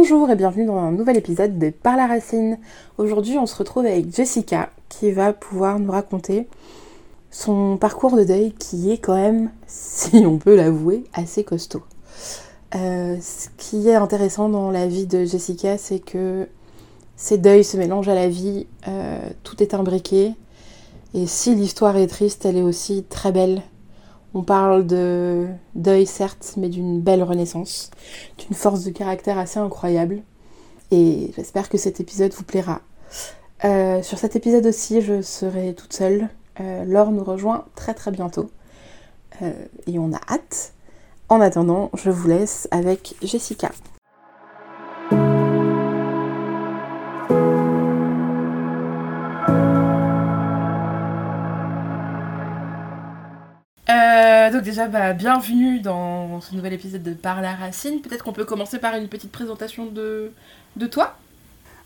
Bonjour 0.00 0.30
et 0.30 0.36
bienvenue 0.36 0.64
dans 0.64 0.78
un 0.78 0.92
nouvel 0.92 1.16
épisode 1.16 1.58
de 1.58 1.70
Par 1.70 1.96
la 1.96 2.06
Racine. 2.06 2.58
Aujourd'hui, 2.98 3.36
on 3.36 3.46
se 3.46 3.56
retrouve 3.56 3.84
avec 3.84 4.14
Jessica 4.14 4.70
qui 4.88 5.10
va 5.10 5.32
pouvoir 5.32 5.80
nous 5.80 5.90
raconter 5.90 6.46
son 7.32 7.76
parcours 7.76 8.16
de 8.16 8.22
deuil 8.22 8.52
qui 8.52 8.92
est 8.92 8.98
quand 8.98 9.16
même, 9.16 9.50
si 9.66 10.24
on 10.24 10.38
peut 10.38 10.54
l'avouer, 10.54 11.02
assez 11.14 11.42
costaud. 11.42 11.82
Euh, 12.76 13.16
ce 13.20 13.48
qui 13.56 13.88
est 13.88 13.96
intéressant 13.96 14.48
dans 14.48 14.70
la 14.70 14.86
vie 14.86 15.08
de 15.08 15.24
Jessica, 15.24 15.76
c'est 15.78 15.98
que 15.98 16.46
ces 17.16 17.36
deuils 17.36 17.64
se 17.64 17.76
mélangent 17.76 18.08
à 18.08 18.14
la 18.14 18.28
vie, 18.28 18.68
euh, 18.86 19.18
tout 19.42 19.60
est 19.60 19.74
imbriqué. 19.74 20.32
Et 21.12 21.26
si 21.26 21.56
l'histoire 21.56 21.96
est 21.96 22.06
triste, 22.06 22.46
elle 22.46 22.56
est 22.56 22.62
aussi 22.62 23.02
très 23.02 23.32
belle 23.32 23.62
on 24.34 24.42
parle 24.42 24.86
de 24.86 25.46
deuil 25.74 26.06
certes, 26.06 26.54
mais 26.56 26.68
d'une 26.68 27.00
belle 27.00 27.22
renaissance, 27.22 27.90
d'une 28.38 28.54
force 28.54 28.84
de 28.84 28.90
caractère 28.90 29.38
assez 29.38 29.58
incroyable. 29.58 30.22
Et 30.90 31.32
j'espère 31.36 31.68
que 31.68 31.78
cet 31.78 32.00
épisode 32.00 32.32
vous 32.32 32.44
plaira. 32.44 32.80
Euh, 33.64 34.02
sur 34.02 34.18
cet 34.18 34.36
épisode 34.36 34.66
aussi, 34.66 35.00
je 35.00 35.22
serai 35.22 35.74
toute 35.74 35.92
seule. 35.92 36.28
Euh, 36.60 36.84
Laure 36.84 37.10
nous 37.10 37.24
rejoint 37.24 37.64
très 37.74 37.94
très 37.94 38.10
bientôt. 38.10 38.50
Euh, 39.42 39.52
et 39.86 39.98
on 39.98 40.12
a 40.12 40.20
hâte. 40.30 40.72
En 41.28 41.40
attendant, 41.40 41.90
je 41.94 42.10
vous 42.10 42.28
laisse 42.28 42.68
avec 42.70 43.14
Jessica. 43.22 43.70
Donc 54.58 54.64
déjà, 54.64 54.88
bah, 54.88 55.12
bienvenue 55.12 55.78
dans 55.78 56.40
ce 56.40 56.52
nouvel 56.52 56.72
épisode 56.72 57.04
de 57.04 57.14
Par 57.14 57.40
la 57.40 57.54
Racine. 57.54 58.00
Peut-être 58.00 58.24
qu'on 58.24 58.32
peut 58.32 58.44
commencer 58.44 58.80
par 58.80 58.96
une 58.96 59.06
petite 59.06 59.30
présentation 59.30 59.86
de, 59.86 60.32
de 60.74 60.86
toi. 60.88 61.16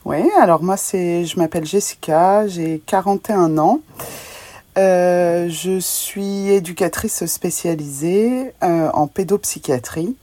Oui, 0.06 0.23
alors 0.41 0.62
moi, 0.62 0.78
c'est, 0.78 1.27
je 1.27 1.39
m'appelle 1.39 1.67
Jessica, 1.67 2.47
j'ai 2.47 2.81
41 2.87 3.59
ans. 3.59 3.81
Euh, 4.78 5.50
je 5.50 5.78
suis 5.81 6.48
éducatrice 6.48 7.27
spécialisée 7.27 8.55
euh, 8.62 8.89
en 8.95 9.06
pédopsychiatrie 9.06 10.17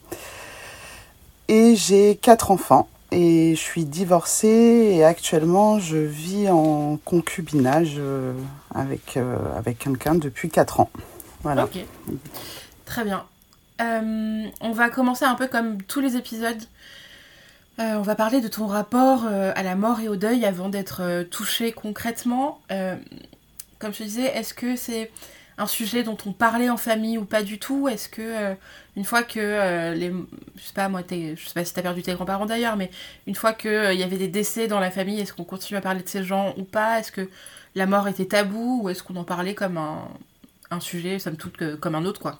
et 1.49 1.75
j'ai 1.75 2.15
quatre 2.15 2.49
enfants 2.49 2.87
et 3.11 3.53
je 3.53 3.61
suis 3.61 3.85
divorcée 3.85 4.95
et 4.95 5.03
actuellement 5.03 5.77
je 5.77 5.97
vis 5.97 6.49
en 6.49 6.97
concubinage 7.05 7.97
euh, 7.99 8.33
avec, 8.73 9.19
avec 9.55 9.77
quelqu'un 9.77 10.15
depuis 10.15 10.49
quatre 10.49 10.79
ans. 10.79 10.89
Voilà. 11.41 11.65
Ok. 11.65 11.77
Très 12.85 13.03
bien. 13.03 13.25
Euh, 13.81 14.47
on 14.61 14.71
va 14.71 14.89
commencer 14.89 15.25
un 15.25 15.35
peu 15.35 15.47
comme 15.47 15.81
tous 15.83 16.01
les 16.01 16.17
épisodes. 16.17 16.61
Euh, 17.79 17.95
on 17.95 18.01
va 18.01 18.15
parler 18.15 18.41
de 18.41 18.49
ton 18.49 18.67
rapport 18.67 19.25
euh, 19.25 19.53
à 19.55 19.63
la 19.63 19.75
mort 19.75 20.01
et 20.01 20.09
au 20.09 20.17
deuil 20.17 20.45
avant 20.45 20.67
d'être 20.69 21.23
touché 21.31 21.71
concrètement. 21.71 22.61
comme 23.79 23.93
je 23.93 24.03
disais, 24.03 24.25
est-ce 24.25 24.53
que 24.53 24.75
c'est 24.75 25.11
un 25.57 25.67
sujet 25.67 26.03
dont 26.03 26.17
on 26.25 26.31
parlait 26.31 26.69
en 26.69 26.77
famille 26.77 27.17
ou 27.17 27.25
pas 27.25 27.43
du 27.43 27.57
tout? 27.59 27.87
Est-ce 27.87 28.09
que 28.09 28.55
une 28.97 29.05
fois 29.05 29.23
que 29.23 29.93
les, 29.93 30.11
je 30.57 30.63
sais 30.63 30.73
pas 30.73 30.89
moi, 30.89 31.01
je 31.09 31.35
sais 31.35 31.53
pas 31.53 31.63
si 31.63 31.73
t'as 31.73 31.81
perdu 31.81 32.01
tes 32.01 32.13
grands-parents 32.13 32.45
d'ailleurs, 32.45 32.75
mais 32.75 32.91
une 33.27 33.35
fois 33.35 33.53
que 33.53 33.93
il 33.93 33.99
y 33.99 34.03
avait 34.03 34.17
des 34.17 34.27
décès 34.27 34.67
dans 34.67 34.79
la 34.81 34.91
famille, 34.91 35.21
est-ce 35.21 35.33
qu'on 35.33 35.45
continue 35.45 35.77
à 35.77 35.81
parler 35.81 36.03
de 36.03 36.09
ces 36.09 36.23
gens 36.23 36.53
ou 36.57 36.63
pas? 36.63 36.99
Est-ce 36.99 37.13
que 37.13 37.29
la 37.75 37.85
mort 37.85 38.09
était 38.09 38.25
tabou 38.25 38.81
ou 38.83 38.89
est-ce 38.89 39.03
qu'on 39.03 39.15
en 39.15 39.23
parlait 39.23 39.53
comme 39.53 39.77
un, 39.77 40.09
un 40.71 40.79
sujet, 40.79 41.19
somme 41.19 41.35
toute, 41.35 41.79
comme 41.79 41.95
un 41.95 42.05
autre, 42.05 42.21
quoi. 42.21 42.39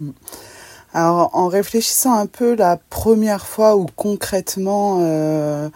Mm. 0.00 0.10
Alors, 0.92 1.30
en 1.34 1.46
réfléchissant 1.46 2.14
un 2.14 2.26
peu 2.26 2.56
la 2.56 2.76
première 2.76 3.46
fois 3.46 3.76
où 3.76 3.86
concrètement 3.94 4.98
euh, 5.02 5.68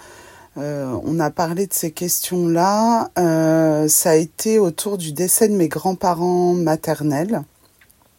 euh, 0.58 0.98
on 1.04 1.20
a 1.20 1.30
parlé 1.30 1.68
de 1.68 1.72
ces 1.72 1.92
questions-là, 1.92 3.10
euh, 3.18 3.86
ça 3.86 4.10
a 4.10 4.14
été 4.14 4.58
autour 4.58 4.98
du 4.98 5.12
décès 5.12 5.48
de 5.48 5.54
mes 5.54 5.68
grands-parents 5.68 6.54
maternels. 6.54 7.42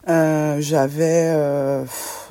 J'avais, 0.08 1.34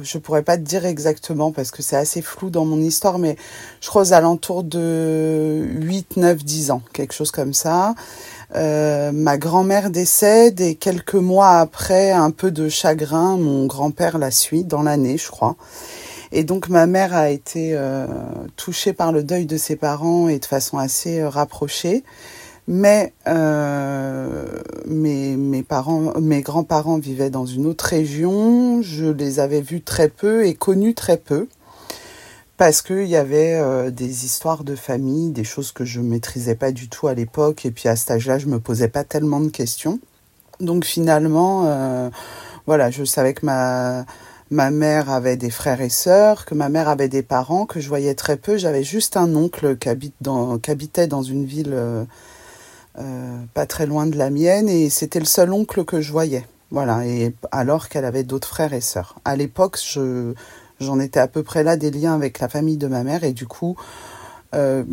je 0.01 0.19
pourrais 0.19 0.43
pas 0.43 0.57
te 0.57 0.63
dire 0.63 0.87
exactement 0.87 1.51
parce 1.51 1.73
que 1.73 1.83
c'est 1.83 1.97
assez 1.97 2.23
flou 2.23 2.49
dans 2.49 2.65
mon 2.65 2.79
histoire, 2.81 3.19
mais 3.19 3.37
je 3.81 3.89
crois 3.89 4.03
aux 4.03 4.13
alentours 4.13 4.63
de 4.63 5.67
8, 5.81 6.17
9, 6.17 6.45
10 6.45 6.71
ans, 6.71 6.83
quelque 6.93 7.13
chose 7.13 7.33
comme 7.33 7.53
ça. 7.53 7.97
Euh, 8.57 9.11
ma 9.13 9.37
grand-mère 9.37 9.91
décède 9.91 10.61
et 10.61 10.77
quelques 10.77 11.15
mois 11.15 11.59
après, 11.59 12.13
un 12.13 12.31
peu 12.31 12.53
de 12.53 12.69
chagrin, 12.69 13.37
mon 13.37 13.67
grand-père 13.67 14.19
la 14.19 14.31
suit 14.31 14.65
dans 14.65 14.83
l'année, 14.83 15.19
je 15.19 15.29
crois. 15.29 15.57
Et 16.31 16.45
donc 16.45 16.69
ma 16.69 16.87
mère 16.87 17.15
a 17.15 17.31
été 17.31 17.71
euh, 17.73 18.07
touchée 18.57 18.93
par 18.93 19.13
le 19.13 19.25
deuil 19.25 19.47
de 19.47 19.57
ses 19.57 19.77
parents 19.77 20.29
et 20.29 20.39
de 20.39 20.45
façon 20.45 20.79
assez 20.79 21.21
euh, 21.21 21.29
rapprochée. 21.29 22.05
Mais 22.67 23.13
mes, 23.27 25.37
mes 25.37 25.63
parents, 25.63 26.15
mes 26.19 26.41
grands-parents 26.41 26.97
vivaient 26.97 27.29
dans 27.29 27.45
une 27.45 27.67
autre 27.67 27.85
région. 27.85 28.81
Je 28.81 29.05
les 29.05 29.39
avais 29.39 29.61
vus 29.61 29.83
très 29.83 30.09
peu 30.09 30.47
et 30.47 30.55
connus 30.55 30.95
très 30.95 31.19
peu 31.19 31.47
parce 32.57 32.83
qu'il 32.83 33.07
y 33.07 33.17
avait 33.17 33.55
euh, 33.55 33.91
des 33.91 34.25
histoires 34.25 34.65
de 34.65 34.77
famille, 34.77 35.31
des 35.31 35.45
choses 35.45 35.73
que 35.73 35.85
je 35.85 36.01
maîtrisais 36.01 36.55
pas 36.55 36.73
du 36.73 36.89
tout 36.89 37.09
à 37.09 37.15
l'époque, 37.15 37.67
et 37.67 37.71
puis 37.71 37.89
à 37.89 37.97
cet 37.97 38.13
âge-là, 38.13 38.39
je 38.39 38.47
me 38.47 38.61
posais 38.61 38.89
pas 38.89 39.05
tellement 39.05 39.41
de 39.41 39.49
questions. 39.49 39.99
Donc 40.61 40.85
finalement, 40.85 41.65
euh, 41.67 42.11
voilà, 42.67 42.91
je 42.91 43.05
savais 43.05 43.35
que 43.35 43.45
ma 43.45 44.05
ma 44.51 44.71
mère 44.71 45.11
avait 45.11 45.37
des 45.37 45.51
frères 45.51 45.81
et 45.81 45.89
sœurs, 45.89 46.45
que 46.45 46.55
ma 46.55 46.69
mère 46.69 46.89
avait 46.89 47.09
des 47.09 47.23
parents 47.23 47.67
que 47.67 47.81
je 47.81 47.89
voyais 47.89 48.15
très 48.15 48.37
peu. 48.37 48.57
J'avais 48.57 48.85
juste 48.85 49.17
un 49.17 49.35
oncle 49.35 49.77
qui, 49.79 49.89
habite 49.89 50.15
dans, 50.21 50.59
qui 50.59 50.71
habitait 50.71 51.07
dans 51.07 51.23
une 51.23 51.45
ville 51.45 51.75
euh, 51.75 52.05
pas 53.55 53.67
très 53.67 53.87
loin 53.87 54.07
de 54.07 54.17
la 54.17 54.31
mienne, 54.31 54.69
et 54.69 54.91
c'était 54.91 55.19
le 55.19 55.25
seul 55.25 55.53
oncle 55.53 55.85
que 55.85 56.01
je 56.01 56.13
voyais. 56.13 56.47
Voilà, 56.71 57.07
et 57.07 57.35
alors 57.53 57.89
qu'elle 57.89 58.05
avait 58.05 58.23
d'autres 58.23 58.49
frères 58.49 58.73
et 58.73 58.81
sœurs. 58.81 59.17
À 59.25 59.35
l'époque, 59.37 59.79
je 59.85 60.35
J'en 60.85 61.01
étais 61.01 61.21
à 61.21 61.29
peu 61.29 61.43
près 61.43 61.63
là 61.63 61.77
des 61.77 61.91
liens 61.91 62.15
avec 62.15 62.39
la 62.39 62.49
famille 62.49 62.77
de 62.77 62.87
ma 62.87 63.03
mère 63.03 63.25
et 63.25 63.33
du 63.33 63.47
coup, 63.47 63.77
euh, 64.55 64.85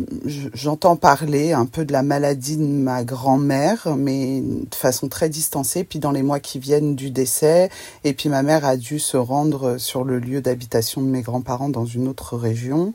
j'entends 0.54 0.96
parler 0.96 1.52
un 1.52 1.66
peu 1.66 1.84
de 1.84 1.92
la 1.92 2.02
maladie 2.02 2.56
de 2.56 2.64
ma 2.64 3.04
grand-mère, 3.04 3.94
mais 3.96 4.40
de 4.40 4.74
façon 4.74 5.08
très 5.08 5.28
distancée. 5.28 5.84
Puis 5.84 5.98
dans 5.98 6.10
les 6.10 6.22
mois 6.22 6.40
qui 6.40 6.58
viennent 6.58 6.96
du 6.96 7.10
décès, 7.10 7.70
et 8.04 8.12
puis 8.12 8.28
ma 8.28 8.42
mère 8.42 8.64
a 8.64 8.76
dû 8.76 8.98
se 8.98 9.16
rendre 9.16 9.78
sur 9.78 10.04
le 10.04 10.18
lieu 10.18 10.40
d'habitation 10.40 11.00
de 11.00 11.06
mes 11.06 11.22
grands-parents 11.22 11.68
dans 11.68 11.86
une 11.86 12.08
autre 12.08 12.36
région. 12.36 12.92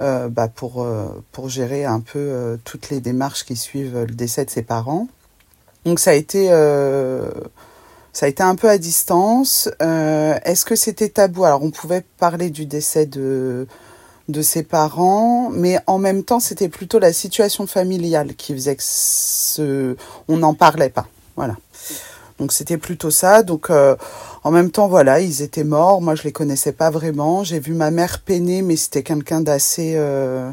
Euh, 0.00 0.28
bah 0.28 0.48
pour, 0.48 0.82
euh, 0.82 1.08
pour 1.30 1.50
gérer 1.50 1.84
un 1.84 2.00
peu 2.00 2.58
toutes 2.64 2.88
les 2.88 3.00
démarches 3.00 3.44
qui 3.44 3.54
suivent 3.54 3.98
le 3.98 4.14
décès 4.14 4.46
de 4.46 4.50
ses 4.50 4.62
parents. 4.62 5.08
Donc 5.84 5.98
ça 5.98 6.12
a 6.12 6.14
été 6.14 6.48
ça 8.12 8.26
a 8.26 8.28
été 8.28 8.42
un 8.42 8.54
peu 8.54 8.68
à 8.68 8.78
distance. 8.78 9.68
Euh, 9.82 10.38
Est-ce 10.44 10.64
que 10.64 10.76
c'était 10.76 11.08
tabou? 11.08 11.44
Alors 11.44 11.62
on 11.62 11.70
pouvait 11.70 12.04
parler 12.18 12.50
du 12.50 12.66
décès 12.66 13.06
de 13.06 13.66
de 14.28 14.42
ses 14.42 14.62
parents, 14.62 15.50
mais 15.50 15.78
en 15.88 15.98
même 15.98 16.22
temps 16.22 16.38
c'était 16.38 16.68
plutôt 16.68 17.00
la 17.00 17.12
situation 17.12 17.66
familiale 17.66 18.36
qui 18.36 18.52
faisait 18.54 18.76
ce... 18.78 19.96
on 20.28 20.36
n'en 20.36 20.54
parlait 20.54 20.88
pas. 20.88 21.08
Voilà. 21.34 21.56
Donc 22.38 22.52
c'était 22.52 22.78
plutôt 22.78 23.10
ça. 23.10 23.42
Donc 23.42 23.70
euh, 23.70 23.96
en 24.44 24.52
même 24.52 24.70
temps 24.70 24.88
voilà, 24.88 25.20
ils 25.20 25.42
étaient 25.42 25.64
morts. 25.64 26.00
Moi 26.00 26.14
je 26.14 26.22
les 26.22 26.32
connaissais 26.32 26.72
pas 26.72 26.90
vraiment. 26.90 27.42
J'ai 27.42 27.58
vu 27.58 27.74
ma 27.74 27.90
mère 27.90 28.20
peiner, 28.20 28.62
mais 28.62 28.76
c'était 28.76 29.02
quelqu'un 29.02 29.40
d'assez 29.40 29.94
euh, 29.96 30.50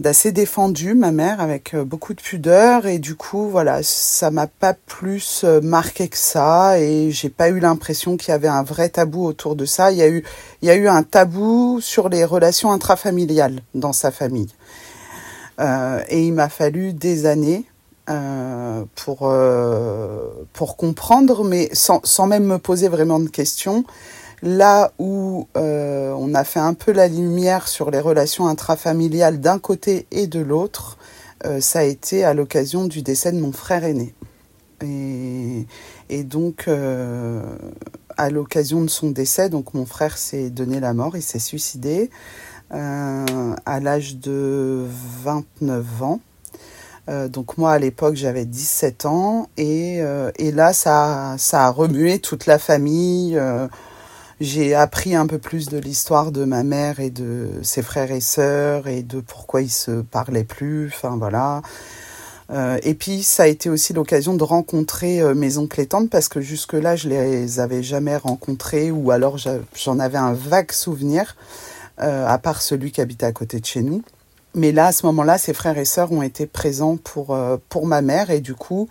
d'assez 0.00 0.32
défendu, 0.32 0.94
ma 0.94 1.12
mère, 1.12 1.40
avec 1.40 1.74
euh, 1.74 1.84
beaucoup 1.84 2.14
de 2.14 2.20
pudeur. 2.22 2.86
Et 2.86 2.98
du 2.98 3.14
coup, 3.14 3.48
voilà, 3.48 3.82
ça 3.82 4.30
m'a 4.30 4.46
pas 4.46 4.72
plus 4.74 5.42
euh, 5.44 5.60
marqué 5.60 6.08
que 6.08 6.16
ça. 6.16 6.80
Et 6.80 7.10
j'ai 7.10 7.28
pas 7.28 7.50
eu 7.50 7.60
l'impression 7.60 8.16
qu'il 8.16 8.30
y 8.30 8.32
avait 8.32 8.48
un 8.48 8.62
vrai 8.62 8.88
tabou 8.88 9.26
autour 9.26 9.54
de 9.56 9.66
ça. 9.66 9.92
Il 9.92 9.98
y 9.98 10.02
a 10.02 10.08
eu, 10.08 10.24
il 10.62 10.68
y 10.68 10.70
a 10.70 10.74
eu 10.74 10.88
un 10.88 11.02
tabou 11.02 11.80
sur 11.82 12.08
les 12.08 12.24
relations 12.24 12.72
intrafamiliales 12.72 13.60
dans 13.74 13.92
sa 13.92 14.10
famille. 14.10 14.48
Euh, 15.60 16.02
et 16.08 16.26
il 16.26 16.32
m'a 16.32 16.48
fallu 16.48 16.94
des 16.94 17.26
années 17.26 17.66
pour, 18.96 19.32
pour 20.52 20.76
comprendre, 20.76 21.44
mais 21.44 21.68
sans, 21.72 22.00
sans 22.02 22.26
même 22.26 22.42
me 22.42 22.58
poser 22.58 22.88
vraiment 22.88 23.20
de 23.20 23.28
questions, 23.28 23.84
Là 24.42 24.92
où 24.98 25.48
euh, 25.56 26.14
on 26.16 26.34
a 26.34 26.44
fait 26.44 26.60
un 26.60 26.72
peu 26.72 26.92
la 26.92 27.08
lumière 27.08 27.68
sur 27.68 27.90
les 27.90 28.00
relations 28.00 28.46
intrafamiliales 28.46 29.40
d'un 29.40 29.58
côté 29.58 30.06
et 30.10 30.26
de 30.26 30.40
l'autre, 30.40 30.96
euh, 31.44 31.60
ça 31.60 31.80
a 31.80 31.82
été 31.82 32.24
à 32.24 32.32
l'occasion 32.32 32.86
du 32.86 33.02
décès 33.02 33.32
de 33.32 33.40
mon 33.40 33.52
frère 33.52 33.84
aîné. 33.84 34.14
Et, 34.82 36.24
donc, 36.24 36.64
euh, 36.68 37.42
à 38.16 38.30
l'occasion 38.30 38.80
de 38.80 38.88
son 38.88 39.10
décès, 39.10 39.50
donc 39.50 39.74
mon 39.74 39.84
frère 39.84 40.16
s'est 40.16 40.48
donné 40.48 40.80
la 40.80 40.94
mort, 40.94 41.18
il 41.18 41.22
s'est 41.22 41.38
suicidé 41.38 42.10
à 42.70 43.80
l'âge 43.80 44.16
de 44.18 44.86
29 45.24 46.02
ans. 46.02 46.20
donc 47.28 47.58
moi 47.58 47.72
à 47.72 47.78
l'époque 47.80 48.14
j'avais 48.14 48.44
17 48.44 49.06
ans 49.06 49.48
et, 49.56 50.00
et 50.38 50.52
là 50.52 50.72
ça 50.72 51.36
a 51.52 51.70
remué 51.70 52.20
toute 52.20 52.46
la 52.46 52.60
famille 52.60 53.36
j'ai 54.40 54.74
appris 54.74 55.14
un 55.14 55.26
peu 55.26 55.38
plus 55.38 55.68
de 55.68 55.76
l'histoire 55.76 56.32
de 56.32 56.44
ma 56.44 56.62
mère 56.62 56.98
et 56.98 57.10
de 57.10 57.50
ses 57.62 57.82
frères 57.82 58.10
et 58.10 58.20
sœurs 58.20 58.88
et 58.88 59.02
de 59.02 59.20
pourquoi 59.20 59.60
ils 59.60 59.70
se 59.70 60.00
parlaient 60.00 60.44
plus. 60.44 60.86
Enfin 60.86 61.16
voilà. 61.18 61.60
Euh, 62.50 62.78
et 62.82 62.94
puis 62.94 63.22
ça 63.22 63.44
a 63.44 63.46
été 63.46 63.70
aussi 63.70 63.92
l'occasion 63.92 64.34
de 64.34 64.42
rencontrer 64.42 65.20
euh, 65.20 65.34
mes 65.34 65.58
oncles 65.58 65.82
et 65.82 65.86
tantes 65.86 66.10
parce 66.10 66.28
que 66.28 66.40
jusque-là 66.40 66.96
je 66.96 67.08
les 67.08 67.60
avais 67.60 67.82
jamais 67.82 68.16
rencontrés 68.16 68.90
ou 68.90 69.12
alors 69.12 69.36
j'en 69.38 69.98
avais 70.00 70.18
un 70.18 70.32
vague 70.32 70.72
souvenir, 70.72 71.36
euh, 72.00 72.26
à 72.26 72.38
part 72.38 72.62
celui 72.62 72.90
qui 72.90 73.00
habitait 73.00 73.26
à 73.26 73.32
côté 73.32 73.60
de 73.60 73.66
chez 73.66 73.82
nous. 73.82 74.02
Mais 74.54 74.72
là, 74.72 74.86
à 74.86 74.92
ce 74.92 75.06
moment-là, 75.06 75.38
ses 75.38 75.54
frères 75.54 75.78
et 75.78 75.84
sœurs 75.84 76.10
ont 76.10 76.22
été 76.22 76.46
présents 76.46 76.96
pour, 76.96 77.38
pour 77.68 77.86
ma 77.86 78.02
mère 78.02 78.30
et 78.30 78.40
du 78.40 78.54
coup 78.54 78.88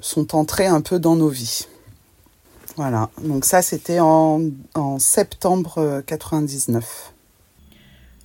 sont 0.00 0.36
entrés 0.36 0.66
un 0.66 0.80
peu 0.80 1.00
dans 1.00 1.16
nos 1.16 1.28
vies. 1.28 1.66
Voilà, 2.76 3.10
donc 3.22 3.44
ça 3.44 3.62
c'était 3.62 4.00
en, 4.00 4.40
septembre 4.98 6.02
99. 6.06 7.12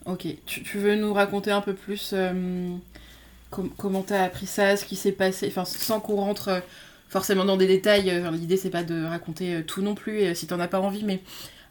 Ok, 0.06 0.28
tu, 0.46 0.64
tu, 0.64 0.80
veux 0.80 0.96
nous 0.96 1.14
raconter 1.14 1.52
un 1.52 1.62
peu 1.62 1.74
plus 1.74 2.16
comment 3.50 4.02
t'as 4.02 4.24
appris 4.24 4.46
ça, 4.46 4.78
ce 4.78 4.86
qui 4.86 4.96
s'est 4.96 5.12
passé, 5.12 5.48
enfin 5.48 5.66
sans 5.66 6.00
qu'on 6.00 6.16
rentre 6.16 6.48
euh, 6.50 6.60
forcément 7.10 7.46
dans 7.46 7.58
des 7.58 7.68
détails. 7.68 8.10
Euh, 8.10 8.32
l'idée 8.32 8.58
c'est 8.58 8.70
pas 8.70 8.84
de 8.84 9.06
raconter 9.06 9.56
euh, 9.56 9.64
tout 9.64 9.82
non 9.82 9.96
plus, 9.96 10.36
si 10.36 10.48
t'en 10.48 10.60
as 10.60 10.68
pas 10.68 10.80
envie, 10.80 11.04
mais 11.04 11.22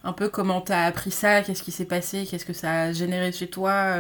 un 0.05 0.13
peu 0.13 0.29
comment 0.29 0.61
t'as 0.61 0.85
appris 0.85 1.11
ça, 1.11 1.43
qu'est-ce 1.43 1.63
qui 1.63 1.73
s'est 1.73 1.85
passé, 1.85 2.27
qu'est-ce 2.29 2.45
que 2.45 2.53
ça 2.53 2.83
a 2.83 2.93
généré 2.93 3.33
chez 3.33 3.49
toi. 3.49 3.97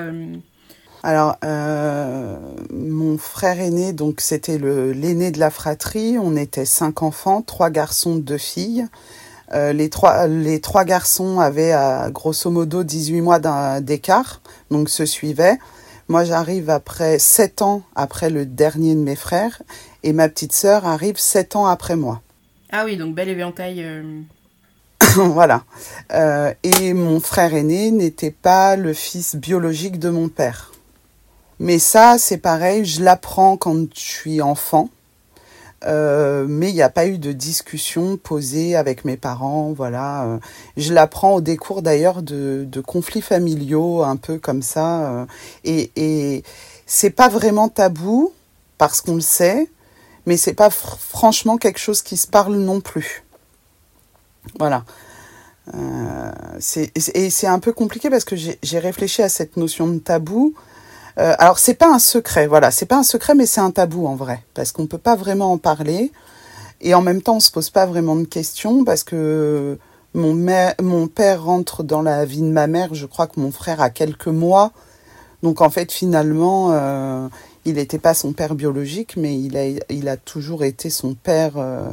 Alors, 1.03 1.37
mon 2.73 3.19
frère 3.19 3.61
aîné, 3.61 3.93
donc 3.93 4.21
c'était 4.21 4.59
l'aîné 4.59 5.31
de 5.31 5.39
la 5.39 5.51
fratrie. 5.51 6.19
On 6.19 6.37
était 6.37 6.65
cinq 6.65 7.03
enfants, 7.03 7.43
trois 7.43 7.71
garçons, 7.71 8.17
deux 8.17 8.39
filles. 8.39 8.87
les, 9.53 9.91
trois, 9.91 10.27
les 10.27 10.61
trois 10.61 10.85
garçons 10.85 11.39
avaient 11.41 11.75
grosso 12.11 12.51
modo 12.51 12.83
18 12.83 13.21
mois 13.21 13.39
d'écart, 13.81 14.41
donc 14.71 14.89
se 14.89 15.07
suivaient. 15.07 15.59
Moi, 16.09 16.25
j'arrive 16.25 16.71
après 16.71 17.19
sept 17.19 17.61
ans 17.61 17.83
après 17.95 18.31
le 18.31 18.47
dernier 18.47 18.95
de 18.95 19.01
mes 19.01 19.17
frères 19.17 19.63
et 20.03 20.15
ma 20.15 20.31
petite 20.31 20.55
sœur 20.55 20.87
arrive 20.87 21.19
sept 21.19 21.55
ans 21.55 21.67
après 21.67 21.97
moi. 21.97 22.23
Ah 22.73 22.85
oui, 22.87 22.97
donc 22.97 23.15
belle 23.15 23.29
éventail. 23.29 23.83
Euh. 23.83 24.23
voilà. 25.17 25.65
Euh, 26.13 26.55
et 26.63 26.95
mon 26.95 27.21
frère 27.21 27.55
aîné 27.55 27.91
n'était 27.91 28.31
pas 28.31 28.77
le 28.77 28.95
fils 28.95 29.37
biologique 29.37 29.99
de 29.99 30.09
mon 30.09 30.31
père. 30.31 30.73
Mais 31.61 31.79
ça, 31.79 32.19
c'est 32.19 32.39
pareil, 32.39 32.85
je 32.85 33.03
l'apprends 33.03 33.57
quand 33.57 33.77
je 33.95 34.01
suis 34.01 34.43
enfant. 34.43 34.91
Euh, 35.85 36.47
mais 36.49 36.71
il 36.71 36.75
n'y 36.75 36.83
a 36.83 36.89
pas 36.89 37.07
eu 37.07 37.19
de 37.19 37.31
discussion 37.31 38.17
posée 38.17 38.75
avec 38.75 39.05
mes 39.05 39.17
parents, 39.17 39.73
voilà. 39.73 40.25
Euh. 40.25 40.39
Je 40.77 40.93
l'apprends 40.93 41.35
au 41.35 41.41
décours 41.41 41.83
d'ailleurs 41.83 42.23
de, 42.23 42.69
conflits 42.85 43.23
familiaux, 43.23 44.03
un 44.03 44.17
peu 44.17 44.39
comme 44.39 44.63
ça. 44.63 45.13
Euh. 45.13 45.27
et, 45.65 45.91
et 45.97 46.45
c'est 46.87 47.11
pas 47.11 47.29
vraiment 47.29 47.69
tabou 47.69 48.33
parce 48.77 49.01
qu'on 49.01 49.15
le 49.17 49.21
sait, 49.21 49.69
mais 50.27 50.37
c'est 50.37 50.55
pas 50.55 50.71
franchement 50.71 51.59
quelque 51.59 51.79
chose 51.79 52.03
qui 52.03 52.17
se 52.17 52.27
parle 52.27 52.57
non 52.57 52.81
plus. 52.81 53.25
Voilà. 54.59 54.85
Et 57.15 57.31
c'est 57.31 57.47
un 57.47 57.59
peu 57.59 57.73
compliqué 57.73 58.09
parce 58.09 58.25
que 58.25 58.37
j'ai 58.37 58.79
réfléchi 58.79 59.23
à 59.23 59.29
cette 59.29 59.59
notion 59.59 59.87
de 59.87 59.99
tabou 59.99 60.55
euh, 61.19 61.35
alors 61.39 61.59
c'est 61.59 61.75
pas 61.75 61.93
un 61.93 61.99
secret, 61.99 62.47
voilà, 62.47 62.71
c'est 62.71 62.87
pas 62.87 62.99
un 62.99 63.03
secret, 63.03 63.35
mais 63.35 63.47
c'est 63.47 63.61
un 63.61 63.73
tabou 63.73 64.07
en 64.07 64.15
vrai, 64.15 64.45
parce 64.55 64.71
qu'on 64.71 64.87
peut 64.87 64.99
pas 64.99 65.17
vraiment 65.17 65.53
en 65.53 65.59
parler, 65.59 66.13
et 66.81 66.95
en 66.95 67.03
même 67.03 67.23
temps 67.23 67.37
on 67.37 67.41
se 67.41 67.51
pose 67.51 67.71
pas 67.71 67.87
vraiment 67.87 68.15
de 68.15 68.25
questions 68.25 68.85
parce 68.85 69.03
que 69.03 69.79
mon, 70.15 71.09
père 71.09 71.43
rentre 71.43 71.83
dans 71.83 72.03
la 72.03 72.25
vie 72.25 72.41
de 72.41 72.51
ma 72.51 72.69
mère, 72.69 72.95
je 72.95 73.07
crois 73.07 73.27
que 73.27 73.41
mon 73.41 73.51
frère 73.51 73.81
a 73.81 73.91
quelques 73.91 74.29
mois, 74.29 74.71
donc 75.43 75.61
en 75.61 75.71
fait 75.71 75.91
finalement 75.91 76.69
euh, 76.71 77.27
il 77.65 77.75
n'était 77.75 77.99
pas 77.99 78.15
son 78.15 78.33
père 78.33 78.55
biologique, 78.55 79.17
mais 79.17 79.37
il 79.37 80.09
a, 80.09 80.17
toujours 80.17 80.63
été 80.63 80.89
son 80.89 81.15
père. 81.15 81.53
Euh, 81.57 81.91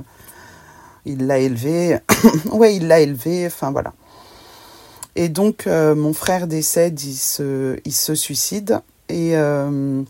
il 1.08 1.28
l'a 1.28 1.40
élevé, 1.40 2.00
ouais, 2.52 2.76
il 2.76 2.88
l'a 2.88 3.00
élevé, 3.00 3.46
enfin 3.48 3.72
voilà. 3.72 3.94
Et 5.16 5.30
donc 5.30 5.66
mon 5.68 6.14
frère 6.14 6.46
décède, 6.48 7.02
il 7.02 7.16
se 7.94 8.16
suicide. 8.16 8.82
Et, 9.10 9.36
euh, 9.36 10.02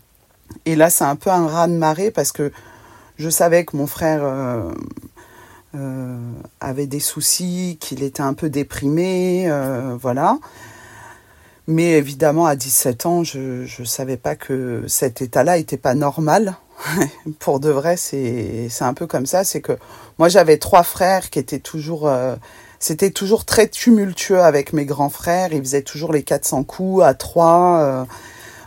et 0.64 0.76
là, 0.76 0.90
c'est 0.90 1.04
un 1.04 1.16
peu 1.16 1.30
un 1.30 1.46
raz 1.46 1.68
de 1.68 1.74
marée 1.74 2.10
parce 2.10 2.32
que 2.32 2.52
je 3.18 3.28
savais 3.28 3.64
que 3.64 3.76
mon 3.76 3.86
frère 3.86 4.20
euh, 4.22 4.70
euh, 5.74 6.18
avait 6.60 6.86
des 6.86 7.00
soucis, 7.00 7.78
qu'il 7.80 8.02
était 8.02 8.22
un 8.22 8.34
peu 8.34 8.48
déprimé, 8.48 9.50
voilà. 10.00 10.38
Mais 11.68 11.92
évidemment, 11.92 12.46
à 12.46 12.54
17 12.54 13.06
ans, 13.06 13.24
je 13.24 13.64
ne 13.80 13.84
savais 13.84 14.16
pas 14.16 14.36
que 14.36 14.84
cet 14.86 15.20
état-là 15.20 15.58
n'était 15.58 15.76
pas 15.76 15.94
normal. 15.94 16.56
Pour 17.40 17.58
de 17.58 17.70
vrai, 17.70 17.96
c'est 17.96 18.70
un 18.80 18.94
peu 18.94 19.06
comme 19.06 19.26
ça. 19.26 19.42
C'est 19.42 19.60
que 19.60 19.76
moi, 20.18 20.28
j'avais 20.28 20.58
trois 20.58 20.84
frères 20.84 21.30
qui 21.30 21.38
étaient 21.38 21.58
toujours... 21.58 22.10
C'était 22.78 23.10
toujours 23.10 23.46
très 23.46 23.68
tumultueux 23.68 24.42
avec 24.42 24.72
mes 24.72 24.84
grands 24.84 25.08
frères. 25.08 25.52
Ils 25.52 25.60
faisaient 25.60 25.82
toujours 25.82 26.12
les 26.12 26.22
400 26.22 26.62
coups 26.62 27.02
à 27.02 27.14
trois. 27.14 28.06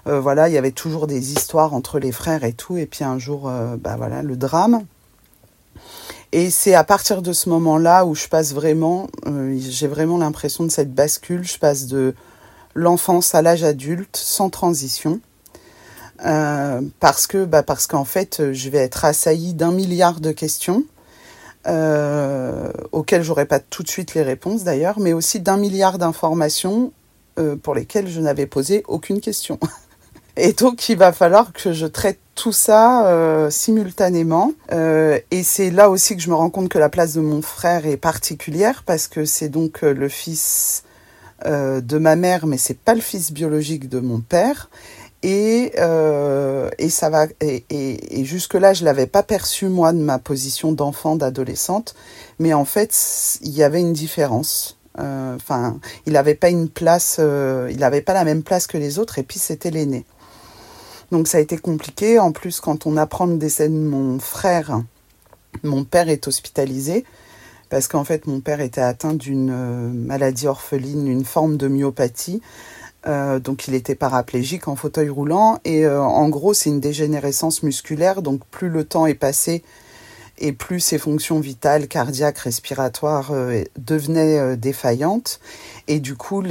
Euh, 0.07 0.19
voilà, 0.19 0.49
il 0.49 0.53
y 0.53 0.57
avait 0.57 0.71
toujours 0.71 1.07
des 1.07 1.33
histoires 1.33 1.73
entre 1.73 1.99
les 1.99 2.11
frères 2.11 2.43
et 2.43 2.53
tout. 2.53 2.77
Et 2.77 2.85
puis 2.85 3.03
un 3.03 3.19
jour, 3.19 3.49
euh, 3.49 3.75
bah 3.77 3.97
le 4.23 4.35
drame. 4.35 4.85
Et 6.31 6.49
c'est 6.49 6.75
à 6.75 6.83
partir 6.83 7.21
de 7.21 7.33
ce 7.33 7.49
moment-là 7.49 8.05
où 8.05 8.13
je 8.13 8.27
passe 8.27 8.53
vraiment, 8.53 9.07
euh, 9.25 9.57
j'ai 9.59 9.87
vraiment 9.87 10.17
l'impression 10.17 10.63
de 10.63 10.69
cette 10.69 10.93
bascule. 10.93 11.43
Je 11.43 11.57
passe 11.57 11.87
de 11.87 12.13
l'enfance 12.75 13.33
à 13.33 13.41
l'âge 13.41 13.63
adulte 13.63 14.15
sans 14.15 14.49
transition. 14.49 15.19
parce 16.99 17.27
que, 17.27 17.45
bah 17.45 17.63
parce 17.63 17.87
qu'en 17.87 18.05
fait, 18.05 18.51
je 18.51 18.69
vais 18.69 18.79
être 18.79 19.05
assaillie 19.05 19.53
d'un 19.53 19.71
milliard 19.71 20.19
de 20.19 20.31
questions 20.31 20.83
euh, 21.67 22.71
auxquelles 22.91 23.23
j'aurais 23.23 23.45
pas 23.45 23.59
tout 23.59 23.83
de 23.83 23.89
suite 23.89 24.13
les 24.15 24.21
réponses 24.21 24.63
d'ailleurs, 24.63 24.99
mais 24.99 25.13
aussi 25.13 25.39
d'un 25.39 25.57
milliard 25.57 25.97
d'informations 25.97 26.91
pour 27.63 27.73
lesquelles 27.73 28.09
je 28.09 28.19
n'avais 28.19 28.47
posé 28.47 28.83
aucune 28.89 29.21
question. 29.21 29.57
Et 30.41 30.53
donc, 30.53 30.87
il 30.87 30.97
va 30.97 31.11
falloir 31.11 31.51
que 31.51 31.73
je 31.73 31.85
traite 31.85 32.17
tout 32.33 32.53
ça 32.53 33.07
euh, 33.07 33.49
simultanément. 33.49 34.53
Euh, 34.71 35.19
et 35.31 35.43
c'est 35.43 35.69
là 35.69 35.89
aussi 35.89 36.15
que 36.15 36.21
je 36.21 36.29
me 36.29 36.35
rends 36.35 36.49
compte 36.49 36.69
que 36.69 36.79
la 36.79 36.87
place 36.87 37.13
de 37.13 37.19
mon 37.19 37.41
frère 37.41 37.85
est 37.85 37.97
particulière 37.97 38.83
parce 38.85 39.09
que 39.09 39.25
c'est 39.25 39.49
donc 39.49 39.83
euh, 39.83 39.93
le 39.93 40.07
fils 40.07 40.83
de 41.45 41.97
ma 41.97 42.17
mère, 42.17 42.47
mais 42.47 42.57
c'est 42.57 42.77
pas 42.77 42.93
le 42.93 42.99
fils 42.99 43.31
biologique 43.31 43.87
de 43.87 44.01
mon 44.01 44.19
père. 44.19 44.69
Et, 45.23 45.71
et 46.77 46.89
ça 46.89 47.09
va. 47.09 47.27
Et, 47.39 47.63
et, 47.69 48.19
et 48.19 48.25
jusque 48.25 48.55
là, 48.55 48.73
je 48.73 48.83
l'avais 48.83 49.07
pas 49.07 49.23
perçu 49.23 49.67
moi 49.67 49.93
de 49.93 49.99
ma 49.99 50.19
position 50.19 50.73
d'enfant, 50.73 51.15
d'adolescente, 51.15 51.95
mais 52.39 52.53
en 52.53 52.65
fait, 52.65 52.93
il 53.41 53.51
y 53.51 53.63
avait 53.63 53.79
une 53.79 53.93
différence. 53.93 54.77
Enfin, 54.97 55.79
il 56.05 56.11
n'avait 56.11 56.35
pas 56.35 56.49
une 56.49 56.67
place, 56.67 57.21
il 57.21 57.77
n'avait 57.79 58.01
pas 58.01 58.13
la 58.13 58.25
même 58.25 58.43
place 58.43 58.67
que 58.67 58.77
les 58.77 58.99
autres, 58.99 59.17
et 59.17 59.23
puis 59.23 59.39
c'était 59.39 59.71
l'aîné. 59.71 60.03
Donc 61.11 61.27
ça 61.27 61.39
a 61.39 61.41
été 61.41 61.57
compliqué. 61.57 62.19
En 62.19 62.31
plus, 62.31 62.59
quand 62.59 62.85
on 62.85 62.97
apprend 62.97 63.25
le 63.25 63.37
décès 63.37 63.69
de 63.69 63.73
mon 63.73 64.19
frère, 64.19 64.81
mon 65.63 65.83
père 65.83 66.09
est 66.09 66.27
hospitalisé 66.27 67.05
parce 67.69 67.87
qu'en 67.87 68.03
fait 68.03 68.27
mon 68.27 68.39
père 68.39 68.61
était 68.61 68.81
atteint 68.81 69.13
d'une 69.13 69.51
euh, 69.51 69.89
maladie 69.89 70.47
orpheline, 70.47 71.07
une 71.07 71.25
forme 71.25 71.57
de 71.57 71.67
myopathie. 71.67 72.41
Euh, 73.07 73.39
donc 73.39 73.67
il 73.67 73.75
était 73.75 73.95
paraplégique 73.95 74.67
en 74.67 74.75
fauteuil 74.75 75.07
roulant 75.07 75.59
et 75.63 75.85
euh, 75.85 76.01
en 76.01 76.27
gros 76.27 76.53
c'est 76.53 76.69
une 76.69 76.79
dégénérescence 76.79 77.63
musculaire. 77.63 78.21
Donc 78.21 78.41
plus 78.51 78.69
le 78.69 78.83
temps 78.83 79.05
est 79.05 79.13
passé 79.13 79.63
et 80.39 80.53
plus 80.53 80.79
ses 80.79 80.97
fonctions 80.97 81.39
vitales, 81.39 81.87
cardiaques, 81.87 82.39
respiratoires 82.39 83.31
euh, 83.31 83.63
devenaient 83.77 84.39
euh, 84.39 84.55
défaillantes. 84.55 85.39
Et 85.87 85.99
du 85.99 86.15
coup, 86.15 86.41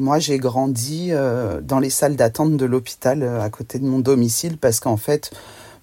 moi, 0.00 0.18
j'ai 0.18 0.38
grandi 0.38 1.08
euh, 1.10 1.60
dans 1.60 1.78
les 1.78 1.90
salles 1.90 2.16
d'attente 2.16 2.56
de 2.56 2.66
l'hôpital 2.66 3.22
à 3.22 3.48
côté 3.50 3.78
de 3.78 3.86
mon 3.86 4.00
domicile 4.00 4.58
parce 4.58 4.80
qu'en 4.80 4.96
fait, 4.96 5.30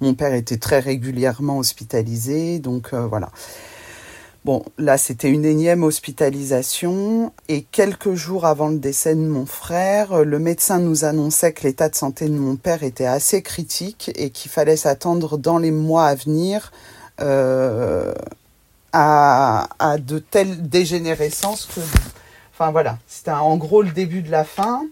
mon 0.01 0.13
père 0.13 0.33
était 0.33 0.57
très 0.57 0.79
régulièrement 0.79 1.57
hospitalisé. 1.57 2.59
Donc 2.59 2.93
voilà. 2.93 3.31
Bon, 4.43 4.63
là, 4.77 4.97
c'était 4.97 5.29
une 5.29 5.45
énième 5.45 5.83
hospitalisation. 5.83 7.31
Et 7.47 7.63
quelques 7.63 8.13
jours 8.13 8.45
avant 8.45 8.69
le 8.69 8.77
décès 8.77 9.15
de 9.15 9.21
mon 9.21 9.45
frère, 9.45 10.24
le 10.24 10.39
médecin 10.39 10.79
nous 10.79 11.05
annonçait 11.05 11.53
que 11.53 11.63
l'état 11.63 11.89
de 11.89 11.95
santé 11.95 12.27
de 12.27 12.38
mon 12.38 12.55
père 12.55 12.83
était 12.83 13.05
assez 13.05 13.41
critique 13.41 14.12
et 14.15 14.31
qu'il 14.31 14.51
fallait 14.51 14.77
s'attendre 14.77 15.38
dans 15.38 15.57
les 15.57 15.71
mois 15.71 16.05
à 16.05 16.15
venir 16.15 16.71
euh, 17.22 18.13
à, 18.93 19.67
à, 19.79 19.98
de 19.98 20.19
telles 20.19 20.67
dégénérescences 20.67 21.65
que. 21.65 21.81
Enfin 22.53 22.72
voilà, 22.72 22.98
c'était 23.07 23.31
en 23.31 23.57
gros 23.57 23.81
le 23.81 23.91
début 23.91 24.22
de 24.22 24.31
la 24.31 24.43
fin. 24.45 24.86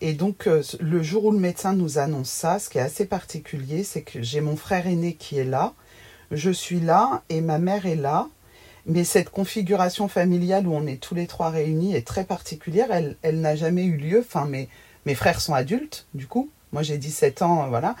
Et 0.00 0.12
donc, 0.12 0.46
euh, 0.46 0.62
le 0.80 1.02
jour 1.02 1.26
où 1.26 1.30
le 1.30 1.38
médecin 1.38 1.72
nous 1.72 1.98
annonce 1.98 2.30
ça, 2.30 2.58
ce 2.58 2.68
qui 2.68 2.78
est 2.78 2.82
assez 2.82 3.06
particulier, 3.06 3.84
c'est 3.84 4.02
que 4.02 4.22
j'ai 4.22 4.40
mon 4.40 4.56
frère 4.56 4.86
aîné 4.86 5.14
qui 5.14 5.38
est 5.38 5.44
là, 5.44 5.72
je 6.30 6.50
suis 6.50 6.80
là 6.80 7.22
et 7.28 7.40
ma 7.40 7.58
mère 7.58 7.86
est 7.86 7.96
là. 7.96 8.28
Mais 8.86 9.04
cette 9.04 9.28
configuration 9.28 10.08
familiale 10.08 10.66
où 10.66 10.74
on 10.74 10.86
est 10.86 10.96
tous 10.96 11.14
les 11.14 11.26
trois 11.26 11.50
réunis 11.50 11.94
est 11.94 12.06
très 12.06 12.24
particulière. 12.24 12.88
Elle, 12.90 13.16
elle 13.22 13.40
n'a 13.40 13.54
jamais 13.54 13.84
eu 13.84 13.96
lieu. 13.96 14.24
Enfin, 14.26 14.46
mes, 14.46 14.68
mes 15.04 15.14
frères 15.14 15.42
sont 15.42 15.52
adultes, 15.52 16.06
du 16.14 16.26
coup. 16.26 16.48
Moi, 16.72 16.82
j'ai 16.82 16.96
17 16.96 17.42
ans, 17.42 17.68
voilà. 17.68 17.96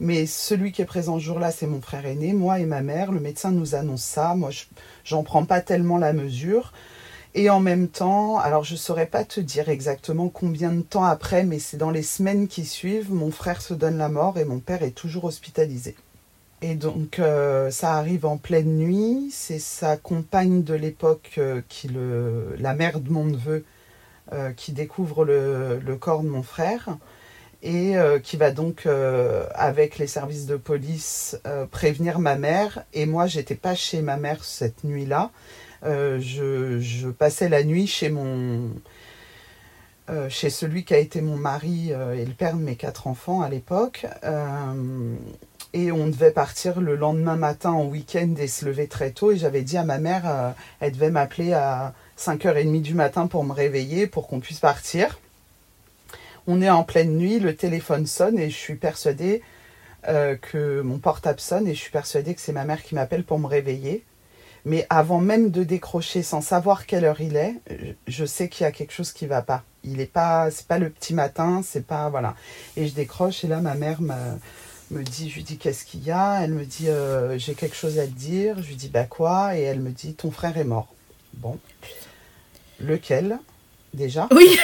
Mais 0.00 0.26
celui 0.26 0.72
qui 0.72 0.82
est 0.82 0.86
présent 0.86 1.18
ce 1.18 1.24
jour-là, 1.24 1.50
c'est 1.50 1.66
mon 1.66 1.80
frère 1.80 2.06
aîné, 2.06 2.32
moi 2.32 2.60
et 2.60 2.66
ma 2.66 2.82
mère. 2.82 3.12
Le 3.12 3.20
médecin 3.20 3.50
nous 3.50 3.74
annonce 3.74 4.02
ça. 4.02 4.34
Moi, 4.34 4.50
j'en 5.04 5.22
prends 5.22 5.44
pas 5.44 5.60
tellement 5.60 5.98
la 5.98 6.12
mesure. 6.12 6.72
Et 7.36 7.50
en 7.50 7.58
même 7.58 7.88
temps, 7.88 8.38
alors 8.38 8.62
je 8.62 8.74
ne 8.74 8.78
saurais 8.78 9.06
pas 9.06 9.24
te 9.24 9.40
dire 9.40 9.68
exactement 9.68 10.28
combien 10.28 10.70
de 10.70 10.82
temps 10.82 11.04
après, 11.04 11.42
mais 11.42 11.58
c'est 11.58 11.76
dans 11.76 11.90
les 11.90 12.04
semaines 12.04 12.46
qui 12.46 12.64
suivent, 12.64 13.12
mon 13.12 13.32
frère 13.32 13.60
se 13.60 13.74
donne 13.74 13.98
la 13.98 14.08
mort 14.08 14.38
et 14.38 14.44
mon 14.44 14.60
père 14.60 14.84
est 14.84 14.92
toujours 14.92 15.24
hospitalisé. 15.24 15.96
Et 16.62 16.76
donc 16.76 17.18
euh, 17.18 17.72
ça 17.72 17.94
arrive 17.94 18.24
en 18.24 18.38
pleine 18.38 18.76
nuit, 18.76 19.30
c'est 19.32 19.58
sa 19.58 19.96
compagne 19.96 20.62
de 20.62 20.74
l'époque, 20.74 21.32
euh, 21.38 21.60
qui 21.68 21.90
la 22.58 22.74
mère 22.74 23.00
de 23.00 23.10
mon 23.10 23.24
neveu, 23.24 23.64
euh, 24.32 24.52
qui 24.52 24.72
découvre 24.72 25.24
le, 25.24 25.96
corps 26.00 26.22
de 26.22 26.28
mon 26.28 26.44
frère 26.44 26.96
et 27.64 27.94
qui 28.22 28.36
va 28.36 28.50
donc 28.50 28.86
avec 29.54 29.98
les 29.98 30.06
services 30.06 30.46
de 30.46 30.56
police 30.56 31.40
prévenir 31.70 32.18
ma 32.18 32.36
mère. 32.36 32.84
Et 32.92 33.06
moi, 33.06 33.26
j'étais 33.26 33.54
pas 33.54 33.74
chez 33.74 34.02
ma 34.02 34.18
mère 34.18 34.44
cette 34.44 34.84
nuit-là. 34.84 35.30
Je, 35.82 36.78
je, 36.78 37.08
passais 37.08 37.48
la 37.48 37.64
nuit 37.64 37.86
chez 37.86 38.10
mon 38.10 38.68
chez 40.28 40.50
celui 40.50 40.84
qui 40.84 40.92
a 40.92 40.98
été 40.98 41.22
mon 41.22 41.36
mari 41.36 41.90
et 41.90 42.24
le 42.24 42.34
père 42.34 42.54
de 42.54 42.62
mes 42.62 42.76
quatre 42.76 43.06
enfants 43.06 43.40
à 43.40 43.48
l'époque. 43.48 44.06
Et 45.74 45.90
on 45.90 46.06
devait 46.06 46.30
partir 46.30 46.80
le 46.80 46.94
lendemain 46.94 47.34
matin 47.34 47.72
en 47.72 47.84
week-end 47.86 48.32
et 48.38 48.46
se 48.46 48.64
lever 48.64 48.86
très 48.86 49.10
tôt. 49.10 49.32
Et 49.32 49.36
j'avais 49.36 49.62
dit 49.62 49.76
à 49.76 49.82
ma 49.82 49.98
mère, 49.98 50.22
euh, 50.24 50.50
elle 50.78 50.92
devait 50.92 51.10
m'appeler 51.10 51.52
à 51.52 51.94
5h30 52.16 52.80
du 52.80 52.94
matin 52.94 53.26
pour 53.26 53.42
me 53.42 53.52
réveiller, 53.52 54.06
pour 54.06 54.28
qu'on 54.28 54.38
puisse 54.38 54.60
partir. 54.60 55.18
On 56.46 56.60
est 56.60 56.70
en 56.70 56.84
pleine 56.84 57.16
nuit, 57.16 57.38
le 57.38 57.56
téléphone 57.56 58.06
sonne 58.06 58.38
et 58.38 58.50
je 58.50 58.56
suis 58.56 58.74
persuadée 58.74 59.42
euh, 60.08 60.36
que 60.36 60.82
mon 60.82 60.98
portable 60.98 61.40
sonne 61.40 61.66
et 61.66 61.74
je 61.74 61.80
suis 61.80 61.90
persuadée 61.90 62.34
que 62.34 62.40
c'est 62.40 62.52
ma 62.52 62.64
mère 62.64 62.82
qui 62.82 62.94
m'appelle 62.94 63.24
pour 63.24 63.38
me 63.38 63.46
réveiller. 63.46 64.04
Mais 64.66 64.86
avant 64.88 65.20
même 65.20 65.50
de 65.50 65.62
décrocher, 65.62 66.22
sans 66.22 66.40
savoir 66.40 66.86
quelle 66.86 67.04
heure 67.04 67.20
il 67.20 67.36
est, 67.36 67.54
je 68.06 68.24
sais 68.24 68.48
qu'il 68.48 68.64
y 68.64 68.66
a 68.66 68.72
quelque 68.72 68.92
chose 68.92 69.12
qui 69.12 69.26
va 69.26 69.42
pas. 69.42 69.62
Il 69.84 70.00
est 70.00 70.10
pas, 70.10 70.50
c'est 70.50 70.66
pas 70.66 70.78
le 70.78 70.88
petit 70.88 71.12
matin, 71.12 71.62
c'est 71.62 71.86
pas 71.86 72.08
voilà. 72.08 72.34
Et 72.76 72.86
je 72.86 72.94
décroche 72.94 73.44
et 73.44 73.48
là 73.48 73.60
ma 73.60 73.74
mère 73.74 74.00
me 74.00 74.14
me 74.90 75.02
dit, 75.02 75.30
je 75.30 75.36
lui 75.36 75.42
dis 75.42 75.56
qu'est-ce 75.56 75.84
qu'il 75.84 76.04
y 76.04 76.10
a? 76.10 76.40
Elle 76.42 76.52
me 76.52 76.64
dit 76.64 76.88
euh, 76.88 77.38
j'ai 77.38 77.54
quelque 77.54 77.76
chose 77.76 77.98
à 77.98 78.06
te 78.06 78.12
dire. 78.12 78.62
Je 78.62 78.68
lui 78.68 78.76
dis 78.76 78.88
bah 78.88 79.04
quoi? 79.04 79.56
Et 79.56 79.62
elle 79.62 79.80
me 79.80 79.90
dit 79.90 80.14
ton 80.14 80.30
frère 80.30 80.56
est 80.56 80.64
mort. 80.64 80.94
Bon, 81.34 81.58
lequel? 82.80 83.38
Déjà 83.94 84.28
Oui. 84.32 84.58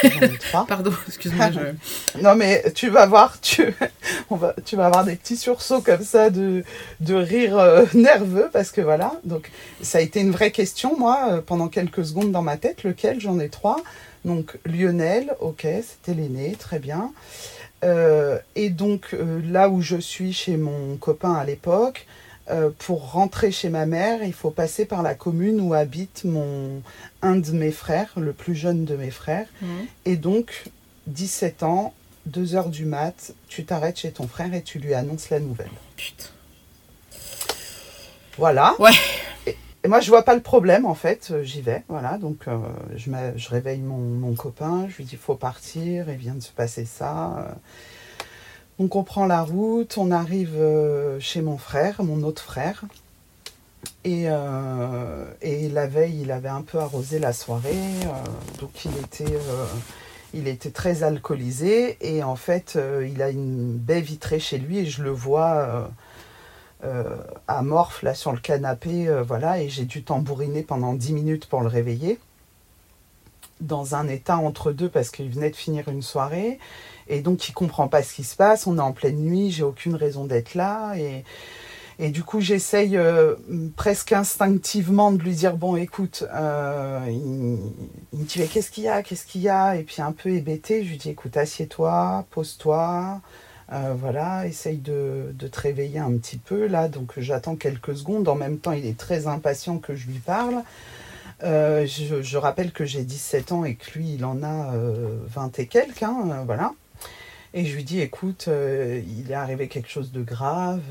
Pardon, 0.67 0.91
excuse-moi. 1.07 1.49
non 2.21 2.35
mais 2.35 2.63
tu 2.73 2.89
vas 2.89 3.05
voir, 3.05 3.39
tu, 3.41 3.73
on 4.29 4.35
va, 4.35 4.53
tu 4.65 4.75
vas 4.75 4.85
avoir 4.85 5.03
des 5.03 5.15
petits 5.15 5.37
sursauts 5.37 5.81
comme 5.81 6.03
ça 6.03 6.29
de, 6.29 6.63
de 6.99 7.15
rire 7.15 7.57
euh, 7.57 7.85
nerveux 7.93 8.49
parce 8.51 8.71
que 8.71 8.81
voilà. 8.81 9.13
Donc 9.23 9.51
ça 9.81 9.97
a 9.97 10.01
été 10.01 10.19
une 10.21 10.31
vraie 10.31 10.51
question 10.51 10.97
moi 10.97 11.27
euh, 11.31 11.41
pendant 11.41 11.67
quelques 11.67 12.05
secondes 12.05 12.31
dans 12.31 12.43
ma 12.43 12.57
tête. 12.57 12.83
Lequel 12.83 13.19
J'en 13.19 13.39
ai 13.39 13.49
trois. 13.49 13.81
Donc 14.25 14.57
Lionel, 14.65 15.33
ok, 15.39 15.61
c'était 15.61 16.13
l'aîné, 16.13 16.55
très 16.59 16.79
bien. 16.79 17.11
Euh, 17.83 18.37
et 18.55 18.69
donc 18.69 19.15
là 19.43 19.69
où 19.69 19.81
je 19.81 19.97
suis 19.97 20.33
chez 20.33 20.57
mon 20.57 20.95
copain 20.97 21.33
à 21.33 21.43
l'époque, 21.43 22.05
euh, 22.49 22.69
pour 22.79 23.11
rentrer 23.11 23.51
chez 23.51 23.69
ma 23.69 23.85
mère, 23.85 24.23
il 24.23 24.33
faut 24.33 24.51
passer 24.51 24.85
par 24.85 25.03
la 25.03 25.13
commune 25.15 25.61
où 25.61 25.73
habite 25.73 26.23
mon 26.25 26.81
un 27.21 27.35
de 27.35 27.51
mes 27.51 27.71
frères, 27.71 28.11
le 28.17 28.33
plus 28.33 28.55
jeune 28.55 28.85
de 28.85 28.95
mes 28.95 29.11
frères. 29.11 29.47
Mmh. 29.61 29.67
Et 30.05 30.15
donc, 30.15 30.65
17 31.07 31.63
ans, 31.63 31.93
2 32.25 32.55
heures 32.55 32.69
du 32.69 32.85
mat, 32.85 33.33
tu 33.47 33.65
t'arrêtes 33.65 33.99
chez 33.99 34.11
ton 34.11 34.27
frère 34.27 34.53
et 34.53 34.61
tu 34.61 34.79
lui 34.79 34.93
annonces 34.93 35.29
la 35.29 35.39
nouvelle. 35.39 35.71
Putain. 35.95 36.25
Voilà. 38.37 38.75
Ouais. 38.79 38.91
Et 39.83 39.87
moi, 39.87 39.99
je 39.99 40.09
vois 40.09 40.23
pas 40.23 40.35
le 40.35 40.41
problème, 40.41 40.85
en 40.85 40.93
fait. 40.93 41.29
Euh, 41.31 41.43
j'y 41.43 41.61
vais, 41.61 41.83
voilà. 41.87 42.17
Donc, 42.17 42.47
euh, 42.47 42.57
je, 42.95 43.09
je, 43.35 43.49
réveille 43.49 43.79
mon, 43.79 43.97
mon, 43.97 44.35
copain. 44.35 44.87
Je 44.89 44.97
lui 44.97 45.05
dis, 45.05 45.15
faut 45.15 45.35
partir. 45.35 46.09
Il 46.09 46.17
vient 46.17 46.35
de 46.35 46.41
se 46.41 46.51
passer 46.51 46.85
ça. 46.85 47.37
Euh. 47.37 47.51
On 48.79 48.87
prend 49.03 49.25
la 49.25 49.43
route. 49.43 49.97
On 49.97 50.11
arrive 50.11 50.57
chez 51.19 51.41
mon 51.41 51.57
frère, 51.57 52.03
mon 52.03 52.23
autre 52.23 52.41
frère. 52.43 52.83
Et, 54.03 54.25
et 55.41 55.69
la 55.69 55.87
veille, 55.87 56.21
il 56.21 56.31
avait 56.31 56.49
un 56.49 56.63
peu 56.63 56.79
arrosé 56.79 57.19
la 57.19 57.33
soirée. 57.33 57.77
donc, 58.59 58.85
il 58.85 58.97
était, 58.97 59.37
il 60.33 60.47
était 60.47 60.71
très 60.71 61.03
alcoolisé. 61.03 61.97
Et 62.01 62.23
en 62.23 62.35
fait, 62.35 62.79
il 63.07 63.21
a 63.21 63.29
une 63.29 63.77
baie 63.77 64.01
vitrée 64.01 64.39
chez 64.39 64.57
lui. 64.57 64.79
Et 64.79 64.85
je 64.87 65.03
le 65.03 65.11
vois 65.11 65.91
euh, 66.83 67.15
amorphe 67.47 68.01
là 68.01 68.15
sur 68.15 68.31
le 68.31 68.39
canapé, 68.39 69.07
euh, 69.07 69.21
voilà, 69.21 69.61
et 69.61 69.69
j'ai 69.69 69.85
dû 69.85 70.01
tambouriner 70.03 70.63
pendant 70.63 70.93
10 70.93 71.13
minutes 71.13 71.45
pour 71.45 71.61
le 71.61 71.67
réveiller. 71.67 72.17
Dans 73.59 73.93
un 73.93 74.07
état 74.07 74.37
entre 74.37 74.71
deux 74.71 74.89
parce 74.89 75.11
qu'il 75.11 75.29
venait 75.29 75.51
de 75.51 75.55
finir 75.55 75.87
une 75.89 76.01
soirée 76.01 76.57
et 77.11 77.21
donc 77.21 77.47
il 77.47 77.53
comprend 77.53 77.87
pas 77.87 78.01
ce 78.01 78.13
qui 78.13 78.23
se 78.23 78.35
passe. 78.35 78.65
On 78.65 78.77
est 78.77 78.81
en 78.81 78.93
pleine 78.93 79.17
nuit, 79.17 79.51
j'ai 79.51 79.63
aucune 79.63 79.95
raison 79.95 80.25
d'être 80.25 80.55
là 80.55 80.95
et, 80.95 81.23
et 81.99 82.09
du 82.09 82.23
coup 82.23 82.41
j'essaye 82.41 82.97
euh, 82.97 83.35
presque 83.75 84.13
instinctivement 84.13 85.11
de 85.11 85.21
lui 85.21 85.35
dire 85.35 85.55
bon 85.55 85.75
écoute, 85.75 86.23
il, 86.33 87.59
il, 88.13 88.19
me 88.19 88.25
dit 88.25 88.47
qu'est-ce 88.47 88.71
qu'il 88.71 88.85
y 88.85 88.87
a, 88.87 89.03
qu'est-ce 89.03 89.25
qu'il 89.25 89.41
y 89.41 89.49
a? 89.49 89.75
Et 89.75 89.83
puis 89.83 90.01
un 90.01 90.11
peu 90.11 90.29
hébété, 90.29 90.83
je 90.83 90.89
lui 90.89 90.97
dis 90.97 91.09
écoute 91.09 91.37
assieds-toi, 91.37 92.25
pose-toi. 92.31 93.21
Euh, 93.73 93.93
voilà, 93.97 94.47
essaye 94.47 94.79
de, 94.79 95.33
te 95.39 95.59
réveiller 95.59 95.99
un 95.99 96.17
petit 96.17 96.37
peu 96.37 96.67
là. 96.67 96.89
Donc 96.89 97.13
j'attends 97.17 97.55
quelques 97.55 97.95
secondes. 97.95 98.27
En 98.27 98.35
même 98.35 98.57
temps, 98.59 98.73
il 98.73 98.85
est 98.85 98.97
très 98.97 99.27
impatient 99.27 99.77
que 99.79 99.95
je 99.95 100.07
lui 100.07 100.19
parle. 100.19 100.63
Euh, 101.43 101.85
je, 101.87 102.37
rappelle 102.37 102.71
que 102.71 102.85
j'ai 102.85 103.03
17 103.03 103.51
ans 103.51 103.65
et 103.65 103.75
que 103.75 103.97
lui, 103.97 104.13
il 104.15 104.25
en 104.25 104.43
a 104.43 104.73
20 104.73 104.75
euh, 104.75 105.61
et 105.61 105.67
quelques. 105.67 106.03
Hein, 106.03 106.43
voilà. 106.45 106.73
Et 107.53 107.65
je 107.65 107.75
lui 107.75 107.83
dis, 107.83 107.99
écoute, 107.99 108.47
il 108.47 109.29
est 109.29 109.33
arrivé 109.33 109.67
quelque 109.67 109.89
chose 109.89 110.13
de 110.13 110.21
grave, 110.21 110.81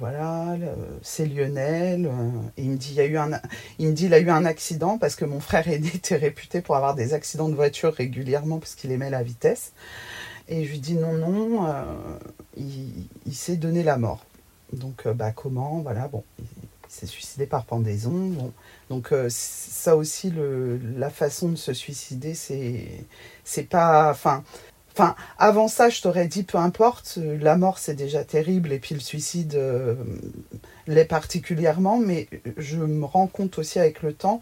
voilà, 0.00 0.56
c'est 1.00 1.26
Lionel. 1.26 2.10
et 2.56 2.62
il 2.64 2.70
me 2.70 2.76
dit, 2.76 2.88
il, 2.90 2.96
y 2.96 3.00
a 3.00 3.04
eu 3.04 3.16
un, 3.16 3.30
il 3.78 3.88
me 3.88 3.92
dit, 3.92 4.06
il 4.06 4.14
a 4.14 4.18
eu 4.18 4.28
un 4.28 4.44
accident 4.44 4.98
parce 4.98 5.14
que 5.14 5.24
mon 5.24 5.38
frère 5.38 5.68
aîné 5.68 5.88
était 5.94 6.16
réputé 6.16 6.60
pour 6.60 6.74
avoir 6.74 6.96
des 6.96 7.14
accidents 7.14 7.48
de 7.48 7.54
voiture 7.54 7.94
régulièrement 7.94 8.58
parce 8.58 8.74
qu'il 8.74 8.90
aimait 8.90 9.10
la 9.10 9.22
vitesse. 9.22 9.72
Et 10.48 10.64
je 10.64 10.70
lui 10.70 10.78
dis 10.78 10.94
non, 10.94 11.14
non, 11.14 11.66
euh, 11.66 11.84
il, 12.56 13.34
s'est 13.34 13.56
donné 13.56 13.82
la 13.82 13.96
mort. 13.96 14.24
Donc, 14.72 15.06
euh, 15.06 15.14
bah, 15.14 15.32
comment 15.32 15.80
Voilà, 15.80 16.08
bon, 16.08 16.22
il, 16.38 16.44
s'est 16.88 17.06
suicidé 17.06 17.46
par 17.46 17.64
pendaison. 17.64 18.52
Donc, 18.88 19.12
euh, 19.12 19.26
ça 19.28 19.96
aussi, 19.96 20.32
la 20.96 21.10
façon 21.10 21.48
de 21.48 21.56
se 21.56 21.72
suicider, 21.72 22.34
c'est, 22.34 23.04
c'est 23.44 23.64
pas. 23.64 24.10
Enfin, 24.10 24.44
Enfin, 24.98 25.14
avant 25.38 25.68
ça, 25.68 25.90
je 25.90 26.00
t'aurais 26.00 26.26
dit 26.26 26.42
peu 26.42 26.56
importe, 26.56 27.18
la 27.18 27.56
mort 27.56 27.78
c'est 27.78 27.94
déjà 27.94 28.24
terrible 28.24 28.72
et 28.72 28.78
puis 28.78 28.94
le 28.94 29.00
suicide 29.00 29.60
l'est 30.86 31.04
particulièrement, 31.04 31.98
mais 31.98 32.28
je 32.56 32.78
me 32.78 33.04
rends 33.04 33.26
compte 33.26 33.58
aussi 33.58 33.78
avec 33.78 34.02
le 34.02 34.14
temps 34.14 34.40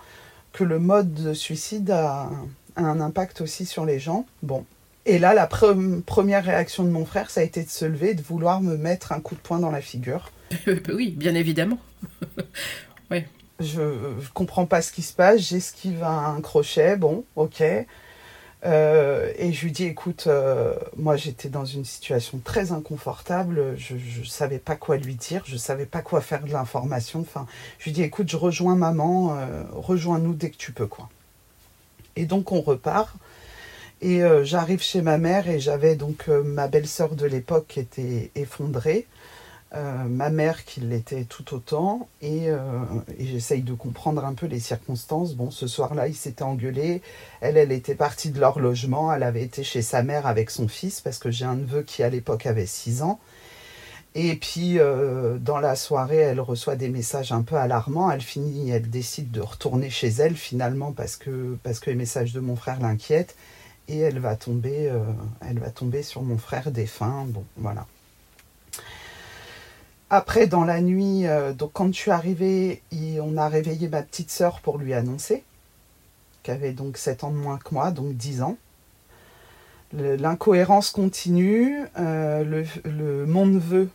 que 0.52 0.62
le 0.62 0.78
mode 0.78 1.12
de 1.12 1.34
suicide 1.34 1.90
a, 1.90 2.30
a 2.76 2.82
un 2.82 3.00
impact 3.00 3.40
aussi 3.40 3.66
sur 3.66 3.84
les 3.84 3.98
gens. 3.98 4.26
Bon, 4.44 4.64
et 5.06 5.18
là, 5.18 5.34
la 5.34 5.46
première 5.46 6.44
réaction 6.44 6.82
de 6.84 6.88
mon 6.88 7.04
frère, 7.04 7.30
ça 7.30 7.40
a 7.40 7.44
été 7.44 7.62
de 7.62 7.68
se 7.68 7.84
lever, 7.84 8.14
de 8.14 8.22
vouloir 8.22 8.62
me 8.62 8.76
mettre 8.76 9.12
un 9.12 9.20
coup 9.20 9.34
de 9.34 9.40
poing 9.40 9.58
dans 9.58 9.70
la 9.70 9.82
figure. 9.82 10.32
oui, 10.92 11.10
bien 11.10 11.34
évidemment. 11.34 11.78
ouais. 13.10 13.28
Je 13.60 13.82
ne 13.82 14.28
comprends 14.32 14.66
pas 14.66 14.82
ce 14.82 14.92
qui 14.92 15.02
se 15.02 15.12
passe, 15.12 15.40
j'esquive 15.40 16.02
un 16.02 16.40
crochet, 16.40 16.96
bon, 16.96 17.24
ok. 17.36 17.62
Euh, 18.64 19.30
et 19.36 19.52
je 19.52 19.64
lui 19.64 19.72
dis, 19.72 19.84
écoute, 19.84 20.24
euh, 20.26 20.74
moi 20.96 21.16
j'étais 21.16 21.48
dans 21.50 21.66
une 21.66 21.84
situation 21.84 22.40
très 22.42 22.72
inconfortable, 22.72 23.74
je 23.76 23.94
ne 23.94 24.24
savais 24.24 24.58
pas 24.58 24.74
quoi 24.74 24.96
lui 24.96 25.16
dire, 25.16 25.42
je 25.46 25.54
ne 25.54 25.58
savais 25.58 25.84
pas 25.84 26.00
quoi 26.00 26.20
faire 26.20 26.44
de 26.44 26.52
l'information. 26.52 27.20
Enfin, 27.20 27.46
je 27.78 27.84
lui 27.84 27.92
dis, 27.92 28.02
écoute, 28.02 28.30
je 28.30 28.36
rejoins 28.36 28.74
maman, 28.74 29.36
euh, 29.36 29.64
rejoins-nous 29.72 30.34
dès 30.34 30.50
que 30.50 30.56
tu 30.56 30.72
peux, 30.72 30.86
quoi. 30.86 31.08
Et 32.16 32.24
donc 32.26 32.52
on 32.52 32.60
repart. 32.60 33.14
Et 34.02 34.20
j'arrive 34.42 34.82
chez 34.82 35.00
ma 35.00 35.16
mère 35.16 35.48
et 35.48 35.60
j'avais 35.60 35.96
donc 35.96 36.28
ma 36.28 36.68
belle-sœur 36.68 37.14
de 37.14 37.24
l'époque 37.24 37.64
qui 37.68 37.80
était 37.80 38.30
effondrée, 38.34 39.06
euh, 39.74 40.04
ma 40.04 40.30
mère 40.30 40.64
qui 40.64 40.80
l'était 40.80 41.24
tout 41.24 41.54
autant, 41.54 42.08
et, 42.22 42.46
et 43.18 43.26
j'essaye 43.26 43.62
de 43.62 43.74
comprendre 43.74 44.24
un 44.24 44.34
peu 44.34 44.46
les 44.46 44.60
circonstances. 44.60 45.34
Bon, 45.34 45.50
ce 45.50 45.66
soir-là, 45.66 46.08
ils 46.08 46.14
s'étaient 46.14 46.42
engueulés. 46.42 47.02
Elle, 47.40 47.56
elle 47.56 47.72
était 47.72 47.94
partie 47.94 48.30
de 48.30 48.40
leur 48.40 48.60
logement. 48.60 49.12
Elle 49.12 49.22
avait 49.22 49.42
été 49.42 49.64
chez 49.64 49.82
sa 49.82 50.02
mère 50.02 50.26
avec 50.26 50.50
son 50.50 50.68
fils 50.68 51.00
parce 51.00 51.18
que 51.18 51.30
j'ai 51.30 51.44
un 51.44 51.56
neveu 51.56 51.82
qui 51.82 52.02
à 52.02 52.10
l'époque 52.10 52.46
avait 52.46 52.66
6 52.66 53.02
ans. 53.02 53.18
Et 54.16 54.36
puis, 54.36 54.78
euh, 54.78 55.38
dans 55.38 55.58
la 55.58 55.74
soirée, 55.74 56.18
elle 56.18 56.40
reçoit 56.40 56.76
des 56.76 56.88
messages 56.88 57.32
un 57.32 57.42
peu 57.42 57.56
alarmants. 57.56 58.10
Elle 58.10 58.20
finit, 58.20 58.70
elle 58.70 58.88
décide 58.88 59.32
de 59.32 59.40
retourner 59.40 59.90
chez 59.90 60.08
elle 60.08 60.36
finalement 60.36 60.92
parce 60.92 61.16
que, 61.16 61.58
parce 61.64 61.80
que 61.80 61.90
les 61.90 61.96
messages 61.96 62.32
de 62.32 62.40
mon 62.40 62.54
frère 62.54 62.80
l'inquiètent. 62.80 63.34
Et 63.88 63.98
elle 63.98 64.18
va, 64.20 64.36
tomber, 64.36 64.88
euh, 64.88 65.00
elle 65.46 65.58
va 65.58 65.70
tomber 65.70 66.02
sur 66.02 66.22
mon 66.22 66.38
frère 66.38 66.70
défunt. 66.70 67.26
Bon, 67.28 67.44
voilà. 67.56 67.86
Après, 70.10 70.46
dans 70.46 70.64
la 70.64 70.80
nuit, 70.80 71.26
euh, 71.26 71.52
quand 71.72 71.88
je 71.88 71.98
suis 71.98 72.10
arrivée, 72.10 72.82
on 73.20 73.36
a 73.36 73.48
réveillé 73.48 73.88
ma 73.88 74.02
petite 74.02 74.30
sœur 74.30 74.60
pour 74.60 74.78
lui 74.78 74.94
annoncer, 74.94 75.42
qui 76.42 76.50
avait 76.50 76.72
donc 76.72 76.96
7 76.96 77.24
ans 77.24 77.30
de 77.30 77.36
moins 77.36 77.58
que 77.58 77.74
moi, 77.74 77.90
donc 77.90 78.14
10 78.14 78.42
ans. 78.42 78.56
L'incohérence 79.92 80.90
continue. 80.90 81.84
le, 81.96 82.64
le, 82.84 83.26
mon 83.26 83.46
neveu 83.46 83.88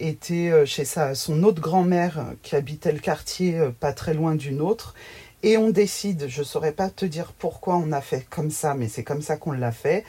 était 0.00 0.50
euh, 0.50 0.66
chez 0.66 0.84
sa, 0.84 1.14
son 1.14 1.42
autre 1.42 1.60
grand-mère 1.60 2.24
qui 2.42 2.56
habitait 2.56 2.92
le 2.92 2.98
quartier 2.98 3.58
euh, 3.58 3.70
pas 3.70 3.92
très 3.92 4.14
loin 4.14 4.34
d'une 4.34 4.60
autre. 4.60 4.94
Et 5.42 5.56
on 5.56 5.70
décide, 5.70 6.26
je 6.28 6.40
ne 6.40 6.44
saurais 6.44 6.72
pas 6.72 6.90
te 6.90 7.04
dire 7.04 7.32
pourquoi 7.38 7.76
on 7.76 7.92
a 7.92 8.00
fait 8.00 8.26
comme 8.28 8.50
ça, 8.50 8.74
mais 8.74 8.88
c'est 8.88 9.04
comme 9.04 9.22
ça 9.22 9.36
qu'on 9.36 9.52
l'a 9.52 9.72
fait. 9.72 10.04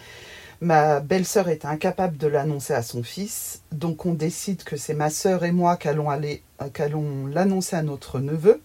Ma 0.62 1.00
belle-sœur 1.00 1.50
était 1.50 1.68
incapable 1.68 2.18
de 2.18 2.28
l'annoncer 2.28 2.74
à 2.74 2.84
son 2.84 3.02
fils, 3.02 3.62
donc 3.72 4.06
on 4.06 4.14
décide 4.14 4.64
que 4.64 4.78
c'est 4.78 4.94
ma 4.94 5.10
sœur 5.10 5.44
et 5.44 5.52
moi 5.52 5.76
qui 5.76 5.88
allons, 5.88 6.10
aller, 6.10 6.44
euh, 6.62 6.70
qu'allons 6.70 7.26
l'annoncer 7.26 7.76
à 7.76 7.82
notre 7.82 8.20
neveu. 8.20 8.62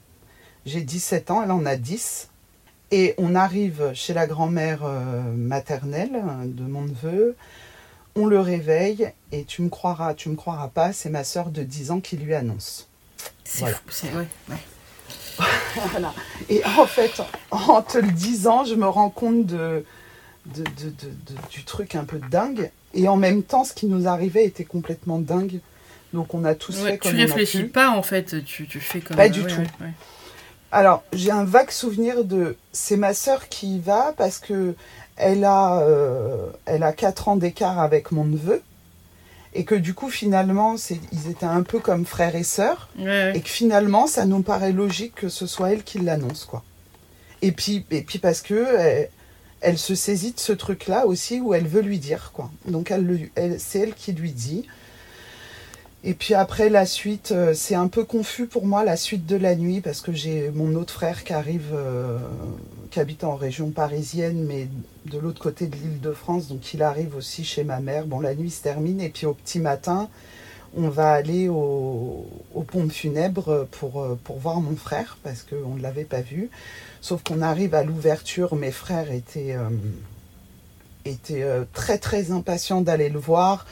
J'ai 0.66 0.82
17 0.82 1.30
ans, 1.30 1.42
elle 1.42 1.52
en 1.52 1.64
a 1.64 1.76
10. 1.76 2.28
Et 2.92 3.14
on 3.18 3.34
arrive 3.34 3.90
chez 3.94 4.14
la 4.14 4.28
grand-mère 4.28 4.84
maternelle 5.34 6.22
de 6.44 6.62
mon 6.62 6.82
neveu 6.82 7.34
on 8.16 8.26
le 8.26 8.40
réveille 8.40 9.12
et 9.30 9.44
tu 9.44 9.62
me 9.62 9.68
croiras, 9.68 10.14
tu 10.14 10.30
me 10.30 10.36
croiras 10.36 10.68
pas, 10.68 10.92
c'est 10.92 11.10
ma 11.10 11.22
soeur 11.22 11.50
de 11.50 11.62
10 11.62 11.90
ans 11.90 12.00
qui 12.00 12.16
lui 12.16 12.34
annonce. 12.34 12.88
C'est 13.44 13.66
fou, 13.66 13.82
c'est 13.90 14.08
ouais, 14.14 14.26
voilà. 15.90 16.14
Et 16.48 16.62
en 16.64 16.86
fait, 16.86 17.22
en 17.50 17.82
te 17.82 17.98
le 17.98 18.10
disant, 18.10 18.64
je 18.64 18.74
me 18.74 18.88
rends 18.88 19.10
compte 19.10 19.44
de, 19.44 19.84
du 21.50 21.64
truc 21.64 21.94
un 21.94 22.04
peu 22.04 22.20
dingue. 22.30 22.70
Et 22.94 23.08
en 23.08 23.16
même 23.16 23.42
temps, 23.42 23.64
ce 23.64 23.74
qui 23.74 23.86
nous 23.86 24.08
arrivait 24.08 24.44
était 24.44 24.64
complètement 24.64 25.18
dingue. 25.18 25.60
Donc 26.12 26.34
on 26.34 26.44
a 26.44 26.54
tous 26.54 26.76
fait 26.76 26.98
comme 26.98 27.12
Tu 27.12 27.16
réfléchis 27.16 27.64
pas 27.64 27.90
en 27.90 28.02
fait, 28.02 28.44
tu, 28.44 28.66
tu 28.66 28.80
fais 28.80 29.00
comme 29.00 29.16
Pas 29.16 29.28
du 29.28 29.44
tout. 29.44 29.60
Alors 30.72 31.04
j'ai 31.12 31.30
un 31.30 31.44
vague 31.44 31.70
souvenir 31.70 32.24
de 32.24 32.56
c'est 32.72 32.96
ma 32.96 33.14
soeur 33.14 33.48
qui 33.48 33.76
y 33.76 33.80
va 33.80 34.14
parce 34.16 34.38
que 34.38 34.74
elle 35.16 35.44
a, 35.44 35.80
euh, 35.80 36.48
elle 36.66 36.82
a 36.82 36.92
4 36.92 37.28
ans 37.28 37.36
d'écart 37.36 37.80
avec 37.80 38.12
mon 38.12 38.24
neveu. 38.24 38.62
Et 39.54 39.64
que 39.64 39.74
du 39.74 39.94
coup, 39.94 40.10
finalement, 40.10 40.76
ils 41.12 41.30
étaient 41.30 41.46
un 41.46 41.62
peu 41.62 41.78
comme 41.78 42.04
frères 42.04 42.36
et 42.36 42.42
sœurs. 42.42 42.90
Et 43.34 43.40
que 43.40 43.48
finalement, 43.48 44.06
ça 44.06 44.26
nous 44.26 44.42
paraît 44.42 44.72
logique 44.72 45.14
que 45.14 45.30
ce 45.30 45.46
soit 45.46 45.72
elle 45.72 45.82
qui 45.82 45.98
l'annonce, 45.98 46.44
quoi. 46.44 46.62
Et 47.40 47.52
puis, 47.52 47.86
et 47.90 48.02
puis 48.02 48.18
parce 48.18 48.42
que 48.42 48.66
elle, 48.78 49.08
se 49.78 49.94
saisit 49.94 50.32
de 50.32 50.40
ce 50.40 50.52
truc-là 50.52 51.06
aussi 51.06 51.40
où 51.40 51.54
elle 51.54 51.66
veut 51.66 51.82
lui 51.82 51.98
dire, 51.98 52.32
quoi. 52.34 52.50
Donc, 52.68 52.90
elle, 52.90 53.30
elle, 53.34 53.58
c'est 53.60 53.80
elle 53.80 53.94
qui 53.94 54.12
lui 54.12 54.32
dit. 54.32 54.66
Et 56.06 56.14
puis 56.14 56.34
après 56.34 56.68
la 56.68 56.86
suite, 56.86 57.32
euh, 57.32 57.52
c'est 57.52 57.74
un 57.74 57.88
peu 57.88 58.04
confus 58.04 58.46
pour 58.46 58.64
moi 58.64 58.84
la 58.84 58.96
suite 58.96 59.26
de 59.26 59.34
la 59.34 59.56
nuit 59.56 59.80
parce 59.80 60.00
que 60.00 60.12
j'ai 60.12 60.50
mon 60.50 60.76
autre 60.76 60.92
frère 60.92 61.24
qui 61.24 61.32
arrive, 61.32 61.72
euh, 61.74 62.18
qui 62.92 63.00
habite 63.00 63.24
en 63.24 63.34
région 63.34 63.70
parisienne, 63.70 64.44
mais 64.44 64.68
de 65.06 65.18
l'autre 65.18 65.42
côté 65.42 65.66
de 65.66 65.74
l'île 65.74 66.00
de 66.00 66.12
France, 66.12 66.46
donc 66.46 66.72
il 66.74 66.84
arrive 66.84 67.16
aussi 67.16 67.44
chez 67.44 67.64
ma 67.64 67.80
mère. 67.80 68.06
Bon, 68.06 68.20
la 68.20 68.36
nuit 68.36 68.52
se 68.52 68.62
termine 68.62 69.00
et 69.00 69.08
puis 69.08 69.26
au 69.26 69.34
petit 69.34 69.58
matin, 69.58 70.08
on 70.76 70.88
va 70.90 71.10
aller 71.10 71.48
au, 71.48 72.26
aux 72.54 72.62
pompes 72.62 72.92
funèbres 72.92 73.66
pour, 73.72 74.00
euh, 74.00 74.16
pour 74.22 74.38
voir 74.38 74.60
mon 74.60 74.76
frère 74.76 75.18
parce 75.24 75.42
qu'on 75.42 75.74
ne 75.74 75.82
l'avait 75.82 76.04
pas 76.04 76.20
vu. 76.20 76.50
Sauf 77.06 77.22
qu'on 77.22 77.40
arrive 77.40 77.74
à 77.74 77.84
l'ouverture, 77.84 78.56
mes 78.56 78.72
frères 78.72 79.12
étaient, 79.12 79.56
étaient 81.04 81.44
très 81.72 81.98
très 81.98 82.32
impatients 82.32 82.80
d'aller 82.80 83.08
le 83.08 83.20
voir. 83.20 83.64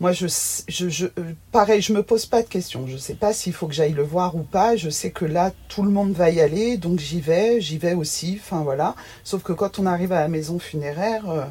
Moi, 0.00 0.12
je, 0.12 0.28
je, 0.68 0.88
je, 0.88 1.06
euh, 1.06 1.32
pareil, 1.50 1.82
je 1.82 1.92
me 1.92 2.04
pose 2.04 2.24
pas 2.24 2.42
de 2.42 2.46
questions. 2.46 2.86
Je 2.86 2.96
sais 2.96 3.14
pas 3.14 3.32
s'il 3.32 3.52
faut 3.52 3.66
que 3.66 3.74
j'aille 3.74 3.94
le 3.94 4.04
voir 4.04 4.36
ou 4.36 4.42
pas. 4.44 4.76
Je 4.76 4.90
sais 4.90 5.10
que 5.10 5.24
là, 5.24 5.50
tout 5.68 5.82
le 5.82 5.90
monde 5.90 6.12
va 6.12 6.30
y 6.30 6.40
aller, 6.40 6.76
donc 6.76 7.00
j'y 7.00 7.20
vais, 7.20 7.60
j'y 7.60 7.78
vais 7.78 7.94
aussi. 7.94 8.38
Enfin 8.40 8.62
voilà. 8.62 8.94
Sauf 9.24 9.42
que 9.42 9.52
quand 9.52 9.80
on 9.80 9.86
arrive 9.86 10.12
à 10.12 10.20
la 10.20 10.28
maison 10.28 10.60
funéraire, 10.60 11.28
euh, 11.28 11.44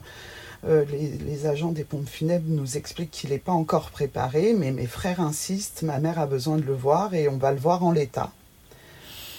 euh, 0.65 0.85
les, 1.25 1.45
agents 1.45 1.73
des 1.73 1.83
pompes 1.83 2.07
funèbres 2.07 2.47
nous 2.47 2.77
expliquent 2.77 3.11
qu'il 3.11 3.31
n'est 3.31 3.37
pas 3.37 3.51
encore 3.51 3.91
préparé, 3.91 4.53
mais 4.57 4.71
mes 4.71 4.87
frères 4.87 5.19
insistent. 5.19 5.81
Ma 5.81 5.99
mère 5.99 6.17
a 6.17 6.25
besoin 6.25 6.55
de 6.55 6.63
le 6.63 6.73
voir 6.73 7.13
et 7.13 7.27
on 7.27 7.37
va 7.37 7.51
le 7.51 7.59
voir 7.59 7.83
en 7.83 7.91
l'état. 7.91 8.31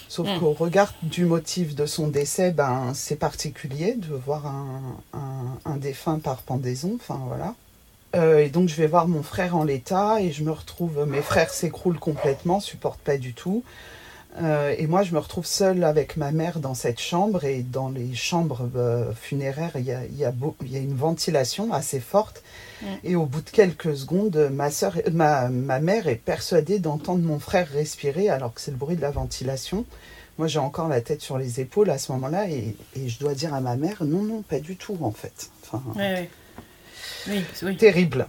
Sauf 0.09 0.27
hmm. 0.27 0.41
qu'au 0.41 0.53
regard 0.53 0.95
du 1.03 1.27
motif 1.27 1.75
de 1.75 1.87
son 1.87 2.09
décès, 2.09 2.51
ben, 2.51 2.93
c'est 2.95 3.17
particulier 3.17 3.95
de 3.95 4.15
voir 4.15 4.47
un, 4.47 4.97
un, 5.13 5.71
un 5.71 5.77
défunt 5.77 6.19
par 6.19 6.39
pendaison. 6.39 6.93
Enfin 6.97 7.21
voilà. 7.27 7.55
Euh, 8.17 8.39
et 8.39 8.49
donc 8.49 8.69
je 8.69 8.75
vais 8.75 8.87
voir 8.87 9.07
mon 9.07 9.23
frère 9.23 9.55
en 9.55 9.65
l'état 9.65 10.21
et 10.21 10.33
je 10.33 10.43
me 10.43 10.51
retrouve, 10.51 11.05
mes 11.07 11.21
frères 11.21 11.51
s'écroulent 11.51 11.99
complètement, 11.99 12.59
supportent 12.59 13.01
pas 13.01 13.19
du 13.19 13.35
tout. 13.35 13.63
Euh, 14.41 14.75
et 14.77 14.87
moi 14.87 15.03
je 15.03 15.15
me 15.15 15.19
retrouve 15.19 15.47
seule 15.47 15.83
avec 15.83 16.17
ma 16.17 16.33
mère 16.33 16.61
dans 16.61 16.75
cette 16.75 17.01
chambre 17.01 17.45
et 17.45 17.63
dans 17.63 17.89
les 17.89 18.15
chambres 18.15 18.69
euh, 18.77 19.13
funéraires 19.13 19.73
il 19.75 19.85
y 19.85 19.93
a, 19.93 20.05
y, 20.05 20.25
a 20.25 20.33
y 20.67 20.77
a, 20.77 20.81
une 20.81 20.95
ventilation 20.95 21.73
assez 21.73 21.99
forte. 21.99 22.43
Et 23.03 23.17
au 23.17 23.27
bout 23.27 23.41
de 23.41 23.51
quelques 23.51 23.97
secondes, 23.97 24.51
ma, 24.53 24.71
soeur, 24.71 24.97
ma, 25.13 25.49
ma 25.49 25.81
mère 25.81 26.07
est 26.07 26.15
persuadée 26.15 26.79
d'entendre 26.79 27.25
mon 27.25 27.41
frère 27.41 27.67
respirer 27.69 28.29
alors 28.29 28.55
que 28.55 28.61
c'est 28.61 28.71
le 28.71 28.77
bruit 28.77 28.95
de 28.95 29.01
la 29.01 29.11
ventilation. 29.11 29.85
Moi 30.37 30.47
j'ai 30.47 30.61
encore 30.61 30.89
la 30.89 31.01
tête 31.01 31.21
sur 31.21 31.39
les 31.39 31.61
épaules 31.61 31.91
à 31.91 31.99
ce 31.99 32.13
moment-là 32.13 32.49
et, 32.49 32.77
et, 32.95 33.09
je 33.09 33.19
dois 33.19 33.35
dire 33.35 33.55
à 33.55 33.61
ma 33.61 33.77
mère 33.77 34.05
non, 34.05 34.23
non, 34.23 34.43
pas 34.43 34.61
du 34.61 34.77
tout 34.77 34.99
en 35.01 35.11
fait. 35.11 35.51
Enfin, 35.65 35.83
ouais, 35.97 36.31
Terrible. 37.77 38.27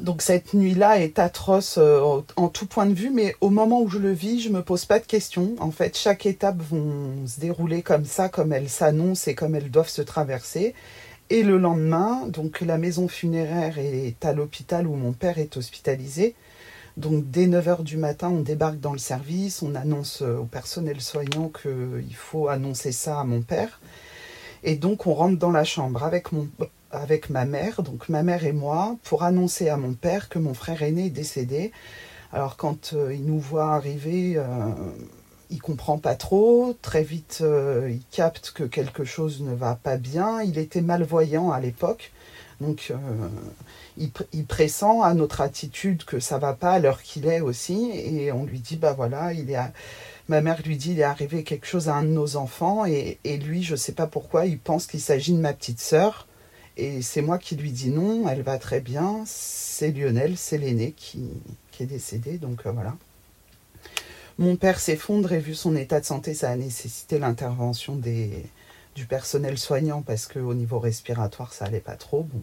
Donc 0.00 0.22
cette 0.22 0.54
nuit-là 0.54 1.00
est 1.00 1.18
atroce 1.18 1.76
euh, 1.76 2.20
en 2.36 2.48
tout 2.48 2.66
point 2.66 2.86
de 2.86 2.94
vue, 2.94 3.10
mais 3.10 3.34
au 3.40 3.50
moment 3.50 3.80
où 3.82 3.88
je 3.88 3.98
le 3.98 4.12
vis, 4.12 4.40
je 4.40 4.48
me 4.48 4.62
pose 4.62 4.84
pas 4.84 5.00
de 5.00 5.04
questions. 5.04 5.56
En 5.58 5.72
fait, 5.72 5.96
chaque 5.96 6.26
étape 6.26 6.58
vont 6.62 7.26
se 7.26 7.40
dérouler 7.40 7.82
comme 7.82 8.04
ça, 8.04 8.28
comme 8.28 8.52
elles 8.52 8.68
s'annoncent 8.68 9.28
et 9.28 9.34
comme 9.34 9.56
elles 9.56 9.70
doivent 9.70 9.88
se 9.88 10.02
traverser. 10.02 10.74
Et 11.28 11.42
le 11.42 11.58
lendemain, 11.58 12.26
donc 12.28 12.60
la 12.60 12.78
maison 12.78 13.08
funéraire 13.08 13.78
est 13.78 14.24
à 14.24 14.32
l'hôpital 14.32 14.86
où 14.86 14.94
mon 14.94 15.12
père 15.12 15.38
est 15.38 15.56
hospitalisé. 15.56 16.34
Donc 16.96 17.28
dès 17.30 17.46
9h 17.46 17.82
du 17.82 17.96
matin, 17.96 18.30
on 18.30 18.40
débarque 18.40 18.78
dans 18.78 18.92
le 18.92 18.98
service, 18.98 19.62
on 19.62 19.74
annonce 19.74 20.22
au 20.22 20.44
personnel 20.44 21.00
soignant 21.00 21.48
qu'il 21.48 22.14
faut 22.14 22.48
annoncer 22.48 22.92
ça 22.92 23.20
à 23.20 23.24
mon 23.24 23.42
père. 23.42 23.80
Et 24.62 24.76
donc 24.76 25.06
on 25.06 25.14
rentre 25.14 25.38
dans 25.38 25.50
la 25.50 25.64
chambre 25.64 26.04
avec 26.04 26.32
mon 26.32 26.48
avec 26.90 27.30
ma 27.30 27.44
mère, 27.44 27.82
donc 27.82 28.08
ma 28.08 28.22
mère 28.22 28.44
et 28.44 28.52
moi, 28.52 28.96
pour 29.04 29.22
annoncer 29.22 29.68
à 29.68 29.76
mon 29.76 29.94
père 29.94 30.28
que 30.28 30.38
mon 30.38 30.54
frère 30.54 30.82
aîné 30.82 31.06
est 31.06 31.10
décédé. 31.10 31.72
Alors 32.32 32.56
quand 32.56 32.92
euh, 32.92 33.14
il 33.14 33.24
nous 33.24 33.40
voit 33.40 33.74
arriver, 33.74 34.34
euh, 34.36 34.44
il 35.50 35.60
comprend 35.60 35.98
pas 35.98 36.14
trop. 36.14 36.76
Très 36.80 37.02
vite, 37.02 37.38
euh, 37.42 37.88
il 37.90 38.02
capte 38.10 38.52
que 38.52 38.64
quelque 38.64 39.04
chose 39.04 39.42
ne 39.42 39.54
va 39.54 39.74
pas 39.74 39.96
bien. 39.96 40.42
Il 40.42 40.58
était 40.58 40.80
malvoyant 40.80 41.50
à 41.50 41.60
l'époque, 41.60 42.12
donc 42.60 42.88
euh, 42.90 43.28
il, 43.98 44.46
pressent 44.46 45.02
à 45.02 45.12
notre 45.14 45.40
attitude 45.40 46.04
que 46.04 46.20
ça 46.20 46.38
va 46.38 46.54
pas 46.54 46.72
à 46.72 46.78
l'heure 46.78 47.02
qu'il 47.02 47.26
est 47.26 47.40
aussi. 47.40 47.90
Et 47.92 48.32
on 48.32 48.44
lui 48.44 48.60
dit 48.60 48.76
bah 48.76 48.92
voilà, 48.92 49.32
il 49.32 49.50
est. 49.50 49.58
Ma 50.28 50.40
mère 50.40 50.62
lui 50.64 50.76
dit 50.76 50.92
il 50.92 51.00
est 51.00 51.04
arrivé 51.04 51.42
quelque 51.42 51.66
chose 51.66 51.88
à 51.88 51.96
un 51.96 52.04
de 52.04 52.08
nos 52.08 52.36
enfants 52.36 52.86
et, 52.86 53.18
et 53.24 53.36
lui, 53.36 53.64
je 53.64 53.74
sais 53.74 53.92
pas 53.92 54.06
pourquoi, 54.06 54.46
il 54.46 54.60
pense 54.60 54.86
qu'il 54.86 55.00
s'agit 55.00 55.32
de 55.32 55.40
ma 55.40 55.52
petite 55.52 55.80
sœur. 55.80 56.28
Et 56.76 57.02
c'est 57.02 57.22
moi 57.22 57.38
qui 57.38 57.56
lui 57.56 57.72
dis 57.72 57.90
non, 57.90 58.28
elle 58.28 58.42
va 58.42 58.58
très 58.58 58.80
bien, 58.80 59.22
c'est 59.26 59.90
Lionel, 59.90 60.36
c'est 60.36 60.58
l'aîné 60.58 60.92
qui, 60.92 61.28
est 61.80 61.86
décédé, 61.86 62.36
donc 62.36 62.66
euh, 62.66 62.72
voilà. 62.72 62.94
Mon 64.38 64.56
père 64.56 64.78
s'effondre 64.78 65.32
et 65.32 65.38
vu 65.38 65.54
son 65.54 65.74
état 65.76 65.98
de 65.98 66.04
santé, 66.04 66.34
ça 66.34 66.50
a 66.50 66.56
nécessité 66.56 67.18
l'intervention 67.18 67.96
des, 67.96 68.44
du 68.94 69.06
personnel 69.06 69.58
soignant 69.58 70.02
parce 70.02 70.26
qu'au 70.26 70.52
niveau 70.52 70.78
respiratoire, 70.78 71.54
ça 71.54 71.66
allait 71.66 71.80
pas 71.80 71.96
trop. 71.96 72.24
Bon. 72.24 72.42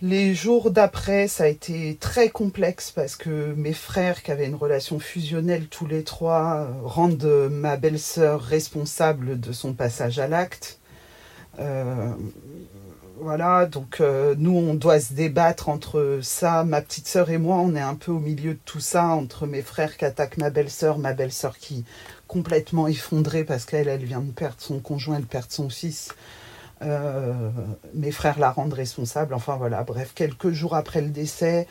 Les 0.00 0.34
jours 0.34 0.70
d'après, 0.70 1.28
ça 1.28 1.44
a 1.44 1.46
été 1.46 1.96
très 2.00 2.28
complexe 2.28 2.90
parce 2.90 3.14
que 3.14 3.54
mes 3.54 3.72
frères, 3.72 4.22
qui 4.22 4.32
avaient 4.32 4.46
une 4.46 4.56
relation 4.56 4.98
fusionnelle 4.98 5.68
tous 5.68 5.86
les 5.86 6.02
trois, 6.02 6.66
rendent 6.82 7.48
ma 7.50 7.76
belle-sœur 7.76 8.42
responsable 8.42 9.38
de 9.38 9.52
son 9.52 9.74
passage 9.74 10.18
à 10.18 10.26
l'acte. 10.26 10.80
Euh, 11.58 12.12
voilà, 13.20 13.66
donc 13.66 14.00
euh, 14.00 14.34
nous, 14.38 14.56
on 14.56 14.74
doit 14.74 15.00
se 15.00 15.14
débattre 15.14 15.68
entre 15.68 16.20
ça, 16.22 16.64
ma 16.64 16.82
petite 16.82 17.06
sœur 17.06 17.30
et 17.30 17.38
moi, 17.38 17.56
on 17.56 17.74
est 17.74 17.80
un 17.80 17.94
peu 17.94 18.12
au 18.12 18.18
milieu 18.18 18.54
de 18.54 18.60
tout 18.64 18.80
ça, 18.80 19.06
entre 19.06 19.46
mes 19.46 19.62
frères 19.62 19.96
qui 19.96 20.04
attaquent 20.04 20.38
ma 20.38 20.50
belle-sœur, 20.50 20.98
ma 20.98 21.12
belle-sœur 21.12 21.58
qui 21.58 21.84
complètement 22.26 22.88
effondrée 22.88 23.44
parce 23.44 23.64
qu'elle, 23.64 23.88
elle 23.88 24.04
vient 24.04 24.20
de 24.20 24.32
perdre 24.32 24.56
son 24.58 24.78
conjoint, 24.80 25.16
elle 25.16 25.26
perd 25.26 25.50
son 25.50 25.68
fils. 25.68 26.14
mes 27.94 28.12
frères 28.12 28.38
la 28.38 28.50
rendent 28.50 28.72
responsable. 28.72 29.34
Enfin 29.34 29.56
voilà, 29.56 29.84
bref, 29.84 30.12
quelques 30.14 30.50
jours 30.50 30.74
après 30.74 31.00
le 31.00 31.10
décès, 31.10 31.68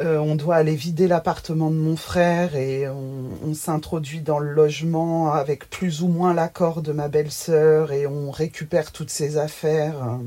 on 0.00 0.36
doit 0.36 0.56
aller 0.56 0.76
vider 0.76 1.08
l'appartement 1.08 1.70
de 1.70 1.76
mon 1.76 1.96
frère 1.96 2.54
et 2.54 2.88
on, 2.88 3.54
s'introduit 3.54 4.20
dans 4.20 4.38
le 4.38 4.52
logement 4.52 5.32
avec 5.32 5.68
plus 5.70 6.02
ou 6.02 6.08
moins 6.08 6.34
l'accord 6.34 6.82
de 6.82 6.92
ma 6.92 7.08
belle-sœur 7.08 7.92
et 7.92 8.06
on 8.06 8.30
récupère 8.30 8.92
toutes 8.92 9.10
ses 9.10 9.36
affaires 9.38 10.18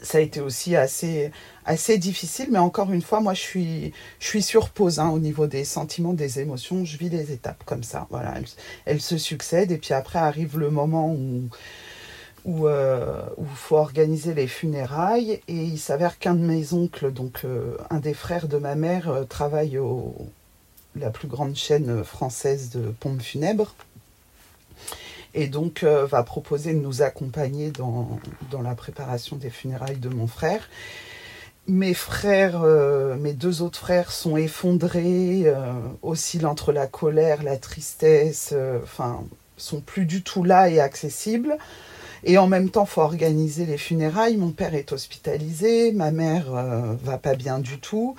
ça 0.00 0.18
a 0.18 0.20
été 0.20 0.40
aussi 0.40 0.76
assez, 0.76 1.30
difficile, 1.98 2.48
mais 2.50 2.58
encore 2.58 2.92
une 2.92 3.02
fois, 3.02 3.20
moi, 3.20 3.34
je 3.34 3.40
suis, 3.40 3.92
je 4.20 4.38
sur 4.38 4.68
pause 4.70 4.98
hein, 4.98 5.08
au 5.08 5.18
niveau 5.18 5.46
des 5.46 5.64
sentiments, 5.64 6.12
des 6.12 6.40
émotions. 6.40 6.84
Je 6.84 6.98
vis 6.98 7.08
les 7.08 7.32
étapes 7.32 7.64
comme 7.64 7.82
ça. 7.82 8.06
Voilà, 8.10 8.34
elles, 8.84 9.00
se 9.00 9.18
succèdent, 9.18 9.72
et 9.72 9.78
puis 9.78 9.94
après 9.94 10.18
arrive 10.18 10.58
le 10.58 10.70
moment 10.70 11.12
où 11.12 11.48
où 12.46 12.66
euh, 12.66 13.20
il 13.38 13.46
faut 13.54 13.76
organiser 13.76 14.32
les 14.32 14.46
funérailles. 14.46 15.40
Et 15.48 15.64
il 15.64 15.78
s'avère 15.78 16.18
qu'un 16.18 16.34
de 16.34 16.40
mes 16.44 16.72
oncles, 16.72 17.12
donc 17.12 17.42
euh, 17.44 17.76
un 17.90 17.98
des 17.98 18.14
frères 18.14 18.48
de 18.48 18.56
ma 18.56 18.74
mère, 18.74 19.10
euh, 19.10 19.24
travaille 19.24 19.76
au 19.78 20.14
la 20.98 21.10
plus 21.10 21.28
grande 21.28 21.54
chaîne 21.54 22.02
française 22.04 22.70
de 22.70 22.90
pompes 23.00 23.20
funèbres 23.20 23.74
et 25.36 25.46
donc 25.46 25.82
euh, 25.82 26.06
va 26.06 26.22
proposer 26.22 26.72
de 26.72 26.80
nous 26.80 27.02
accompagner 27.02 27.70
dans, 27.70 28.18
dans, 28.50 28.62
la 28.62 28.74
préparation 28.74 29.36
des 29.36 29.50
funérailles 29.50 29.98
de 29.98 30.08
mon 30.08 30.26
frère. 30.26 30.68
Mes 31.68 31.94
frères, 31.94 32.62
euh, 32.62 33.16
mes 33.16 33.34
deux 33.34 33.60
autres 33.60 33.78
frères 33.78 34.12
sont 34.12 34.36
effondrés, 34.36 35.42
euh, 35.46 35.72
oscillent 36.02 36.46
entre 36.46 36.72
la 36.72 36.86
colère, 36.86 37.42
la 37.42 37.58
tristesse, 37.58 38.54
enfin, 38.82 39.24
sont 39.56 39.80
plus 39.80 40.06
du 40.06 40.22
tout 40.22 40.42
là 40.42 40.70
et 40.70 40.80
accessibles. 40.80 41.58
Et 42.26 42.36
en 42.36 42.46
même 42.46 42.68
temps, 42.68 42.84
faut 42.84 43.00
organiser 43.00 43.64
les 43.64 43.78
funérailles. 43.78 44.36
Mon 44.36 44.50
père 44.50 44.74
est 44.74 44.92
hospitalisé, 44.92 45.92
ma 45.92 46.10
mère 46.10 46.46
va 46.50 47.16
pas 47.16 47.34
bien 47.34 47.60
du 47.60 47.78
tout. 47.78 48.14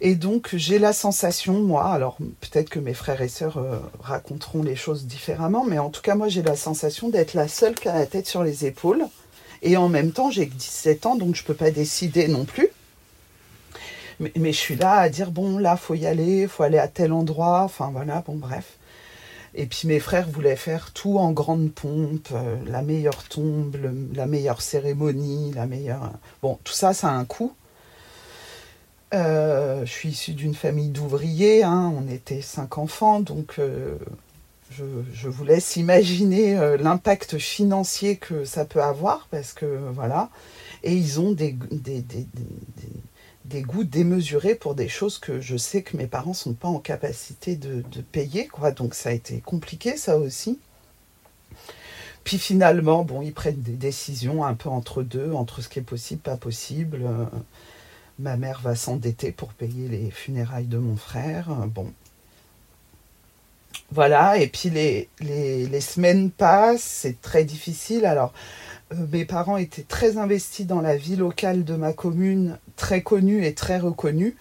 Et 0.00 0.14
donc 0.14 0.50
j'ai 0.54 0.78
la 0.78 0.92
sensation, 0.92 1.62
moi, 1.62 1.86
alors 1.86 2.18
peut-être 2.40 2.68
que 2.68 2.78
mes 2.78 2.92
frères 2.92 3.22
et 3.22 3.28
sœurs 3.28 3.56
euh, 3.56 3.78
raconteront 4.00 4.62
les 4.62 4.76
choses 4.76 5.06
différemment, 5.06 5.64
mais 5.64 5.78
en 5.78 5.88
tout 5.88 6.02
cas 6.02 6.14
moi 6.14 6.28
j'ai 6.28 6.42
la 6.42 6.56
sensation 6.56 7.08
d'être 7.08 7.32
la 7.32 7.48
seule 7.48 7.74
qui 7.74 7.88
a 7.88 7.94
la 7.94 8.06
tête 8.06 8.26
sur 8.26 8.44
les 8.44 8.66
épaules. 8.66 9.06
Et 9.62 9.76
en 9.78 9.88
même 9.88 10.12
temps 10.12 10.30
j'ai 10.30 10.48
que 10.48 10.54
17 10.54 11.06
ans, 11.06 11.16
donc 11.16 11.34
je 11.34 11.42
ne 11.42 11.46
peux 11.46 11.54
pas 11.54 11.70
décider 11.70 12.28
non 12.28 12.44
plus. 12.44 12.68
Mais, 14.18 14.52
je 14.52 14.58
suis 14.58 14.76
là 14.76 14.94
à 14.94 15.10
dire, 15.10 15.30
bon 15.30 15.58
là, 15.58 15.76
faut 15.76 15.94
y 15.94 16.06
aller, 16.06 16.46
faut 16.46 16.62
aller 16.62 16.78
à 16.78 16.88
tel 16.88 17.12
endroit, 17.12 17.62
enfin 17.64 17.90
voilà, 17.92 18.22
bon 18.26 18.36
bref. 18.36 18.78
Et 19.58 19.64
puis 19.64 19.88
mes 19.88 20.00
frères 20.00 20.28
voulaient 20.28 20.54
faire 20.54 20.92
tout 20.92 21.18
en 21.18 21.32
grande 21.32 21.72
pompe, 21.72 22.28
euh, 22.32 22.56
la 22.66 22.82
meilleure 22.82 23.24
tombe, 23.24 23.74
la 24.14 24.26
meilleure 24.26 24.60
cérémonie, 24.60 25.50
la 25.54 25.66
meilleure... 25.66 26.12
Bon, 26.42 26.58
tout 26.62 26.74
ça, 26.74 26.92
ça 26.92 27.08
a 27.08 27.12
un 27.12 27.24
coût. 27.24 27.54
Euh, 29.14 29.86
je 29.86 29.90
suis 29.90 30.10
issue 30.10 30.32
d'une 30.32 30.54
famille 30.54 30.90
d'ouvriers, 30.90 31.62
hein. 31.62 31.90
on 31.96 32.06
était 32.12 32.42
cinq 32.42 32.76
enfants, 32.76 33.20
donc 33.20 33.54
euh, 33.58 33.96
je, 34.72 35.28
vous 35.28 35.44
laisse 35.44 35.76
imaginer 35.76 36.76
l'impact 36.76 37.38
financier 37.38 38.16
que 38.16 38.44
ça 38.44 38.66
peut 38.66 38.82
avoir, 38.82 39.26
parce 39.30 39.54
que 39.54 39.64
voilà, 39.94 40.28
et 40.82 40.92
ils 40.92 41.18
ont 41.20 41.32
des, 41.32 41.56
goûts 43.62 43.84
démesurés 43.84 44.54
pour 44.54 44.74
des 44.74 44.88
choses 44.88 45.18
que 45.18 45.40
je 45.40 45.56
sais 45.56 45.82
que 45.82 45.96
mes 45.96 46.06
parents 46.06 46.34
sont 46.34 46.54
pas 46.54 46.68
en 46.68 46.78
capacité 46.78 47.56
de, 47.56 47.82
payer, 48.12 48.46
quoi. 48.46 48.70
donc 48.70 48.94
ça 48.94 49.10
a 49.10 49.12
été 49.12 49.40
compliqué 49.40 49.96
ça 49.96 50.18
aussi. 50.18 50.58
Puis 52.24 52.38
finalement, 52.38 53.04
bon, 53.04 53.22
ils 53.22 53.32
prennent 53.32 53.62
des 53.62 53.76
décisions 53.76 54.44
un 54.44 54.54
peu 54.54 54.68
entre 54.68 55.02
deux, 55.02 55.32
entre 55.32 55.62
ce 55.62 55.68
qui 55.68 55.78
est 55.78 55.82
possible, 55.82 56.20
pas 56.20 56.36
possible 56.36 57.08
ma 58.18 58.36
mère 58.36 58.60
va 58.60 58.74
s'endetter 58.74 59.32
pour 59.32 59.52
payer 59.52 59.88
les 59.88 60.10
funérailles 60.10 60.66
de 60.66 60.78
mon 60.78 60.96
frère. 60.96 61.48
Bon. 61.68 61.92
Voilà, 63.92 64.38
et 64.38 64.48
puis 64.48 64.70
les, 64.70 65.08
les, 65.20 65.80
semaines 65.80 66.30
passent, 66.30 66.82
c'est 66.82 67.20
très 67.20 67.44
difficile. 67.44 68.04
Alors, 68.06 68.32
euh, 68.92 69.06
mes 69.12 69.24
parents 69.24 69.58
étaient 69.58 69.82
très 69.82 70.16
investis 70.16 70.66
dans 70.66 70.80
la 70.80 70.96
vie 70.96 71.16
locale 71.16 71.62
de 71.64 71.74
ma 71.74 71.92
commune, 71.92 72.58
très 72.76 73.02
connue 73.02 73.44
et 73.44 73.54
très 73.54 73.78
reconnue. 73.78 74.36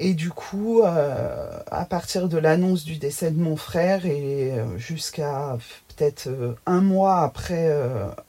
Et 0.00 0.14
du 0.14 0.30
coup, 0.30 0.82
euh, 0.82 1.60
à 1.70 1.84
partir 1.84 2.28
de 2.28 2.38
l'annonce 2.38 2.84
du 2.84 2.98
décès 2.98 3.32
de 3.32 3.40
mon 3.40 3.56
frère 3.56 4.06
et 4.06 4.52
euh, 4.52 4.78
jusqu'à 4.78 5.58
peut-être 5.88 6.28
un 6.66 6.80
mois 6.80 7.22
après, 7.22 7.68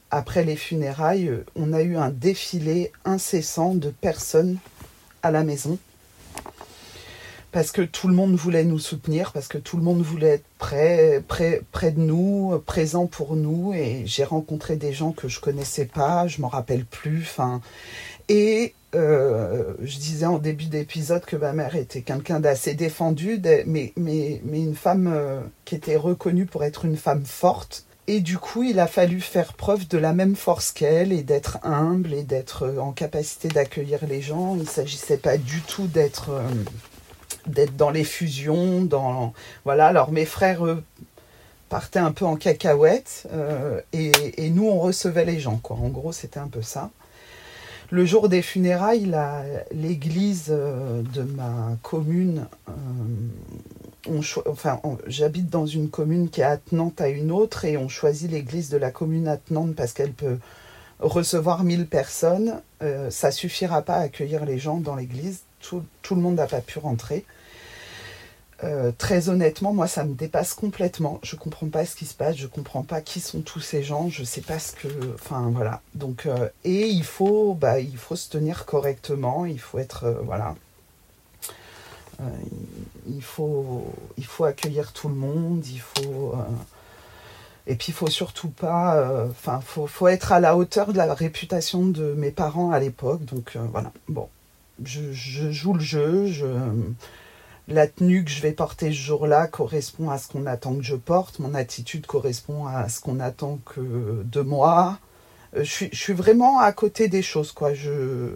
après 0.10 0.44
les 0.44 0.56
funérailles, 0.56 1.32
on 1.56 1.72
a 1.72 1.84
eu 1.84 1.98
un 1.98 2.10
défilé 2.10 2.92
incessant 3.06 3.76
de 3.76 3.90
personnes 3.90 4.58
à 5.22 5.30
la 5.30 5.44
maison. 5.44 5.78
Parce 7.52 7.72
que 7.72 7.82
tout 7.82 8.08
le 8.08 8.14
monde 8.14 8.36
voulait 8.36 8.64
nous 8.64 8.78
soutenir, 8.78 9.32
parce 9.32 9.48
que 9.48 9.58
tout 9.58 9.76
le 9.76 9.82
monde 9.82 10.02
voulait 10.02 10.36
être 10.36 10.46
près, 10.60 11.24
près, 11.28 11.62
près 11.72 11.92
de 11.92 12.00
nous, 12.00 12.60
présent 12.66 13.08
pour 13.08 13.36
nous. 13.36 13.74
Et 13.74 14.04
j'ai 14.06 14.24
rencontré 14.24 14.76
des 14.76 14.94
gens 14.94 15.12
que 15.12 15.28
je 15.28 15.40
connaissais 15.40 15.86
pas, 15.86 16.28
je 16.28 16.42
m'en 16.42 16.48
rappelle 16.48 16.86
plus. 16.86 17.38
Et 18.28 18.76
euh, 18.96 19.74
je 19.82 19.98
disais 19.98 20.26
en 20.26 20.40
début 20.40 20.66
d'épisode 20.66 21.24
que 21.24 21.36
ma 21.36 21.54
mère 21.54 21.76
était 21.76 22.02
quelqu'un 22.02 22.40
d'assez 22.40 22.74
défendu, 22.74 23.40
mais, 23.68 23.94
une 23.96 24.76
femme 24.76 25.12
euh, 25.14 25.42
qui 25.66 25.76
était 25.76 25.96
reconnue 25.96 26.48
pour 26.48 26.64
être 26.64 26.86
une 26.86 26.98
femme 26.98 27.26
forte 27.26 27.86
et 28.08 28.22
du 28.22 28.40
coup, 28.40 28.64
il 28.64 28.80
a 28.80 28.88
fallu 28.88 29.22
faire 29.22 29.54
preuve 29.54 29.88
de 29.88 30.00
la 30.00 30.14
même 30.14 30.36
force 30.36 30.72
qu'elle 30.72 31.14
et 31.14 31.22
d'être 31.22 31.60
humble 31.62 32.12
et 32.16 32.24
d'être 32.24 32.64
euh, 32.64 32.80
en 32.80 32.92
capacité 32.92 33.50
d'accueillir 33.50 34.00
les 34.08 34.20
gens. 34.20 34.56
Il 34.56 34.62
ne 34.62 34.68
s'agissait 34.68 35.18
pas 35.18 35.38
du 35.38 35.62
tout 35.62 35.86
d'être 35.86 36.32
dans 37.78 37.92
les 37.92 38.04
fusions, 38.04 38.82
dans 38.82 39.34
voilà. 39.64 39.86
Alors 39.86 40.12
mes 40.12 40.26
frères 40.26 40.66
eux, 40.66 40.84
partaient 41.70 42.00
un 42.00 42.12
peu 42.12 42.26
en 42.26 42.36
cacahuète 42.36 43.28
et, 43.94 44.50
nous 44.50 44.68
on 44.68 44.80
recevait 44.80 45.26
les 45.26 45.40
gens. 45.40 45.62
En 45.70 45.90
gros, 45.90 46.12
c'était 46.12 46.40
un 46.40 46.48
peu 46.48 46.64
ça. 46.64 46.90
Le 47.92 48.06
jour 48.06 48.30
des 48.30 48.42
funérailles, 48.42 49.12
l'église 49.72 50.48
de 50.50 51.22
ma 51.22 51.78
commune 51.82 52.46
enfin, 54.48 54.80
j'habite 55.08 55.50
dans 55.50 55.66
une 55.66 55.90
commune 55.90 56.30
qui 56.30 56.42
est 56.42 56.46
attenante 56.46 57.02
à 57.02 57.10
une 57.10 57.32
autre 57.32 57.66
et 57.66 57.78
on 57.78 57.88
choisit 57.88 58.32
l'église 58.32 58.70
de 58.70 58.78
la 58.78 58.92
commune 58.92 59.28
attenante 59.28 59.76
parce 59.76 59.94
qu'elle 59.94 60.14
peut 60.14 60.38
recevoir 61.00 61.64
1000 61.64 61.88
personnes. 61.88 62.62
Euh, 62.82 63.10
ça 63.10 63.32
suffira 63.32 63.82
pas 63.82 63.96
à 63.96 64.02
accueillir 64.02 64.46
les 64.46 64.58
gens 64.58 64.78
dans 64.78 64.96
l'église. 64.96 65.42
Tout, 65.62 65.84
le 66.12 66.22
monde 66.22 66.36
n'a 66.36 66.48
pas 66.48 66.62
pu 66.62 66.80
rentrer. 66.80 67.26
Euh, 68.64 68.92
très 68.98 69.30
honnêtement, 69.30 69.74
moi, 69.74 69.88
ça 69.88 70.04
me 70.04 70.14
dépasse 70.14 70.54
complètement. 70.54 71.20
Je 71.24 71.36
comprends 71.36 71.70
pas 71.70 71.86
ce 71.86 71.96
qui 71.96 72.06
se 72.06 72.14
passe. 72.14 72.36
Je 72.36 72.48
comprends 72.48 72.84
pas 72.84 73.02
qui 73.02 73.22
sont 73.22 73.42
tous 73.42 73.62
ces 73.62 73.84
gens. 73.84 74.10
Je 74.10 74.24
sais 74.24 74.42
pas 74.42 74.60
ce 74.60 74.74
que. 74.74 74.88
Enfin, 75.16 75.50
voilà. 75.54 75.82
Donc, 75.96 76.26
euh, 76.26 76.50
et 76.66 76.88
il 76.88 77.04
faut, 77.06 77.54
bah, 77.54 77.80
il 77.80 77.98
faut 77.98 78.16
se 78.18 78.30
tenir 78.30 78.66
correctement. 78.66 79.46
Il 79.46 79.60
faut 79.60 79.80
être, 79.80 80.22
voilà. 80.26 80.56
Euh, 82.22 82.26
il, 83.08 83.24
faut, 83.24 83.86
il 84.18 84.26
faut 84.26 84.44
accueillir 84.44 84.92
tout 84.92 85.08
le 85.08 85.16
monde, 85.16 85.66
il 85.66 85.80
faut... 85.80 86.36
Et 87.68 87.76
puis 87.76 87.90
il 87.90 87.94
faut 87.94 88.08
surtout 88.08 88.50
pas, 88.50 89.28
enfin, 89.30 89.62
faut, 89.64 89.86
faut, 89.86 90.08
être 90.08 90.32
à 90.32 90.40
la 90.40 90.58
hauteur 90.58 90.92
de 90.92 90.98
la 90.98 91.14
réputation 91.14 91.86
de 91.86 92.14
mes 92.14 92.32
parents 92.32 92.72
à 92.72 92.80
l'époque. 92.80 93.24
Donc 93.26 93.58
voilà, 93.72 93.92
bon, 94.08 94.28
je, 94.84 95.14
je, 95.14 95.52
joue 95.52 95.74
le 95.74 95.80
jeu. 95.80 96.26
Je, 96.26 96.48
la 97.70 97.88
tenue 97.88 98.24
que 98.26 98.32
je 98.32 98.42
vais 98.42 98.52
porter 98.52 98.88
ce 98.88 98.98
jour-là 98.98 99.48
correspond 99.48 100.10
à 100.10 100.18
ce 100.18 100.28
qu'on 100.28 100.46
attend 100.46 100.76
que 100.76 100.84
je 100.84 100.96
porte. 100.96 101.40
Mon 101.40 101.54
attitude 101.54 102.06
correspond 102.06 102.66
à 102.66 102.90
ce 102.90 103.00
qu'on 103.00 103.20
attend 103.20 103.60
que 103.66 104.24
de 104.24 104.42
moi. 104.42 105.00
Je 105.54 105.64
suis, 105.64 105.90
je 105.92 105.98
suis, 105.98 106.14
vraiment 106.14 106.60
à 106.60 106.72
côté 106.72 107.08
des 107.08 107.22
choses, 107.22 107.52
quoi. 107.52 107.74
Je, 107.74 108.32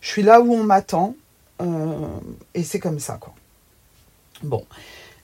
je 0.00 0.08
suis 0.08 0.22
là 0.22 0.40
où 0.40 0.52
on 0.52 0.64
m'attend. 0.64 1.16
Euh, 1.60 2.06
et 2.54 2.62
c'est 2.62 2.78
comme 2.78 2.98
ça, 3.00 3.16
quoi. 3.18 3.34
Bon, 4.42 4.66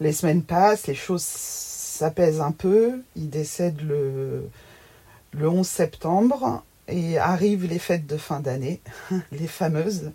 les 0.01 0.13
semaines 0.13 0.43
passent, 0.43 0.87
les 0.87 0.95
choses 0.95 1.23
s'apaisent 1.23 2.41
un 2.41 2.53
peu. 2.53 3.03
Il 3.17 3.29
décède 3.29 3.81
le, 3.83 4.49
le 5.33 5.49
11 5.49 5.67
septembre 5.67 6.65
et 6.89 7.19
arrivent 7.19 7.67
les 7.67 7.79
fêtes 7.79 8.07
de 8.07 8.17
fin 8.17 8.41
d'année, 8.41 8.81
les 9.33 9.47
fameuses. 9.47 10.13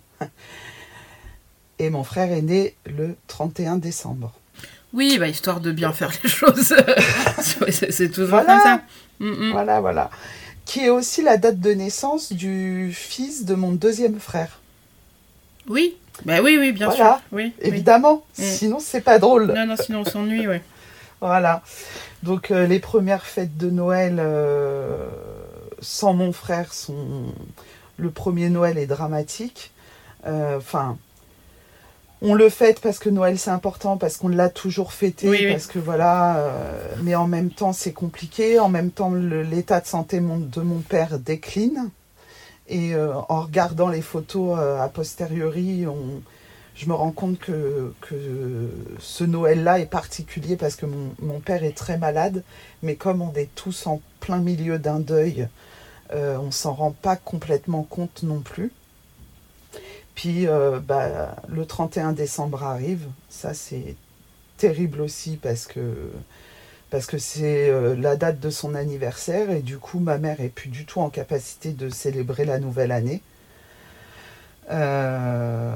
Et 1.78 1.90
mon 1.90 2.04
frère 2.04 2.32
est 2.32 2.42
né 2.42 2.74
le 2.86 3.16
31 3.26 3.76
décembre. 3.76 4.32
Oui, 4.92 5.18
bah, 5.18 5.28
histoire 5.28 5.60
de 5.60 5.72
bien 5.72 5.92
faire 5.92 6.10
les 6.22 6.28
choses. 6.28 6.74
c'est 7.70 8.10
toujours 8.10 8.44
comme 8.44 8.60
ça. 8.60 8.80
Mm, 9.20 9.28
mm. 9.28 9.52
Voilà, 9.52 9.80
voilà. 9.80 10.10
Qui 10.64 10.80
est 10.80 10.90
aussi 10.90 11.22
la 11.22 11.36
date 11.36 11.60
de 11.60 11.72
naissance 11.72 12.32
du 12.32 12.90
fils 12.92 13.44
de 13.44 13.54
mon 13.54 13.72
deuxième 13.72 14.18
frère. 14.18 14.60
Oui, 15.68 15.96
bah 16.24 16.40
oui, 16.42 16.56
oui, 16.58 16.72
bien 16.72 16.90
sûr. 16.90 17.20
Oui, 17.32 17.52
évidemment. 17.60 18.24
Mm. 18.38 18.42
Sinon, 18.42 18.78
c'est 18.80 19.00
pas 19.00 19.18
drôle. 19.18 19.52
Non, 19.52 19.66
non, 19.66 19.76
sinon 19.76 20.00
on 20.00 20.04
s'ennuie, 20.04 20.48
oui. 20.48 20.56
voilà. 21.20 21.62
Donc, 22.22 22.50
euh, 22.50 22.66
les 22.66 22.80
premières 22.80 23.26
fêtes 23.26 23.56
de 23.56 23.70
Noël, 23.70 24.16
euh, 24.18 25.06
sans 25.80 26.14
mon 26.14 26.32
frère, 26.32 26.72
son, 26.72 27.34
le 27.98 28.10
premier 28.10 28.48
Noël 28.48 28.78
est 28.78 28.86
dramatique. 28.86 29.72
Enfin, 30.24 30.98
on 32.22 32.34
le 32.34 32.48
fête 32.48 32.80
parce 32.80 32.98
que 32.98 33.08
Noël 33.08 33.38
c'est 33.38 33.50
important, 33.50 33.96
parce 33.96 34.16
qu'on 34.16 34.28
l'a 34.28 34.48
toujours 34.48 34.92
fêté, 34.92 35.50
parce 35.50 35.66
que 35.66 35.78
voilà. 35.78 36.50
mais 37.02 37.14
en 37.14 37.26
même 37.26 37.50
temps, 37.50 37.72
c'est 37.72 37.92
compliqué. 37.92 38.58
En 38.58 38.68
même 38.68 38.90
temps, 38.90 39.12
l'état 39.12 39.80
de 39.80 39.86
santé 39.86 40.20
de 40.20 40.60
mon 40.60 40.80
père 40.80 41.18
décline. 41.18 41.90
Et 42.68 42.94
en 42.96 43.42
regardant 43.42 43.88
les 43.88 44.02
photos 44.02 44.58
a 44.58 44.88
posteriori, 44.88 45.86
on, 45.86 46.22
je 46.76 46.86
me 46.86 46.94
rends 46.94 47.10
compte 47.10 47.38
que, 47.38 47.92
ce 49.00 49.24
Noël-là 49.24 49.80
est 49.80 49.86
particulier 49.86 50.56
parce 50.56 50.76
que 50.76 50.86
mon, 50.86 51.40
père 51.40 51.64
est 51.64 51.76
très 51.76 51.96
malade, 51.96 52.44
mais 52.82 52.96
comme 52.96 53.22
on 53.22 53.32
est 53.34 53.48
tous 53.54 53.86
en 53.86 54.00
plein 54.20 54.38
milieu 54.38 54.78
d'un 54.78 55.00
deuil, 55.00 55.48
euh, 56.12 56.36
on 56.38 56.50
s'en 56.50 56.74
rend 56.74 56.90
pas 56.90 57.16
complètement 57.16 57.82
compte 57.82 58.22
non 58.22 58.40
plus. 58.40 58.72
Puis 60.16 60.48
euh, 60.48 60.80
bah, 60.80 61.36
le 61.46 61.66
31 61.66 62.12
décembre 62.12 62.64
arrive, 62.64 63.06
ça 63.28 63.54
c'est 63.54 63.94
terrible 64.56 65.02
aussi 65.02 65.36
parce 65.36 65.66
que 65.66 66.10
parce 66.88 67.04
que 67.04 67.18
c'est 67.18 67.68
euh, 67.68 67.94
la 67.94 68.16
date 68.16 68.40
de 68.40 68.48
son 68.48 68.74
anniversaire 68.74 69.50
et 69.50 69.60
du 69.60 69.78
coup 69.78 70.00
ma 70.00 70.16
mère 70.16 70.40
est 70.40 70.48
plus 70.48 70.70
du 70.70 70.86
tout 70.86 71.00
en 71.00 71.10
capacité 71.10 71.72
de 71.72 71.90
célébrer 71.90 72.46
la 72.46 72.58
nouvelle 72.58 72.92
année. 72.92 73.20
Euh, 74.70 75.74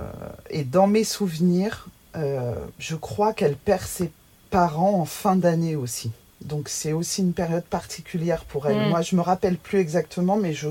et 0.49 0.65
dans 0.65 0.87
mes 0.87 1.05
souvenirs, 1.05 1.87
je 2.15 2.97
crois 2.97 3.35
qu'elle 3.35 3.57
perd 3.57 3.83
ses 3.83 4.11
parents 4.49 4.95
en 4.95 5.05
fin 5.05 5.37
d'année 5.37 5.77
aussi. 5.77 6.11
Donc 6.41 6.71
c'est 6.71 6.93
aussi 6.93 7.21
une 7.21 7.35
période 7.35 7.65
particulière 7.65 8.45
pour 8.47 8.67
elle. 8.67 8.87
Mm. 8.87 8.89
Moi, 8.89 9.03
je 9.03 9.15
me 9.15 9.21
rappelle 9.21 9.59
plus 9.59 9.79
exactement, 9.79 10.37
mais 10.37 10.55
je, 10.55 10.71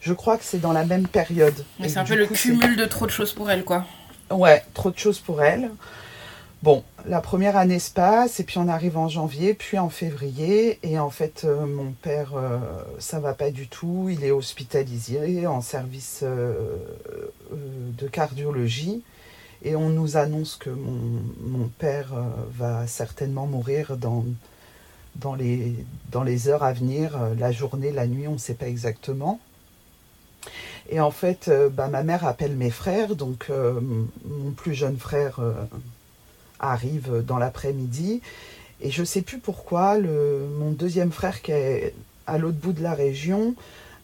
je 0.00 0.12
crois 0.12 0.36
que 0.36 0.44
c'est 0.44 0.60
dans 0.60 0.72
la 0.72 0.84
même 0.84 1.06
période. 1.06 1.64
Mais 1.78 1.88
c'est 1.88 1.98
un 1.98 2.04
peu 2.04 2.16
le 2.16 2.26
cumul 2.26 2.76
de 2.76 2.86
trop 2.86 3.06
de 3.06 3.10
choses 3.10 3.32
pour 3.32 3.50
elle, 3.50 3.64
quoi. 3.64 3.86
Ouais, 4.30 4.62
trop 4.74 4.90
de 4.90 4.98
choses 4.98 5.18
pour 5.18 5.42
elle. 5.42 5.70
Bon, 6.62 6.84
la 7.06 7.22
première 7.22 7.56
année 7.56 7.78
se 7.78 7.90
passe 7.90 8.38
et 8.38 8.44
puis 8.44 8.58
on 8.58 8.68
arrive 8.68 8.98
en 8.98 9.08
janvier, 9.08 9.54
puis 9.54 9.78
en 9.78 9.88
février 9.88 10.78
et 10.82 10.98
en 10.98 11.08
fait 11.08 11.44
euh, 11.44 11.64
mon 11.64 11.92
père 11.92 12.34
euh, 12.36 12.58
ça 12.98 13.18
va 13.18 13.32
pas 13.32 13.50
du 13.50 13.66
tout, 13.66 14.08
il 14.10 14.24
est 14.24 14.30
hospitalisé 14.30 15.46
en 15.46 15.62
service 15.62 16.20
euh, 16.22 16.76
de 17.50 18.06
cardiologie 18.08 19.02
et 19.62 19.74
on 19.74 19.88
nous 19.88 20.18
annonce 20.18 20.56
que 20.56 20.68
mon, 20.68 21.68
père 21.78 22.12
va 22.58 22.86
certainement 22.86 23.46
mourir 23.46 23.96
dans, 23.96 24.24
dans, 25.16 25.34
les, 25.34 25.74
dans 26.10 26.22
les 26.22 26.48
heures 26.48 26.62
à 26.62 26.74
venir, 26.74 27.18
la 27.38 27.52
journée, 27.52 27.90
la 27.90 28.06
nuit, 28.06 28.26
on 28.26 28.32
ne 28.32 28.38
sait 28.38 28.54
pas 28.54 28.68
exactement. 28.68 29.38
Et 30.88 31.00
en 31.00 31.10
fait, 31.10 31.50
bah, 31.72 31.88
ma 31.88 32.02
mère 32.02 32.26
appelle 32.26 32.56
mes 32.56 32.70
frères, 32.70 33.14
donc 33.14 33.50
mon 33.50 34.50
plus 34.52 34.74
jeune 34.74 34.96
frère 34.96 35.40
arrive 36.58 37.22
dans 37.24 37.38
l'après-midi. 37.38 38.22
Et 38.80 38.90
je 38.90 39.02
ne 39.02 39.06
sais 39.06 39.22
plus 39.22 39.38
pourquoi, 39.38 39.98
mon 39.98 40.72
deuxième 40.72 41.12
frère 41.12 41.42
qui 41.42 41.52
est 41.52 41.94
à 42.26 42.38
l'autre 42.38 42.58
bout 42.58 42.72
de 42.72 42.82
la 42.82 42.94
région 42.94 43.54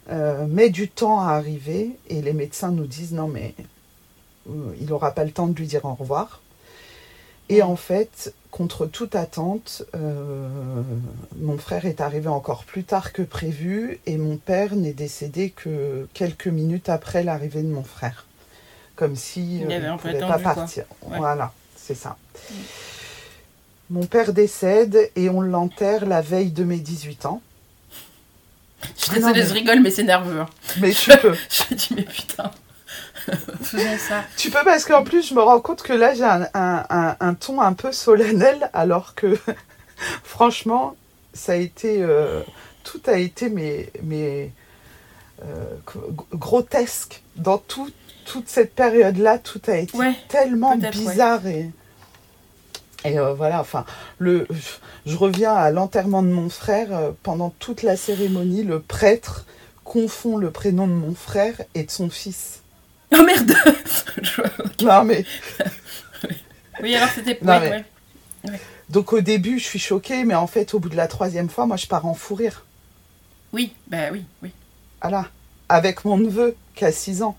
euh, 0.09 0.47
met 0.47 0.69
du 0.69 0.87
temps 0.87 1.19
à 1.19 1.31
arriver 1.31 1.97
et 2.09 2.21
les 2.21 2.31
médecins 2.31 2.71
nous 2.71 2.85
disent 2.85 3.11
non 3.11 3.27
mais 3.27 3.53
euh, 4.49 4.73
il 4.79 4.87
n'aura 4.87 5.11
pas 5.11 5.25
le 5.25 5.31
temps 5.31 5.47
de 5.47 5.57
lui 5.57 5.67
dire 5.67 5.83
au 5.83 5.93
revoir. 5.95 6.41
Et 7.49 7.61
en 7.61 7.75
fait, 7.75 8.33
contre 8.51 8.85
toute 8.85 9.15
attente, 9.15 9.83
euh, 9.95 10.49
mon 11.39 11.57
frère 11.57 11.85
est 11.85 12.01
arrivé 12.01 12.27
encore 12.27 12.65
plus 12.65 12.83
tard 12.83 13.13
que 13.13 13.21
prévu 13.21 13.99
et 14.05 14.17
mon 14.17 14.37
père 14.37 14.75
n'est 14.75 14.93
décédé 14.93 15.51
que 15.51 16.07
quelques 16.13 16.47
minutes 16.47 16.89
après 16.89 17.23
l'arrivée 17.23 17.63
de 17.63 17.69
mon 17.69 17.83
frère. 17.83 18.25
Comme 18.95 19.15
si 19.15 19.59
il 19.61 19.67
ne 19.67 19.97
pouvait 19.97 20.19
pas 20.19 20.39
partir. 20.39 20.85
Voilà 21.01 21.53
c'est 21.87 21.95
ça. 21.95 22.17
Mon 23.89 24.05
père 24.05 24.33
décède 24.33 25.09
et 25.15 25.29
on 25.29 25.39
l'enterre 25.39 26.05
la 26.05 26.21
veille 26.21 26.51
de 26.51 26.65
mes 26.65 26.79
18 26.79 27.25
ans. 27.25 27.41
Je 28.97 29.03
suis 29.05 29.13
désolée, 29.13 29.43
je 29.43 29.53
rigole, 29.53 29.79
mais 29.79 29.89
c'est 29.89 30.03
nerveux. 30.03 30.41
Hein. 30.41 30.49
Mais 30.81 30.91
tu 30.91 31.11
peux. 31.17 31.33
je 31.49 31.73
dis, 31.73 31.93
mais 31.95 32.03
putain. 32.03 32.51
Faisons 33.61 33.97
ça. 33.97 34.23
Tu 34.37 34.49
peux 34.49 34.63
parce 34.63 34.85
qu'en 34.85 35.03
plus, 35.03 35.27
je 35.27 35.33
me 35.33 35.41
rends 35.41 35.59
compte 35.59 35.83
que 35.83 35.93
là, 35.93 36.13
j'ai 36.13 36.23
un, 36.23 37.33
ton 37.35 37.61
un 37.61 37.73
peu 37.73 37.91
solennel, 37.91 38.69
alors 38.73 39.15
que 39.15 39.37
franchement, 40.23 40.95
ça 41.33 41.53
a 41.53 41.55
été. 41.55 42.01
Euh, 42.01 42.41
tout 42.83 43.01
a 43.07 43.17
été 43.17 43.49
mais, 43.49 43.91
mais 44.03 44.51
euh, 45.43 45.65
grotesque 46.33 47.21
dans 47.35 47.57
tout, 47.57 47.91
toute 48.25 48.47
cette 48.47 48.73
période-là, 48.73 49.39
tout 49.39 49.61
a 49.67 49.77
été 49.77 49.97
tellement 50.29 50.75
bizarre 50.77 51.45
et. 51.47 51.69
Et 53.05 53.19
euh, 53.19 53.33
voilà, 53.33 53.61
enfin, 53.61 53.85
le, 54.17 54.47
je 55.05 55.15
reviens 55.15 55.53
à 55.53 55.69
l'enterrement 55.69 56.23
de 56.23 56.29
mon 56.29 56.49
frère. 56.49 57.13
Pendant 57.23 57.51
toute 57.51 57.83
la 57.83 57.95
cérémonie, 57.95 58.63
le 58.63 58.81
prêtre 58.81 59.45
confond 59.87 60.35
le 60.37 60.51
prénom 60.51 60.87
de 60.87 60.93
mon 60.93 61.15
frère 61.15 61.61
et 61.73 61.83
de 61.83 61.91
son 61.91 62.09
fils. 62.09 62.61
Oh 63.13 63.23
merde 63.23 63.53
Non 64.81 65.03
mais. 65.03 65.25
oui, 66.81 66.95
alors 66.95 67.09
c'était. 67.09 67.39
Donc 68.89 69.13
au 69.13 69.21
début, 69.21 69.59
je 69.59 69.65
suis 69.65 69.79
choquée, 69.79 70.23
mais 70.23 70.35
en 70.35 70.47
fait, 70.47 70.73
au 70.73 70.79
bout 70.79 70.89
de 70.89 70.95
la 70.95 71.07
troisième 71.07 71.49
fois, 71.49 71.65
moi, 71.65 71.77
je 71.77 71.87
pars 71.87 72.05
en 72.05 72.13
fou 72.13 72.35
rire. 72.35 72.65
Oui, 73.53 73.73
ben 73.87 74.11
oui, 74.13 74.25
oui. 74.41 74.51
Voilà. 75.01 75.27
Avec 75.69 76.05
mon 76.05 76.17
neveu 76.17 76.55
qui 76.75 76.85
a 76.85 76.91
6 76.91 77.23
ans 77.23 77.37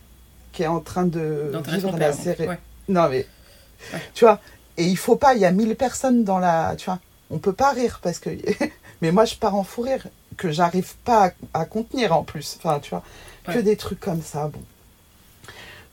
qui 0.53 0.63
est 0.63 0.67
en 0.67 0.81
train 0.81 1.05
de 1.05 1.53
vivre 1.67 1.97
la 1.97 2.13
série. 2.13 2.49
Non, 2.89 3.09
mais 3.09 3.27
tu 4.15 4.25
vois, 4.25 4.41
et 4.77 4.85
il 4.85 4.97
faut 4.97 5.17
pas, 5.17 5.35
il 5.35 5.41
y 5.41 5.45
a 5.45 5.51
mille 5.51 5.77
personnes 5.77 6.25
dans 6.25 6.39
la. 6.39 6.75
Tu 6.77 6.87
vois, 6.87 6.99
on 7.31 7.39
peut 7.39 7.53
pas 7.53 7.73
rire 7.73 8.01
parce 8.03 8.19
que. 8.19 8.31
mais 9.03 9.13
moi, 9.13 9.25
je 9.25 9.37
pars 9.37 9.55
en 9.55 9.65
fou 9.65 9.83
rire 9.83 10.07
que 10.37 10.51
j'arrive 10.51 10.95
pas 11.05 11.33
à, 11.53 11.65
contenir 11.65 12.13
en 12.13 12.23
plus. 12.23 12.59
Enfin, 12.59 12.79
tu 12.81 12.91
vois, 12.91 13.03
que 13.47 13.59
des 13.59 13.77
trucs 13.77 14.01
comme 14.01 14.23
ça. 14.23 14.49
Bon. 14.49 14.61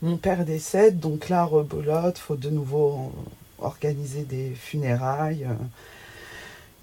Mon 0.02 0.18
père 0.18 0.46
décède, 0.46 1.00
donc 1.00 1.30
là, 1.30 1.44
rebolote, 1.46 2.18
faut 2.18 2.36
de 2.36 2.50
nouveau 2.50 3.12
organiser 3.60 4.24
des 4.24 4.52
funérailles. 4.54 5.48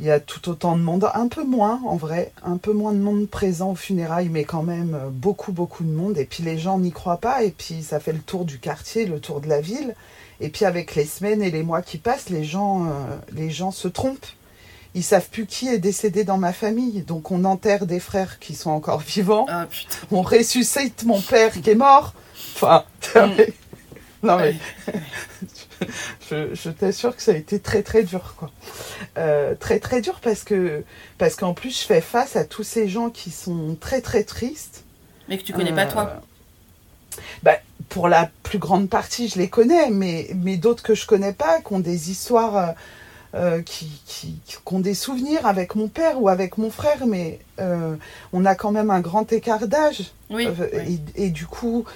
Il 0.01 0.07
y 0.07 0.11
a 0.11 0.19
tout 0.19 0.49
autant 0.49 0.77
de 0.77 0.83
monde, 0.83 1.09
un 1.15 1.29
peu 1.29 1.45
moins 1.45 1.81
en 1.87 1.97
vrai, 1.97 2.33
un 2.43 2.57
peu 2.57 2.73
moins 2.73 2.93
de 2.93 2.99
monde 2.99 3.29
présent 3.29 3.73
aux 3.73 3.77
funérailles, 3.77 4.31
mais 4.31 4.45
quand 4.45 4.63
même 4.63 4.99
beaucoup, 5.13 5.53
beaucoup 5.53 5.85
de 5.85 5.91
monde. 5.91 6.19
Et 6.19 6.25
puis 6.25 6.43
les 6.43 6.59
gens 6.59 6.79
n'y 6.79 6.91
croient 6.91 7.21
pas, 7.21 7.45
et 7.45 7.51
puis 7.51 7.83
ça 7.83 8.01
fait 8.01 8.13
le 8.13 8.19
tour 8.19 8.45
du 8.45 8.59
quartier, 8.59 9.05
le 9.05 9.21
tour 9.21 9.41
de 9.41 9.49
la 9.49 9.61
ville. 9.61 9.95
Et 10.41 10.49
puis 10.49 10.65
avec 10.65 10.97
les 10.97 11.05
semaines 11.05 11.41
et 11.43 11.53
les 11.53 11.63
mois 11.63 11.83
qui 11.83 11.99
passent, 11.99 12.31
les 12.31 12.43
gens, 12.43 12.87
euh, 12.87 12.89
les 13.33 13.51
gens 13.51 13.71
se 13.71 13.87
trompent. 13.87 14.27
Ils 14.95 15.05
savent 15.05 15.29
plus 15.31 15.47
qui 15.47 15.69
est 15.69 15.79
décédé 15.79 16.25
dans 16.25 16.37
ma 16.37 16.53
famille. 16.53 17.03
Donc 17.03 17.31
on 17.31 17.45
enterre 17.45 17.87
des 17.87 18.01
frères 18.01 18.41
qui 18.41 18.55
sont 18.55 18.71
encore 18.71 19.01
vivants. 19.01 19.47
Ah, 19.49 19.69
on 20.11 20.23
ressuscite 20.23 21.05
mon 21.05 21.21
père 21.21 21.53
qui 21.53 21.71
est 21.71 21.77
mort. 21.77 22.13
Enfin, 22.55 22.85
mm. 23.17 23.53
non 24.23 24.37
mais 24.37 24.55
je, 26.31 26.71
t'assure 26.71 27.17
que 27.17 27.23
ça 27.23 27.33
a 27.33 27.35
été 27.35 27.59
très 27.59 27.83
très 27.83 28.05
dur 28.05 28.35
quoi. 28.37 28.51
Euh, 29.19 29.55
très 29.59 29.81
très 29.81 30.01
dur 30.01 30.21
parce 30.23 30.45
que 30.45 30.85
parce 31.19 31.35
qu'en 31.35 31.55
plus 31.55 31.81
je 31.81 31.85
fais 31.85 32.01
face 32.01 32.37
à 32.37 32.45
tous 32.45 32.63
ces 32.63 32.89
gens 32.89 33.11
qui 33.11 33.31
sont 33.31 33.77
très 33.81 34.01
très 34.01 34.25
tristes. 34.25 34.85
Mais 35.29 35.39
que 35.39 35.43
tu 35.43 35.53
connais 35.53 35.73
pas 35.73 35.87
toi. 35.87 36.11
Euh, 36.15 37.21
bah, 37.43 37.57
pour 37.89 38.09
la 38.09 38.31
plus 38.43 38.59
grande 38.59 38.89
partie 38.89 39.29
je 39.29 39.39
les 39.39 39.49
connais, 39.49 39.91
mais, 39.91 40.29
mais 40.37 40.57
d'autres 40.57 40.83
que 40.83 40.95
je 40.95 41.07
connais 41.07 41.33
pas, 41.33 41.61
qui 41.61 41.73
ont 41.73 41.81
des 41.81 42.11
histoires. 42.11 42.75
Euh, 43.35 43.63
qui, 43.63 43.89
qui, 44.05 44.39
ont 44.67 44.81
des 44.81 44.93
souvenirs 44.93 45.47
avec 45.47 45.75
mon 45.75 45.89
père 45.89 46.21
ou 46.21 46.29
avec 46.29 46.59
mon 46.59 46.71
frère, 46.71 47.07
mais 47.07 47.39
on 48.35 48.45
a 48.45 48.55
quand 48.55 48.73
même 48.73 48.91
un 48.91 49.01
grand 49.01 49.33
écart 49.33 49.67
d'âge. 49.69 50.13
Oui, 50.29 50.47
et, 51.15 51.31
du 51.31 51.47
coup, 51.47 51.87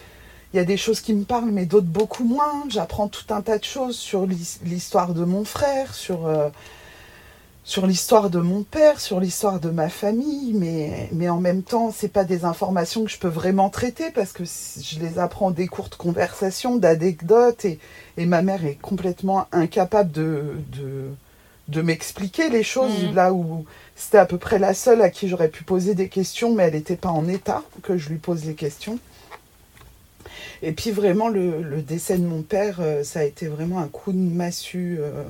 il 0.56 0.60
y 0.60 0.62
a 0.62 0.64
des 0.64 0.78
choses 0.78 1.02
qui 1.02 1.12
me 1.12 1.24
parlent, 1.24 1.50
mais 1.50 1.66
d'autres 1.66 1.86
beaucoup 1.86 2.24
moins. 2.24 2.64
J'apprends 2.70 3.08
tout 3.08 3.26
un 3.28 3.42
tas 3.42 3.58
de 3.58 3.64
choses 3.64 3.94
sur 3.94 4.26
l'histoire 4.64 5.12
de 5.12 5.22
mon 5.22 5.44
frère, 5.44 5.94
sur, 5.94 6.26
euh, 6.26 6.48
sur 7.62 7.86
l'histoire 7.86 8.30
de 8.30 8.38
mon 8.38 8.62
père, 8.62 8.98
sur 8.98 9.20
l'histoire 9.20 9.60
de 9.60 9.68
ma 9.68 9.90
famille, 9.90 10.54
mais, 10.54 11.10
mais 11.12 11.28
en 11.28 11.40
même 11.40 11.62
temps, 11.62 11.92
c'est 11.94 12.08
pas 12.08 12.24
des 12.24 12.46
informations 12.46 13.04
que 13.04 13.10
je 13.10 13.18
peux 13.18 13.28
vraiment 13.28 13.68
traiter 13.68 14.10
parce 14.10 14.32
que 14.32 14.44
je 14.44 14.98
les 14.98 15.18
apprends 15.18 15.50
des 15.50 15.66
courtes 15.66 15.96
conversations, 15.96 16.76
d'anecdotes, 16.76 17.66
et, 17.66 17.78
et, 18.16 18.24
ma 18.24 18.40
mère 18.40 18.64
est 18.64 18.78
complètement 18.80 19.48
incapable 19.52 20.10
de, 20.10 20.54
de, 20.72 21.10
de 21.68 21.82
m'expliquer 21.82 22.48
les 22.48 22.62
choses 22.62 23.10
mmh. 23.10 23.14
là 23.14 23.34
où 23.34 23.66
c'était 23.94 24.16
à 24.16 24.24
peu 24.24 24.38
près 24.38 24.58
la 24.58 24.72
seule 24.72 25.02
à 25.02 25.10
qui 25.10 25.28
j'aurais 25.28 25.50
pu 25.50 25.64
poser 25.64 25.94
des 25.94 26.08
questions, 26.08 26.54
mais 26.54 26.62
elle 26.62 26.74
n'était 26.74 26.96
pas 26.96 27.10
en 27.10 27.28
état 27.28 27.62
que 27.82 27.98
je 27.98 28.08
lui 28.08 28.16
pose 28.16 28.46
les 28.46 28.54
questions. 28.54 28.98
Et 30.62 30.72
puis 30.72 30.90
vraiment, 30.90 31.28
le, 31.28 31.82
décès 31.82 32.18
de 32.18 32.26
mon 32.26 32.42
père, 32.42 32.78
euh, 32.80 33.04
ça 33.04 33.20
a 33.20 33.24
été 33.24 33.46
vraiment 33.46 33.78
un 33.78 33.88
coup 33.88 34.12
de 34.12 34.18
massue, 34.18 34.98
euh, 35.00 35.22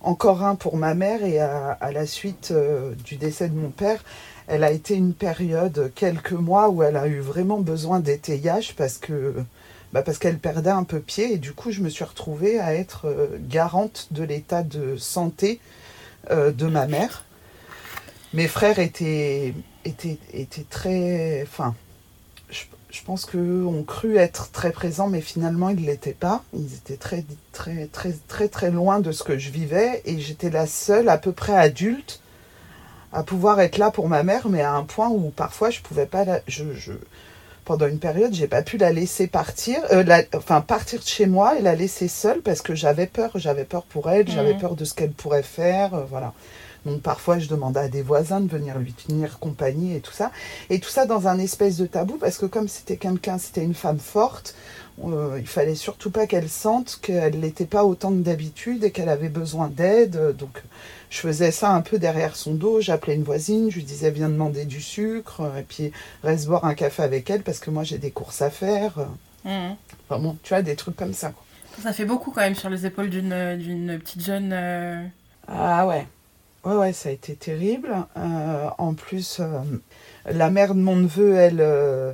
encore 0.00 0.42
un 0.42 0.54
pour 0.54 0.76
ma 0.76 0.94
mère. 0.94 1.24
Et 1.24 1.38
à, 1.38 1.76
la 1.92 2.06
suite 2.06 2.50
euh, 2.50 2.94
du 3.04 3.16
décès 3.16 3.48
de 3.48 3.54
mon 3.54 3.70
père, 3.70 4.02
elle 4.46 4.64
a 4.64 4.70
été 4.70 4.94
une 4.94 5.14
période, 5.14 5.92
quelques 5.94 6.32
mois, 6.32 6.70
où 6.70 6.82
elle 6.82 6.96
a 6.96 7.06
eu 7.06 7.20
vraiment 7.20 7.58
besoin 7.58 8.00
d'étayage 8.00 8.74
parce 8.76 8.98
que 8.98 9.34
bah 9.92 10.02
parce 10.02 10.18
qu'elle 10.18 10.38
perdait 10.38 10.68
un 10.68 10.84
peu 10.84 11.00
pied 11.00 11.32
et 11.32 11.38
du 11.38 11.52
coup 11.52 11.70
je 11.70 11.80
me 11.80 11.88
suis 11.88 12.04
retrouvée 12.04 12.60
à 12.60 12.74
être 12.74 13.06
garante 13.48 14.08
de 14.10 14.22
l'état 14.22 14.62
de 14.62 14.98
santé 14.98 15.60
de 16.30 16.66
ma 16.66 16.86
mère. 16.86 17.24
Mes 18.34 18.48
frères 18.48 18.78
étaient, 18.78 19.54
étaient, 19.86 20.18
étaient 20.34 20.66
très... 20.68 21.42
Enfin, 21.42 21.74
je 22.98 23.04
pense 23.04 23.26
qu'eux 23.26 23.64
ont 23.64 23.84
cru 23.84 24.16
être 24.16 24.50
très 24.50 24.72
présents, 24.72 25.08
mais 25.08 25.20
finalement, 25.20 25.68
ils 25.68 25.80
ne 25.80 25.86
l'étaient 25.86 26.12
pas. 26.12 26.42
Ils 26.52 26.74
étaient 26.74 26.96
très, 26.96 27.24
très, 27.52 27.86
très, 27.86 28.14
très, 28.26 28.48
très 28.48 28.70
loin 28.70 28.98
de 28.98 29.12
ce 29.12 29.22
que 29.22 29.38
je 29.38 29.50
vivais. 29.50 30.02
Et 30.04 30.18
j'étais 30.18 30.50
la 30.50 30.66
seule, 30.66 31.08
à 31.08 31.16
peu 31.16 31.32
près 31.32 31.54
adulte, 31.54 32.20
à 33.12 33.22
pouvoir 33.22 33.60
être 33.60 33.78
là 33.78 33.90
pour 33.90 34.08
ma 34.08 34.22
mère, 34.22 34.48
mais 34.48 34.62
à 34.62 34.72
un 34.72 34.82
point 34.82 35.08
où 35.08 35.30
parfois, 35.30 35.70
je 35.70 35.80
pouvais 35.80 36.06
pas... 36.06 36.24
La, 36.24 36.40
je, 36.48 36.72
je, 36.74 36.92
pendant 37.64 37.86
une 37.86 37.98
période, 37.98 38.32
j'ai 38.32 38.48
pas 38.48 38.62
pu 38.62 38.78
la 38.78 38.90
laisser 38.92 39.26
partir, 39.26 39.78
euh, 39.92 40.22
enfin 40.34 40.62
partir 40.62 41.00
de 41.00 41.04
chez 41.04 41.26
moi 41.26 41.58
et 41.58 41.62
la 41.62 41.74
laisser 41.74 42.08
seule 42.08 42.40
parce 42.40 42.62
que 42.62 42.74
j'avais 42.74 43.06
peur, 43.06 43.30
j'avais 43.34 43.64
peur 43.64 43.82
pour 43.82 44.10
elle, 44.10 44.26
j'avais 44.26 44.54
mmh. 44.54 44.58
peur 44.58 44.74
de 44.74 44.86
ce 44.86 44.94
qu'elle 44.94 45.10
pourrait 45.10 45.42
faire, 45.42 45.92
euh, 45.92 46.04
voilà. 46.08 46.32
Donc 46.88 47.02
parfois, 47.02 47.38
je 47.38 47.48
demandais 47.48 47.80
à 47.80 47.88
des 47.88 48.02
voisins 48.02 48.40
de 48.40 48.48
venir 48.48 48.78
lui 48.78 48.92
tenir 48.92 49.38
compagnie 49.38 49.94
et 49.94 50.00
tout 50.00 50.12
ça. 50.12 50.32
Et 50.70 50.80
tout 50.80 50.88
ça 50.88 51.04
dans 51.04 51.28
un 51.28 51.38
espèce 51.38 51.76
de 51.76 51.86
tabou, 51.86 52.16
parce 52.16 52.38
que 52.38 52.46
comme 52.46 52.66
c'était 52.66 52.96
quelqu'un, 52.96 53.36
c'était 53.36 53.62
une 53.62 53.74
femme 53.74 53.98
forte, 53.98 54.54
euh, 55.04 55.36
il 55.38 55.46
fallait 55.46 55.74
surtout 55.74 56.10
pas 56.10 56.26
qu'elle 56.26 56.48
sente 56.48 56.98
qu'elle 57.02 57.38
n'était 57.38 57.66
pas 57.66 57.84
autant 57.84 58.10
que 58.10 58.22
d'habitude 58.22 58.84
et 58.84 58.90
qu'elle 58.90 59.10
avait 59.10 59.28
besoin 59.28 59.68
d'aide. 59.68 60.34
Donc 60.36 60.62
je 61.10 61.18
faisais 61.18 61.50
ça 61.50 61.70
un 61.70 61.82
peu 61.82 61.98
derrière 61.98 62.36
son 62.36 62.54
dos. 62.54 62.80
J'appelais 62.80 63.14
une 63.14 63.22
voisine, 63.22 63.70
je 63.70 63.76
lui 63.76 63.84
disais 63.84 64.10
viens 64.10 64.30
demander 64.30 64.64
du 64.64 64.80
sucre, 64.80 65.42
et 65.58 65.62
puis 65.62 65.92
reste 66.22 66.46
boire 66.46 66.64
un 66.64 66.74
café 66.74 67.02
avec 67.02 67.28
elle 67.28 67.42
parce 67.42 67.58
que 67.58 67.70
moi 67.70 67.84
j'ai 67.84 67.98
des 67.98 68.10
courses 68.10 68.40
à 68.40 68.50
faire. 68.50 68.98
Mmh. 69.44 69.74
Enfin 70.08 70.20
bon, 70.20 70.36
tu 70.42 70.48
vois, 70.48 70.62
des 70.62 70.74
trucs 70.74 70.96
comme 70.96 71.12
ça. 71.12 71.32
Ça 71.82 71.92
fait 71.92 72.06
beaucoup 72.06 72.32
quand 72.32 72.40
même 72.40 72.56
sur 72.56 72.70
les 72.70 72.86
épaules 72.86 73.10
d'une 73.10 73.98
petite 74.00 74.24
jeune. 74.24 74.50
Euh, 74.52 75.04
ah 75.46 75.86
ouais. 75.86 76.06
Ouais, 76.68 76.92
ça 76.92 77.08
a 77.08 77.12
été 77.12 77.34
terrible. 77.34 77.88
Euh, 78.18 78.68
en 78.76 78.92
plus, 78.92 79.38
euh, 79.40 79.62
la 80.26 80.50
mère 80.50 80.74
de 80.74 80.80
mon 80.80 80.96
neveu, 80.96 81.34
elle, 81.34 81.60
euh, 81.62 82.12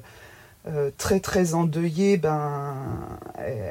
très 0.97 1.19
très 1.19 1.55
endeuillée, 1.55 2.19
ben, 2.19 2.77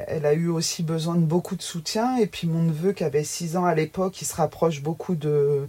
elle, 0.06 0.26
a 0.26 0.34
eu 0.34 0.48
aussi 0.48 0.82
besoin 0.82 1.14
de 1.14 1.24
beaucoup 1.24 1.56
de 1.56 1.62
soutien. 1.62 2.18
Et 2.18 2.26
puis 2.26 2.46
mon 2.46 2.64
neveu, 2.64 2.92
qui 2.92 3.02
avait 3.02 3.24
6 3.24 3.56
ans 3.56 3.64
à 3.64 3.74
l'époque, 3.74 4.20
il 4.20 4.26
se 4.26 4.36
rapproche 4.36 4.82
beaucoup 4.82 5.14
de, 5.14 5.66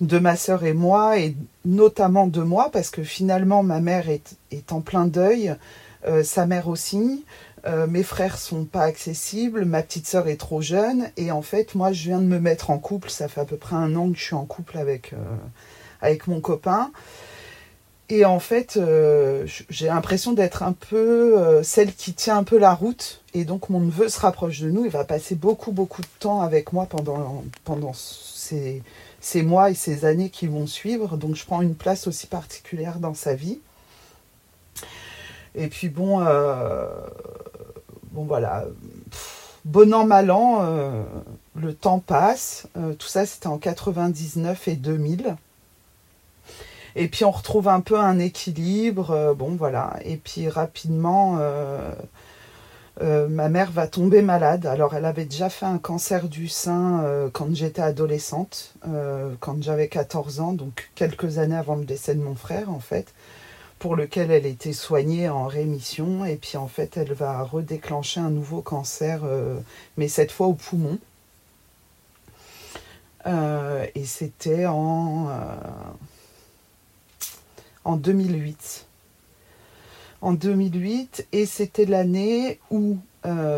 de 0.00 0.18
ma 0.20 0.36
sœur 0.36 0.62
et 0.62 0.74
moi, 0.74 1.18
et 1.18 1.34
notamment 1.64 2.28
de 2.28 2.42
moi, 2.42 2.70
parce 2.72 2.90
que 2.90 3.02
finalement, 3.02 3.64
ma 3.64 3.80
mère 3.80 4.08
est 4.08 4.72
en 4.72 4.80
plein 4.80 5.06
deuil, 5.06 5.56
sa 6.22 6.46
mère 6.46 6.68
aussi. 6.68 7.24
Euh, 7.66 7.86
mes 7.86 8.02
frères 8.02 8.38
sont 8.38 8.64
pas 8.64 8.82
accessibles, 8.82 9.66
ma 9.66 9.82
petite 9.82 10.06
sœur 10.06 10.28
est 10.28 10.38
trop 10.38 10.62
jeune 10.62 11.10
et 11.18 11.30
en 11.30 11.42
fait 11.42 11.74
moi 11.74 11.92
je 11.92 12.04
viens 12.04 12.18
de 12.18 12.24
me 12.24 12.38
mettre 12.38 12.70
en 12.70 12.78
couple, 12.78 13.10
ça 13.10 13.28
fait 13.28 13.40
à 13.40 13.44
peu 13.44 13.58
près 13.58 13.76
un 13.76 13.94
an 13.96 14.10
que 14.10 14.16
je 14.16 14.24
suis 14.24 14.34
en 14.34 14.46
couple 14.46 14.78
avec, 14.78 15.12
euh, 15.12 15.16
avec 16.00 16.26
mon 16.26 16.40
copain 16.40 16.90
et 18.08 18.24
en 18.24 18.38
fait 18.40 18.78
euh, 18.78 19.46
j'ai 19.68 19.88
l'impression 19.88 20.32
d'être 20.32 20.62
un 20.62 20.72
peu 20.72 21.60
celle 21.62 21.92
qui 21.92 22.14
tient 22.14 22.38
un 22.38 22.44
peu 22.44 22.56
la 22.56 22.72
route 22.72 23.22
et 23.34 23.44
donc 23.44 23.68
mon 23.68 23.80
neveu 23.80 24.08
se 24.08 24.20
rapproche 24.20 24.60
de 24.60 24.70
nous, 24.70 24.86
il 24.86 24.90
va 24.90 25.04
passer 25.04 25.34
beaucoup 25.34 25.72
beaucoup 25.72 26.00
de 26.00 26.08
temps 26.18 26.40
avec 26.40 26.72
moi 26.72 26.86
pendant, 26.86 27.44
pendant 27.64 27.92
ces, 27.92 28.82
ces 29.20 29.42
mois 29.42 29.70
et 29.70 29.74
ces 29.74 30.06
années 30.06 30.30
qui 30.30 30.46
vont 30.46 30.66
suivre 30.66 31.18
donc 31.18 31.36
je 31.36 31.44
prends 31.44 31.60
une 31.60 31.74
place 31.74 32.06
aussi 32.06 32.26
particulière 32.26 33.00
dans 33.00 33.14
sa 33.14 33.34
vie. 33.34 33.58
Et 35.56 35.66
puis 35.66 35.88
bon, 35.88 36.20
bon 38.12 38.24
voilà, 38.24 38.64
bon 39.64 39.92
an, 39.94 40.06
mal 40.06 40.30
an, 40.30 40.58
euh, 40.62 41.02
le 41.54 41.74
temps 41.74 42.00
passe. 42.00 42.68
Euh, 42.76 42.94
tout 42.94 43.08
ça, 43.08 43.26
c'était 43.26 43.46
en 43.46 43.58
99 43.58 44.68
et 44.68 44.76
2000. 44.76 45.36
Et 46.96 47.06
puis 47.06 47.24
on 47.24 47.30
retrouve 47.30 47.68
un 47.68 47.80
peu 47.80 47.98
un 47.98 48.18
équilibre, 48.18 49.12
euh, 49.12 49.34
bon 49.34 49.54
voilà. 49.54 49.96
Et 50.04 50.16
puis 50.16 50.48
rapidement, 50.48 51.38
ma 53.00 53.48
mère 53.48 53.70
va 53.70 53.86
tomber 53.86 54.22
malade. 54.22 54.66
Alors 54.66 54.94
elle 54.94 55.04
avait 55.04 55.24
déjà 55.24 55.48
fait 55.48 55.66
un 55.66 55.78
cancer 55.78 56.28
du 56.28 56.48
sein 56.48 57.30
quand 57.32 57.54
j'étais 57.54 57.80
adolescente, 57.80 58.74
quand 59.38 59.62
j'avais 59.62 59.88
14 59.88 60.40
ans, 60.40 60.52
donc 60.52 60.90
quelques 60.94 61.38
années 61.38 61.56
avant 61.56 61.76
le 61.76 61.84
décès 61.84 62.14
de 62.14 62.22
mon 62.22 62.34
frère 62.34 62.70
en 62.70 62.80
fait 62.80 63.14
pour 63.80 63.96
lequel 63.96 64.30
elle 64.30 64.46
était 64.46 64.74
soignée 64.74 65.28
en 65.28 65.46
rémission. 65.46 66.24
Et 66.24 66.36
puis 66.36 66.56
en 66.56 66.68
fait, 66.68 66.96
elle 66.96 67.14
va 67.14 67.42
redéclencher 67.42 68.20
un 68.20 68.30
nouveau 68.30 68.60
cancer, 68.60 69.22
euh, 69.24 69.58
mais 69.96 70.06
cette 70.06 70.30
fois 70.30 70.46
au 70.46 70.52
poumon. 70.52 70.98
Euh, 73.26 73.86
et 73.94 74.04
c'était 74.04 74.66
en, 74.66 75.28
euh, 75.30 75.56
en 77.84 77.96
2008. 77.96 78.86
En 80.20 80.34
2008, 80.34 81.26
et 81.32 81.46
c'était 81.46 81.86
l'année 81.86 82.60
où, 82.70 82.98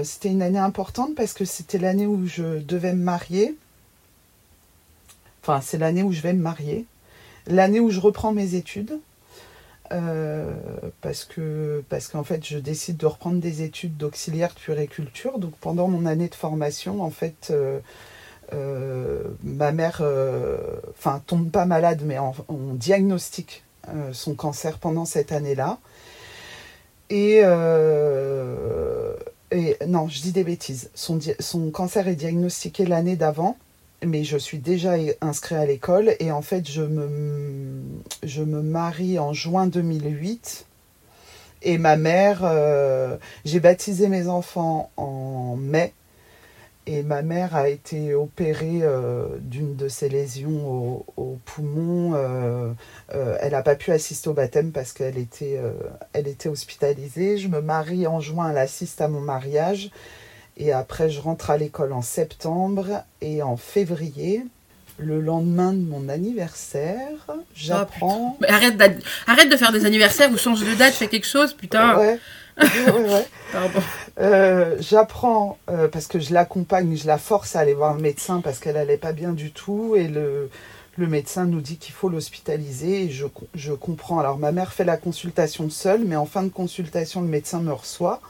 c'était 0.05 0.29
une 0.31 0.43
année 0.43 0.59
importante 0.59 1.15
parce 1.17 1.33
que 1.33 1.45
c'était 1.45 1.79
l'année 1.79 2.07
où 2.07 2.27
je 2.27 2.59
devais 2.61 2.93
me 2.95 3.03
marier. 3.03 3.57
Enfin, 5.43 5.61
c'est 5.61 5.79
l'année 5.79 6.05
où 6.05 6.13
je 6.13 6.21
vais 6.21 6.33
me 6.33 6.43
marier. 6.43 6.87
L'année 7.49 7.81
où 7.81 7.91
je 7.91 7.99
reprends 7.99 8.33
mes 8.33 8.55
études. 8.55 9.01
Euh, 9.93 10.51
parce 11.03 11.25
que 11.27 11.85
parce 11.91 12.09
qu'en 12.09 12.25
fait 12.25 12.47
je 12.47 12.57
décide 12.57 12.97
de 12.97 13.05
reprendre 13.05 13.41
des 13.41 13.61
études 13.63 13.97
d'auxiliaire 13.97 14.49
de 14.55 14.59
puériculture. 14.59 15.39
Donc 15.39 15.55
pendant 15.61 15.89
mon 15.89 16.07
année 16.07 16.29
de 16.29 16.35
formation, 16.35 17.03
en 17.03 17.11
fait, 17.11 17.49
euh, 17.51 17.79
euh, 18.55 19.23
ma 19.43 19.73
mère, 19.73 20.03
enfin 20.91 21.23
tombe 21.27 21.51
pas 21.51 21.67
malade, 21.67 22.03
mais 22.05 22.19
on, 22.19 22.75
diagnostique 22.75 23.65
son 24.13 24.35
cancer 24.35 24.79
pendant 24.79 25.05
cette 25.05 25.33
année-là. 25.33 25.79
Et, 27.11 27.43
non, 29.87 30.09
je 30.09 30.23
dis 30.23 30.33
des 30.33 30.45
bêtises. 30.45 30.91
Son 30.95 31.71
cancer 31.71 32.09
est 32.09 32.15
diagnostiqué 32.15 32.87
l'année 32.87 33.17
d'avant 33.17 33.59
mais 34.07 34.25
je 34.25 34.37
suis 34.37 34.59
déjà 34.59 34.95
inscrit 35.21 35.55
à 35.55 35.67
l'école 35.67 36.15
et 36.19 36.33
en 36.33 36.43
fait 36.43 36.69
je 36.69 36.83
me, 36.83 38.63
marie 38.63 39.19
en 39.19 39.33
juin 39.33 39.67
2008 39.67 40.67
et 41.65 41.79
ma 41.79 41.97
mère, 41.97 42.41
euh, 42.43 43.17
j'ai 43.45 43.61
baptisé 43.61 44.09
mes 44.09 44.27
enfants 44.27 44.91
en 44.97 45.55
mai 45.57 45.95
et 46.87 47.05
ma 47.05 47.23
mère 47.23 47.55
a 47.55 47.69
été 47.69 48.15
opérée 48.15 48.81
euh, 48.83 49.27
d'une 49.41 49.77
de 49.77 49.87
ses 49.87 50.09
lésions 50.09 51.05
au, 51.17 51.39
poumon. 51.45 52.15
Euh, 52.17 52.73
elle 53.09 53.53
n'a 53.53 53.63
pas 53.63 53.77
pu 53.77 53.93
assister 53.93 54.29
au 54.29 54.35
baptême 54.35 54.73
parce 54.73 54.93
qu'elle 54.93 55.19
était, 55.19 55.61
était 56.15 56.49
hospitalisée. 56.49 57.39
Je 57.39 57.47
me 57.47 57.61
marie 57.61 58.09
en 58.09 58.19
juin, 58.19 58.51
elle 58.51 58.59
assiste 58.59 59.01
à 59.01 59.07
mon 59.07 59.21
mariage. 59.21 59.91
Et 60.57 60.73
après, 60.73 61.11
je 61.11 61.21
rentre 61.21 61.51
à 61.51 61.57
l'école 61.57 61.93
en 61.93 62.03
septembre 62.03 63.05
et 63.21 63.43
en 63.43 63.57
février, 63.57 64.45
le 64.99 65.21
lendemain 65.21 65.73
de 65.73 65.81
mon 65.81 66.09
anniversaire, 66.09 67.27
j'apprends. 67.55 68.37
Oh, 68.41 68.45
arrête, 68.47 68.75
arrête 69.27 69.51
de 69.51 69.57
faire 69.57 69.73
des 69.73 69.87
anniversaires 69.87 70.31
ou 70.31 70.37
change 70.37 70.61
de 70.61 70.75
date, 70.75 70.93
fais 70.93 71.09
quelque 71.09 71.27
chose, 71.27 71.55
putain. 71.55 71.99
Ouais. 71.99 72.19
ouais, 72.59 73.27
euh, 74.21 74.77
j'apprends 74.79 75.59
euh, 75.71 75.89
parce 75.89 76.07
que 76.07 76.21
je 76.21 76.35
l'accompagne, 76.35 76.97
je 76.97 77.07
la 77.07 77.17
force 77.17 77.57
à 77.57 77.61
aller 77.61 77.73
voir 77.73 77.95
le 77.95 78.03
médecin 78.03 78.43
parce 78.43 78.59
qu'elle 78.59 78.77
allait 78.77 78.99
pas 78.99 79.13
bien 79.13 79.33
du 79.33 79.53
tout 79.53 79.97
et 79.97 80.07
le, 80.07 80.51
le 80.99 81.07
médecin 81.07 81.47
nous 81.47 81.63
dit 81.63 81.79
qu'il 81.79 81.95
faut 81.95 82.11
l'hospitaliser 82.11 83.05
et 83.05 83.11
je, 83.11 83.25
je 83.55 83.73
comprends. 83.73 84.19
Alors 84.19 84.39
ma 84.39 84.53
mère 84.53 84.75
fait 84.75 84.85
la 84.85 84.99
consultation 84.99 85.71
seule, 85.71 86.03
mais 86.05 86.17
en 86.17 86.27
fin 86.27 86.43
de 86.43 86.51
consultation, 86.51 87.23
le 87.23 87.29
médecin 87.29 87.61
me 87.61 87.73
reçoit 87.73 88.21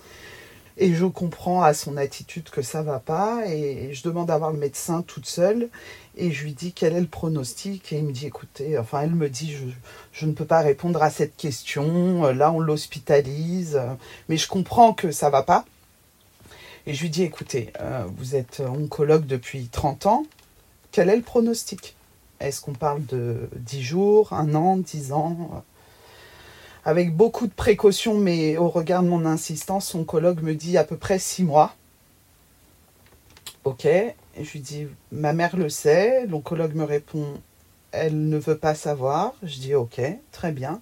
et 0.76 0.94
je 0.94 1.04
comprends 1.04 1.62
à 1.62 1.74
son 1.74 1.96
attitude 1.96 2.48
que 2.50 2.62
ça 2.62 2.82
va 2.82 2.98
pas. 2.98 3.46
Et 3.46 3.92
je 3.92 4.02
demande 4.02 4.30
à 4.30 4.38
voir 4.38 4.52
le 4.52 4.58
médecin 4.58 5.02
toute 5.02 5.26
seule. 5.26 5.68
Et 6.16 6.30
je 6.30 6.44
lui 6.44 6.52
dis 6.52 6.72
quel 6.72 6.94
est 6.94 7.00
le 7.00 7.06
pronostic? 7.06 7.92
Et 7.92 7.98
il 7.98 8.04
me 8.04 8.12
dit 8.12 8.26
écoutez, 8.26 8.78
enfin, 8.78 9.02
elle 9.02 9.14
me 9.14 9.28
dit 9.28 9.56
je, 10.12 10.26
ne 10.26 10.32
peux 10.32 10.44
pas 10.44 10.60
répondre 10.60 11.02
à 11.02 11.10
cette 11.10 11.36
question. 11.36 12.32
Là, 12.32 12.52
on 12.52 12.60
l'hospitalise. 12.60 13.80
Mais 14.28 14.36
je 14.36 14.48
comprends 14.48 14.94
que 14.94 15.10
ça 15.10 15.30
va 15.30 15.42
pas. 15.42 15.64
Et 16.86 16.94
je 16.94 17.02
lui 17.02 17.10
dis 17.10 17.22
écoutez, 17.22 17.72
euh, 17.80 18.04
vous 18.16 18.34
êtes 18.34 18.60
oncologue 18.60 19.26
depuis 19.26 19.68
30 19.68 20.06
ans. 20.06 20.26
Quel 20.90 21.08
est 21.10 21.16
le 21.16 21.22
pronostic? 21.22 21.94
Est-ce 22.40 22.60
qu'on 22.60 22.72
parle 22.72 23.06
de 23.06 23.48
10 23.56 23.82
jours, 23.82 24.32
un 24.32 24.54
an, 24.54 24.76
10 24.76 25.12
ans? 25.12 25.64
Avec 26.84 27.14
beaucoup 27.14 27.46
de 27.46 27.52
précautions, 27.52 28.14
mais 28.18 28.56
au 28.56 28.68
regard 28.68 29.02
de 29.02 29.08
mon 29.08 29.24
insistance, 29.24 29.86
son 29.86 30.04
colloque 30.04 30.42
me 30.42 30.54
dit 30.54 30.76
à 30.76 30.84
peu 30.84 30.96
près 30.96 31.18
six 31.18 31.44
mois. 31.44 31.74
Ok, 33.64 33.86
je 34.40 34.50
lui 34.52 34.60
dis, 34.60 34.88
ma 35.12 35.32
mère 35.32 35.56
le 35.56 35.68
sait. 35.68 36.26
L'oncologue 36.26 36.74
me 36.74 36.84
répond, 36.84 37.40
elle 37.92 38.28
ne 38.28 38.36
veut 38.36 38.58
pas 38.58 38.74
savoir. 38.74 39.34
Je 39.44 39.58
dis 39.58 39.74
ok, 39.74 40.00
très 40.32 40.50
bien. 40.50 40.80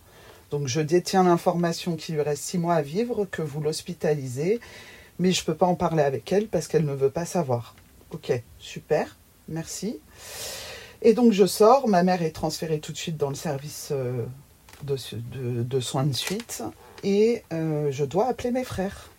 Donc 0.51 0.67
je 0.67 0.81
détiens 0.81 1.25
l'information 1.25 1.97
qu'il 1.97 2.17
lui 2.17 2.23
reste 2.23 2.43
six 2.43 2.59
mois 2.59 2.75
à 2.75 2.83
vivre, 2.83 3.27
que 3.31 3.43
vous 3.43 3.61
l'hospitalisez, 3.61 4.61
mais 5.19 5.33
je 5.33 5.43
ne 5.43 5.47
peux 5.47 5.55
pas 5.55 5.67
en 5.67 5.77
parler 5.77 6.03
avec 6.03 6.33
elle 6.33 6.49
parce 6.49 6.67
qu'elle 6.67 6.85
ne 6.85 6.95
veut 6.95 7.11
pas 7.11 7.25
savoir. 7.25 7.77
Ok, 8.11 8.33
super, 8.59 9.17
merci. 9.49 10.01
Et 11.03 11.15
donc 11.15 11.33
je 11.33 11.47
sors, 11.47 11.87
ma 11.87 12.03
mère 12.03 12.23
est 12.23 12.33
transférée 12.33 12.81
tout 12.81 12.93
de 12.93 12.97
suite 12.97 13.17
dans 13.17 13.29
le 13.29 13.37
service 13.37 13.91
euh, 13.93 14.25
de, 14.85 15.81
soins 15.81 16.05
de 16.05 16.13
suite, 16.13 16.63
et 17.03 17.43
euh, 17.53 17.91
je 17.91 18.05
dois 18.05 18.27
appeler 18.27 18.51
mes 18.51 18.65
frères. 18.65 19.11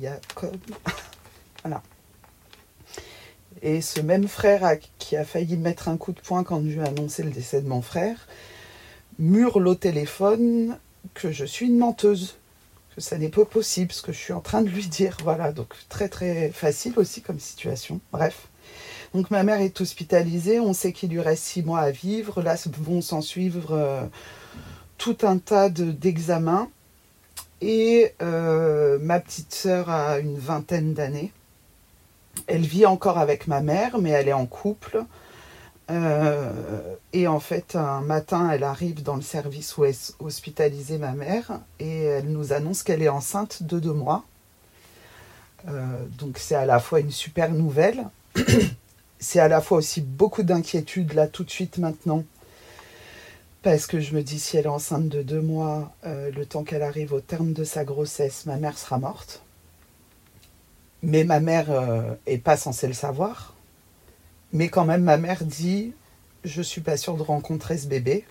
Il 0.00 0.10
voilà. 1.62 1.82
Et 3.62 3.80
ce 3.80 4.00
même 4.00 4.26
frère 4.26 4.78
qui 4.98 5.16
a 5.16 5.24
failli 5.24 5.56
mettre 5.56 5.88
un 5.88 5.96
coup 5.96 6.12
de 6.12 6.20
poing 6.20 6.42
quand 6.42 6.60
je 6.60 6.68
lui 6.68 6.78
ai 6.78 6.88
annoncé 6.88 7.22
le 7.22 7.30
décès 7.30 7.62
de 7.62 7.68
mon 7.68 7.82
frère, 7.82 8.26
murle 9.18 9.68
au 9.68 9.74
téléphone 9.74 10.78
que 11.14 11.30
je 11.30 11.44
suis 11.44 11.66
une 11.66 11.78
menteuse, 11.78 12.36
que 12.94 13.00
ça 13.00 13.18
n'est 13.18 13.28
pas 13.28 13.44
possible, 13.44 13.92
ce 13.92 14.02
que 14.02 14.12
je 14.12 14.18
suis 14.18 14.32
en 14.32 14.40
train 14.40 14.62
de 14.62 14.68
lui 14.68 14.86
dire. 14.86 15.16
Voilà, 15.22 15.52
donc 15.52 15.74
très 15.88 16.08
très 16.08 16.50
facile 16.50 16.94
aussi 16.96 17.22
comme 17.22 17.38
situation. 17.38 18.00
Bref. 18.10 18.48
Donc 19.14 19.30
ma 19.30 19.42
mère 19.42 19.60
est 19.60 19.78
hospitalisée, 19.80 20.58
on 20.58 20.72
sait 20.72 20.92
qu'il 20.92 21.10
lui 21.10 21.20
reste 21.20 21.44
six 21.44 21.62
mois 21.62 21.80
à 21.80 21.90
vivre. 21.90 22.40
Là 22.42 22.56
vont 22.78 23.02
s'en 23.02 23.20
suivre 23.20 23.72
euh, 23.72 24.04
tout 24.96 25.18
un 25.22 25.38
tas 25.38 25.68
d'examens. 25.68 26.68
et 27.60 28.14
euh, 28.22 28.98
ma 29.00 29.20
petite 29.20 29.52
sœur 29.52 29.90
a 29.90 30.18
une 30.18 30.38
vingtaine 30.38 30.94
d'années. 30.94 31.32
Elle 32.46 32.62
vit 32.62 32.86
encore 32.86 33.18
avec 33.18 33.46
ma 33.46 33.60
mère, 33.60 33.98
mais 33.98 34.10
elle 34.10 34.28
est 34.28 34.32
en 34.32 34.46
couple. 34.46 35.04
Euh, 35.90 36.50
et 37.12 37.28
en 37.28 37.40
fait, 37.40 37.76
un 37.76 38.00
matin, 38.00 38.48
elle 38.50 38.64
arrive 38.64 39.02
dans 39.02 39.16
le 39.16 39.22
service 39.22 39.76
où 39.76 39.84
est 39.84 40.14
hospitalisée 40.20 40.96
ma 40.96 41.12
mère 41.12 41.60
et 41.78 42.04
elle 42.04 42.32
nous 42.32 42.54
annonce 42.54 42.82
qu'elle 42.82 43.02
est 43.02 43.10
enceinte 43.10 43.62
de 43.62 43.78
deux 43.78 43.92
mois. 43.92 44.24
Donc 46.18 46.38
c'est 46.38 46.56
à 46.56 46.66
la 46.66 46.80
fois 46.80 46.98
une 46.98 47.12
super 47.12 47.50
nouvelle, 47.50 48.04
c'est 49.22 49.38
à 49.40 49.48
la 49.48 49.60
fois 49.60 49.78
aussi 49.78 50.02
beaucoup 50.02 50.42
d'inquiétude 50.42 51.14
là 51.14 51.28
tout 51.28 51.44
de 51.44 51.50
suite 51.50 51.78
maintenant, 51.78 52.24
parce 53.62 53.86
que 53.86 54.00
je 54.00 54.14
me 54.14 54.22
dis 54.22 54.38
si 54.38 54.56
elle 54.56 54.66
est 54.66 54.68
enceinte 54.68 55.08
de 55.08 55.22
deux 55.22 55.40
mois, 55.40 55.94
euh, 56.04 56.30
le 56.30 56.44
temps 56.44 56.64
qu'elle 56.64 56.82
arrive 56.82 57.12
au 57.12 57.20
terme 57.20 57.52
de 57.52 57.64
sa 57.64 57.84
grossesse, 57.84 58.44
ma 58.46 58.56
mère 58.56 58.76
sera 58.76 58.98
morte. 58.98 59.42
Mais 61.02 61.24
ma 61.24 61.40
mère 61.40 61.66
est 62.26 62.38
pas 62.38 62.56
censée 62.56 62.86
le 62.86 62.92
savoir. 62.92 63.54
Mais 64.52 64.68
quand 64.68 64.84
même, 64.84 65.02
ma 65.02 65.16
mère 65.16 65.44
dit 65.44 65.94
Je 66.44 66.62
suis 66.62 66.80
pas 66.80 66.96
sûre 66.96 67.16
de 67.16 67.22
rencontrer 67.22 67.78
ce 67.78 67.86
bébé. 67.86 68.24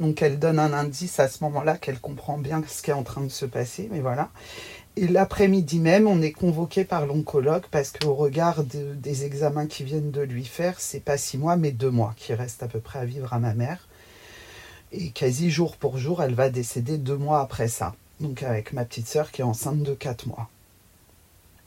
Donc 0.00 0.22
elle 0.22 0.38
donne 0.38 0.58
un 0.58 0.72
indice 0.72 1.18
à 1.18 1.28
ce 1.28 1.42
moment-là 1.44 1.76
qu'elle 1.76 1.98
comprend 1.98 2.38
bien 2.38 2.62
ce 2.68 2.82
qui 2.82 2.90
est 2.90 2.94
en 2.94 3.02
train 3.02 3.22
de 3.22 3.30
se 3.30 3.46
passer, 3.46 3.88
mais 3.90 4.00
voilà. 4.00 4.30
Et 4.96 5.06
l'après-midi 5.06 5.78
même, 5.78 6.08
on 6.08 6.20
est 6.22 6.32
convoqué 6.32 6.84
par 6.84 7.06
l'oncologue 7.06 7.64
parce 7.70 7.92
qu'au 7.92 8.14
regard 8.14 8.64
des 8.64 9.24
examens 9.24 9.66
qui 9.66 9.84
viennent 9.84 10.10
de 10.10 10.22
lui 10.22 10.44
faire, 10.44 10.80
c'est 10.80 11.00
pas 11.00 11.16
six 11.16 11.38
mois, 11.38 11.56
mais 11.56 11.70
deux 11.70 11.90
mois 11.90 12.14
qui 12.16 12.34
restent 12.34 12.62
à 12.62 12.68
peu 12.68 12.80
près 12.80 12.98
à 12.98 13.04
vivre 13.04 13.32
à 13.32 13.38
ma 13.38 13.54
mère. 13.54 13.86
Et 14.90 15.10
quasi 15.10 15.50
jour 15.50 15.76
pour 15.76 15.98
jour, 15.98 16.22
elle 16.22 16.34
va 16.34 16.50
décéder 16.50 16.98
deux 16.98 17.16
mois 17.16 17.40
après 17.40 17.68
ça. 17.68 17.94
Donc 18.20 18.42
avec 18.42 18.72
ma 18.72 18.84
petite 18.84 19.06
sœur 19.06 19.30
qui 19.30 19.42
est 19.42 19.44
enceinte 19.44 19.82
de 19.82 19.94
quatre 19.94 20.26
mois. 20.26 20.48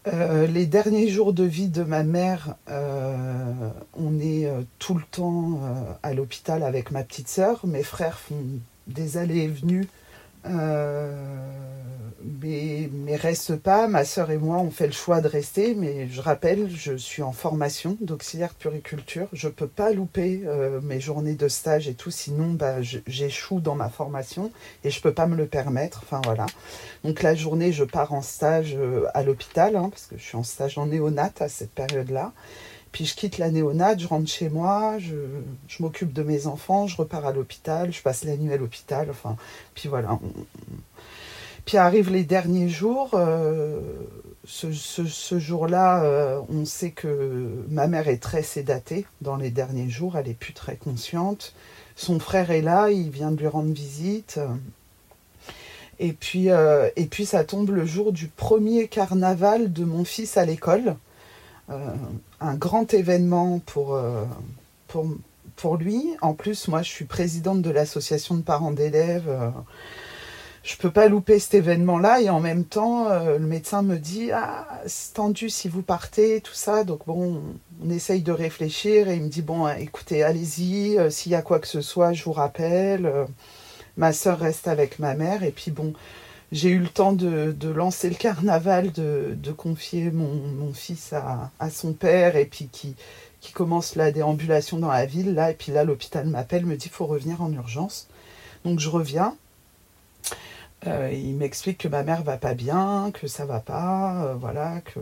Euh, 0.07 0.47
les 0.47 0.65
derniers 0.65 1.09
jours 1.09 1.31
de 1.31 1.43
vie 1.43 1.67
de 1.67 1.83
ma 1.83 2.03
mère, 2.03 2.55
euh, 2.69 3.69
on 3.93 4.19
est 4.19 4.47
euh, 4.47 4.63
tout 4.79 4.95
le 4.95 5.03
temps 5.03 5.59
à 6.01 6.13
l'hôpital 6.13 6.63
avec 6.63 6.91
ma 6.91 7.03
petite 7.03 7.27
sœur. 7.27 7.65
Mes 7.67 7.83
frères 7.83 8.19
font 8.19 8.43
des 8.87 9.17
allées 9.17 9.43
et 9.43 9.47
venues 9.47 9.87
mais, 12.23 12.89
mais 12.91 13.15
reste 13.15 13.55
pas, 13.55 13.87
ma 13.87 14.05
sœur 14.05 14.31
et 14.31 14.37
moi 14.37 14.57
on 14.57 14.71
fait 14.71 14.87
le 14.87 14.93
choix 14.93 15.21
de 15.21 15.27
rester, 15.27 15.75
mais 15.75 16.07
je 16.07 16.21
rappelle, 16.21 16.69
je 16.69 16.95
suis 16.95 17.21
en 17.21 17.31
formation 17.31 17.97
d'auxiliaire 18.01 18.53
puriculture, 18.53 19.27
je 19.33 19.47
peux 19.47 19.67
pas 19.67 19.91
louper 19.91 20.43
euh, 20.45 20.81
mes 20.81 20.99
journées 20.99 21.35
de 21.35 21.47
stage 21.47 21.87
et 21.87 21.93
tout, 21.93 22.11
sinon 22.11 22.51
bah, 22.53 22.81
j'échoue 22.81 23.59
dans 23.59 23.75
ma 23.75 23.89
formation 23.89 24.51
et 24.83 24.89
je 24.89 25.01
peux 25.01 25.13
pas 25.13 25.27
me 25.27 25.35
le 25.35 25.47
permettre, 25.47 26.01
enfin 26.03 26.21
voilà. 26.23 26.45
Donc 27.03 27.21
la 27.21 27.35
journée 27.35 27.71
je 27.71 27.83
pars 27.83 28.13
en 28.13 28.21
stage 28.21 28.75
euh, 28.75 29.05
à 29.13 29.23
l'hôpital, 29.23 29.75
hein, 29.75 29.89
parce 29.89 30.05
que 30.05 30.17
je 30.17 30.23
suis 30.23 30.37
en 30.37 30.43
stage 30.43 30.77
en 30.77 30.87
néonat 30.87 31.31
à 31.39 31.49
cette 31.49 31.71
période-là, 31.71 32.33
puis 32.91 33.05
je 33.05 33.15
quitte 33.15 33.37
la 33.37 33.51
néonate, 33.51 33.99
je 33.99 34.07
rentre 34.07 34.29
chez 34.29 34.49
moi, 34.49 34.97
je, 34.99 35.15
m'occupe 35.79 36.13
de 36.13 36.23
mes 36.23 36.47
enfants, 36.47 36.87
je 36.87 36.97
repars 36.97 37.25
à 37.25 37.31
l'hôpital, 37.31 37.93
je 37.93 38.01
passe 38.01 38.23
la 38.23 38.35
nuit 38.35 38.53
à 38.53 38.57
l'hôpital, 38.57 39.09
enfin, 39.09 39.37
puis 39.73 39.87
voilà. 39.87 40.19
Puis 41.65 41.77
arrivent 41.77 42.11
les 42.11 42.23
derniers 42.23 42.69
jours. 42.69 43.11
Euh, 43.13 43.79
ce, 44.45 45.39
jour-là, 45.39 46.03
euh, 46.03 46.41
on 46.49 46.65
sait 46.65 46.91
que 46.91 47.63
ma 47.69 47.87
mère 47.87 48.07
est 48.07 48.17
très 48.17 48.43
sédatée 48.43 49.05
dans 49.21 49.35
les 49.37 49.51
derniers 49.51 49.89
jours, 49.89 50.17
elle 50.17 50.27
est 50.27 50.33
plus 50.33 50.53
très 50.53 50.75
consciente. 50.75 51.53
Son 51.95 52.19
frère 52.19 52.51
est 52.51 52.61
là, 52.61 52.89
il 52.89 53.09
vient 53.09 53.31
de 53.31 53.37
lui 53.37 53.47
rendre 53.47 53.71
visite. 53.71 54.39
Et 55.99 56.13
puis, 56.13 56.49
euh, 56.49 56.89
et 56.95 57.05
puis 57.05 57.27
ça 57.27 57.43
tombe 57.43 57.69
le 57.69 57.85
jour 57.85 58.11
du 58.11 58.27
premier 58.27 58.87
carnaval 58.87 59.71
de 59.71 59.85
mon 59.85 60.03
fils 60.03 60.35
à 60.35 60.45
l'école. 60.45 60.95
Euh, 61.69 61.93
un 62.39 62.55
grand 62.55 62.93
événement 62.93 63.59
pour, 63.59 63.95
euh, 63.95 64.25
pour, 64.87 65.05
pour 65.55 65.77
lui. 65.77 66.15
En 66.21 66.33
plus, 66.33 66.67
moi, 66.67 66.81
je 66.81 66.89
suis 66.89 67.05
présidente 67.05 67.61
de 67.61 67.69
l'association 67.69 68.35
de 68.35 68.41
parents 68.41 68.71
d'élèves. 68.71 69.29
Euh, 69.29 69.49
je 70.63 70.75
peux 70.77 70.91
pas 70.91 71.07
louper 71.07 71.39
cet 71.39 71.55
événement-là 71.55 72.21
et 72.21 72.29
en 72.29 72.39
même 72.39 72.65
temps, 72.65 73.09
le 73.09 73.39
médecin 73.39 73.81
me 73.81 73.97
dit 73.97 74.29
ah 74.31 74.67
c'est 74.85 75.15
tendu 75.15 75.49
si 75.49 75.67
vous 75.67 75.81
partez, 75.81 76.39
tout 76.39 76.53
ça. 76.53 76.83
Donc 76.83 77.07
bon, 77.07 77.41
on 77.83 77.89
essaye 77.89 78.21
de 78.21 78.31
réfléchir 78.31 79.09
et 79.09 79.15
il 79.15 79.23
me 79.23 79.27
dit 79.27 79.41
bon, 79.41 79.67
écoutez, 79.67 80.21
allez-y. 80.21 80.99
S'il 81.11 81.31
y 81.31 81.35
a 81.35 81.41
quoi 81.41 81.57
que 81.57 81.67
ce 81.67 81.81
soit, 81.81 82.13
je 82.13 82.23
vous 82.23 82.33
rappelle. 82.33 83.11
ma 83.97 84.13
sœur 84.13 84.37
reste 84.37 84.67
avec 84.67 84.99
ma 84.99 85.15
mère 85.15 85.41
et 85.41 85.49
puis 85.49 85.71
bon, 85.71 85.93
j'ai 86.51 86.69
eu 86.69 86.79
le 86.79 86.89
temps 86.89 87.13
de, 87.13 87.69
lancer 87.69 88.09
le 88.09 88.15
carnaval, 88.15 88.91
de, 88.91 89.51
confier 89.51 90.11
mon, 90.11 90.73
fils 90.73 91.13
à, 91.13 91.69
son 91.69 91.93
père 91.93 92.35
et 92.35 92.45
puis 92.45 92.69
qui, 92.71 92.95
commence 93.53 93.95
la 93.95 94.11
déambulation 94.11 94.77
dans 94.77 94.91
la 94.91 95.05
ville. 95.05 95.33
Là, 95.33 95.51
et 95.51 95.53
puis 95.53 95.71
là, 95.71 95.83
l'hôpital 95.83 96.27
m'appelle, 96.27 96.65
me 96.65 96.75
dit 96.75 96.89
faut 96.89 97.05
revenir 97.05 97.41
en 97.41 97.51
urgence. 97.51 98.07
Donc 98.65 98.79
je 98.79 98.89
reviens. 98.89 99.35
Euh, 100.87 101.11
il 101.13 101.35
m'explique 101.35 101.77
que 101.77 101.87
ma 101.87 102.01
mère 102.03 102.23
va 102.23 102.37
pas 102.37 102.55
bien, 102.55 103.11
que 103.13 103.27
ça 103.27 103.45
va 103.45 103.59
pas, 103.59 104.23
euh, 104.23 104.33
voilà, 104.33 104.81
que 104.81 104.99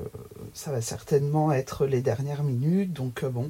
ça 0.54 0.72
va 0.72 0.82
certainement 0.82 1.54
être 1.54 1.86
les 1.86 2.02
dernières 2.02 2.44
minutes. 2.44 2.92
Donc 2.92 3.24
euh, 3.24 3.30
bon, 3.30 3.50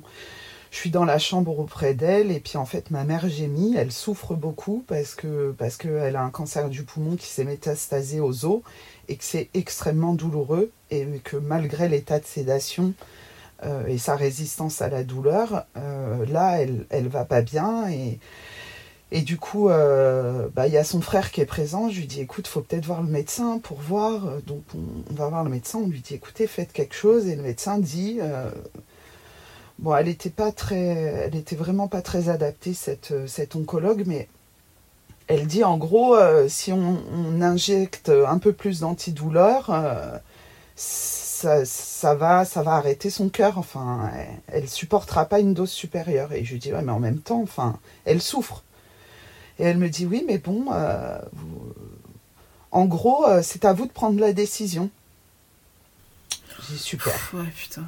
je 0.72 0.78
suis 0.78 0.90
dans 0.92 1.06
la 1.06 1.18
chambre 1.18 1.60
auprès 1.60 1.94
d'elle 1.94 2.32
et 2.32 2.40
puis 2.40 2.58
en 2.58 2.66
fait 2.66 2.92
ma 2.92 3.04
mère 3.04 3.28
gémit, 3.28 3.76
elle 3.76 3.92
souffre 3.92 4.36
beaucoup 4.36 4.84
parce 4.88 5.16
que 5.16 5.54
parce 5.58 5.78
qu'elle 5.78 6.16
a 6.16 6.24
un 6.24 6.30
cancer 6.30 6.70
du 6.70 6.84
poumon 6.84 7.16
qui 7.16 7.28
s'est 7.28 7.44
métastasé 7.44 8.20
aux 8.20 8.46
os 8.46 8.62
et 9.08 9.16
que 9.16 9.24
c'est 9.24 9.50
extrêmement 9.54 10.14
douloureux 10.14 10.72
et 10.92 11.06
que 11.24 11.38
malgré 11.38 11.90
l'état 11.90 12.20
de 12.20 12.26
sédation 12.26 12.94
euh, 13.66 13.88
et 13.88 13.98
sa 13.98 14.16
résistance 14.16 14.82
à 14.82 14.90
la 14.90 15.04
douleur, 15.04 15.66
euh, 15.78 16.26
là 16.28 16.62
elle 16.62 16.86
elle 16.90 17.08
va 17.08 17.26
pas 17.26 17.42
bien 17.42 17.90
et 19.12 19.22
du 19.22 19.38
coup, 19.38 19.70
euh, 19.70 20.50
bah, 20.56 20.68
il 20.68 20.74
y 20.74 20.78
a 20.78 20.84
son 20.84 21.02
frère 21.02 21.32
qui 21.32 21.42
est 21.42 21.46
présent. 21.46 21.90
Je 21.90 22.00
lui 22.00 22.06
dis, 22.06 22.22
écoute, 22.22 22.48
faut 22.48 22.62
peut-être 22.62 22.86
voir 22.86 23.02
le 23.02 23.10
médecin 23.10 23.58
pour 23.58 23.80
voir. 23.80 24.40
Donc, 24.46 24.62
on, 24.76 25.14
va 25.16 25.30
voir 25.30 25.44
le 25.44 25.50
médecin. 25.50 25.80
On 25.80 25.88
lui 25.88 26.02
dit, 26.02 26.14
écoutez, 26.14 26.46
faites 26.46 26.72
quelque 26.74 26.94
chose. 26.94 27.28
Et 27.28 27.36
le 27.36 27.42
médecin 27.42 27.80
dit, 27.80 28.20
Bon, 29.80 29.96
elle 29.96 30.10
était 30.10 30.30
pas 30.30 30.52
très, 30.52 30.78
elle 30.78 31.36
était 31.36 31.56
vraiment 31.56 31.88
pas 31.88 32.02
très 32.02 32.28
adaptée 32.28 32.74
cette, 32.74 33.14
cette 33.28 33.56
oncologue, 33.56 34.04
mais 34.06 34.28
elle 35.28 35.48
dit 35.48 35.64
en 35.64 35.78
gros, 35.78 36.16
euh, 36.16 36.50
si 36.50 36.74
on, 36.74 37.42
injecte 37.42 38.10
un 38.10 38.40
peu 38.40 38.52
plus 38.52 38.82
d'antidouleur, 38.82 39.70
euh, 39.70 40.18
ça, 40.76 41.64
ça, 41.64 42.14
va, 42.16 42.44
ça 42.44 42.62
va 42.62 42.74
arrêter 42.74 43.10
son 43.10 43.30
cœur. 43.30 43.58
Enfin, 43.58 44.12
elle, 44.48 44.64
ne 44.64 44.68
supportera 44.68 45.26
pas 45.26 45.40
une 45.40 45.54
dose 45.54 45.70
supérieure. 45.70 46.34
Et 46.34 46.44
je 46.44 46.54
lui 46.54 46.60
dis 46.60 46.74
ouais, 46.74 46.82
mais 46.82 46.92
en 46.92 47.00
même 47.00 47.20
temps, 47.20 47.42
enfin, 47.42 47.80
elle 48.04 48.22
souffre. 48.22 48.64
Et 49.60 49.64
elle 49.64 49.78
me 49.78 49.88
dit 49.88 50.06
oui, 50.06 50.26
mais 50.28 50.40
bon, 50.40 50.66
euh, 50.74 51.20
en 52.72 52.86
gros, 52.86 53.26
c'est 53.42 53.64
à 53.64 53.72
vous 53.72 53.86
de 53.86 53.92
prendre 53.94 54.20
la 54.20 54.34
décision. 54.34 54.90
Je 56.60 56.74
dis 56.74 56.80
super. 56.80 57.14
Ouais, 57.34 57.48
putain. 57.56 57.88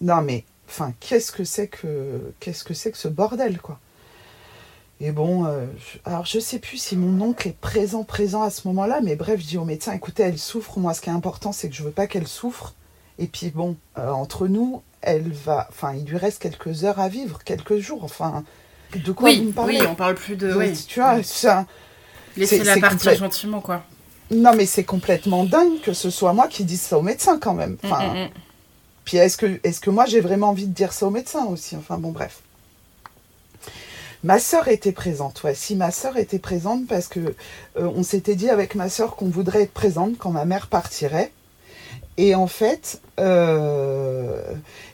Non 0.00 0.22
mais 0.22 0.44
Enfin, 0.70 0.92
qu'est-ce 1.00 1.32
que 1.32 1.44
c'est 1.44 1.68
que 1.68 2.32
qu'est-ce 2.40 2.64
que 2.64 2.74
c'est 2.74 2.92
que 2.92 2.98
ce 2.98 3.08
bordel, 3.08 3.60
quoi? 3.60 3.80
Et 5.00 5.12
bon, 5.12 5.46
euh, 5.46 5.66
alors 6.04 6.26
je 6.26 6.38
sais 6.38 6.58
plus 6.58 6.76
si 6.78 6.96
mon 6.96 7.20
oncle 7.24 7.48
est 7.48 7.56
présent, 7.58 8.04
présent 8.04 8.42
à 8.42 8.50
ce 8.50 8.68
moment-là, 8.68 9.00
mais 9.02 9.16
bref, 9.16 9.40
je 9.40 9.46
dis 9.46 9.58
au 9.58 9.64
médecin, 9.64 9.92
écoutez, 9.94 10.22
elle 10.24 10.38
souffre. 10.38 10.78
Moi, 10.78 10.92
ce 10.94 11.00
qui 11.00 11.08
est 11.08 11.12
important, 11.12 11.52
c'est 11.52 11.70
que 11.70 11.74
je 11.74 11.82
veux 11.82 11.90
pas 11.92 12.06
qu'elle 12.06 12.28
souffre 12.28 12.74
Et 13.18 13.26
puis 13.26 13.50
bon, 13.50 13.76
euh, 13.98 14.10
entre 14.10 14.46
nous, 14.48 14.82
elle 15.02 15.32
va, 15.32 15.66
enfin, 15.70 15.94
il 15.94 16.04
lui 16.06 16.18
reste 16.18 16.40
quelques 16.42 16.84
heures 16.84 17.00
à 17.00 17.08
vivre, 17.08 17.42
quelques 17.44 17.78
jours. 17.78 18.04
Enfin, 18.04 18.44
de 18.94 19.12
quoi 19.12 19.30
oui, 19.30 19.36
vous 19.36 19.44
me 19.44 19.52
parlez? 19.52 19.80
Oui, 19.80 19.86
on 19.86 19.94
parle 19.96 20.14
plus 20.16 20.36
de. 20.36 20.54
Oui. 20.54 20.72
Tu 20.88 21.00
vois, 21.00 21.22
ça. 21.22 21.66
Laissez-la 22.36 22.74
c'est 22.74 22.80
partir 22.80 23.14
gentiment, 23.14 23.60
quoi. 23.60 23.84
Non, 24.30 24.54
mais 24.54 24.66
c'est 24.66 24.84
complètement 24.84 25.44
dingue 25.44 25.80
que 25.80 25.92
ce 25.92 26.10
soit 26.10 26.32
moi 26.32 26.48
qui 26.48 26.64
dise 26.64 26.80
ça 26.82 26.98
au 26.98 27.02
médecin 27.02 27.38
quand 27.38 27.54
même. 27.54 27.78
Enfin, 27.84 28.04
Mm, 28.04 28.18
mm, 28.18 28.24
mm. 28.26 28.30
Est-ce 29.18 29.36
que, 29.80 29.90
moi 29.90 30.06
j'ai 30.06 30.20
vraiment 30.20 30.50
envie 30.50 30.66
de 30.66 30.72
dire 30.72 30.92
ça 30.92 31.06
au 31.06 31.10
médecin 31.10 31.46
aussi? 31.46 31.76
Enfin 31.76 31.98
bon, 31.98 32.10
bref. 32.10 32.40
Ma 34.22 34.38
sœur 34.38 34.68
était 34.68 34.92
présente, 34.92 35.42
ouais. 35.44 35.54
Si 35.54 35.74
ma 35.76 35.90
sœur 35.90 36.18
était 36.18 36.38
présente, 36.38 36.86
parce 36.86 37.08
que 37.08 37.20
euh, 37.20 37.32
on 37.76 38.02
s'était 38.02 38.34
dit 38.34 38.50
avec 38.50 38.74
ma 38.74 38.90
sœur 38.90 39.16
qu'on 39.16 39.30
voudrait 39.30 39.62
être 39.62 39.72
présente 39.72 40.18
quand 40.18 40.30
ma 40.30 40.44
mère 40.44 40.66
partirait. 40.66 41.32
Et 42.18 42.34
en 42.34 42.48
fait, 42.48 43.00
euh, 43.18 44.42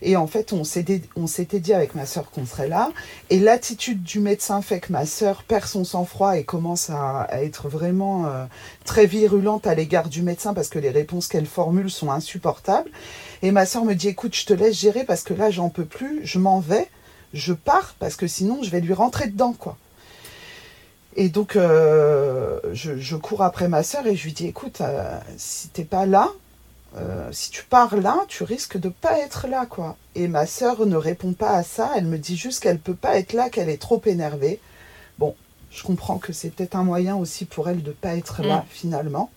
et 0.00 0.14
en 0.14 0.28
fait, 0.28 0.52
on 0.52 0.62
s'était, 0.62 1.00
dit 1.58 1.72
avec 1.72 1.96
ma 1.96 2.06
sœur 2.06 2.30
qu'on 2.30 2.46
serait 2.46 2.68
là. 2.68 2.92
Et 3.30 3.40
l'attitude 3.40 4.04
du 4.04 4.20
médecin 4.20 4.62
fait 4.62 4.78
que 4.78 4.92
ma 4.92 5.06
sœur 5.06 5.42
perd 5.42 5.66
son 5.66 5.82
sang-froid 5.82 6.38
et 6.38 6.44
commence 6.44 6.88
à, 6.88 7.22
à 7.22 7.42
être 7.42 7.68
vraiment 7.68 8.26
euh, 8.26 8.44
très 8.84 9.06
virulente 9.06 9.66
à 9.66 9.74
l'égard 9.74 10.08
du 10.08 10.22
médecin 10.22 10.54
parce 10.54 10.68
que 10.68 10.78
les 10.78 10.90
réponses 10.90 11.26
qu'elle 11.26 11.46
formule 11.46 11.90
sont 11.90 12.12
insupportables. 12.12 12.90
Et 13.43 13.51
ma 13.51 13.66
soeur 13.66 13.84
me 13.84 13.95
dit 13.95 14.09
écoute, 14.09 14.34
je 14.34 14.47
te 14.47 14.53
laisse 14.55 14.78
gérer 14.78 15.05
parce 15.05 15.22
que 15.22 15.34
là, 15.34 15.51
j'en 15.51 15.68
peux 15.68 15.84
plus, 15.84 16.20
je 16.24 16.39
m'en 16.39 16.61
vais, 16.61 16.89
je 17.34 17.53
pars 17.53 17.95
parce 17.99 18.16
que 18.16 18.26
sinon, 18.26 18.62
je 18.62 18.70
vais 18.70 18.80
lui 18.80 18.95
rentrer 18.95 19.28
dedans, 19.28 19.53
quoi. 19.53 19.76
Et 21.16 21.28
donc, 21.28 21.57
euh, 21.57 22.61
je, 22.72 22.99
je 22.99 23.16
cours 23.16 23.43
après 23.43 23.68
ma 23.68 23.82
soeur 23.82 24.07
et 24.07 24.16
je 24.16 24.24
lui 24.24 24.32
dis 24.32 24.47
écoute, 24.47 24.80
euh, 24.82 25.18
si 25.39 25.68
t'es 25.68 25.84
pas 25.84 26.05
là, 26.07 26.30
euh, 26.99 27.28
si 27.32 27.51
tu 27.51 27.64
pars 27.64 27.97
là, 27.97 28.18
tu 28.28 28.43
risques 28.45 28.78
de 28.78 28.89
pas 28.91 29.18
être 29.18 29.47
là, 29.49 29.66
quoi. 29.66 29.97
Et 30.14 30.28
ma 30.28 30.47
soeur 30.47 30.84
ne 30.87 30.97
répond 30.97 31.32
pas 31.32 31.51
à 31.53 31.62
ça, 31.62 31.91
elle 31.97 32.05
me 32.07 32.18
dit 32.18 32.37
juste 32.37 32.62
qu'elle 32.62 32.78
peut 32.78 32.95
pas 32.95 33.16
être 33.18 33.32
là, 33.32 33.49
qu'elle 33.51 33.68
est 33.70 33.80
trop 33.80 34.01
énervée. 34.07 34.61
Bon, 35.18 35.34
je 35.70 35.82
comprends 35.82 36.18
que 36.18 36.32
c'est 36.32 36.51
peut-être 36.51 36.76
un 36.76 36.84
moyen 36.84 37.16
aussi 37.16 37.45
pour 37.47 37.68
elle 37.68 37.82
de 37.82 37.93
pas 37.93 38.14
être 38.16 38.43
là, 38.43 38.59
Mm. 38.59 38.64
finalement. 38.70 39.30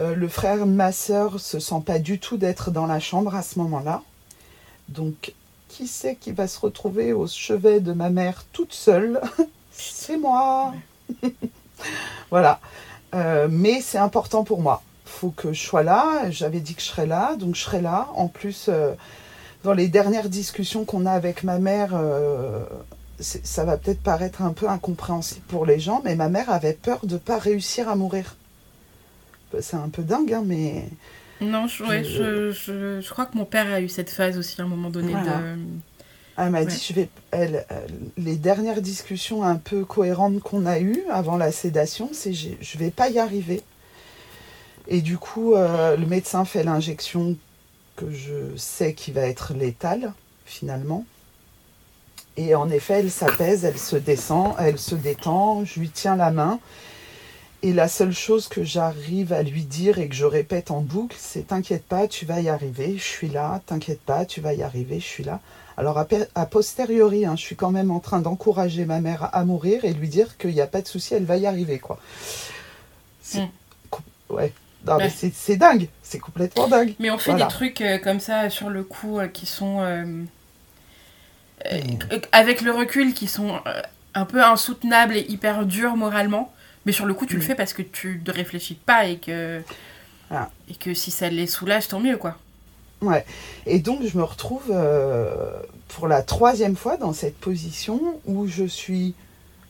Euh, 0.00 0.14
le 0.14 0.26
frère 0.28 0.66
ma 0.66 0.90
sœur 0.90 1.38
se 1.38 1.60
sent 1.60 1.82
pas 1.86 1.98
du 1.98 2.18
tout 2.18 2.36
d'être 2.36 2.70
dans 2.70 2.86
la 2.86 2.98
chambre 2.98 3.34
à 3.34 3.42
ce 3.42 3.58
moment-là. 3.60 4.02
Donc, 4.88 5.34
qui 5.68 5.86
c'est 5.86 6.16
qui 6.16 6.32
va 6.32 6.48
se 6.48 6.58
retrouver 6.58 7.12
au 7.12 7.26
chevet 7.26 7.80
de 7.80 7.92
ma 7.92 8.10
mère 8.10 8.44
toute 8.52 8.72
seule 8.72 9.20
C'est 9.72 10.16
moi. 10.16 10.74
voilà. 12.30 12.60
Euh, 13.14 13.48
mais 13.50 13.80
c'est 13.80 13.98
important 13.98 14.44
pour 14.44 14.60
moi. 14.60 14.82
Faut 15.04 15.30
que 15.30 15.52
je 15.52 15.62
sois 15.62 15.84
là. 15.84 16.30
J'avais 16.30 16.60
dit 16.60 16.74
que 16.74 16.82
je 16.82 16.86
serais 16.86 17.06
là, 17.06 17.36
donc 17.36 17.54
je 17.54 17.62
serai 17.62 17.80
là. 17.80 18.08
En 18.16 18.26
plus, 18.26 18.66
euh, 18.68 18.92
dans 19.62 19.74
les 19.74 19.88
dernières 19.88 20.28
discussions 20.28 20.84
qu'on 20.84 21.06
a 21.06 21.12
avec 21.12 21.44
ma 21.44 21.58
mère, 21.58 21.98
ça 23.20 23.64
va 23.64 23.78
peut-être 23.78 24.02
paraître 24.02 24.42
un 24.42 24.52
peu 24.52 24.68
incompréhensible 24.68 25.44
pour 25.48 25.64
les 25.64 25.80
gens, 25.80 26.02
mais 26.04 26.16
ma 26.16 26.28
mère 26.28 26.50
avait 26.50 26.74
peur 26.74 27.00
de 27.04 27.16
pas 27.16 27.38
réussir 27.38 27.88
à 27.88 27.96
mourir. 27.96 28.36
C'est 29.60 29.76
un 29.76 29.88
peu 29.88 30.02
dingue, 30.02 30.32
hein, 30.32 30.42
mais 30.44 30.84
Non, 31.40 31.66
je, 31.66 31.82
ouais, 31.84 32.04
Je- 32.04 32.52
je, 32.52 32.52
je, 32.52 33.00
je 33.00 33.10
crois 33.10 33.26
que 33.26 33.36
mon 33.36 33.44
père 33.44 33.72
a 33.72 33.80
eu 33.80 33.88
cette 33.88 34.10
phase 34.10 34.38
aussi 34.38 34.60
à 34.60 34.64
un 34.64 34.68
moment 34.68 34.90
donné 34.90 35.12
Voilà. 35.12 35.38
de. 35.38 35.56
Elle 36.36 36.50
m'a 36.50 36.60
Ouais. 36.60 36.66
dit, 36.66 36.84
je 36.88 36.92
vais, 36.94 37.08
elle, 37.30 37.64
elle- 37.68 37.98
les 38.24 38.36
dernières 38.36 38.82
discussions 38.82 39.44
un 39.44 39.56
peu 39.56 39.84
cohérentes 39.84 40.40
qu'on 40.40 40.66
a 40.66 40.80
eues 40.80 41.02
avant 41.10 41.36
la 41.36 41.52
sédation, 41.52 42.10
c'est 42.12 42.32
je 42.34 42.78
vais 42.78 42.90
pas 42.90 43.08
y 43.08 43.18
arriver. 43.18 43.62
Et 44.88 45.00
du 45.00 45.16
coup, 45.16 45.54
euh, 45.54 45.96
le 45.96 46.06
médecin 46.06 46.44
fait 46.44 46.62
l'injection 46.64 47.36
que 47.96 48.10
je 48.10 48.56
sais 48.56 48.94
qui 48.94 49.12
va 49.12 49.22
être 49.22 49.54
létale, 49.54 50.12
finalement. 50.44 51.06
Et 52.36 52.54
en 52.56 52.68
effet, 52.68 52.94
elle 52.94 53.10
s'apaise, 53.12 53.64
elle 53.64 53.78
se 53.78 53.94
descend, 53.96 54.54
elle 54.58 54.78
se 54.78 54.96
détend, 54.96 55.64
je 55.64 55.78
lui 55.78 55.88
tiens 55.88 56.16
la 56.16 56.32
main. 56.32 56.58
Et 57.66 57.72
la 57.72 57.88
seule 57.88 58.12
chose 58.12 58.48
que 58.48 58.62
j'arrive 58.62 59.32
à 59.32 59.42
lui 59.42 59.62
dire 59.62 59.98
et 59.98 60.08
que 60.10 60.14
je 60.14 60.26
répète 60.26 60.70
en 60.70 60.82
boucle, 60.82 61.16
c'est 61.18 61.46
T'inquiète 61.46 61.84
pas, 61.86 62.06
tu 62.08 62.26
vas 62.26 62.40
y 62.40 62.50
arriver, 62.50 62.96
je 62.98 63.02
suis 63.02 63.28
là, 63.30 63.62
t'inquiète 63.64 64.00
pas, 64.02 64.26
tu 64.26 64.42
vas 64.42 64.52
y 64.52 64.62
arriver, 64.62 65.00
je 65.00 65.06
suis 65.06 65.24
là. 65.24 65.40
Alors, 65.78 65.96
a, 65.98 66.46
posteriori, 66.46 67.24
hein, 67.24 67.36
je 67.36 67.40
suis 67.42 67.56
quand 67.56 67.70
même 67.70 67.90
en 67.90 68.00
train 68.00 68.20
d'encourager 68.20 68.84
ma 68.84 69.00
mère 69.00 69.30
à 69.34 69.44
mourir 69.46 69.86
et 69.86 69.94
lui 69.94 70.08
dire 70.08 70.36
qu'il 70.36 70.50
n'y 70.50 70.60
a 70.60 70.66
pas 70.66 70.82
de 70.82 70.86
souci, 70.88 71.14
elle 71.14 71.24
va 71.24 71.38
y 71.38 71.46
arriver, 71.46 71.78
quoi. 71.78 71.98
C'est- 73.22 73.40
Mm. 73.40 73.48
co- 73.90 74.02
Ouais. 74.28 74.52
C'est 75.08 75.32
c'est 75.34 75.56
dingue, 75.56 75.88
c'est 76.02 76.18
complètement 76.18 76.68
dingue. 76.68 76.94
Mais 76.98 77.10
on 77.10 77.16
fait 77.16 77.30
Voilà. 77.30 77.46
des 77.46 77.50
trucs 77.50 77.80
euh, 77.80 77.96
comme 77.96 78.20
ça 78.20 78.50
sur 78.50 78.68
le 78.68 78.84
coup 78.84 79.18
euh, 79.18 79.26
qui 79.28 79.46
sont. 79.46 79.80
euh, 79.80 80.04
euh, 81.72 81.80
Mm. 81.80 81.98
euh, 82.12 82.18
avec 82.32 82.60
le 82.60 82.72
recul, 82.72 83.14
qui 83.14 83.26
sont 83.26 83.58
un 84.12 84.24
peu 84.26 84.44
insoutenables 84.44 85.16
et 85.16 85.24
hyper 85.30 85.64
durs 85.64 85.96
moralement. 85.96 86.52
Mais 86.86 86.92
sur 86.92 87.06
le 87.06 87.14
coup, 87.14 87.26
tu 87.26 87.34
le 87.36 87.40
Mm. 87.42 87.46
fais 87.46 87.54
parce 87.54 87.72
que 87.72 87.82
tu 87.82 88.22
ne 88.26 88.32
réfléchis 88.32 88.74
pas 88.74 89.06
et 89.06 89.16
que. 89.18 89.62
Ah. 90.30 90.50
Et 90.68 90.74
que 90.74 90.94
si 90.94 91.10
ça 91.10 91.28
les 91.28 91.46
soulage, 91.46 91.88
tant 91.88 92.00
mieux, 92.00 92.16
quoi. 92.16 92.36
Ouais. 93.02 93.24
Et 93.66 93.78
donc, 93.78 94.00
je 94.04 94.16
me 94.16 94.22
retrouve 94.24 94.64
euh, 94.70 95.50
pour 95.88 96.08
la 96.08 96.22
troisième 96.22 96.76
fois 96.76 96.96
dans 96.96 97.12
cette 97.12 97.36
position 97.38 98.00
où 98.26 98.46
je 98.46 98.64
suis, 98.64 99.14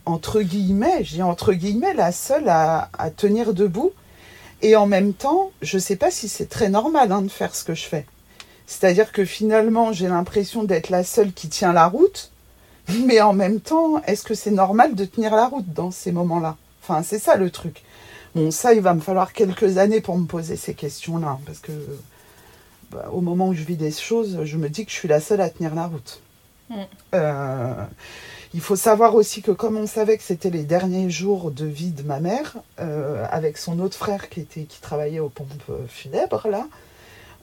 entre 0.05 0.41
guillemets, 0.41 1.03
je 1.03 1.15
dis 1.15 1.21
entre 1.23 1.53
guillemets, 1.53 1.93
la 1.93 2.11
seule 2.11 2.47
à, 2.49 2.89
à 2.97 3.09
tenir 3.09 3.53
debout. 3.53 3.91
Et 4.61 4.75
en 4.77 4.87
même 4.87 5.13
temps, 5.13 5.51
je 5.61 5.77
ne 5.77 5.81
sais 5.81 5.97
pas 5.97 6.11
si 6.11 6.29
c'est 6.29 6.45
très 6.49 6.69
normal 6.69 7.11
hein, 7.11 7.21
de 7.21 7.27
faire 7.29 7.53
ce 7.55 7.63
que 7.65 7.75
je 7.75 7.83
fais. 7.85 8.05
C'est-à-dire 8.67 9.11
que 9.11 9.25
finalement, 9.25 9.91
j'ai 9.93 10.07
l'impression 10.07 10.63
d'être 10.63 10.89
la 10.89 11.03
seule 11.03 11.33
qui 11.33 11.49
tient 11.49 11.73
la 11.73 11.87
route. 11.87 12.31
Mais 13.05 13.19
en 13.19 13.33
même 13.33 13.59
temps, 13.59 14.01
est-ce 14.07 14.23
que 14.23 14.33
c'est 14.33 14.51
normal 14.51 14.95
de 14.95 15.05
tenir 15.05 15.35
la 15.35 15.47
route 15.47 15.71
dans 15.73 15.91
ces 15.91 16.11
moments-là? 16.11 16.55
Enfin, 16.87 17.01
c'est 17.03 17.19
ça 17.19 17.35
le 17.35 17.49
truc. 17.49 17.83
Bon, 18.35 18.51
ça, 18.51 18.73
il 18.73 18.81
va 18.81 18.93
me 18.93 19.01
falloir 19.01 19.33
quelques 19.33 19.77
années 19.77 20.01
pour 20.01 20.17
me 20.17 20.25
poser 20.25 20.55
ces 20.55 20.73
questions-là. 20.75 21.29
hein, 21.29 21.39
Parce 21.45 21.59
que 21.59 21.71
bah, 22.91 23.09
au 23.11 23.21
moment 23.21 23.47
où 23.49 23.53
je 23.53 23.63
vis 23.63 23.75
des 23.77 23.91
choses, 23.91 24.39
je 24.43 24.57
me 24.57 24.69
dis 24.69 24.85
que 24.85 24.91
je 24.91 24.95
suis 24.95 25.07
la 25.07 25.19
seule 25.19 25.41
à 25.41 25.49
tenir 25.49 25.73
la 25.73 25.87
route. 25.87 26.21
Mm. 26.69 26.75
Euh, 27.15 27.73
il 28.53 28.61
faut 28.61 28.75
savoir 28.75 29.15
aussi 29.15 29.41
que 29.41 29.51
comme 29.51 29.77
on 29.77 29.87
savait 29.87 30.17
que 30.17 30.23
c'était 30.23 30.49
les 30.51 30.63
derniers 30.63 31.09
jours 31.09 31.51
de 31.51 31.65
vie 31.65 31.91
de 31.91 32.03
ma 32.03 32.19
mère, 32.19 32.55
euh, 32.79 33.25
avec 33.31 33.57
son 33.57 33.79
autre 33.79 33.97
frère 33.97 34.29
qui, 34.29 34.41
était, 34.41 34.63
qui 34.63 34.79
travaillait 34.79 35.19
aux 35.19 35.29
pompes 35.29 35.49
euh, 35.69 35.87
funèbres, 35.87 36.47
là, 36.47 36.67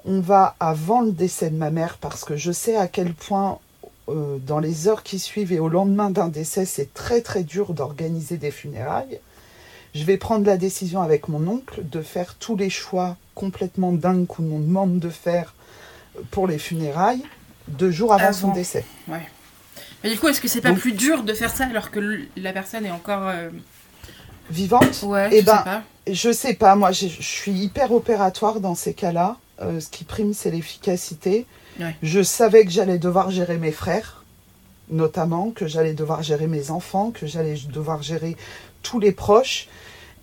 on 0.05 0.21
va 0.21 0.55
avant 0.61 1.01
le 1.01 1.13
décès 1.13 1.51
de 1.51 1.57
ma 1.57 1.71
mère, 1.71 1.99
parce 2.01 2.25
que 2.25 2.37
je 2.37 2.53
sais 2.53 2.77
à 2.77 2.89
quel 2.89 3.13
point 3.13 3.59
euh, 4.09 4.39
dans 4.39 4.59
les 4.59 4.89
heures 4.89 5.03
qui 5.03 5.19
suivent 5.19 5.53
et 5.53 5.61
au 5.61 5.69
lendemain 5.69 6.11
d'un 6.11 6.29
décès, 6.29 6.65
c'est 6.65 6.93
très 6.95 7.21
très 7.21 7.43
dur 7.43 7.75
d'organiser 7.75 8.37
des 8.37 8.51
funérailles. 8.51 9.21
Je 9.95 10.05
vais 10.05 10.17
prendre 10.17 10.47
la 10.47 10.57
décision 10.57 11.03
avec 11.03 11.29
mon 11.29 11.47
oncle 11.47 11.83
de 11.85 12.01
faire 12.01 12.35
tous 12.35 12.57
les 12.57 12.71
choix 12.71 13.17
complètement 13.35 13.93
dingues 13.93 14.27
qu'on 14.27 14.43
nous 14.43 14.63
demande 14.63 14.99
de 14.99 15.09
faire 15.11 15.55
pour 16.31 16.47
les 16.47 16.59
funérailles 16.59 17.23
deux 17.69 17.91
jours 17.91 18.13
avant, 18.13 18.33
son 18.33 18.53
décès. 18.53 18.85
Mais 19.09 20.11
du 20.11 20.19
coup, 20.19 20.29
est-ce 20.29 20.41
que 20.41 20.49
c'est 20.49 20.61
pas 20.61 20.71
Donc- 20.71 20.79
plus 20.81 20.93
dur 20.93 21.23
de 21.23 21.33
faire 21.35 21.51
ça 21.55 21.67
alors 21.67 21.91
que 21.91 22.21
la 22.37 22.53
personne 22.53 22.85
est 22.87 22.91
encore. 22.91 23.29
euh, 23.29 23.51
Vivante 24.51 25.03
Ouais, 25.05 25.29
Eh 25.33 25.41
je 25.41 25.47
ben, 25.47 25.59
sais 25.59 25.65
pas. 25.65 25.83
Je 26.11 26.33
sais 26.33 26.55
pas, 26.55 26.75
moi 26.75 26.91
je 26.91 27.07
je 27.07 27.23
suis 27.23 27.53
hyper 27.53 27.93
opératoire 27.93 28.59
dans 28.61 28.75
ces 28.75 28.93
cas-là. 28.93 29.37
Euh, 29.61 29.79
ce 29.81 29.89
qui 29.89 30.03
prime, 30.05 30.35
c'est 30.35 30.51
l'efficacité. 30.51 31.47
Ouais. 31.79 31.95
Je 32.03 32.23
savais 32.23 32.65
que 32.65 32.71
j'allais 32.71 32.99
devoir 32.99 33.31
gérer 33.31 33.57
mes 33.57 33.71
frères, 33.71 34.25
notamment, 34.91 35.53
que 35.53 35.67
j'allais 35.69 35.95
devoir 35.95 36.23
gérer 36.25 36.49
mes 36.49 36.71
enfants, 36.71 37.13
que 37.13 37.27
j'allais 37.27 37.55
devoir 37.73 38.03
gérer 38.03 38.37
tous 38.83 39.01
les 39.01 39.13
proches. 39.13 39.69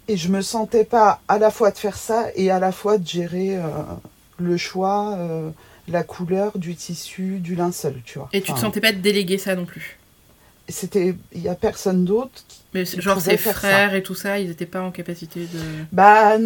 Et 0.07 0.17
je 0.17 0.29
me 0.29 0.41
sentais 0.41 0.85
pas 0.85 1.21
à 1.27 1.37
la 1.37 1.51
fois 1.51 1.69
de 1.71 1.77
faire 1.77 1.95
ça 1.97 2.27
et 2.35 2.49
à 2.49 2.59
la 2.59 2.71
fois 2.71 2.97
de 2.97 3.07
gérer 3.07 3.57
euh, 3.57 3.61
le 4.37 4.57
choix, 4.57 5.15
euh, 5.17 5.49
la 5.87 6.03
couleur 6.03 6.57
du 6.57 6.75
tissu, 6.75 7.37
du 7.39 7.55
linceul, 7.55 8.01
tu 8.05 8.17
vois. 8.17 8.29
Et 8.33 8.41
tu 8.41 8.47
te 8.47 8.51
Enfin, 8.53 8.61
sentais 8.61 8.81
pas 8.81 8.91
de 8.91 8.97
déléguer 8.97 9.37
ça 9.37 9.55
non 9.55 9.65
plus? 9.65 9.97
C'était, 10.67 11.15
il 11.33 11.41
y 11.41 11.47
a 11.49 11.55
personne 11.55 12.05
d'autre 12.05 12.43
qui 12.47 12.59
Mais 12.73 12.85
genre 12.85 13.19
ses 13.21 13.37
frères 13.37 13.95
et 13.95 14.03
tout 14.03 14.13
ça, 14.15 14.39
ils 14.39 14.51
étaient 14.51 14.67
pas 14.67 14.81
en 14.81 14.91
capacité 14.91 15.41
de. 15.41 15.59
Bah, 15.91 16.37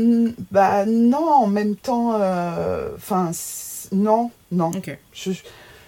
bah 0.51 0.86
non, 0.86 1.30
en 1.30 1.47
même 1.47 1.76
temps, 1.76 2.18
euh, 2.20 2.89
enfin, 2.95 3.32
non, 3.91 4.32
non. 4.51 4.72
Je 5.14 5.30
ne 5.30 5.36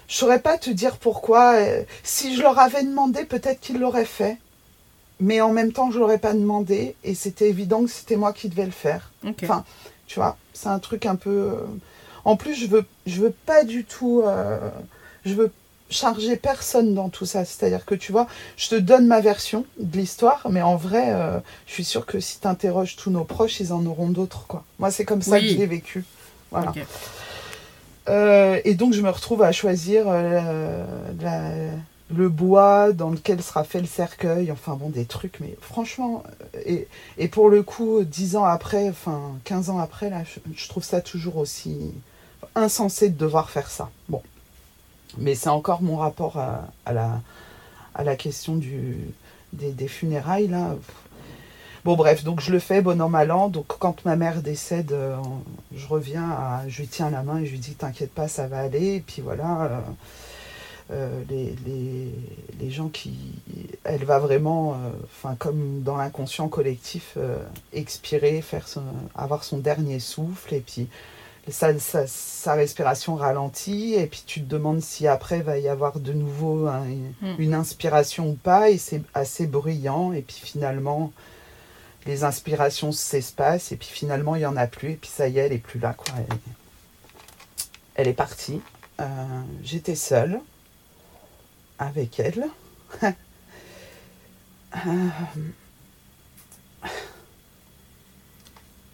saurais 0.08 0.40
pas 0.40 0.58
te 0.58 0.70
dire 0.70 0.96
pourquoi. 0.98 1.56
Si 2.02 2.36
je 2.36 2.42
leur 2.42 2.58
avais 2.58 2.84
demandé, 2.84 3.24
peut-être 3.24 3.60
qu'ils 3.60 3.78
l'auraient 3.78 4.04
fait. 4.04 4.36
Mais 5.20 5.40
en 5.40 5.50
même 5.52 5.72
temps, 5.72 5.90
je 5.90 5.98
l'aurais 5.98 6.18
pas 6.18 6.34
demandé. 6.34 6.94
Et 7.04 7.14
c'était 7.14 7.48
évident 7.48 7.82
que 7.84 7.90
c'était 7.90 8.16
moi 8.16 8.32
qui 8.32 8.48
devais 8.48 8.66
le 8.66 8.70
faire. 8.70 9.10
Enfin, 9.42 9.64
Tu 10.06 10.18
vois, 10.18 10.36
c'est 10.52 10.68
un 10.68 10.78
truc 10.78 11.06
un 11.06 11.16
peu... 11.16 11.30
euh, 11.30 11.60
En 12.24 12.36
plus, 12.36 12.54
je 12.54 12.66
veux, 12.66 12.84
je 13.06 13.20
veux 13.22 13.34
pas 13.46 13.64
du 13.64 13.84
tout... 13.84 14.22
euh, 14.24 14.58
Je 15.24 15.34
veux 15.34 15.50
charger 15.88 16.34
personne 16.36 16.94
dans 16.94 17.08
tout 17.08 17.26
ça. 17.26 17.44
C'est-à-dire 17.44 17.84
que, 17.84 17.94
tu 17.94 18.10
vois, 18.12 18.26
je 18.56 18.68
te 18.68 18.74
donne 18.74 19.06
ma 19.06 19.20
version 19.20 19.64
de 19.78 19.96
l'histoire, 19.98 20.42
mais 20.50 20.60
en 20.62 20.74
vrai, 20.76 21.12
euh, 21.12 21.38
je 21.66 21.72
suis 21.74 21.84
sûre 21.84 22.04
que 22.06 22.18
si 22.20 22.40
tu 22.40 22.46
interroges 22.48 22.96
tous 22.96 23.10
nos 23.10 23.24
proches, 23.24 23.60
ils 23.60 23.72
en 23.72 23.86
auront 23.86 24.08
d'autres, 24.08 24.46
quoi. 24.48 24.64
Moi, 24.80 24.90
c'est 24.90 25.04
comme 25.04 25.22
ça 25.22 25.36
Oui. 25.36 25.42
que 25.42 25.52
je 25.54 25.58
l'ai 25.58 25.66
vécu. 25.66 26.04
Voilà. 26.50 26.72
Euh, 28.08 28.60
et 28.64 28.74
donc 28.74 28.92
je 28.92 29.00
me 29.02 29.10
retrouve 29.10 29.42
à 29.42 29.50
choisir 29.50 30.06
la- 30.06 30.42
le 32.14 32.28
bois 32.28 32.92
dans 32.92 33.10
lequel 33.10 33.42
sera 33.42 33.64
fait 33.64 33.80
le 33.80 33.86
cercueil, 33.86 34.52
enfin 34.52 34.74
bon, 34.74 34.90
des 34.90 35.06
trucs, 35.06 35.40
mais 35.40 35.56
franchement, 35.60 36.22
euh, 36.54 36.60
et, 36.64 36.88
et 37.18 37.28
pour 37.28 37.48
le 37.48 37.62
coup, 37.62 38.02
dix 38.04 38.36
ans 38.36 38.44
après, 38.44 38.88
enfin 38.88 39.32
15 39.44 39.70
ans 39.70 39.78
après, 39.78 40.12
je, 40.54 40.68
trouve 40.68 40.84
ça 40.84 41.00
toujours 41.00 41.36
aussi 41.36 41.92
insensé 42.54 43.08
de 43.08 43.18
devoir 43.18 43.50
faire 43.50 43.68
ça. 43.68 43.90
Bon, 44.08 44.22
mais 45.18 45.34
c'est 45.34 45.48
encore 45.48 45.82
mon 45.82 45.96
rapport 45.96 46.38
à, 46.38 46.92
la, 46.92 48.16
question 48.16 48.60
des, 49.52 49.88
funérailles, 49.88 50.48
là. 50.48 50.76
Bon 51.84 51.94
bref, 51.94 52.24
donc 52.24 52.40
je 52.40 52.50
le 52.50 52.58
fais 52.58 52.82
bon 52.82 53.00
an 53.00 53.08
mal 53.08 53.30
an. 53.30 53.48
Donc 53.48 53.66
quand 53.78 54.04
ma 54.04 54.16
mère 54.16 54.42
décède, 54.42 54.90
euh, 54.90 55.16
je 55.72 55.86
reviens, 55.86 56.28
à, 56.28 56.64
je 56.66 56.80
lui 56.80 56.88
tiens 56.88 57.10
la 57.10 57.22
main 57.22 57.38
et 57.38 57.46
je 57.46 57.52
lui 57.52 57.60
dis 57.60 57.74
t'inquiète 57.74 58.12
pas, 58.12 58.26
ça 58.26 58.48
va 58.48 58.58
aller. 58.58 58.96
Et 58.96 59.00
puis 59.00 59.22
voilà, 59.22 59.62
euh, 59.62 59.80
les, 61.28 61.54
les, 61.66 62.12
les 62.60 62.70
gens 62.70 62.88
qui, 62.88 63.12
elle 63.84 64.04
va 64.04 64.18
vraiment, 64.18 64.74
euh, 64.74 64.90
enfin 65.04 65.34
comme 65.36 65.82
dans 65.82 65.96
l'inconscient 65.96 66.48
collectif, 66.48 67.14
euh, 67.16 67.38
expirer, 67.72 68.40
faire 68.42 68.68
son, 68.68 68.82
avoir 69.14 69.42
son 69.44 69.58
dernier 69.58 69.98
souffle 69.98 70.54
et 70.54 70.60
puis 70.60 70.88
sa, 71.48 71.78
sa, 71.78 72.06
sa 72.06 72.54
respiration 72.54 73.14
ralentit 73.16 73.94
et 73.94 74.06
puis 74.06 74.22
tu 74.26 74.40
te 74.42 74.46
demandes 74.46 74.80
si 74.80 75.06
après 75.06 75.40
va 75.42 75.58
y 75.58 75.68
avoir 75.68 75.98
de 76.00 76.12
nouveau 76.12 76.66
un- 76.66 76.84
Mm. 76.86 77.34
une 77.38 77.54
inspiration 77.54 78.30
ou 78.30 78.34
pas 78.34 78.70
et 78.70 78.78
c'est 78.78 79.02
assez 79.14 79.46
bruyant 79.46 80.12
et 80.12 80.22
puis 80.22 80.40
finalement 80.42 81.12
les 82.04 82.22
inspirations 82.24 82.92
s'espacent 82.92 83.72
et 83.72 83.76
puis 83.76 83.88
finalement 83.90 84.36
il 84.36 84.42
y 84.42 84.46
en 84.46 84.56
a 84.56 84.66
plus 84.66 84.90
et 84.92 84.96
puis 84.96 85.10
ça 85.10 85.26
y 85.28 85.38
est 85.38 85.46
elle 85.46 85.52
est 85.52 85.58
plus 85.58 85.80
là 85.80 85.94
quoi. 85.94 86.14
Elle, 86.18 86.36
elle 87.96 88.08
est 88.08 88.12
partie. 88.12 88.60
Euh, 89.00 89.04
j'étais 89.62 89.94
seule 89.94 90.40
avec 91.78 92.20
elle 92.20 92.46
Euh, 94.74 95.08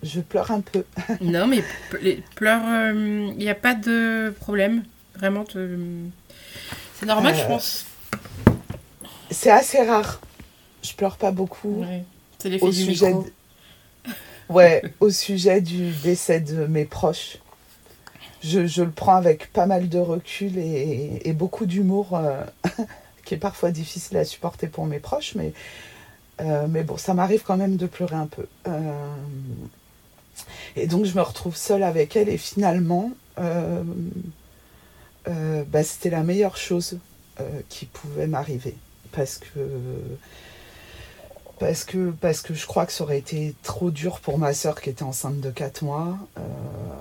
je 0.03 0.20
pleure 0.20 0.51
un 0.51 0.61
peu 0.61 0.85
Non, 1.20 1.47
mais 1.47 1.62
p- 1.62 1.99
les 2.03 2.22
pleurs, 2.37 2.62
il 2.95 3.37
n'y 3.37 3.49
a 3.49 3.55
pas 3.55 3.74
de 3.74 4.33
problème. 4.41 4.85
Vraiment, 5.16 5.45
te- 5.45 5.78
c'est 6.99 7.07
normal, 7.07 7.35
je 7.35 7.43
Euh, 7.43 7.47
pense. 7.49 7.87
c'est 9.30 9.51
assez 9.51 9.83
rare 9.83 10.20
je 10.83 10.93
pleure 10.95 11.16
pas 11.16 11.30
beaucoup 11.30 11.83
Ouais. 11.85 12.03
C'est 12.39 12.49
l'effet 12.49 12.66
du 12.70 12.72
sujet 12.72 13.07
micro. 13.09 13.22
de- 13.24 14.12
ouais 14.53 14.83
au 15.01 15.11
sujet 15.11 15.61
du 15.61 15.91
décès 16.03 16.41
de 16.41 16.66
mes 16.66 16.85
proches 16.85 17.39
je, 18.43 18.82
le 18.82 18.90
prends 18.90 19.16
avec 19.16 19.53
pas 19.53 19.66
mal 19.66 19.88
de 19.88 19.99
recul 19.99 20.59
et, 20.59 21.32
beaucoup 21.32 21.66
d'humour 21.66 22.14
euh, 22.14 22.43
qui 23.24 23.34
est 23.34 23.38
parfois 23.38 23.70
difficile 23.70 24.16
à 24.16 24.24
supporter 24.24 24.66
pour 24.68 24.86
mes 24.86 24.99
proches 24.99 25.34
mais 25.34 25.53
euh, 26.40 26.66
mais 26.68 26.82
bon 26.82 26.97
ça 26.97 27.14
m'arrive 27.14 27.43
quand 27.45 27.57
même 27.57 27.76
de 27.76 27.86
pleurer 27.86 28.16
un 28.16 28.26
peu. 28.26 28.47
Euh, 28.66 29.12
et 30.76 30.86
donc 30.86 31.05
je 31.05 31.14
me 31.14 31.22
retrouve 31.22 31.57
seule 31.57 31.82
avec 31.82 32.16
elle 32.16 32.28
et 32.28 32.38
finalement 32.38 33.11
bah, 35.68 35.84
c'était 35.84 36.11
la 36.11 36.22
meilleure 36.22 36.57
chose 36.57 36.99
qui 37.68 37.86
pouvait 37.86 38.26
m'arriver. 38.26 38.74
Parce 39.12 39.38
que 39.38 39.61
parce 41.62 41.84
que, 41.84 42.10
parce 42.20 42.40
que 42.42 42.54
je 42.54 42.66
crois 42.66 42.86
que 42.86 42.92
ça 42.92 43.04
aurait 43.04 43.18
été 43.18 43.54
trop 43.62 43.90
dur 43.90 44.20
pour 44.20 44.38
ma 44.38 44.52
sœur 44.52 44.80
qui 44.80 44.90
était 44.90 45.02
enceinte 45.04 45.40
de 45.40 45.50
4 45.50 45.82
mois. 45.84 46.18
Euh, 46.38 46.40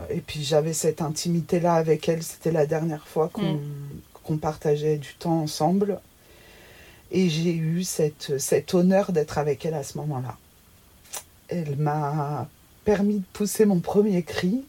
et 0.09 0.22
puis 0.22 0.43
j'avais 0.43 0.74
cette 0.74 1.01
intimité-là 1.01 1.74
avec 1.74 2.07
elle. 2.07 2.22
C'était 2.24 2.51
la 2.51 2.66
dernière 2.66 3.07
fois 3.07 3.30
qu'on 3.34 3.59
qu'on 4.24 4.38
partageait 4.38 4.97
du 4.97 5.16
temps 5.16 5.41
ensemble. 5.41 5.99
Et 7.12 7.28
j'ai 7.28 7.55
eu 7.55 7.84
cette, 7.84 8.38
cet 8.39 8.74
honneur 8.76 9.12
d'être 9.12 9.39
avec 9.39 9.66
elle 9.66 9.74
à 9.74 9.84
ce 9.84 9.97
moment-là. 9.97 10.38
Elle 11.47 11.76
m'a 11.78 12.47
permis 12.86 13.16
de 13.18 13.26
pousser 13.34 13.66
mon 13.66 13.80
premier 13.80 14.22
cri. 14.22 14.64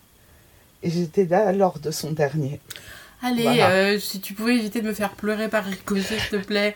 Et 0.83 0.91
j'étais 0.91 1.27
là 1.27 1.53
lors 1.53 1.79
de 1.79 1.91
son 1.91 2.13
dernier. 2.13 2.61
Allez, 3.23 3.43
Voilà. 3.43 3.71
euh, 3.71 3.99
si 4.01 4.21
tu 4.21 4.33
pouvais 4.35 4.57
éviter 4.57 4.81
de 4.81 4.89
me 4.89 4.95
faire 4.95 5.13
pleurer 5.13 5.49
par 5.49 5.65
ricochet, 5.65 6.19
s'il 6.19 6.41
te 6.41 6.45
plaît. 6.45 6.75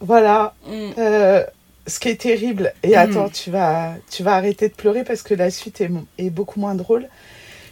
Voilà, 0.00 0.54
Mm. 0.66 0.90
Euh, 0.98 1.44
ce 1.86 1.98
qui 2.00 2.08
est 2.08 2.20
terrible, 2.20 2.72
et 2.82 2.96
Mhm. 2.96 2.96
attends, 2.96 3.28
tu 3.28 3.50
vas, 3.50 3.94
tu 4.10 4.22
vas 4.22 4.34
arrêter 4.36 4.68
de 4.68 4.74
pleurer 4.74 5.04
parce 5.04 5.22
que 5.22 5.34
la 5.34 5.50
suite 5.50 5.80
est, 5.80 5.90
est 6.18 6.30
beaucoup 6.30 6.60
moins 6.60 6.74
drôle. 6.74 7.08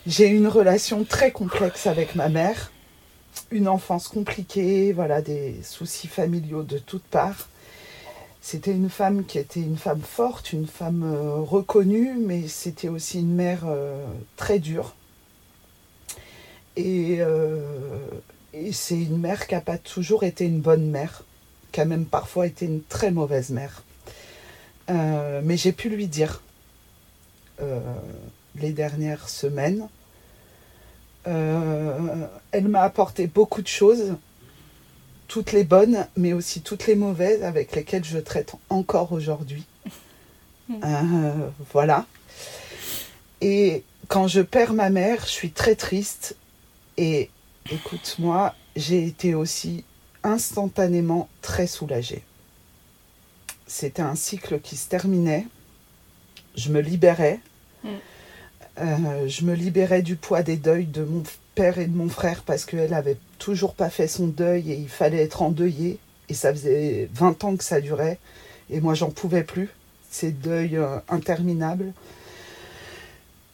J'ai 0.07 0.29
eu 0.29 0.37
une 0.37 0.49
relation 0.49 1.05
très 1.05 1.31
complexe 1.33 1.87
avec 1.87 2.15
ma 2.15 2.29
mère, 2.29 2.73
une 3.51 3.69
enfance 3.69 4.09
compliquée, 4.09 4.93
voilà, 4.93 5.23
des 5.23 5.57
soucis 5.63 6.09
familiaux 6.09 6.63
de 6.65 6.79
toutes 6.79 7.05
parts. 7.05 7.49
C'était 8.41 8.73
une 8.73 8.91
femme 8.91 9.25
qui 9.25 9.39
était 9.39 9.61
une 9.61 9.77
femme 9.79 10.01
forte, 10.03 10.53
une 10.53 10.67
femme 10.67 11.05
euh, 11.05 11.37
reconnue, 11.37 12.15
mais 12.19 12.49
c'était 12.49 12.89
aussi 12.89 13.21
une 13.21 13.35
mère 13.35 13.61
euh, 13.67 14.05
très 14.37 14.59
dure. 14.59 14.95
Et, 16.77 17.19
euh, 17.21 17.61
et 18.53 18.73
c'est 18.73 18.97
une 19.01 19.19
mère 19.19 19.47
qui 19.47 19.55
n'a 19.55 19.61
pas 19.61 19.79
toujours 19.79 20.25
été 20.25 20.45
une 20.45 20.61
bonne 20.61 20.91
mère, 20.91 21.23
qui 21.71 21.81
a 21.81 21.85
même 21.85 22.07
parfois 22.07 22.47
été 22.47 22.67
une 22.67 22.83
très 22.83 23.11
mauvaise 23.11 23.51
mère. 23.51 23.83
Euh, 24.93 25.41
mais 25.43 25.57
j'ai 25.57 25.73
pu 25.73 25.89
lui 25.89 26.07
dire 26.07 26.43
euh, 27.61 27.81
les 28.57 28.73
dernières 28.73 29.29
semaines. 29.29 29.89
Euh, 31.27 32.27
elle 32.51 32.69
m'a 32.69 32.83
apporté 32.83 33.27
beaucoup 33.27 33.63
de 33.63 33.69
choses, 33.69 34.17
toutes 35.29 35.53
les 35.53 35.65
bonnes, 35.65 36.07
mais 36.17 36.33
aussi 36.33 36.61
toutes 36.61 36.87
les 36.87 36.97
mauvaises 36.97 37.43
avec 37.43 37.75
lesquelles 37.75 38.05
je 38.05 38.19
traite 38.19 38.55
encore 38.69 39.13
aujourd'hui. 39.13 39.65
Voilà. 41.73 42.07
Et 43.43 43.83
quand 44.09 44.27
je 44.27 44.41
perds 44.41 44.73
ma 44.73 44.89
mère, 44.89 45.21
je 45.25 45.31
suis 45.31 45.51
très 45.51 45.75
triste. 45.75 46.37
Et 46.97 47.29
écoute-moi, 47.71 48.55
j'ai 48.77 49.05
été 49.05 49.35
aussi 49.35 49.85
instantanément 50.23 51.29
très 51.43 51.67
soulagée. 51.67 52.23
C'était 53.73 54.03
un 54.03 54.17
cycle 54.17 54.61
qui 54.61 54.77
se 54.77 54.87
terminait. 54.87 55.47
Je 56.57 56.71
me 56.71 56.81
libérais. 56.83 57.41
Mm. 57.83 57.89
Euh, 58.81 59.29
je 59.29 59.45
me 59.47 59.55
libérais 59.55 60.03
du 60.03 60.17
poids 60.17 60.43
des 60.43 60.59
deuils 60.59 60.85
de 60.85 61.03
mon 61.03 61.23
père 61.55 61.79
et 61.79 61.87
de 61.87 61.97
mon 61.97 62.11
frère 62.11 62.43
parce 62.43 62.67
qu'elle 62.67 62.91
n'avait 62.91 63.17
toujours 63.39 63.73
pas 63.73 63.89
fait 63.89 64.09
son 64.09 64.27
deuil 64.27 64.71
et 64.73 64.77
il 64.77 64.91
fallait 64.91 65.23
être 65.23 65.41
endeuillé. 65.41 65.99
Et 66.29 66.35
ça 66.35 66.53
faisait 66.53 67.09
20 67.15 67.45
ans 67.45 67.57
que 67.57 67.65
ça 67.65 67.81
durait. 67.81 68.19
Et 68.69 68.83
moi, 68.83 68.93
j'en 68.93 69.09
pouvais 69.09 69.43
plus. 69.43 69.71
Ces 70.11 70.33
deuils 70.33 70.77
euh, 70.77 70.99
interminables. 71.09 71.95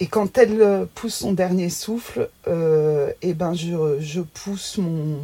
Et 0.00 0.08
quand 0.08 0.36
elle 0.36 0.60
euh, 0.60 0.84
pousse 0.96 1.14
son 1.14 1.32
dernier 1.32 1.70
souffle, 1.70 2.28
eh 3.22 3.34
ben 3.34 3.54
je, 3.54 4.00
je 4.00 4.20
pousse 4.20 4.78
mon. 4.78 5.20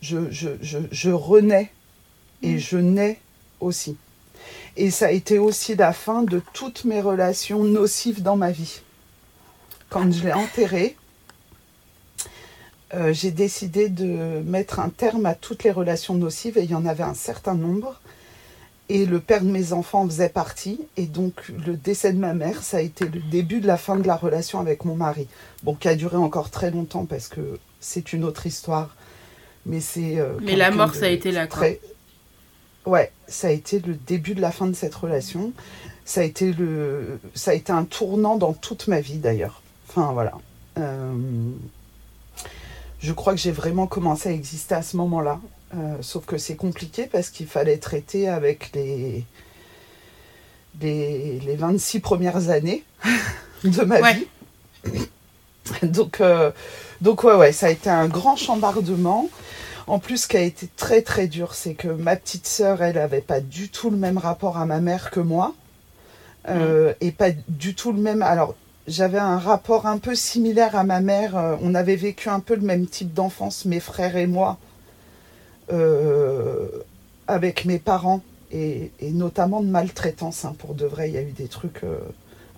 Je, 0.00 0.30
je, 0.30 0.50
je, 0.62 0.78
je 0.92 1.10
renais 1.10 1.72
et 2.44 2.54
Mm. 2.54 2.58
je 2.58 2.76
nais 2.78 3.18
aussi. 3.58 3.96
Et 4.76 4.90
ça 4.90 5.06
a 5.06 5.10
été 5.10 5.38
aussi 5.38 5.74
la 5.74 5.92
fin 5.92 6.22
de 6.22 6.40
toutes 6.52 6.84
mes 6.84 7.00
relations 7.00 7.64
nocives 7.64 8.22
dans 8.22 8.36
ma 8.36 8.50
vie. 8.50 8.80
Quand 9.90 10.10
je 10.12 10.24
l'ai 10.24 10.32
enterrée, 10.32 10.96
euh, 12.94 13.12
j'ai 13.12 13.30
décidé 13.30 13.88
de 13.88 14.40
mettre 14.44 14.80
un 14.80 14.88
terme 14.88 15.26
à 15.26 15.34
toutes 15.34 15.64
les 15.64 15.70
relations 15.70 16.14
nocives 16.14 16.56
et 16.58 16.62
il 16.62 16.70
y 16.70 16.74
en 16.74 16.86
avait 16.86 17.02
un 17.02 17.14
certain 17.14 17.54
nombre. 17.54 18.00
Et 18.90 19.04
le 19.04 19.20
père 19.20 19.42
de 19.42 19.50
mes 19.50 19.74
enfants 19.74 20.02
en 20.02 20.06
faisait 20.08 20.30
partie. 20.30 20.80
Et 20.96 21.04
donc, 21.04 21.34
le 21.66 21.74
décès 21.76 22.14
de 22.14 22.18
ma 22.18 22.32
mère, 22.32 22.62
ça 22.62 22.78
a 22.78 22.80
été 22.80 23.04
le 23.04 23.20
début 23.30 23.60
de 23.60 23.66
la 23.66 23.76
fin 23.76 23.96
de 23.96 24.06
la 24.06 24.16
relation 24.16 24.60
avec 24.60 24.86
mon 24.86 24.94
mari. 24.94 25.26
Bon, 25.62 25.74
qui 25.74 25.88
a 25.88 25.94
duré 25.94 26.16
encore 26.16 26.48
très 26.50 26.70
longtemps 26.70 27.04
parce 27.04 27.28
que 27.28 27.58
c'est 27.80 28.14
une 28.14 28.24
autre 28.24 28.46
histoire. 28.46 28.96
Mais 29.66 29.80
c'est. 29.80 30.18
euh, 30.18 30.32
Mais 30.40 30.56
la 30.56 30.70
mort, 30.70 30.92
de 30.92 30.96
ça 30.96 31.04
a 31.04 31.08
été 31.10 31.30
là, 31.32 31.46
quoi? 31.46 31.58
très- 31.58 31.80
Ouais, 32.88 33.12
ça 33.28 33.48
a 33.48 33.50
été 33.50 33.78
le 33.80 33.94
début 33.94 34.34
de 34.34 34.40
la 34.40 34.50
fin 34.50 34.66
de 34.66 34.72
cette 34.72 34.94
relation. 34.94 35.52
Ça 36.04 36.22
a 36.22 36.24
été, 36.24 36.52
le... 36.52 37.20
ça 37.34 37.50
a 37.50 37.54
été 37.54 37.70
un 37.70 37.84
tournant 37.84 38.36
dans 38.36 38.54
toute 38.54 38.88
ma 38.88 39.00
vie 39.00 39.18
d'ailleurs. 39.18 39.60
Enfin, 39.88 40.12
voilà. 40.12 40.32
Euh, 40.78 41.12
Je 43.00 43.12
crois 43.12 43.34
que 43.34 43.38
j'ai 43.40 43.52
vraiment 43.52 43.86
commencé 43.86 44.30
à 44.30 44.32
exister 44.32 44.74
à 44.74 44.82
ce 44.82 44.96
moment-là. 44.96 45.38
Euh, 45.76 45.96
sauf 46.00 46.24
que 46.24 46.38
c'est 46.38 46.56
compliqué 46.56 47.04
parce 47.06 47.28
qu'il 47.28 47.46
fallait 47.46 47.76
traiter 47.76 48.26
avec 48.26 48.72
les, 48.74 49.24
les, 50.80 51.40
les 51.40 51.56
26 51.56 52.00
premières 52.00 52.48
années 52.48 52.84
de 53.64 53.82
ma 53.84 54.00
Ouais. 54.00 54.14
vie. 54.14 54.26
Donc, 55.82 56.20
euh, 56.20 56.50
donc 57.00 57.24
ouais, 57.24 57.34
ouais, 57.34 57.52
ça 57.52 57.66
a 57.66 57.70
été 57.70 57.90
un 57.90 58.08
grand 58.08 58.36
chambardement. 58.36 59.28
En 59.86 59.98
plus, 59.98 60.22
ce 60.24 60.28
qui 60.28 60.36
a 60.36 60.42
été 60.42 60.68
très 60.76 61.02
très 61.02 61.28
dur, 61.28 61.54
c'est 61.54 61.74
que 61.74 61.88
ma 61.88 62.16
petite 62.16 62.46
sœur, 62.46 62.82
elle 62.82 62.98
avait 62.98 63.20
pas 63.20 63.40
du 63.40 63.70
tout 63.70 63.90
le 63.90 63.96
même 63.96 64.18
rapport 64.18 64.58
à 64.58 64.66
ma 64.66 64.80
mère 64.80 65.10
que 65.10 65.20
moi. 65.20 65.54
Euh, 66.48 66.92
Et 67.00 67.12
pas 67.12 67.30
du 67.48 67.74
tout 67.74 67.92
le 67.92 68.00
même. 68.00 68.22
Alors, 68.22 68.54
j'avais 68.88 69.18
un 69.18 69.38
rapport 69.38 69.86
un 69.86 69.98
peu 69.98 70.14
similaire 70.14 70.74
à 70.74 70.82
ma 70.82 71.00
mère. 71.00 71.36
Euh, 71.36 71.56
on 71.62 71.74
avait 71.74 71.96
vécu 71.96 72.28
un 72.28 72.40
peu 72.40 72.54
le 72.54 72.62
même 72.62 72.86
type 72.86 73.12
d'enfance, 73.12 73.64
mes 73.66 73.80
frères 73.80 74.16
et 74.16 74.26
moi, 74.26 74.58
euh, 75.72 76.68
avec 77.26 77.64
mes 77.64 77.78
parents, 77.78 78.22
et, 78.50 78.90
notamment 79.02 79.60
de 79.60 79.68
maltraitance. 79.68 80.44
Hein, 80.44 80.54
pour 80.58 80.74
de 80.74 80.86
vrai, 80.86 81.10
il 81.10 81.14
y 81.14 81.18
a 81.18 81.22
eu 81.22 81.32
des 81.32 81.48
trucs 81.48 81.84
euh, 81.84 81.98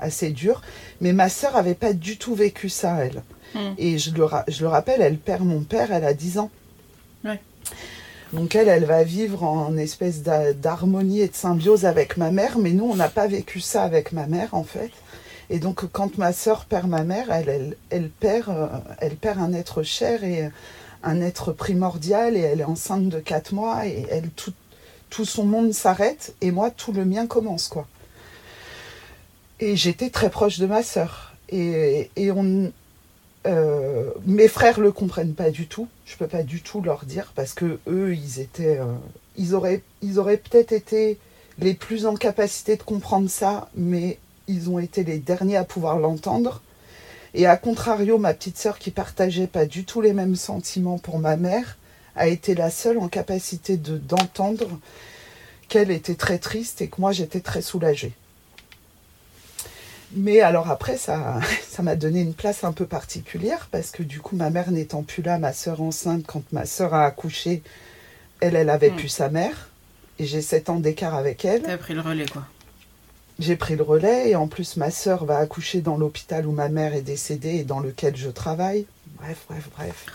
assez 0.00 0.30
durs. 0.30 0.62
Mais 1.00 1.12
ma 1.12 1.28
sœur 1.28 1.56
avait 1.56 1.74
pas 1.74 1.92
du 1.92 2.16
tout 2.16 2.34
vécu 2.34 2.68
ça, 2.68 3.04
elle. 3.04 3.22
Hmm. 3.54 3.74
Et 3.78 3.98
je 3.98 4.12
le, 4.12 4.26
je 4.48 4.62
le 4.62 4.68
rappelle, 4.68 5.00
elle 5.00 5.18
perd 5.18 5.44
mon 5.44 5.62
père, 5.62 5.92
elle 5.92 6.04
a 6.04 6.14
10 6.14 6.38
ans. 6.38 6.50
Donc 8.32 8.54
elle, 8.54 8.68
elle 8.68 8.84
va 8.84 9.02
vivre 9.02 9.42
en 9.42 9.76
espèce 9.76 10.22
d'harmonie 10.22 11.20
et 11.20 11.28
de 11.28 11.34
symbiose 11.34 11.84
avec 11.84 12.16
ma 12.16 12.30
mère, 12.30 12.58
mais 12.58 12.70
nous, 12.70 12.84
on 12.84 12.94
n'a 12.94 13.08
pas 13.08 13.26
vécu 13.26 13.60
ça 13.60 13.82
avec 13.82 14.12
ma 14.12 14.26
mère, 14.26 14.54
en 14.54 14.62
fait. 14.62 14.90
Et 15.48 15.58
donc, 15.58 15.84
quand 15.90 16.16
ma 16.16 16.32
sœur 16.32 16.64
perd 16.64 16.88
ma 16.88 17.02
mère, 17.02 17.32
elle, 17.32 17.76
elle, 17.90 18.08
perd, 18.08 18.50
euh, 18.50 18.68
elle 19.00 19.16
perd 19.16 19.40
un 19.40 19.52
être 19.52 19.82
cher 19.82 20.22
et 20.22 20.48
un 21.02 21.20
être 21.20 21.52
primordial, 21.52 22.36
et 22.36 22.40
elle 22.40 22.60
est 22.60 22.64
enceinte 22.64 23.08
de 23.08 23.18
4 23.18 23.52
mois, 23.52 23.84
et 23.86 24.06
elle, 24.10 24.30
tout, 24.30 24.52
tout 25.08 25.24
son 25.24 25.44
monde 25.44 25.72
s'arrête, 25.72 26.34
et 26.40 26.52
moi, 26.52 26.70
tout 26.70 26.92
le 26.92 27.04
mien 27.04 27.26
commence, 27.26 27.66
quoi. 27.66 27.88
Et 29.60 29.76
j'étais 29.76 30.10
très 30.10 30.30
proche 30.30 30.58
de 30.58 30.66
ma 30.66 30.82
sœur. 30.82 31.34
Et, 31.50 32.10
et 32.16 32.30
on, 32.30 32.72
euh, 33.46 34.10
mes 34.26 34.48
frères 34.48 34.80
le 34.80 34.92
comprennent 34.92 35.34
pas 35.34 35.50
du 35.50 35.66
tout. 35.66 35.88
Je 36.06 36.16
peux 36.16 36.26
pas 36.26 36.42
du 36.42 36.62
tout 36.62 36.80
leur 36.80 37.04
dire 37.04 37.32
parce 37.34 37.54
que 37.54 37.78
eux, 37.86 38.14
ils 38.14 38.40
étaient, 38.40 38.78
euh, 38.78 38.94
ils 39.36 39.54
auraient, 39.54 39.82
ils 40.02 40.18
auraient 40.18 40.38
peut-être 40.38 40.72
été 40.72 41.18
les 41.58 41.74
plus 41.74 42.06
en 42.06 42.14
capacité 42.14 42.76
de 42.76 42.82
comprendre 42.82 43.28
ça, 43.28 43.68
mais 43.74 44.18
ils 44.48 44.70
ont 44.70 44.78
été 44.78 45.04
les 45.04 45.18
derniers 45.18 45.56
à 45.56 45.64
pouvoir 45.64 45.98
l'entendre. 45.98 46.62
Et 47.34 47.46
à 47.46 47.56
contrario, 47.56 48.18
ma 48.18 48.34
petite 48.34 48.58
sœur 48.58 48.78
qui 48.78 48.90
partageait 48.90 49.46
pas 49.46 49.66
du 49.66 49.84
tout 49.84 50.00
les 50.00 50.12
mêmes 50.12 50.36
sentiments 50.36 50.98
pour 50.98 51.18
ma 51.18 51.36
mère 51.36 51.76
a 52.16 52.26
été 52.28 52.54
la 52.54 52.70
seule 52.70 52.98
en 52.98 53.08
capacité 53.08 53.76
de 53.76 53.96
d'entendre 53.96 54.68
qu'elle 55.68 55.92
était 55.92 56.16
très 56.16 56.38
triste 56.38 56.82
et 56.82 56.88
que 56.88 57.00
moi 57.00 57.12
j'étais 57.12 57.40
très 57.40 57.62
soulagée. 57.62 58.12
Mais 60.12 60.40
alors 60.40 60.70
après, 60.70 60.96
ça, 60.96 61.40
ça 61.68 61.82
m'a 61.82 61.96
donné 61.96 62.20
une 62.20 62.34
place 62.34 62.64
un 62.64 62.72
peu 62.72 62.86
particulière 62.86 63.68
parce 63.70 63.90
que 63.90 64.02
du 64.02 64.20
coup, 64.20 64.36
ma 64.36 64.50
mère 64.50 64.70
n'étant 64.70 65.02
plus 65.02 65.22
là, 65.22 65.38
ma 65.38 65.52
sœur 65.52 65.80
enceinte, 65.80 66.24
quand 66.26 66.42
ma 66.52 66.66
sœur 66.66 66.94
a 66.94 67.04
accouché, 67.04 67.62
elle, 68.40 68.56
elle 68.56 68.70
avait 68.70 68.90
hmm. 68.90 68.96
plus 68.96 69.08
sa 69.08 69.28
mère. 69.28 69.68
Et 70.18 70.26
j'ai 70.26 70.42
7 70.42 70.68
ans 70.68 70.80
d'écart 70.80 71.14
avec 71.14 71.44
elle. 71.44 71.62
T'as 71.62 71.78
pris 71.78 71.94
le 71.94 72.00
relais, 72.00 72.26
quoi 72.26 72.44
j'ai 73.40 73.56
pris 73.56 73.74
le 73.74 73.82
relais 73.82 74.30
et 74.30 74.36
en 74.36 74.46
plus 74.46 74.76
ma 74.76 74.90
sœur 74.90 75.24
va 75.24 75.38
accoucher 75.38 75.80
dans 75.80 75.96
l'hôpital 75.96 76.46
où 76.46 76.52
ma 76.52 76.68
mère 76.68 76.94
est 76.94 77.00
décédée 77.00 77.56
et 77.56 77.64
dans 77.64 77.80
lequel 77.80 78.16
je 78.16 78.28
travaille. 78.28 78.86
Bref, 79.18 79.38
bref, 79.48 79.68
bref. 79.76 80.06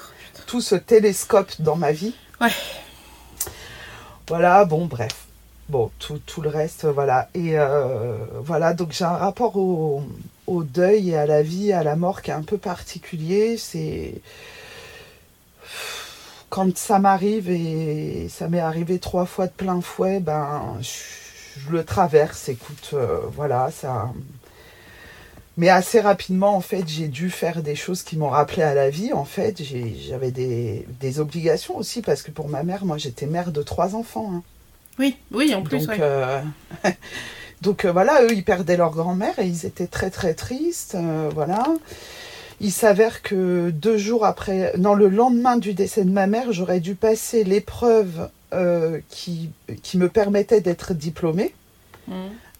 Tout 0.45 0.61
ce 0.61 0.75
télescope 0.75 1.51
dans 1.59 1.75
ma 1.75 1.91
vie. 1.91 2.13
Ouais. 2.39 2.51
Voilà, 4.27 4.63
bon, 4.65 4.85
bref. 4.85 5.24
Bon, 5.69 5.89
tout, 5.99 6.19
tout 6.25 6.41
le 6.41 6.49
reste, 6.49 6.85
voilà. 6.85 7.29
Et 7.33 7.57
euh, 7.57 8.17
voilà, 8.43 8.73
donc 8.73 8.91
j'ai 8.91 9.05
un 9.05 9.17
rapport 9.17 9.55
au, 9.57 10.03
deuil 10.63 11.09
et 11.11 11.17
à 11.17 11.25
la 11.25 11.41
vie, 11.41 11.73
à 11.73 11.83
la 11.83 11.95
mort 11.95 12.21
qui 12.21 12.31
est 12.31 12.33
un 12.33 12.43
peu 12.43 12.57
particulier. 12.57 13.57
C'est. 13.57 14.21
Quand 16.49 16.77
ça 16.77 16.99
m'arrive, 16.99 17.49
et 17.49 18.27
ça 18.29 18.47
m'est 18.47 18.59
arrivé 18.59 18.99
trois 18.99 19.25
fois 19.25 19.47
de 19.47 19.51
plein 19.53 19.81
fouet, 19.81 20.19
ben. 20.19 20.77
Je 21.57 21.71
le 21.71 21.83
traverse, 21.85 22.49
écoute, 22.49 22.91
euh, 22.93 23.21
voilà, 23.33 23.71
ça. 23.71 24.11
Mais 25.57 25.69
assez 25.69 26.01
rapidement, 26.01 26.55
en 26.55 26.61
fait, 26.61 26.85
j'ai 26.87 27.07
dû 27.07 27.29
faire 27.29 27.63
des 27.63 27.75
choses 27.75 28.03
qui 28.03 28.17
m'ont 28.17 28.29
rappelé 28.29 28.61
à 28.61 28.73
la 28.73 28.89
vie. 28.89 29.13
En 29.13 29.23
fait, 29.23 29.61
j'avais 29.63 30.31
des, 30.31 31.19
obligations 31.19 31.77
aussi, 31.77 32.01
parce 32.01 32.21
que 32.21 32.31
pour 32.31 32.49
ma 32.49 32.63
mère, 32.63 32.85
moi, 32.85 32.97
j'étais 32.97 33.25
mère 33.25 33.51
de 33.51 33.63
trois 33.63 33.95
enfants. 33.95 34.31
Hein. 34.33 34.43
Oui, 34.99 35.17
oui, 35.31 35.53
en 35.53 35.61
plus. 35.61 35.87
Donc, 35.87 35.99
euh, 35.99 36.41
donc 37.61 37.85
euh, 37.85 37.91
voilà, 37.91 38.23
eux, 38.23 38.33
ils 38.33 38.43
perdaient 38.43 38.77
leur 38.77 38.91
grand-mère 38.91 39.37
et 39.39 39.47
ils 39.47 39.65
étaient 39.65 39.87
très, 39.87 40.09
très 40.09 40.33
tristes. 40.33 40.97
voilà. 41.33 41.65
Il 42.61 42.71
s'avère 42.71 43.21
que 43.21 43.69
deux 43.69 43.97
jours 43.97 44.25
après, 44.25 44.73
non, 44.77 44.93
le 44.93 45.09
lendemain 45.09 45.57
du 45.57 45.73
décès 45.73 46.05
de 46.05 46.11
ma 46.11 46.25
mère, 46.25 46.53
j'aurais 46.53 46.79
dû 46.79 46.95
passer 46.95 47.43
l'épreuve 47.43 48.29
euh, 48.53 48.99
qui, 49.09 49.49
qui 49.83 49.97
me 49.97 50.07
permettait 50.07 50.61
d'être 50.61 50.93
diplômée. 50.93 51.53
Mmh. 52.07 52.13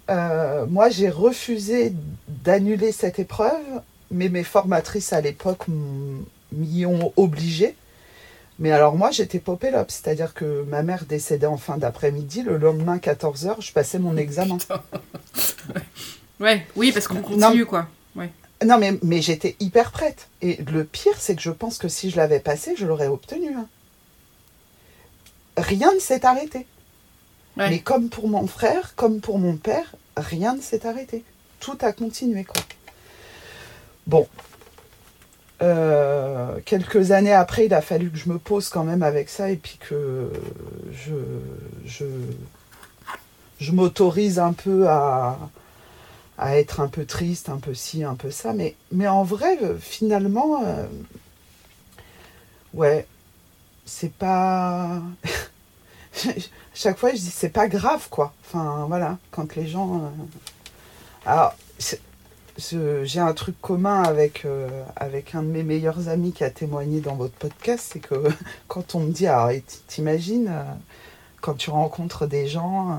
Euh, 0.10 0.66
moi, 0.68 0.90
j'ai 0.90 1.10
refusé 1.10 1.94
d'annuler 2.28 2.92
cette 2.92 3.20
épreuve, 3.20 3.82
mais 4.12 4.28
mes 4.28 4.44
formatrices 4.44 5.14
à 5.14 5.22
l'époque 5.22 5.66
m'y 6.52 6.86
ont 6.86 7.14
obligé. 7.16 7.76
Mais 8.60 8.72
alors 8.72 8.96
moi, 8.96 9.12
j'étais 9.12 9.40
popélope, 9.40 9.92
c'est-à-dire 9.92 10.34
que 10.34 10.64
ma 10.64 10.82
mère 10.82 11.06
décédait 11.06 11.46
en 11.46 11.58
fin 11.58 11.78
d'après-midi. 11.78 12.42
Le 12.42 12.58
lendemain, 12.58 12.98
14h, 12.98 13.58
je 13.60 13.74
passais 13.74 14.00
mon 14.00 14.16
examen. 14.16 14.58
ouais, 16.40 16.66
oui, 16.76 16.92
parce 16.92 17.08
qu'on 17.08 17.22
continue, 17.22 17.66
quoi. 17.66 17.88
Ouais. 18.16 18.32
Non, 18.66 18.78
mais, 18.78 18.94
mais 19.04 19.22
j'étais 19.22 19.58
hyper 19.60 19.92
prête. 19.92 20.30
Et 20.42 20.64
le 20.72 20.86
pire, 20.86 21.16
c'est 21.18 21.36
que 21.36 21.42
je 21.42 21.52
pense 21.52 21.78
que 21.78 21.90
si 21.90 22.10
je 22.10 22.16
l'avais 22.16 22.40
passé, 22.40 22.76
je 22.78 22.86
l'aurais 22.86 23.08
obtenu. 23.08 23.54
Hein 23.54 23.68
rien 25.58 25.94
ne 25.94 26.00
s'est 26.00 26.26
arrêté. 26.26 26.66
Mais 27.58 27.80
comme 27.80 28.10
pour 28.10 28.28
mon 28.28 28.48
frère, 28.48 28.96
comme 28.96 29.22
pour 29.22 29.40
mon 29.40 29.56
père, 29.56 29.96
rien 30.18 30.56
ne 30.56 30.62
s'est 30.62 30.86
arrêté. 30.86 31.24
Tout 31.62 31.78
a 31.82 31.94
continué, 31.94 32.44
quoi. 32.44 32.62
Bon. 34.08 34.28
Euh, 35.62 36.60
quelques 36.66 37.12
années 37.12 37.34
après, 37.34 37.66
il 37.66 37.74
a 37.74 37.82
fallu 37.82 38.10
que 38.10 38.18
je 38.18 38.30
me 38.30 38.38
pose 38.38 38.70
quand 38.70 38.84
même 38.84 39.04
avec 39.04 39.30
ça 39.30 39.50
et 39.52 39.56
puis 39.56 39.78
que 39.80 40.30
je, 40.92 41.14
je, 41.86 42.06
je 43.60 43.72
m'autorise 43.72 44.40
un 44.40 44.54
peu 44.54 44.90
à, 44.90 45.38
à 46.38 46.58
être 46.58 46.82
un 46.82 46.88
peu 46.88 47.06
triste, 47.06 47.50
un 47.50 47.58
peu 47.58 47.74
ci, 47.74 48.04
un 48.04 48.16
peu 48.16 48.32
ça. 48.32 48.54
Mais, 48.54 48.76
mais 48.92 49.08
en 49.08 49.24
vrai, 49.24 49.58
finalement, 49.80 50.64
euh, 50.66 50.86
ouais, 52.74 53.08
c'est 53.86 54.12
pas. 54.12 55.02
Chaque 56.74 56.98
fois, 56.98 57.12
je 57.12 57.18
dis 57.18 57.32
c'est 57.32 57.50
pas 57.50 57.68
grave, 57.68 58.08
quoi. 58.10 58.34
Enfin, 58.46 58.86
voilà, 58.88 59.18
quand 59.32 59.56
les 59.56 59.68
gens. 59.68 59.98
Euh, 59.98 60.10
alors, 61.26 61.56
j'ai 62.58 63.20
un 63.20 63.34
truc 63.34 63.60
commun 63.62 64.04
avec, 64.04 64.46
euh, 64.46 64.84
avec 64.96 65.36
un 65.36 65.44
de 65.44 65.48
mes 65.48 65.64
meilleurs 65.64 66.08
amis 66.08 66.32
qui 66.32 66.44
a 66.44 66.50
témoigné 66.50 67.02
dans 67.02 67.16
votre 67.16 67.34
podcast, 67.34 67.90
c'est 67.94 68.00
que 68.00 68.16
quand 68.68 68.96
on 68.96 69.02
me 69.02 69.12
dit, 69.12 69.28
alors 69.28 69.52
t'imagines, 69.88 70.48
euh, 70.50 70.64
quand 71.42 71.56
tu 71.56 71.70
rencontres 71.70 72.28
des 72.28 72.48
gens, 72.48 72.98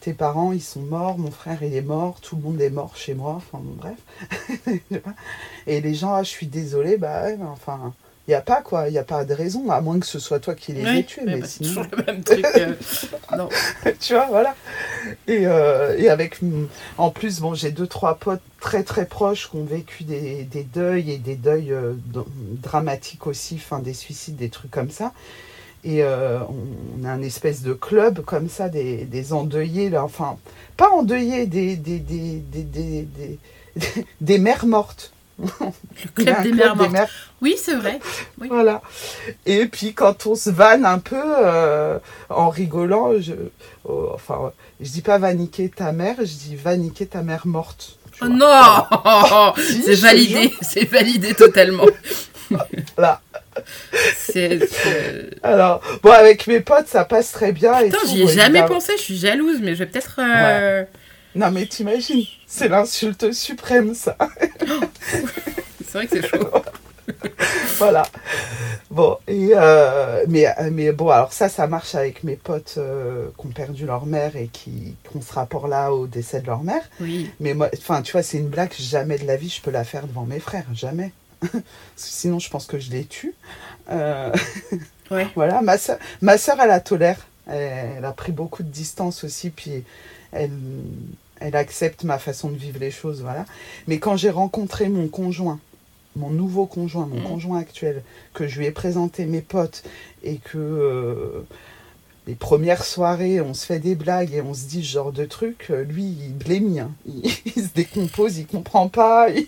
tes 0.00 0.12
parents 0.12 0.52
ils 0.52 0.62
sont 0.62 0.82
morts, 0.82 1.18
mon 1.18 1.30
frère 1.30 1.62
il 1.62 1.74
est 1.74 1.82
mort, 1.82 2.20
tout 2.20 2.36
le 2.36 2.42
monde 2.42 2.60
est 2.60 2.70
mort 2.70 2.96
chez 2.96 3.14
moi, 3.14 3.34
enfin 3.36 3.60
bref. 3.62 3.98
Et 5.66 5.80
les 5.80 5.94
gens, 5.94 6.14
ah, 6.14 6.22
je 6.22 6.28
suis 6.28 6.46
désolée, 6.46 6.96
bah 6.96 7.24
ouais, 7.24 7.38
enfin 7.42 7.92
il 8.28 8.32
n'y 8.32 8.34
a 8.34 8.42
pas 8.42 8.60
quoi, 8.60 8.88
il 8.88 8.92
n'y 8.92 8.98
a 8.98 9.04
pas 9.04 9.24
de 9.24 9.32
raison, 9.32 9.70
à 9.70 9.80
moins 9.80 9.98
que 9.98 10.04
ce 10.04 10.18
soit 10.18 10.38
toi 10.38 10.54
qui 10.54 10.74
les 10.74 10.82
aies 10.82 11.02
tués. 11.02 11.22
Mais, 11.24 11.40
c'est 11.46 11.64
toujours 11.64 11.86
le 11.96 12.04
même 12.04 12.22
truc. 12.22 12.44
Euh, 12.58 12.74
non. 13.38 13.48
tu 13.98 14.12
vois, 14.12 14.26
voilà. 14.26 14.54
Et, 15.26 15.46
euh, 15.46 15.96
et 15.96 16.10
avec, 16.10 16.40
en 16.98 17.10
plus, 17.10 17.40
bon, 17.40 17.54
j'ai 17.54 17.70
deux, 17.70 17.86
trois 17.86 18.16
potes 18.16 18.42
très 18.60 18.82
très 18.82 19.06
proches 19.06 19.48
qui 19.48 19.56
ont 19.56 19.64
vécu 19.64 20.04
des, 20.04 20.42
des 20.44 20.62
deuils 20.62 21.12
et 21.12 21.16
des 21.16 21.36
deuils 21.36 21.72
euh, 21.72 21.94
dramatiques 22.62 23.26
aussi, 23.26 23.54
enfin 23.54 23.78
des 23.78 23.94
suicides, 23.94 24.36
des 24.36 24.50
trucs 24.50 24.70
comme 24.70 24.90
ça. 24.90 25.14
Et 25.84 26.04
on, 26.04 27.04
a 27.04 27.08
un 27.08 27.22
espèce 27.22 27.62
de 27.62 27.72
club 27.72 28.20
comme 28.26 28.50
ça, 28.50 28.68
des, 28.68 29.04
des 29.04 29.32
endeuillés, 29.32 29.88
là, 29.88 30.04
enfin, 30.04 30.36
pas 30.76 30.90
endeuillés, 30.90 31.46
des, 31.46 31.76
des, 31.76 31.98
des, 31.98 32.42
des, 32.52 32.62
des, 32.62 33.38
des 34.20 34.38
mères 34.38 34.66
mortes 34.66 35.12
le 35.38 36.10
club, 36.14 36.42
des, 36.42 36.88
mères 36.88 37.08
Oui, 37.40 37.56
c'est 37.56 37.74
vrai. 37.74 38.00
Voilà. 38.38 38.82
Et 39.46 39.66
puis 39.66 39.94
quand 39.94 40.26
on 40.26 40.34
se 40.34 40.50
vanne 40.50 40.84
un 40.84 40.98
peu 40.98 41.16
euh, 41.16 41.98
en 42.28 42.48
rigolant, 42.48 43.20
je, 43.20 43.34
oh, 43.84 44.10
enfin, 44.14 44.52
je 44.80 44.90
dis 44.90 45.02
pas 45.02 45.18
va 45.18 45.32
niquer 45.34 45.68
ta 45.68 45.92
mère, 45.92 46.16
je 46.18 46.24
dis 46.24 46.56
va 46.56 46.76
niquer 46.76 47.06
ta 47.06 47.22
mère 47.22 47.46
morte. 47.46 47.98
Oh 48.20 48.26
non 48.26 48.72
C'est 49.56 49.94
validé, 49.94 50.52
c'est 50.60 50.84
validé 50.84 51.34
totalement. 51.34 51.86
Là. 52.96 53.20
Alors, 55.42 55.80
bon, 56.02 56.10
avec 56.10 56.46
mes 56.46 56.60
potes, 56.60 56.88
ça 56.88 57.04
passe 57.04 57.32
très 57.32 57.52
bien. 57.52 57.74
Putain, 57.82 57.98
j'y 58.06 58.22
ai 58.22 58.28
jamais 58.28 58.64
pensé, 58.64 58.92
je 58.96 59.02
suis 59.02 59.18
jalouse, 59.18 59.58
mais 59.60 59.74
je 59.74 59.80
vais 59.80 59.86
peut-être. 59.86 60.18
Euh, 60.18 60.84
non, 61.34 61.50
mais 61.50 61.66
t'imagines, 61.66 62.24
c'est 62.46 62.68
l'insulte 62.68 63.32
suprême, 63.32 63.94
ça. 63.94 64.16
c'est 65.84 65.92
vrai 65.92 66.06
que 66.06 66.20
c'est 66.20 66.26
chaud. 66.26 66.50
voilà. 67.78 68.06
Bon, 68.90 69.18
et 69.26 69.50
euh, 69.54 70.24
mais, 70.28 70.46
mais 70.70 70.92
bon, 70.92 71.10
alors 71.10 71.32
ça, 71.32 71.48
ça 71.48 71.66
marche 71.66 71.94
avec 71.94 72.24
mes 72.24 72.36
potes 72.36 72.74
euh, 72.78 73.28
qui 73.38 73.46
ont 73.46 73.50
perdu 73.50 73.86
leur 73.86 74.06
mère 74.06 74.36
et 74.36 74.48
qui, 74.48 74.94
qui 75.08 75.16
ont 75.16 75.20
ce 75.20 75.32
rapport-là 75.34 75.92
au 75.92 76.06
décès 76.06 76.40
de 76.40 76.46
leur 76.46 76.62
mère. 76.62 76.82
Oui. 77.00 77.30
Mais 77.40 77.54
moi, 77.54 77.68
enfin, 77.76 78.02
tu 78.02 78.12
vois, 78.12 78.22
c'est 78.22 78.38
une 78.38 78.48
blague, 78.48 78.72
jamais 78.78 79.18
de 79.18 79.26
la 79.26 79.36
vie 79.36 79.48
je 79.50 79.60
peux 79.62 79.70
la 79.70 79.84
faire 79.84 80.06
devant 80.06 80.24
mes 80.24 80.40
frères, 80.40 80.66
jamais. 80.72 81.12
Sinon, 81.96 82.38
je 82.38 82.50
pense 82.50 82.66
que 82.66 82.78
je 82.78 82.90
les 82.90 83.04
tue. 83.04 83.34
Euh, 83.90 84.32
Ouais. 85.10 85.26
voilà, 85.34 85.62
ma 85.62 85.78
soeur, 85.78 85.96
ma 86.20 86.36
sœur, 86.36 86.58
elle 86.60 86.68
la 86.68 86.80
tolère. 86.80 87.26
Elle, 87.46 87.94
elle 87.98 88.04
a 88.04 88.12
pris 88.12 88.30
beaucoup 88.32 88.62
de 88.62 88.68
distance 88.68 89.24
aussi, 89.24 89.48
puis 89.48 89.82
elle, 90.32 90.50
elle 91.40 91.56
accepte 91.56 92.04
ma 92.04 92.18
façon 92.18 92.50
de 92.50 92.56
vivre 92.56 92.78
les 92.80 92.90
choses, 92.90 93.22
voilà. 93.22 93.44
Mais 93.86 93.98
quand 93.98 94.16
j'ai 94.16 94.30
rencontré 94.30 94.88
mon 94.88 95.08
conjoint, 95.08 95.60
mon 96.16 96.30
nouveau 96.30 96.66
conjoint, 96.66 97.06
mon 97.06 97.16
Mhm. 97.20 97.22
conjoint 97.26 97.58
actuel, 97.60 98.02
que 98.34 98.48
je 98.48 98.58
lui 98.58 98.66
ai 98.66 98.70
présenté 98.72 99.24
mes 99.24 99.40
potes 99.42 99.84
et 100.24 100.36
que 100.36 100.58
euh, 100.58 101.46
les 102.26 102.34
premières 102.34 102.84
soirées, 102.84 103.40
on 103.40 103.54
se 103.54 103.64
fait 103.64 103.78
des 103.78 103.94
blagues 103.94 104.34
et 104.34 104.42
on 104.42 104.52
se 104.52 104.66
dit 104.66 104.84
ce 104.84 104.90
genre 104.92 105.12
de 105.12 105.24
trucs, 105.24 105.68
euh, 105.70 105.82
lui, 105.84 106.02
il 106.04 106.34
blémie, 106.34 106.80
hein. 106.80 106.90
il, 107.06 107.22
il 107.56 107.62
se 107.62 107.72
décompose, 107.74 108.38
il 108.38 108.46
comprend 108.46 108.88
pas. 108.88 109.28
il- 109.30 109.46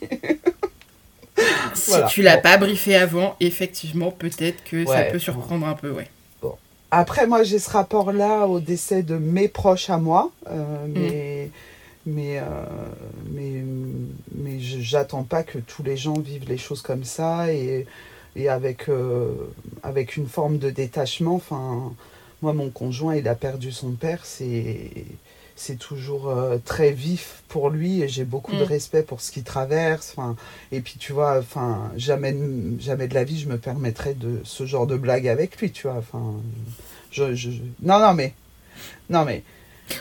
Si 1.75 1.91
Voilà. 1.91 2.07
tu 2.07 2.21
l'as 2.23 2.37
Bon. 2.37 2.43
pas 2.43 2.59
briefé 2.59 2.95
avant, 2.97 3.35
effectivement, 3.41 4.11
peut-être 4.11 4.63
que 4.65 4.85
ça 4.85 5.05
peut 5.05 5.19
surprendre 5.19 5.67
un 5.67 5.75
peu, 5.75 5.91
ouais. 5.91 6.09
Après, 6.91 7.27
moi, 7.27 7.45
j'ai 7.45 7.61
ce 7.61 7.71
rapport-là 7.71 8.47
au 8.47 8.59
décès 8.59 9.03
de 9.03 9.17
mes 9.17 9.47
proches 9.47 9.91
à 9.91 9.99
moi, 9.99 10.33
euh, 10.49 10.87
mais, 10.89 11.51
mais, 12.05 12.39
euh, 12.39 12.43
mais, 13.31 13.63
mais 14.35 14.59
j'attends 14.59 15.23
pas 15.23 15.45
que 15.45 15.59
tous 15.59 15.85
les 15.85 15.97
gens 15.97 16.19
vivent 16.19 16.49
les 16.49 16.59
choses 16.59 16.83
comme 16.83 17.05
ça 17.05 17.53
et, 17.53 17.87
et 18.35 18.49
avec, 18.49 18.89
euh, 18.89 19.33
avec 19.85 20.17
une 20.17 20.27
forme 20.27 20.59
de 20.59 20.71
détachement. 20.71 21.37
Enfin, 21.37 21.93
moi, 22.43 22.55
mon 22.55 22.71
conjoint, 22.71 23.15
il 23.15 23.29
a 23.29 23.37
perdu 23.37 23.71
son 23.71 23.93
père, 23.93 24.25
c'est 24.25 24.91
c'est 25.63 25.77
toujours 25.79 26.31
euh, 26.31 26.57
très 26.65 26.91
vif 26.91 27.43
pour 27.49 27.69
lui 27.69 28.01
et 28.01 28.09
j'ai 28.09 28.25
beaucoup 28.25 28.53
de 28.57 28.65
Mm. 28.65 28.69
respect 28.69 29.03
pour 29.03 29.21
ce 29.21 29.31
qu'il 29.31 29.45
traverse. 29.45 30.15
Enfin, 30.17 30.35
et 30.73 30.81
puis, 30.81 30.95
tu 30.99 31.13
vois, 31.13 31.39
enfin, 31.39 31.91
jamais, 31.99 32.33
de- 32.33 32.81
jamais 32.81 33.09
de 33.09 33.15
la 33.15 33.25
vie, 33.25 33.39
je 33.39 33.47
me 33.47 33.59
permettrais 33.59 34.15
de 34.15 34.41
ce 34.45 34.65
genre 34.65 34.87
de 34.87 34.97
blague 34.97 35.29
avec 35.29 35.59
lui, 35.61 35.71
tu 35.71 35.87
vois. 35.87 35.99
Enfin, 35.99 36.35
je, 37.13 37.35
je- 37.35 37.51
je- 37.51 37.63
non, 37.83 37.99
non, 38.01 38.15
mais, 38.15 38.33
non, 39.11 39.25
mais, 39.27 39.43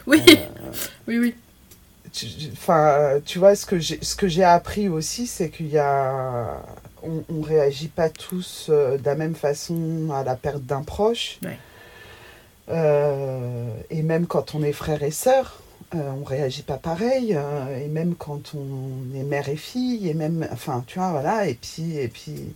Oui, 0.07 0.21
Euh, 0.29 0.71
oui, 1.09 1.17
oui. 1.19 1.35
tu, 2.13 2.25
enfin, 2.53 3.19
tu 3.25 3.37
vois, 3.39 3.55
ce 3.55 3.65
que 3.65 3.79
j'ai, 3.79 3.99
ce 4.01 4.15
que 4.15 4.27
j'ai 4.29 4.43
appris 4.45 4.87
aussi, 4.87 5.27
c'est 5.27 5.49
qu'il 5.49 5.67
y 5.67 5.77
a, 5.77 6.61
on, 7.03 7.23
on 7.29 7.41
réagit 7.41 7.87
pas 7.89 8.09
tous 8.09 8.67
euh, 8.69 8.97
de 8.97 9.05
la 9.05 9.15
même 9.15 9.35
façon 9.35 10.09
à 10.13 10.23
la 10.23 10.35
perte 10.35 10.63
d'un 10.63 10.83
proche. 10.83 11.37
Ouais. 11.43 11.57
Euh, 12.69 13.69
et 13.89 14.03
même 14.03 14.27
quand 14.27 14.53
on 14.55 14.61
est 14.63 14.73
frère 14.73 15.01
et 15.03 15.11
sœur, 15.11 15.59
euh, 15.95 16.11
on 16.19 16.23
réagit 16.23 16.61
pas 16.61 16.77
pareil. 16.77 17.33
euh, 17.35 17.83
et 17.83 17.87
même 17.87 18.15
quand 18.15 18.53
on 18.55 19.17
est 19.17 19.23
mère 19.23 19.49
et 19.49 19.55
fille, 19.55 20.07
et 20.09 20.13
même, 20.13 20.47
enfin, 20.51 20.83
tu 20.87 20.99
vois, 20.99 21.11
voilà. 21.11 21.47
Et 21.47 21.55
puis, 21.55 21.97
et 21.97 22.07
puis, 22.07 22.53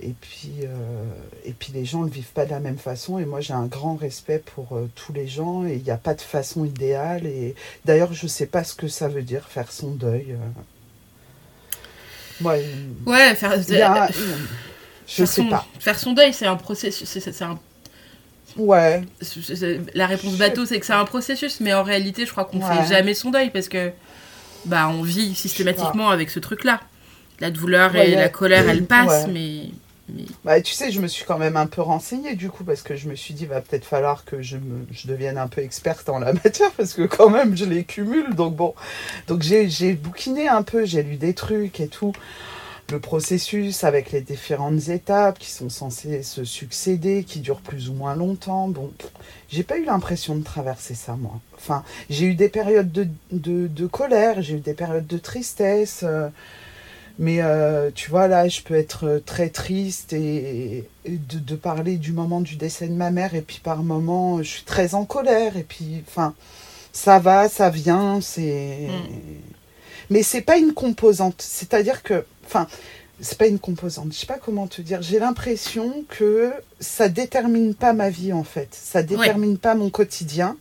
et 0.00 0.12
puis, 0.20 0.52
euh, 0.62 1.04
et 1.46 1.52
puis 1.52 1.72
les 1.72 1.84
gens 1.84 2.00
ne 2.04 2.10
vivent 2.10 2.32
pas 2.32 2.44
de 2.44 2.50
la 2.50 2.60
même 2.60 2.78
façon. 2.78 3.18
Et 3.18 3.24
moi, 3.24 3.40
j'ai 3.40 3.54
un 3.54 3.66
grand 3.66 3.96
respect 3.96 4.42
pour 4.54 4.78
tous 4.94 5.12
les 5.12 5.26
gens. 5.26 5.64
Et 5.66 5.74
il 5.76 5.82
n'y 5.82 5.90
a 5.90 5.96
pas 5.96 6.14
de 6.14 6.20
façon 6.20 6.64
idéale. 6.64 7.26
Et 7.26 7.54
d'ailleurs, 7.86 8.12
je 8.12 8.26
sais 8.26 8.46
pas 8.46 8.64
ce 8.64 8.74
que 8.74 8.86
ça 8.88 9.08
veut 9.08 9.22
dire 9.22 9.46
faire 9.48 9.72
son 9.72 9.92
deuil. 9.92 10.36
il 12.40 12.46
Ouais, 13.06 13.34
faire, 13.34 13.52
a- 13.52 14.06
je 14.08 14.12
faire 14.12 15.26
sais 15.28 15.42
son, 15.42 15.48
pas. 15.48 15.66
faire 15.80 15.98
son 15.98 16.12
deuil, 16.12 16.32
c'est 16.32 16.46
un 16.46 16.56
processus. 16.56 17.08
c'est 17.08 17.42
un- 17.42 17.58
Ouais, 18.58 19.02
la 19.94 20.06
réponse 20.06 20.36
bateau, 20.36 20.66
c'est 20.66 20.80
que 20.80 20.86
c'est 20.86 20.92
un 20.92 21.04
processus, 21.04 21.60
mais 21.60 21.72
en 21.74 21.82
réalité, 21.82 22.26
je 22.26 22.32
crois 22.32 22.44
qu'on 22.44 22.58
Ouais. 22.60 22.82
fait 22.82 22.88
jamais 22.88 23.14
son 23.14 23.30
deuil 23.30 23.50
parce 23.50 23.68
que 23.68 23.90
bah 24.64 24.88
on 24.88 25.02
vit 25.02 25.34
systématiquement 25.34 26.10
avec 26.10 26.30
ce 26.30 26.40
truc-là. 26.40 26.80
La 27.40 27.50
douleur 27.50 27.92
Ouais, 27.94 28.10
et 28.10 28.16
la 28.16 28.28
colère, 28.28 28.68
elles 28.68 28.84
passent, 28.84 29.28
mais, 29.28 29.66
mais 30.12 30.24
Bah, 30.44 30.60
tu 30.60 30.72
sais, 30.74 30.90
je 30.90 31.00
me 31.00 31.06
suis 31.06 31.24
quand 31.24 31.38
même 31.38 31.56
un 31.56 31.66
peu 31.66 31.80
renseignée 31.82 32.34
du 32.34 32.50
coup, 32.50 32.64
parce 32.64 32.82
que 32.82 32.96
je 32.96 33.08
me 33.08 33.14
suis 33.14 33.32
dit, 33.32 33.46
va 33.46 33.60
peut-être 33.60 33.84
falloir 33.84 34.24
que 34.24 34.42
je, 34.42 34.56
me, 34.56 34.84
je 34.90 35.06
devienne 35.06 35.38
un 35.38 35.46
peu 35.46 35.60
experte 35.60 36.08
en 36.08 36.18
la 36.18 36.32
matière, 36.44 36.72
parce 36.72 36.94
que 36.94 37.02
quand 37.02 37.30
même, 37.30 37.56
je 37.56 37.64
les 37.64 37.84
cumule. 37.84 38.34
Donc 38.34 38.56
bon, 38.56 38.74
donc 39.28 39.42
j'ai 39.42 39.68
j'ai 39.70 39.92
bouquiné 39.92 40.48
un 40.48 40.62
peu, 40.62 40.84
j'ai 40.84 41.02
lu 41.04 41.16
des 41.16 41.34
trucs 41.34 41.78
et 41.80 41.88
tout. 41.88 42.12
Le 42.90 43.00
processus 43.00 43.84
avec 43.84 44.12
les 44.12 44.22
différentes 44.22 44.88
étapes 44.88 45.38
qui 45.38 45.50
sont 45.50 45.68
censées 45.68 46.22
se 46.22 46.44
succéder, 46.44 47.22
qui 47.22 47.40
durent 47.40 47.60
plus 47.60 47.90
ou 47.90 47.92
moins 47.92 48.16
longtemps. 48.16 48.66
Bon, 48.68 48.90
j'ai 49.50 49.62
pas 49.62 49.76
eu 49.76 49.84
l'impression 49.84 50.36
de 50.36 50.42
traverser 50.42 50.94
ça, 50.94 51.14
moi. 51.14 51.38
Enfin, 51.54 51.84
j'ai 52.08 52.24
eu 52.24 52.34
des 52.34 52.48
périodes 52.48 52.90
de, 52.90 53.06
de, 53.30 53.66
de 53.66 53.86
colère, 53.86 54.40
j'ai 54.40 54.54
eu 54.54 54.60
des 54.60 54.72
périodes 54.72 55.06
de 55.06 55.18
tristesse. 55.18 56.00
euh, 56.02 56.30
mais 57.18 57.42
euh, 57.42 57.90
tu 57.94 58.08
vois, 58.10 58.26
là, 58.26 58.48
je 58.48 58.62
peux 58.62 58.74
être 58.74 59.20
très 59.26 59.50
triste 59.50 60.14
et, 60.14 60.88
et 61.04 61.18
de, 61.18 61.38
de 61.40 61.56
parler 61.56 61.96
du 61.98 62.12
moment 62.12 62.40
du 62.40 62.56
décès 62.56 62.88
de 62.88 62.94
ma 62.94 63.10
mère. 63.10 63.34
Et 63.34 63.42
puis 63.42 63.60
par 63.62 63.82
moment, 63.82 64.38
je 64.42 64.48
suis 64.48 64.62
très 64.64 64.94
en 64.94 65.04
colère. 65.04 65.58
Et 65.58 65.64
puis, 65.64 66.02
enfin, 66.08 66.32
ça 66.94 67.18
va, 67.18 67.50
ça 67.50 67.68
vient. 67.68 68.20
C'est. 68.22 68.88
Mais 70.08 70.22
c'est 70.22 70.40
pas 70.40 70.56
une 70.56 70.72
composante. 70.72 71.42
C'est-à-dire 71.42 72.02
que. 72.02 72.24
Enfin, 72.48 72.66
c'est 73.20 73.38
pas 73.38 73.46
une 73.46 73.58
composante. 73.58 74.12
Je 74.12 74.18
sais 74.18 74.26
pas 74.26 74.38
comment 74.38 74.66
te 74.66 74.80
dire. 74.80 75.02
J'ai 75.02 75.18
l'impression 75.18 76.04
que 76.08 76.52
ça 76.80 77.08
détermine 77.08 77.74
pas 77.74 77.92
ma 77.92 78.10
vie, 78.10 78.32
en 78.32 78.44
fait. 78.44 78.68
Ça 78.72 79.02
détermine 79.02 79.58
pas 79.58 79.74
mon 79.74 79.90
quotidien. 79.90 80.56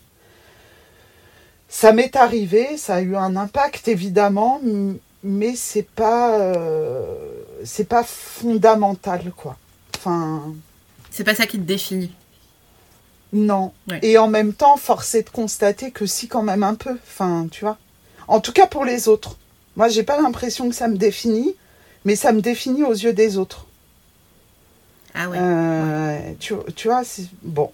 Ça 1.69 1.91
m'est 1.91 2.15
arrivé, 2.15 2.77
ça 2.77 2.95
a 2.95 3.01
eu 3.01 3.15
un 3.17 3.35
impact 3.35 3.89
évidemment, 3.89 4.61
mais 5.21 5.53
c'est 5.55 5.87
pas 5.87 6.39
euh, 6.39 7.03
c'est 7.65 7.87
pas 7.89 8.03
fondamental 8.05 9.33
quoi. 9.35 9.57
Enfin 9.97 10.53
c'est 11.11 11.25
pas 11.25 11.35
ça 11.35 11.45
qui 11.45 11.57
te 11.57 11.63
définit. 11.63 12.13
non. 13.33 13.73
Ouais. 13.89 13.99
Et 14.01 14.17
en 14.17 14.27
même 14.29 14.53
temps, 14.53 14.77
force 14.77 15.15
est 15.15 15.23
de 15.23 15.29
constater 15.29 15.91
que 15.91 16.05
si 16.05 16.27
quand 16.27 16.43
même 16.43 16.63
un 16.63 16.75
peu. 16.75 16.97
Enfin, 17.07 17.47
tu 17.51 17.65
vois. 17.65 17.77
En 18.27 18.39
tout 18.39 18.53
cas 18.53 18.67
pour 18.67 18.85
les 18.85 19.07
autres. 19.09 19.37
Moi, 19.75 19.89
j'ai 19.89 20.03
pas 20.03 20.21
l'impression 20.21 20.69
que 20.69 20.75
ça 20.75 20.87
me 20.87 20.97
définit, 20.97 21.55
mais 22.07 22.15
ça 22.15 22.31
me 22.31 22.39
définit 22.41 22.83
aux 22.83 22.93
yeux 22.93 23.11
des 23.11 23.37
autres. 23.37 23.65
Ah 25.13 25.27
ouais. 25.29 25.37
Euh, 25.39 26.19
tu, 26.39 26.53
tu 26.73 26.87
vois, 26.87 27.03
c'est 27.03 27.27
bon. 27.43 27.69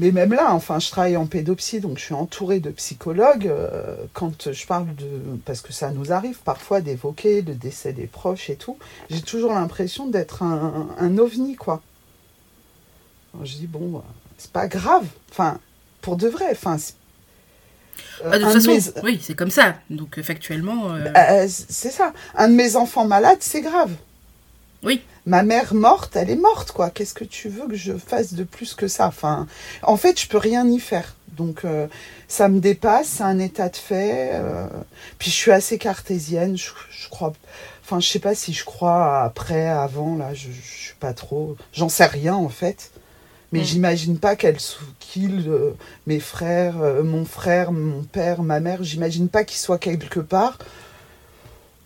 Mais 0.00 0.10
même 0.10 0.32
là, 0.32 0.52
enfin, 0.52 0.80
je 0.80 0.90
travaille 0.90 1.16
en 1.16 1.26
pédopsie, 1.26 1.78
donc 1.78 1.98
je 1.98 2.02
suis 2.06 2.14
entourée 2.14 2.58
de 2.58 2.70
psychologues. 2.70 3.46
euh, 3.46 3.94
quand 4.14 4.50
je 4.52 4.66
parle 4.66 4.92
de. 4.96 5.06
Parce 5.44 5.60
que 5.60 5.72
ça 5.72 5.92
nous 5.92 6.10
arrive 6.10 6.38
parfois 6.40 6.80
d'évoquer 6.80 7.42
le 7.42 7.54
décès 7.54 7.92
des 7.92 8.08
proches 8.08 8.50
et 8.50 8.56
tout, 8.56 8.76
j'ai 9.10 9.22
toujours 9.22 9.52
l'impression 9.52 10.08
d'être 10.08 10.42
un, 10.42 10.88
un 10.98 11.16
ovni, 11.18 11.54
quoi. 11.54 11.82
Alors, 13.32 13.46
je 13.46 13.54
dis, 13.54 13.68
bon, 13.68 13.98
euh, 13.98 14.00
c'est 14.38 14.50
pas 14.50 14.66
grave. 14.66 15.06
Enfin, 15.30 15.58
pour 16.00 16.16
de 16.16 16.26
vrai. 16.26 16.46
Enfin, 16.50 16.78
c'est- 16.78 16.96
Ah, 18.24 18.38
de 18.38 18.44
toute 18.44 18.52
façon, 18.52 18.70
mes- 18.70 19.02
oui, 19.02 19.20
c'est 19.22 19.34
comme 19.34 19.50
ça. 19.50 19.74
Donc 19.90 20.18
euh, 20.18 20.22
factuellement, 20.22 20.90
euh, 20.94 21.06
euh, 21.16 21.46
c'est 21.48 21.90
ça. 21.90 22.12
Un 22.36 22.48
de 22.48 22.54
mes 22.54 22.76
enfants 22.76 23.06
malades, 23.06 23.38
c'est 23.40 23.60
grave. 23.60 23.90
oui. 24.82 25.02
Ma 25.26 25.42
mère 25.42 25.72
morte, 25.72 26.16
elle 26.16 26.28
est 26.28 26.36
morte, 26.36 26.72
quoi. 26.72 26.90
Qu'est-ce 26.90 27.14
que 27.14 27.24
tu 27.24 27.48
veux 27.48 27.66
que 27.66 27.74
je 27.76 27.94
fasse 27.94 28.34
de 28.34 28.44
plus 28.44 28.74
que 28.74 28.88
ça? 28.88 29.06
Enfin, 29.06 29.46
en 29.82 29.96
fait, 29.96 30.20
je 30.20 30.28
peux 30.28 30.36
rien 30.36 30.68
y 30.68 30.78
faire. 30.78 31.14
Donc, 31.38 31.64
euh, 31.64 31.86
ça 32.28 32.48
me 32.50 32.60
dépasse, 32.60 33.06
c'est 33.08 33.22
un 33.22 33.38
état 33.38 33.70
de 33.70 33.76
fait. 33.78 34.32
euh, 34.34 34.66
Puis, 35.18 35.30
je 35.30 35.34
suis 35.36 35.50
assez 35.50 35.78
cartésienne. 35.78 36.58
Je, 36.58 36.68
je 36.90 37.08
crois. 37.08 37.32
Enfin, 37.82 38.00
je 38.00 38.08
sais 38.08 38.18
pas 38.18 38.34
si 38.34 38.52
je 38.52 38.66
crois 38.66 39.22
après, 39.22 39.66
avant, 39.66 40.14
là, 40.18 40.34
je, 40.34 40.48
je 40.50 40.78
suis 40.78 40.94
pas 41.00 41.14
trop. 41.14 41.56
J'en 41.72 41.88
sais 41.88 42.04
rien, 42.04 42.34
en 42.34 42.50
fait. 42.50 42.90
Mais 43.54 43.60
Mm. 43.60 43.64
j'imagine 43.64 44.18
pas 44.18 44.34
qu'elle, 44.34 44.56
qu'ils, 44.98 45.44
euh, 45.48 45.70
mes 46.08 46.18
frères, 46.18 46.82
euh, 46.82 47.04
mon 47.04 47.24
frère, 47.24 47.70
mon 47.70 48.02
père, 48.02 48.42
ma 48.42 48.58
mère, 48.58 48.82
j'imagine 48.82 49.28
pas 49.28 49.44
qu'ils 49.44 49.58
soient 49.60 49.78
quelque 49.78 50.18
part. 50.18 50.58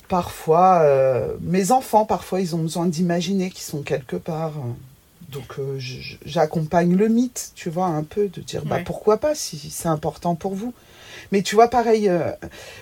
Parfois, 0.09 0.81
euh, 0.85 1.35
mes 1.43 1.71
enfants, 1.71 2.07
parfois, 2.07 2.41
ils 2.41 2.57
ont 2.57 2.61
besoin 2.63 2.87
d'imaginer 2.87 3.51
qu'ils 3.51 3.65
sont 3.65 3.83
quelque 3.83 4.17
part. 4.17 4.55
Donc, 5.31 5.57
j'accompagne 6.25 6.97
le 6.97 7.09
mythe, 7.09 7.53
tu 7.55 7.69
vois, 7.69 7.85
un 7.85 8.03
peu, 8.03 8.29
de 8.29 8.41
dire, 8.41 8.65
bah, 8.65 8.79
pourquoi 8.83 9.19
pas, 9.19 9.35
si 9.35 9.59
c'est 9.71 9.89
important 9.89 10.35
pour 10.37 10.55
vous. 10.55 10.73
Mais 11.33 11.43
tu 11.43 11.55
vois, 11.57 11.69
pareil, 11.69 12.09
euh, 12.09 12.31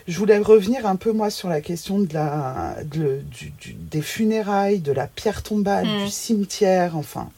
je 0.06 0.16
voulais 0.16 0.38
revenir 0.38 0.86
un 0.86 0.94
peu, 0.94 1.10
moi, 1.10 1.30
sur 1.30 1.48
la 1.48 1.60
question 1.60 1.98
de 1.98 2.14
la, 2.14 2.76
de- 2.84 3.20
du- 3.32 3.50
du- 3.60 3.72
des 3.72 4.02
funérailles, 4.02 4.78
de 4.78 4.92
la 4.92 5.08
pierre 5.08 5.42
tombale, 5.42 5.86
Mm. 5.88 6.04
du 6.04 6.10
cimetière, 6.10 6.96
enfin. 6.96 7.28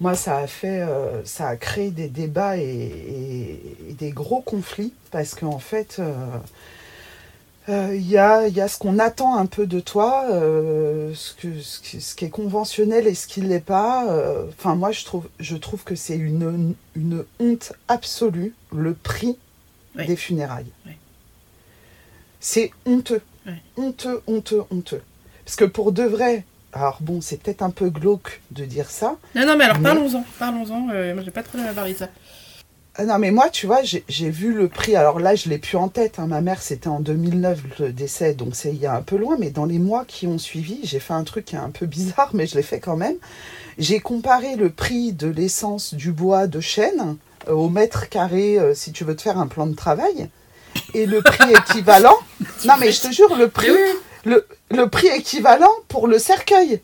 Moi, 0.00 0.14
ça 0.14 0.38
a 0.38 0.46
fait, 0.46 0.80
euh, 0.82 1.24
ça 1.24 1.48
a 1.48 1.56
créé 1.56 1.90
des 1.90 2.08
débats 2.08 2.58
et, 2.58 2.62
et- 2.64 3.90
et 3.90 3.92
des 3.94 4.10
gros 4.10 4.42
conflits 4.42 4.92
parce 5.10 5.34
qu'en 5.34 5.58
fait, 5.58 5.96
euh, 5.98 6.12
euh, 7.70 7.94
il 7.96 8.06
y, 8.06 8.18
a, 8.18 8.46
y, 8.46 8.60
a, 8.60 8.68
ce 8.68 8.78
qu'on 8.78 8.98
attend 8.98 9.36
un 9.36 9.46
peu 9.46 9.66
de 9.66 9.80
toi, 9.80 10.26
ce, 10.30 11.34
que, 11.34 11.60
ce, 11.60 12.14
qui, 12.14 12.24
est 12.26 12.30
conventionnel 12.30 13.06
et 13.06 13.14
ce 13.14 13.26
qui 13.26 13.40
ne 13.40 13.48
l'est 13.48 13.58
pas. 13.58 14.04
Enfin, 14.50 14.74
moi, 14.76 14.92
je 14.92 15.04
trouve, 15.04 15.28
je 15.40 15.56
trouve 15.56 15.82
que 15.82 15.94
c'est 15.96 16.16
une, 16.16 16.74
une 16.94 17.24
honte 17.40 17.72
absolue, 17.88 18.54
le 18.72 18.92
prix 18.94 19.36
des 19.96 20.14
funérailles. 20.16 20.70
C'est 22.38 22.70
honteux. 22.84 23.22
Honteux, 23.76 24.22
honteux, 24.28 24.62
honteux. 24.70 25.02
Parce 25.44 25.56
que 25.56 25.64
pour 25.64 25.90
de 25.92 26.02
vrai, 26.04 26.44
alors 26.76 26.98
bon, 27.00 27.20
c'est 27.20 27.40
peut-être 27.40 27.62
un 27.62 27.70
peu 27.70 27.90
glauque 27.90 28.40
de 28.50 28.64
dire 28.64 28.90
ça. 28.90 29.16
Non, 29.34 29.46
non, 29.46 29.56
mais 29.56 29.64
alors 29.64 29.80
parlons-en, 29.80 30.24
parlons-en. 30.38 30.80
moi, 30.80 31.22
j'ai 31.24 31.30
pas 31.30 31.42
trop 31.42 31.58
de 31.58 31.94
ça. 31.94 32.08
Ah 32.98 33.04
non, 33.04 33.18
mais 33.18 33.30
moi, 33.30 33.50
tu 33.50 33.66
vois, 33.66 33.80
j'ai 33.82 34.30
vu 34.30 34.54
le 34.54 34.68
prix. 34.68 34.96
Alors 34.96 35.20
là, 35.20 35.34
je 35.34 35.50
l'ai 35.50 35.58
plus 35.58 35.76
en 35.76 35.88
tête. 35.88 36.18
Hein. 36.18 36.28
Ma 36.28 36.40
mère, 36.40 36.62
c'était 36.62 36.88
en 36.88 37.00
2009 37.00 37.78
le 37.78 37.92
décès, 37.92 38.32
donc 38.32 38.54
c'est 38.56 38.70
il 38.70 38.78
y 38.78 38.86
a 38.86 38.94
un 38.94 39.02
peu 39.02 39.16
loin. 39.16 39.36
Mais 39.38 39.50
dans 39.50 39.66
les 39.66 39.78
mois 39.78 40.06
qui 40.06 40.26
ont 40.26 40.38
suivi, 40.38 40.80
j'ai 40.82 40.98
fait 40.98 41.12
un 41.12 41.24
truc 41.24 41.44
qui 41.44 41.56
est 41.56 41.58
un 41.58 41.68
peu 41.68 41.84
bizarre, 41.84 42.30
mais 42.32 42.46
je 42.46 42.54
l'ai 42.54 42.62
fait 42.62 42.80
quand 42.80 42.96
même. 42.96 43.16
J'ai 43.76 44.00
comparé 44.00 44.56
le 44.56 44.70
prix 44.70 45.12
de 45.12 45.28
l'essence 45.28 45.92
du 45.92 46.10
bois 46.10 46.46
de 46.46 46.60
chêne 46.60 47.16
euh, 47.48 47.52
au 47.52 47.68
mètre 47.68 48.08
carré, 48.08 48.58
euh, 48.58 48.72
si 48.74 48.92
tu 48.92 49.04
veux 49.04 49.14
te 49.14 49.20
faire 49.20 49.38
un 49.38 49.46
plan 49.46 49.66
de 49.66 49.74
travail, 49.74 50.30
et 50.94 51.04
le 51.04 51.20
prix 51.20 51.52
équivalent. 51.70 52.16
non, 52.64 52.74
mais 52.80 52.92
je 52.92 53.02
te 53.02 53.12
jure, 53.12 53.36
le 53.36 53.48
prix, 53.48 53.68
le, 54.26 54.46
le 54.70 54.88
prix 54.88 55.06
équivalent 55.08 55.72
pour 55.88 56.08
le 56.08 56.18
cercueil. 56.18 56.80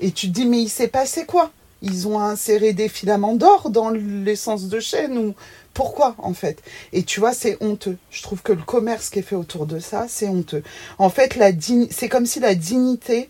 Et 0.00 0.10
tu 0.10 0.28
te 0.28 0.32
dis, 0.32 0.46
mais 0.46 0.62
il 0.62 0.68
s'est 0.68 0.88
passé 0.88 1.26
quoi? 1.26 1.50
Ils 1.82 2.08
ont 2.08 2.18
inséré 2.18 2.72
des 2.72 2.88
filaments 2.88 3.36
d'or 3.36 3.70
dans 3.70 3.90
l'essence 3.90 4.64
de 4.68 4.80
chêne 4.80 5.16
ou 5.16 5.34
pourquoi 5.74 6.16
en 6.18 6.34
fait? 6.34 6.60
Et 6.92 7.04
tu 7.04 7.20
vois, 7.20 7.32
c'est 7.32 7.56
honteux. 7.60 7.96
Je 8.10 8.22
trouve 8.22 8.42
que 8.42 8.52
le 8.52 8.62
commerce 8.62 9.10
qui 9.10 9.20
est 9.20 9.22
fait 9.22 9.36
autour 9.36 9.66
de 9.66 9.78
ça, 9.78 10.06
c'est 10.08 10.28
honteux. 10.28 10.64
En 10.98 11.10
fait, 11.10 11.36
la 11.36 11.50
c'est 11.90 12.08
comme 12.08 12.26
si 12.26 12.40
la 12.40 12.56
dignité 12.56 13.28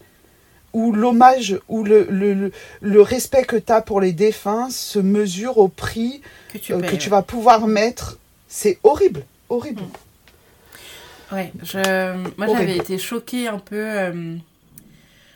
ou 0.72 0.92
l'hommage 0.92 1.58
ou 1.68 1.82
le, 1.82 2.06
le, 2.08 2.52
le, 2.80 3.02
respect 3.02 3.44
que 3.44 3.56
tu 3.56 3.72
as 3.72 3.82
pour 3.82 4.00
les 4.00 4.12
défunts 4.12 4.68
se 4.70 4.98
mesure 4.98 5.58
au 5.58 5.68
prix 5.68 6.22
que 6.52 6.58
tu, 6.58 6.72
euh, 6.72 7.08
vas 7.08 7.22
pouvoir 7.22 7.66
mettre. 7.66 8.18
C'est 8.48 8.78
horrible, 8.82 9.24
horrible. 9.50 9.82
Ouais, 11.32 11.52
je... 11.62 12.26
moi 12.36 12.46
j'avais 12.46 12.76
été 12.76 12.98
choquée 12.98 13.48
un 13.48 13.58
peu. 13.58 13.76
Euh, 13.76 14.36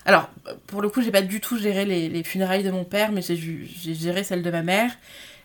alors, 0.04 0.30
pour 0.66 0.82
le 0.82 0.88
coup, 0.88 1.02
j'ai 1.02 1.10
pas 1.10 1.22
du 1.22 1.40
tout 1.40 1.58
géré 1.58 1.84
les, 1.84 2.22
funérailles 2.24 2.64
de 2.64 2.70
mon 2.70 2.84
père, 2.84 3.12
mais 3.12 3.22
j'ai 3.22 3.94
géré 3.94 4.24
celles 4.24 4.42
de 4.42 4.50
ma 4.50 4.62
mère. 4.62 4.90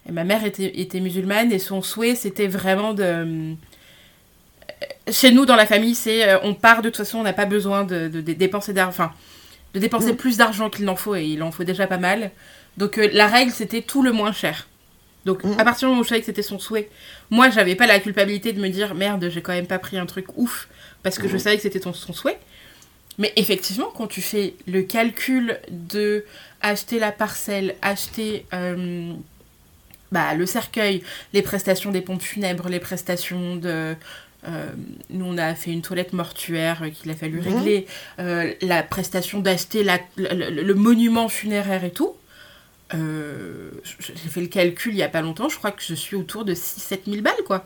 Et 0.07 0.11
ma 0.11 0.23
mère 0.23 0.45
était, 0.45 0.79
était 0.79 0.99
musulmane 0.99 1.51
et 1.51 1.59
son 1.59 1.81
souhait, 1.81 2.15
c'était 2.15 2.47
vraiment 2.47 2.93
de. 2.93 3.55
Chez 5.09 5.31
nous, 5.31 5.45
dans 5.45 5.55
la 5.55 5.65
famille, 5.65 5.95
c'est 5.95 6.27
euh, 6.27 6.37
on 6.43 6.53
part 6.53 6.81
de 6.81 6.89
toute 6.89 6.97
façon, 6.97 7.19
on 7.19 7.23
n'a 7.23 7.33
pas 7.33 7.45
besoin 7.45 7.83
de, 7.83 8.07
dépenser 8.07 8.73
d'argent. 8.73 8.89
Enfin, 8.89 9.11
de 9.73 9.79
dépenser 9.79 10.13
mm. 10.13 10.17
plus 10.17 10.37
d'argent 10.37 10.69
qu'il 10.69 10.85
n'en 10.85 10.95
faut 10.95 11.15
et 11.15 11.25
il 11.25 11.43
en 11.43 11.51
faut 11.51 11.63
déjà 11.63 11.87
pas 11.87 11.97
mal. 11.97 12.31
Donc, 12.77 12.97
euh, 12.97 13.09
la 13.11 13.27
règle, 13.27 13.51
c'était 13.51 13.81
tout 13.81 14.01
le 14.01 14.11
moins 14.11 14.31
cher. 14.31 14.67
Donc, 15.27 15.43
mm. 15.43 15.59
à 15.59 15.65
partir 15.65 15.87
du 15.87 15.91
moment 15.91 16.01
où 16.01 16.03
je 16.03 16.09
savais 16.09 16.21
que 16.21 16.25
c'était 16.25 16.41
son 16.41 16.57
souhait, 16.57 16.89
moi, 17.29 17.49
j'avais 17.49 17.75
pas 17.75 17.85
la 17.85 17.99
culpabilité 17.99 18.53
de 18.53 18.61
me 18.61 18.69
dire 18.69 18.95
merde, 18.95 19.29
j'ai 19.29 19.41
quand 19.41 19.51
même 19.51 19.67
pas 19.67 19.77
pris 19.77 19.97
un 19.97 20.07
truc 20.07 20.25
ouf 20.37 20.69
parce 21.03 21.19
que 21.19 21.27
je 21.27 21.35
mm. 21.35 21.39
savais 21.39 21.55
que 21.57 21.61
c'était 21.61 21.81
son 21.81 21.93
souhait. 21.93 22.39
Mais 23.19 23.33
effectivement, 23.35 23.91
quand 23.95 24.07
tu 24.07 24.21
fais 24.21 24.53
le 24.67 24.83
calcul 24.83 25.59
de 25.69 26.23
acheter 26.61 26.97
la 26.97 27.11
parcelle, 27.11 27.75
acheter 27.81 28.45
euh, 28.53 29.11
bah, 30.11 30.33
le 30.33 30.45
cercueil, 30.45 31.03
les 31.33 31.41
prestations 31.41 31.91
des 31.91 32.01
pompes 32.01 32.21
funèbres, 32.21 32.69
les 32.69 32.79
prestations 32.79 33.57
de... 33.57 33.95
Euh, 34.47 34.69
nous, 35.09 35.25
on 35.25 35.37
a 35.37 35.55
fait 35.55 35.71
une 35.71 35.81
toilette 35.81 36.13
mortuaire 36.13 36.83
qu'il 36.93 37.11
a 37.11 37.15
fallu 37.15 37.41
mhm. 37.41 37.47
régler, 37.47 37.87
euh, 38.19 38.53
la 38.61 38.81
prestation 38.83 39.39
d'acheter 39.39 39.83
le, 39.83 40.61
le, 40.61 40.73
monument 40.75 41.27
funéraire 41.27 41.83
et 41.83 41.91
tout. 41.91 42.13
J'ai 42.91 44.29
fait 44.29 44.41
le 44.41 44.47
calcul 44.47 44.93
il 44.93 44.97
y 44.97 45.03
a 45.03 45.09
pas 45.09 45.21
longtemps, 45.21 45.49
je 45.49 45.57
crois 45.57 45.71
que 45.71 45.83
je 45.83 45.93
suis 45.93 46.15
autour 46.15 46.45
de 46.45 46.53
6-7 46.53 46.99
000 47.07 47.21
balles, 47.21 47.33
quoi. 47.45 47.65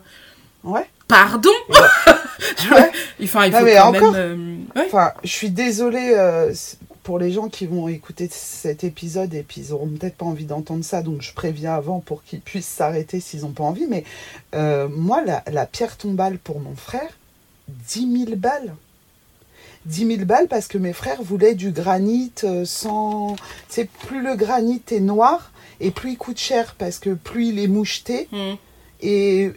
Ouais. 0.64 0.86
Pardon 1.08 1.50
il 3.20 3.28
faut 3.28 3.38
encore, 3.38 4.12
même, 4.12 4.66
euh, 4.76 4.86
enfin, 4.86 5.12
je 5.22 5.28
suis 5.28 5.50
désolée 5.50 6.14
euh, 6.16 6.54
pour 7.02 7.18
les 7.18 7.32
gens 7.32 7.48
qui 7.48 7.66
vont 7.66 7.88
écouter 7.88 8.28
cet 8.30 8.84
épisode 8.84 9.34
et 9.34 9.42
puis 9.42 9.60
ils 9.60 9.72
auront 9.72 9.88
peut-être 9.88 10.16
pas 10.16 10.24
envie 10.24 10.44
d'entendre 10.44 10.84
ça, 10.84 11.02
donc 11.02 11.22
je 11.22 11.34
préviens 11.34 11.74
avant 11.74 12.00
pour 12.00 12.22
qu'ils 12.22 12.40
puissent 12.40 12.68
s'arrêter 12.68 13.20
s'ils 13.20 13.40
n'ont 13.40 13.50
pas 13.50 13.64
envie. 13.64 13.86
Mais 13.86 14.04
euh, 14.54 14.88
moi, 14.88 15.22
la, 15.22 15.66
pierre 15.66 15.96
tombale 15.96 16.38
pour 16.38 16.60
mon 16.60 16.76
frère, 16.76 17.10
10 17.68 18.26
000 18.26 18.36
balles. 18.36 18.74
10 19.86 20.16
000 20.16 20.24
balles 20.24 20.48
parce 20.48 20.68
que 20.68 20.78
mes 20.78 20.92
frères 20.92 21.22
voulaient 21.22 21.54
du 21.54 21.70
granit 21.70 22.32
sans. 22.64 23.36
C'est 23.68 23.88
plus 23.88 24.22
le 24.22 24.36
granit 24.36 24.82
est 24.90 25.00
noir 25.00 25.52
et 25.80 25.90
plus 25.90 26.12
il 26.12 26.18
coûte 26.18 26.38
cher 26.38 26.74
parce 26.78 26.98
que 26.98 27.10
plus 27.10 27.48
il 27.48 27.58
est 27.58 27.68
moucheté. 27.68 28.28
Hmm. 28.32 28.54
Et, 29.02 29.52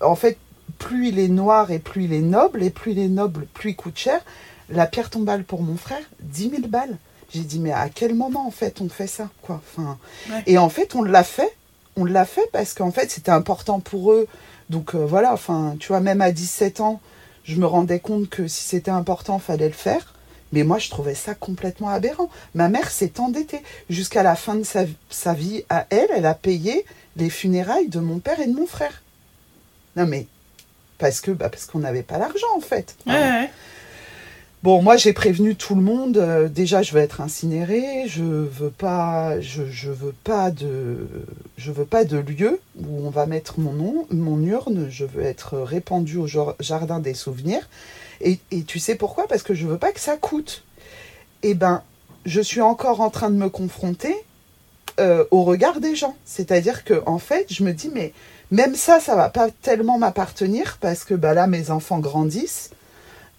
en 0.00 0.16
fait, 0.16 0.38
plus 0.78 1.08
il 1.08 1.18
est 1.18 1.28
noir 1.28 1.70
et 1.70 1.78
plus 1.78 2.04
il 2.04 2.12
est 2.12 2.20
noble, 2.20 2.62
et 2.62 2.70
plus 2.70 2.92
il 2.92 2.98
est 2.98 3.08
noble, 3.08 3.46
plus 3.52 3.70
il 3.70 3.76
coûte 3.76 3.98
cher. 3.98 4.20
La 4.70 4.86
pierre 4.86 5.10
tombale 5.10 5.44
pour 5.44 5.62
mon 5.62 5.76
frère, 5.76 6.02
10 6.20 6.50
000 6.50 6.62
balles. 6.68 6.96
J'ai 7.30 7.40
dit, 7.40 7.58
mais 7.58 7.72
à 7.72 7.88
quel 7.88 8.14
moment, 8.14 8.46
en 8.46 8.50
fait, 8.50 8.80
on 8.80 8.88
fait 8.88 9.06
ça 9.06 9.28
quoi? 9.42 9.60
Enfin, 9.76 9.98
Et 10.46 10.56
en 10.56 10.70
fait, 10.70 10.94
on 10.94 11.02
l'a 11.02 11.24
fait. 11.24 11.54
On 11.96 12.04
l'a 12.04 12.24
fait 12.24 12.48
parce 12.52 12.74
qu'en 12.74 12.90
fait, 12.90 13.10
c'était 13.10 13.30
important 13.30 13.80
pour 13.80 14.12
eux. 14.12 14.28
Donc 14.70 14.94
euh, 14.94 15.04
voilà, 15.04 15.32
enfin, 15.32 15.76
tu 15.78 15.88
vois, 15.88 16.00
même 16.00 16.20
à 16.20 16.30
17 16.30 16.80
ans, 16.80 17.00
je 17.48 17.56
me 17.56 17.66
rendais 17.66 17.98
compte 17.98 18.28
que 18.28 18.46
si 18.46 18.62
c'était 18.62 18.90
important, 18.90 19.38
fallait 19.38 19.68
le 19.68 19.74
faire. 19.74 20.14
Mais 20.52 20.64
moi, 20.64 20.78
je 20.78 20.90
trouvais 20.90 21.14
ça 21.14 21.34
complètement 21.34 21.88
aberrant. 21.88 22.30
Ma 22.54 22.68
mère 22.68 22.90
s'est 22.90 23.18
endettée. 23.18 23.62
Jusqu'à 23.90 24.22
la 24.22 24.36
fin 24.36 24.54
de 24.54 24.64
sa, 24.64 25.34
vie 25.34 25.64
à 25.68 25.86
elle, 25.90 26.08
elle 26.14 26.26
a 26.26 26.34
payé 26.34 26.84
les 27.16 27.30
funérailles 27.30 27.88
de 27.88 28.00
mon 28.00 28.18
père 28.18 28.38
et 28.40 28.46
de 28.46 28.54
mon 28.54 28.66
frère. 28.66 29.02
Non 29.96 30.06
mais 30.06 30.26
parce 30.98 31.20
que 31.20 31.32
bah, 31.32 31.48
parce 31.48 31.66
qu'on 31.66 31.80
n'avait 31.80 32.02
pas 32.02 32.18
l'argent 32.18 32.46
en 32.56 32.60
fait. 32.60 32.96
Bon, 34.64 34.82
moi 34.82 34.96
j'ai 34.96 35.12
prévenu 35.12 35.54
tout 35.54 35.76
le 35.76 35.82
monde. 35.82 36.16
Euh, 36.16 36.48
déjà, 36.48 36.82
je 36.82 36.92
veux 36.92 37.00
être 37.00 37.20
incinérée. 37.20 38.08
Je 38.08 38.24
veux 38.24 38.70
pas, 38.70 39.40
je, 39.40 39.62
veux 39.90 40.14
pas 40.24 40.50
de, 40.50 41.06
je 41.56 41.70
veux 41.70 41.84
pas 41.84 42.04
de 42.04 42.18
lieu 42.18 42.60
où 42.76 43.06
on 43.06 43.10
va 43.10 43.26
mettre 43.26 43.60
mon 43.60 43.72
nom, 43.72 44.06
mon 44.10 44.42
urne. 44.42 44.88
Je 44.90 45.04
veux 45.04 45.22
être 45.22 45.58
répandue 45.58 46.16
au 46.16 46.26
jardin 46.26 46.98
des 46.98 47.14
souvenirs. 47.14 47.68
Et, 48.20 48.40
et 48.50 48.64
tu 48.64 48.80
sais 48.80 48.96
pourquoi? 48.96 49.28
Parce 49.28 49.44
que 49.44 49.54
je 49.54 49.64
veux 49.64 49.78
pas 49.78 49.92
que 49.92 50.00
ça 50.00 50.16
coûte. 50.16 50.64
Eh 51.44 51.54
ben, 51.54 51.82
je 52.26 52.40
suis 52.40 52.60
encore 52.60 53.00
en 53.00 53.10
train 53.10 53.30
de 53.30 53.36
me 53.36 53.48
confronter 53.48 54.14
euh, 54.98 55.24
au 55.30 55.44
regard 55.44 55.78
des 55.78 55.94
gens. 55.94 56.16
C'est-à-dire 56.24 56.82
que 56.82 57.00
en 57.06 57.18
fait, 57.18 57.46
je 57.48 57.62
me 57.62 57.72
dis 57.72 57.92
mais 57.94 58.12
même 58.50 58.74
ça, 58.74 58.98
ça 58.98 59.14
va 59.14 59.28
pas 59.28 59.50
tellement 59.62 59.98
m'appartenir 59.98 60.78
parce 60.80 61.04
que 61.04 61.14
bah, 61.14 61.32
là, 61.32 61.46
mes 61.46 61.70
enfants 61.70 62.00
grandissent. 62.00 62.70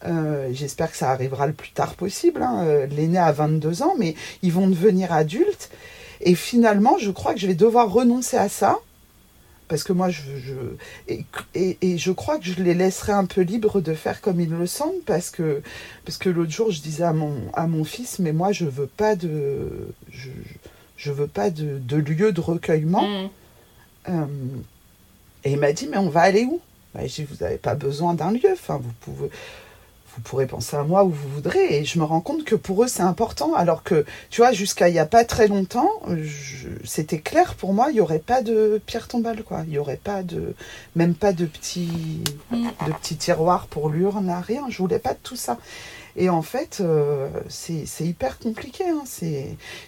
Euh, 0.05 0.49
j'espère 0.53 0.91
que 0.91 0.97
ça 0.97 1.11
arrivera 1.11 1.47
le 1.47 1.53
plus 1.53 1.71
tard 1.71 1.95
possible. 1.95 2.41
Hein. 2.41 2.63
Euh, 2.63 2.87
l'aîné 2.87 3.17
a 3.17 3.31
22 3.31 3.83
ans, 3.83 3.95
mais 3.97 4.15
ils 4.41 4.51
vont 4.51 4.67
devenir 4.67 5.11
adultes. 5.11 5.69
Et 6.21 6.35
finalement, 6.35 6.97
je 6.97 7.11
crois 7.11 7.33
que 7.33 7.39
je 7.39 7.47
vais 7.47 7.55
devoir 7.55 7.91
renoncer 7.91 8.37
à 8.37 8.49
ça. 8.49 8.79
Parce 9.67 9.83
que 9.83 9.93
moi, 9.93 10.09
je, 10.09 10.21
et, 11.07 11.77
et, 11.81 11.97
je 11.99 12.11
crois 12.11 12.39
que 12.39 12.45
je 12.45 12.55
les 12.55 12.73
laisserai 12.73 13.11
un 13.11 13.25
peu 13.25 13.41
libres 13.41 13.81
de 13.81 13.93
faire 13.93 14.19
comme 14.19 14.39
ils 14.39 14.49
le 14.49 14.65
sentent. 14.65 15.03
Parce 15.05 15.29
que, 15.29 15.61
parce 16.05 16.17
que 16.17 16.29
l'autre 16.29 16.51
jour, 16.51 16.71
je 16.71 16.81
disais 16.81 17.03
à 17.03 17.13
mon, 17.13 17.35
à 17.53 17.67
mon 17.67 17.83
fils, 17.83 18.17
mais 18.17 18.33
moi, 18.33 18.51
je 18.51 18.65
veux 18.65 18.87
pas 18.87 19.15
de, 19.15 19.93
je, 20.11 20.29
je 20.97 21.11
veux 21.11 21.27
pas 21.27 21.51
de, 21.51 21.77
de 21.77 21.97
lieu 21.97 22.31
de 22.31 22.41
recueillement. 22.41 23.07
Mmh. 23.07 23.29
Euh, 24.09 24.25
et 25.43 25.51
il 25.51 25.59
m'a 25.59 25.71
dit, 25.71 25.87
mais 25.87 25.97
on 25.97 26.09
va 26.09 26.21
aller 26.21 26.45
où? 26.45 26.59
Bah, 26.95 27.01
J'ai 27.05 27.23
dit, 27.23 27.29
vous 27.31 27.43
n'avez 27.43 27.57
pas 27.57 27.75
besoin 27.75 28.15
d'un 28.15 28.31
lieu. 28.31 28.51
Enfin, 28.51 28.77
vous 28.81 28.91
pouvez, 29.01 29.29
vous 30.19 30.29
pourrez 30.29 30.47
penser 30.47 30.75
à 30.75 30.83
moi 30.83 31.05
où 31.05 31.09
vous 31.09 31.29
voudrez. 31.29 31.77
Et 31.77 31.85
je 31.85 31.97
me 31.97 32.03
rends 32.03 32.19
compte 32.19 32.43
que 32.43 32.55
pour 32.55 32.83
eux, 32.83 32.87
c'est 32.87 33.03
important. 33.03 33.53
Alors 33.53 33.83
que, 33.83 34.05
tu 34.29 34.41
vois, 34.41 34.51
jusqu'à 34.51 34.89
il 34.89 34.91
n'y 34.91 34.99
a 34.99 35.05
pas 35.05 35.23
très 35.23 35.47
longtemps, 35.47 35.89
c'était 36.83 37.19
clair 37.19 37.55
pour 37.55 37.73
moi, 37.73 37.87
il 37.89 37.93
n'y 37.93 38.01
aurait 38.01 38.19
pas 38.19 38.41
de 38.41 38.81
pierre 38.85 39.07
tombale, 39.07 39.43
quoi. 39.43 39.61
Il 39.65 39.71
n'y 39.71 39.77
aurait 39.77 39.99
pas 40.03 40.21
de, 40.21 40.55
même 40.95 41.15
pas 41.15 41.31
de 41.31 41.45
petits, 41.45 42.23
mm. 42.51 42.67
de 42.87 42.91
petits 42.93 43.15
tiroirs 43.15 43.67
pour 43.67 43.89
l'urne, 43.89 44.29
rien. 44.45 44.65
Je 44.69 44.77
voulais 44.79 44.99
pas 44.99 45.13
de 45.13 45.19
tout 45.23 45.37
ça. 45.37 45.57
Et 46.17 46.29
en 46.29 46.41
fait, 46.41 46.79
euh, 46.81 47.29
c'est 47.47 47.85
hyper 48.01 48.39
compliqué. 48.39 48.83
Hein. 48.89 49.03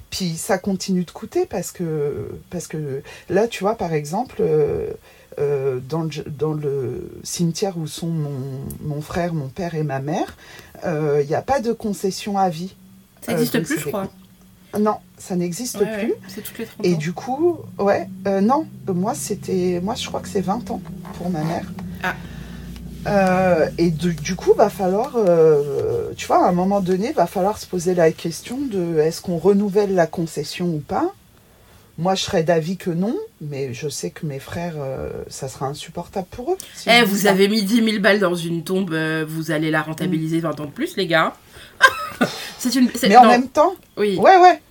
Puis 0.10 0.38
ça 0.38 0.58
continue 0.58 1.04
de 1.04 1.12
coûter 1.12 1.46
parce 1.46 1.74
que, 1.74 2.30
parce 2.50 2.68
que 2.68 3.04
là, 3.30 3.50
tu 3.50 3.64
vois, 3.64 3.76
par 3.76 3.92
exemple, 3.92 4.38
euh, 4.40 4.92
euh, 5.40 5.80
dans, 5.88 6.04
le, 6.04 6.10
dans, 6.30 6.54
le, 6.54 7.12
cimetière 7.24 7.78
où 7.78 7.88
sont 7.88 8.12
mon, 8.82 9.02
frère, 9.02 9.34
mon 9.34 9.48
père 9.48 9.76
et 9.76 9.84
ma 9.84 10.00
mère, 10.00 10.38
il 10.84 10.88
euh, 10.88 11.24
n'y 11.24 11.36
a 11.36 11.42
pas 11.42 11.60
de 11.60 11.72
concession 11.72 12.38
à 12.38 12.50
vie. 12.50 12.76
Ça 13.22 13.34
n'existe 13.34 13.56
euh, 13.56 13.64
plus, 13.64 13.80
je 13.80 13.88
crois. 13.88 14.10
Non, 14.80 14.98
ça 15.18 15.36
n'existe 15.36 15.80
plus. 15.80 16.14
c'est 16.28 16.42
toutes 16.42 16.58
les 16.58 16.66
30 16.66 16.86
Et 16.86 16.96
du 16.96 17.12
coup, 17.14 17.58
ouais, 17.78 18.08
non, 18.42 18.66
moi 18.88 19.14
c'était, 19.16 19.82
moi 19.84 19.96
je 19.96 20.08
crois 20.08 20.22
que 20.22 20.30
c'est 20.30 20.42
20 20.42 20.72
ans 20.72 20.82
pour 21.18 21.30
ma 21.30 21.44
mère. 21.44 21.66
Ah. 22.04 22.16
Euh, 23.08 23.70
et 23.78 23.90
du, 23.90 24.14
du 24.14 24.36
coup, 24.36 24.54
va 24.54 24.70
falloir, 24.70 25.14
euh, 25.16 26.12
tu 26.16 26.28
vois, 26.28 26.46
à 26.46 26.50
un 26.50 26.52
moment 26.52 26.82
donné, 26.82 27.12
va 27.12 27.26
falloir 27.26 27.58
se 27.58 27.66
poser 27.66 27.96
la 27.96 28.12
question 28.12 28.58
de 28.58 29.00
est-ce 29.00 29.22
qu'on 29.22 29.38
renouvelle 29.38 29.96
la 29.96 30.08
concession 30.08 30.68
ou 30.68 30.80
pas. 30.80 31.14
Moi, 31.98 32.16
je 32.16 32.24
serais 32.24 32.44
d'avis 32.44 32.78
que 32.78 32.90
non, 32.90 33.16
mais 33.42 33.74
je 33.74 33.88
sais 33.90 34.10
que 34.12 34.26
mes 34.26 34.40
frères, 34.40 34.76
euh, 34.78 35.10
ça 35.30 35.48
sera 35.48 35.68
insupportable 35.68 36.28
pour 36.32 36.54
eux. 36.54 36.58
si 36.74 36.90
Eh, 36.90 37.04
vous 37.04 37.28
avez 37.28 37.48
mis 37.48 37.64
10 37.64 37.84
000 37.84 38.00
balles 38.02 38.20
dans 38.20 38.34
une 38.36 38.64
tombe, 38.64 38.94
euh, 38.94 39.26
vous 39.28 39.52
allez 39.52 39.70
la 39.72 39.82
rentabiliser 39.82 40.40
20 40.40 40.60
ans 40.60 40.66
de 40.66 40.72
plus, 40.72 40.96
les 40.98 41.06
gars. 41.08 41.36
c'est 42.58 42.76
une. 42.76 42.90
c'est- 42.96 43.10
Mais 43.10 43.18
en 43.18 43.24
non, 43.24 43.30
même 43.30 43.48
temps, 43.50 43.74
Oui. 43.98 44.18
ouais, 44.18 44.38
ouais. 44.38 44.62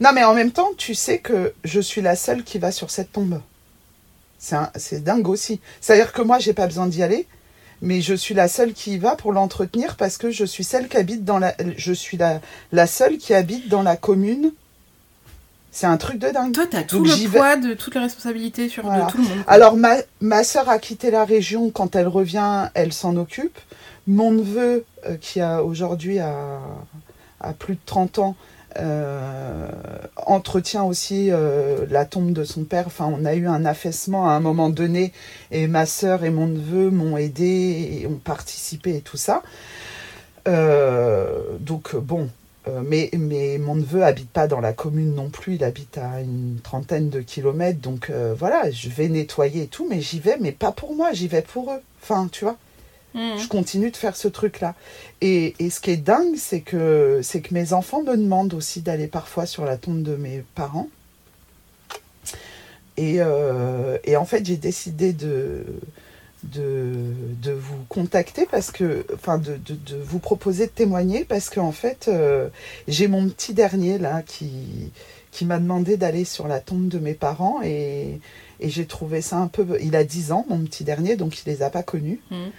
Non, 0.00 0.10
mais 0.14 0.22
en 0.24 0.34
même 0.34 0.52
temps, 0.52 0.70
tu 0.78 0.94
sais 0.94 1.18
que 1.18 1.52
je 1.64 1.80
suis 1.80 2.00
la 2.00 2.14
seule 2.16 2.44
qui 2.44 2.58
va 2.58 2.70
sur 2.70 2.90
cette 2.90 3.12
tombe. 3.12 3.40
C'est 4.38 4.54
un- 4.54 4.70
c'est 4.76 5.02
dingue 5.02 5.28
aussi. 5.28 5.60
C'est-à-dire 5.80 6.12
que 6.12 6.22
moi, 6.22 6.38
j'ai 6.38 6.52
pas 6.52 6.66
besoin 6.68 6.86
d'y 6.86 7.02
aller, 7.02 7.26
mais 7.82 8.00
je 8.00 8.14
suis 8.14 8.34
la 8.34 8.46
seule 8.46 8.72
qui 8.72 8.92
y 8.94 8.98
va 8.98 9.16
pour 9.16 9.32
l'entretenir 9.32 9.96
parce 9.96 10.16
que 10.16 10.30
je 10.30 10.44
suis 10.44 10.62
celle 10.64 10.88
qui 10.88 10.96
habite 10.96 11.24
dans 11.24 11.38
la. 11.40 11.54
Je 11.76 11.92
suis 11.92 12.16
la, 12.16 12.40
la 12.72 12.86
seule 12.86 13.18
qui 13.18 13.34
habite 13.34 13.68
dans 13.68 13.82
la 13.82 13.96
commune. 13.96 14.52
C'est 15.70 15.86
un 15.86 15.96
truc 15.96 16.18
de 16.18 16.28
dingue. 16.30 16.52
Toi, 16.52 16.66
t'as 16.70 16.82
tout 16.82 16.98
Donc, 17.04 17.06
le 17.06 17.28
poids 17.28 17.56
de 17.56 17.74
toutes 17.74 17.94
les 17.94 18.00
responsabilités 18.00 18.68
sur 18.68 18.82
de 18.84 18.88
Voilà. 18.88 19.06
tout 19.06 19.18
le 19.18 19.24
monde. 19.24 19.38
Alors, 19.46 19.76
ma, 19.76 19.96
ma 20.20 20.42
sœur 20.42 20.68
a 20.68 20.78
quitté 20.78 21.10
la 21.10 21.24
région. 21.24 21.70
Quand 21.70 21.94
elle 21.94 22.08
revient, 22.08 22.68
elle 22.74 22.92
s'en 22.92 23.16
occupe. 23.16 23.58
Mon 24.06 24.30
neveu, 24.32 24.84
euh, 25.06 25.16
qui 25.20 25.40
a 25.40 25.62
aujourd'hui 25.62 26.18
a, 26.18 26.60
a 27.40 27.52
plus 27.52 27.74
de 27.74 27.80
30 27.84 28.18
ans, 28.18 28.36
euh, 28.78 29.68
entretient 30.26 30.84
aussi 30.84 31.28
euh, 31.30 31.84
la 31.90 32.04
tombe 32.06 32.32
de 32.32 32.44
son 32.44 32.64
père. 32.64 32.84
Enfin, 32.86 33.12
on 33.12 33.24
a 33.24 33.34
eu 33.34 33.46
un 33.46 33.64
affaissement 33.66 34.28
à 34.28 34.32
un 34.32 34.40
moment 34.40 34.70
donné. 34.70 35.12
Et 35.50 35.66
ma 35.68 35.84
sœur 35.84 36.24
et 36.24 36.30
mon 36.30 36.46
neveu 36.46 36.90
m'ont 36.90 37.16
aidé 37.18 38.00
et 38.02 38.06
ont 38.06 38.20
participé 38.22 38.96
et 38.96 39.00
tout 39.00 39.16
ça. 39.18 39.42
Euh, 40.46 41.28
donc, 41.60 41.94
bon. 41.96 42.28
Euh, 42.68 42.82
Mais, 42.86 43.10
mais 43.16 43.58
mon 43.58 43.74
neveu 43.76 44.04
habite 44.04 44.30
pas 44.30 44.46
dans 44.46 44.60
la 44.60 44.72
commune 44.72 45.14
non 45.14 45.30
plus, 45.30 45.54
il 45.56 45.64
habite 45.64 45.98
à 45.98 46.20
une 46.20 46.58
trentaine 46.62 47.08
de 47.10 47.20
kilomètres, 47.20 47.80
donc 47.80 48.10
euh, 48.10 48.34
voilà, 48.38 48.70
je 48.70 48.88
vais 48.88 49.08
nettoyer 49.08 49.62
et 49.62 49.66
tout, 49.66 49.86
mais 49.88 50.00
j'y 50.00 50.20
vais, 50.20 50.36
mais 50.40 50.52
pas 50.52 50.72
pour 50.72 50.94
moi, 50.94 51.12
j'y 51.12 51.28
vais 51.28 51.42
pour 51.42 51.72
eux. 51.72 51.80
Enfin, 52.02 52.28
tu 52.30 52.44
vois, 52.44 52.56
Mhm. 53.14 53.38
je 53.38 53.48
continue 53.48 53.90
de 53.90 53.96
faire 53.96 54.16
ce 54.16 54.28
truc-là. 54.28 54.74
Et, 55.22 55.54
et 55.58 55.70
ce 55.70 55.80
qui 55.80 55.90
est 55.90 55.96
dingue, 55.96 56.36
c'est 56.36 56.60
que, 56.60 57.20
c'est 57.22 57.40
que 57.40 57.54
mes 57.54 57.72
enfants 57.72 58.02
me 58.02 58.16
demandent 58.16 58.52
aussi 58.54 58.82
d'aller 58.82 59.06
parfois 59.06 59.46
sur 59.46 59.64
la 59.64 59.76
tombe 59.78 60.02
de 60.02 60.14
mes 60.14 60.44
parents. 60.54 60.88
Et, 62.96 63.16
euh, 63.20 63.96
et 64.04 64.16
en 64.16 64.24
fait, 64.24 64.44
j'ai 64.44 64.56
décidé 64.56 65.12
de, 65.12 65.64
de, 66.44 67.12
de 67.42 67.52
vous 67.52 67.84
contacter 67.88 68.46
parce 68.50 68.70
que, 68.70 69.06
enfin, 69.14 69.38
de, 69.38 69.56
de, 69.56 69.74
de 69.74 69.96
vous 69.96 70.18
proposer 70.18 70.66
de 70.66 70.72
témoigner 70.72 71.24
parce 71.24 71.50
qu'en 71.50 71.72
fait, 71.72 72.06
euh, 72.08 72.48
j'ai 72.86 73.08
mon 73.08 73.28
petit 73.28 73.54
dernier 73.54 73.98
là 73.98 74.22
qui, 74.22 74.92
qui 75.30 75.44
m'a 75.44 75.58
demandé 75.58 75.96
d'aller 75.96 76.24
sur 76.24 76.48
la 76.48 76.60
tombe 76.60 76.88
de 76.88 76.98
mes 76.98 77.14
parents 77.14 77.60
et, 77.62 78.20
et 78.60 78.68
j'ai 78.68 78.86
trouvé 78.86 79.20
ça 79.20 79.36
un 79.36 79.48
peu. 79.48 79.66
Il 79.80 79.96
a 79.96 80.04
10 80.04 80.32
ans, 80.32 80.46
mon 80.48 80.60
petit 80.60 80.84
dernier, 80.84 81.16
donc 81.16 81.40
il 81.40 81.48
les 81.48 81.62
a 81.62 81.70
pas 81.70 81.82
connus. 81.82 82.20
Mhm. 82.30 82.50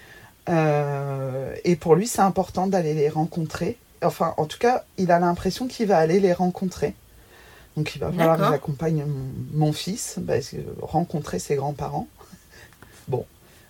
Euh, 0.49 1.55
et 1.63 1.75
pour 1.75 1.95
lui, 1.95 2.07
c'est 2.07 2.21
important 2.21 2.67
d'aller 2.67 2.93
les 2.93 3.09
rencontrer. 3.09 3.77
Enfin, 4.03 4.33
en 4.37 4.45
tout 4.45 4.57
cas, 4.57 4.83
il 4.97 5.11
a 5.11 5.19
l'impression 5.19 5.67
qu'il 5.67 5.87
va 5.87 5.97
aller 5.97 6.19
les 6.19 6.33
rencontrer. 6.33 6.95
Donc, 7.77 7.95
il 7.95 7.99
va 7.99 8.11
falloir 8.11 8.37
que 8.37 8.43
j'accompagne 8.43 9.05
mon, 9.05 9.65
mon 9.67 9.73
fils, 9.73 10.19
parce 10.25 10.49
que 10.49 10.57
rencontrer 10.81 11.39
ses 11.39 11.55
grands-parents. 11.55 12.07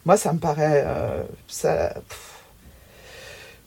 Moi, 0.10 0.18
ça 0.18 0.34
me 0.34 0.40
paraît. 0.40 0.84
euh, 0.88 1.22
ça, 1.48 1.90
pff, 2.10 2.40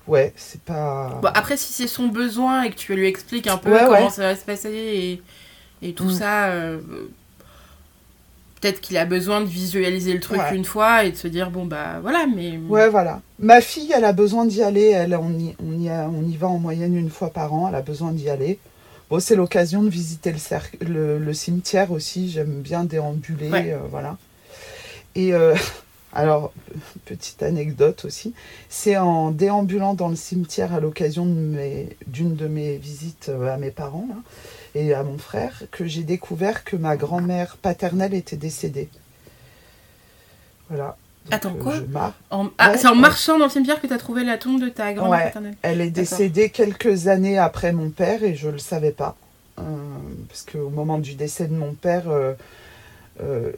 ouais, 0.08 0.32
c'est 0.34 0.60
pas. 0.62 1.20
Bon, 1.22 1.28
après, 1.34 1.56
si 1.56 1.72
c'est 1.72 1.86
son 1.86 2.08
besoin 2.08 2.64
et 2.64 2.70
que 2.70 2.74
tu 2.74 2.92
lui 2.96 3.06
expliques 3.06 3.46
un 3.46 3.58
peu 3.58 3.70
Ouais, 3.70 3.78
comment 3.84 4.06
ouais. 4.06 4.10
ça 4.10 4.22
va 4.22 4.34
se 4.34 4.44
passer 4.44 4.72
et, 4.72 5.22
et 5.88 5.92
tout 5.92 6.06
Mm. 6.06 6.12
ça, 6.12 6.46
euh, 6.46 6.80
peut-être 8.60 8.80
qu'il 8.80 8.96
a 8.96 9.04
besoin 9.04 9.40
de 9.40 9.46
visualiser 9.46 10.14
le 10.14 10.18
truc 10.18 10.40
Ouais. 10.40 10.56
une 10.56 10.64
fois 10.64 11.04
et 11.04 11.12
de 11.12 11.16
se 11.16 11.28
dire 11.28 11.52
bon 11.52 11.64
bah 11.64 12.00
voilà, 12.02 12.26
mais 12.26 12.58
Ouais, 12.68 12.88
voilà. 12.88 13.20
Ma 13.38 13.60
fille, 13.60 13.92
elle 13.94 14.04
a 14.04 14.12
besoin 14.12 14.44
d'y 14.44 14.64
aller. 14.64 14.90
Elle, 14.90 15.14
on, 15.14 15.30
y, 15.38 15.54
on, 15.64 15.78
y 15.80 15.88
a- 15.90 16.08
on 16.12 16.24
y 16.28 16.36
va 16.36 16.48
en 16.48 16.58
moyenne 16.58 16.96
une 16.96 17.10
fois 17.10 17.30
par 17.30 17.54
an. 17.54 17.68
Elle 17.68 17.76
a 17.76 17.82
besoin 17.82 18.10
d'y 18.10 18.28
aller. 18.28 18.58
Bon, 19.10 19.20
c'est 19.20 19.36
l'occasion 19.36 19.84
de 19.84 19.88
visiter 19.88 20.32
le, 20.32 20.86
le, 20.88 21.18
le 21.20 21.34
cimetière 21.34 21.92
aussi. 21.92 22.30
J'aime 22.32 22.62
bien 22.62 22.82
déambuler. 22.82 23.48
Euh, 23.52 23.78
voilà. 23.88 24.16
Et 25.14 25.34
euh, 25.34 25.54
alors, 26.14 26.52
petite 27.06 27.42
anecdote 27.42 28.04
aussi. 28.04 28.34
C'est 28.68 28.96
en 28.96 29.30
déambulant 29.30 29.94
dans 29.94 30.08
le 30.08 30.16
cimetière 30.16 30.74
à 30.74 30.80
l'occasion 30.80 31.24
d'une 31.26 32.36
de, 32.36 32.46
mes 32.48 32.76
visites 32.76 33.28
euh, 33.30 33.52
à 33.52 33.56
mes 33.56 33.70
parents 33.70 34.06
là, 34.08 34.16
et 34.74 34.92
à 34.94 35.02
mon 35.02 35.18
frère 35.18 35.62
que 35.70 35.86
j'ai 35.86 36.02
découvert 36.02 36.64
que 36.64 36.76
ma 36.76 36.96
grand-mère 36.96 37.56
paternelle 37.56 38.14
était 38.14 38.36
décédée. 38.36 38.88
Voilà. 40.68 40.96
Donc, 41.26 41.34
Attends, 41.34 41.54
euh, 41.56 41.62
quoi 41.62 41.74
je 41.76 41.82
mar- 41.82 42.14
En- 42.30 42.48
ah, 42.58 42.72
Ouais, 42.72 42.78
c'est 42.78 42.88
en 42.88 42.94
marchant 42.96 43.38
dans 43.38 43.44
le 43.44 43.50
cimetière 43.50 43.80
que 43.80 43.86
t'as 43.86 43.98
trouvé 43.98 44.24
la 44.24 44.38
tombe 44.38 44.60
de 44.60 44.68
ta 44.68 44.92
grand-mère 44.92 45.18
Ouais. 45.18 45.24
paternelle. 45.26 45.54
Elle 45.62 45.80
est 45.80 45.90
décédée 45.90 46.50
quelques 46.50 47.06
années 47.08 47.38
après 47.38 47.72
mon 47.72 47.90
père 47.90 48.24
et 48.24 48.34
je 48.34 48.48
ne 48.48 48.52
le 48.52 48.58
savais 48.58 48.90
pas. 48.90 49.16
Euh, 49.58 49.62
parce 50.28 50.42
qu'au 50.42 50.68
moment 50.70 50.98
du 50.98 51.14
décès 51.14 51.46
de 51.46 51.54
mon 51.54 51.74
père, 51.74 52.08
euh, 52.08 52.32
euh, 53.22 53.52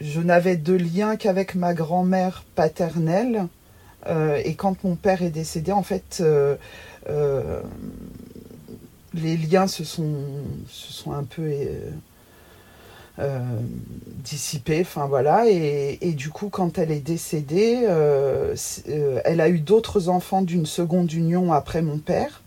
je 0.00 0.20
n'avais 0.20 0.56
de 0.56 0.74
lien 0.74 1.16
qu'avec 1.16 1.54
ma 1.54 1.74
grand-mère 1.74 2.44
paternelle. 2.54 3.46
Euh, 4.06 4.40
et 4.44 4.54
quand 4.54 4.82
mon 4.84 4.96
père 4.96 5.22
est 5.22 5.30
décédé, 5.30 5.72
en 5.72 5.82
fait, 5.82 6.18
euh, 6.20 6.56
euh, 7.08 7.60
les 9.12 9.36
liens 9.36 9.66
se 9.66 9.84
sont, 9.84 10.14
se 10.68 10.92
sont 10.92 11.12
un 11.12 11.24
peu 11.24 11.50
dissipés. 14.24 14.80
Enfin 14.80 15.06
voilà. 15.06 15.44
Et, 15.48 15.98
et 16.00 16.12
du 16.12 16.30
coup, 16.30 16.48
quand 16.48 16.78
elle 16.78 16.90
est 16.90 17.00
décédée, 17.00 17.86
elle 19.24 19.40
a 19.40 19.48
eu 19.48 19.58
d'autres 19.60 20.08
enfants 20.08 20.42
d'une 20.42 20.66
seconde 20.66 21.12
union 21.12 21.52
après 21.52 21.82
mon 21.82 21.98
père. 21.98 22.42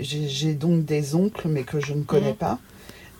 J'ai 0.00 0.54
donc 0.54 0.84
des 0.84 1.14
oncles, 1.14 1.48
mais 1.48 1.62
que 1.62 1.80
je 1.80 1.92
ne 1.94 2.02
connais 2.02 2.30
Mhm. 2.30 2.36
pas. 2.36 2.58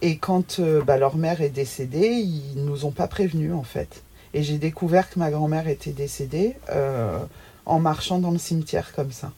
Et 0.02 0.16
quand 0.16 0.58
euh, 0.58 0.82
bah, 0.82 0.98
leur 0.98 1.16
mère 1.16 1.40
est 1.42 1.48
décédée, 1.48 2.08
ils 2.08 2.64
nous 2.64 2.84
ont 2.84 2.90
pas 2.90 3.06
prévenus 3.06 3.54
en 3.54 3.62
fait. 3.62 4.02
Et 4.34 4.42
j'ai 4.42 4.58
découvert 4.58 5.08
que 5.08 5.18
ma 5.18 5.30
grand-mère 5.30 5.68
était 5.68 5.92
décédée 5.92 6.56
euh, 6.70 7.18
en 7.66 7.78
marchant 7.78 8.18
dans 8.18 8.32
le 8.32 8.38
cimetière 8.38 8.92
comme 8.94 9.12
ça. 9.12 9.30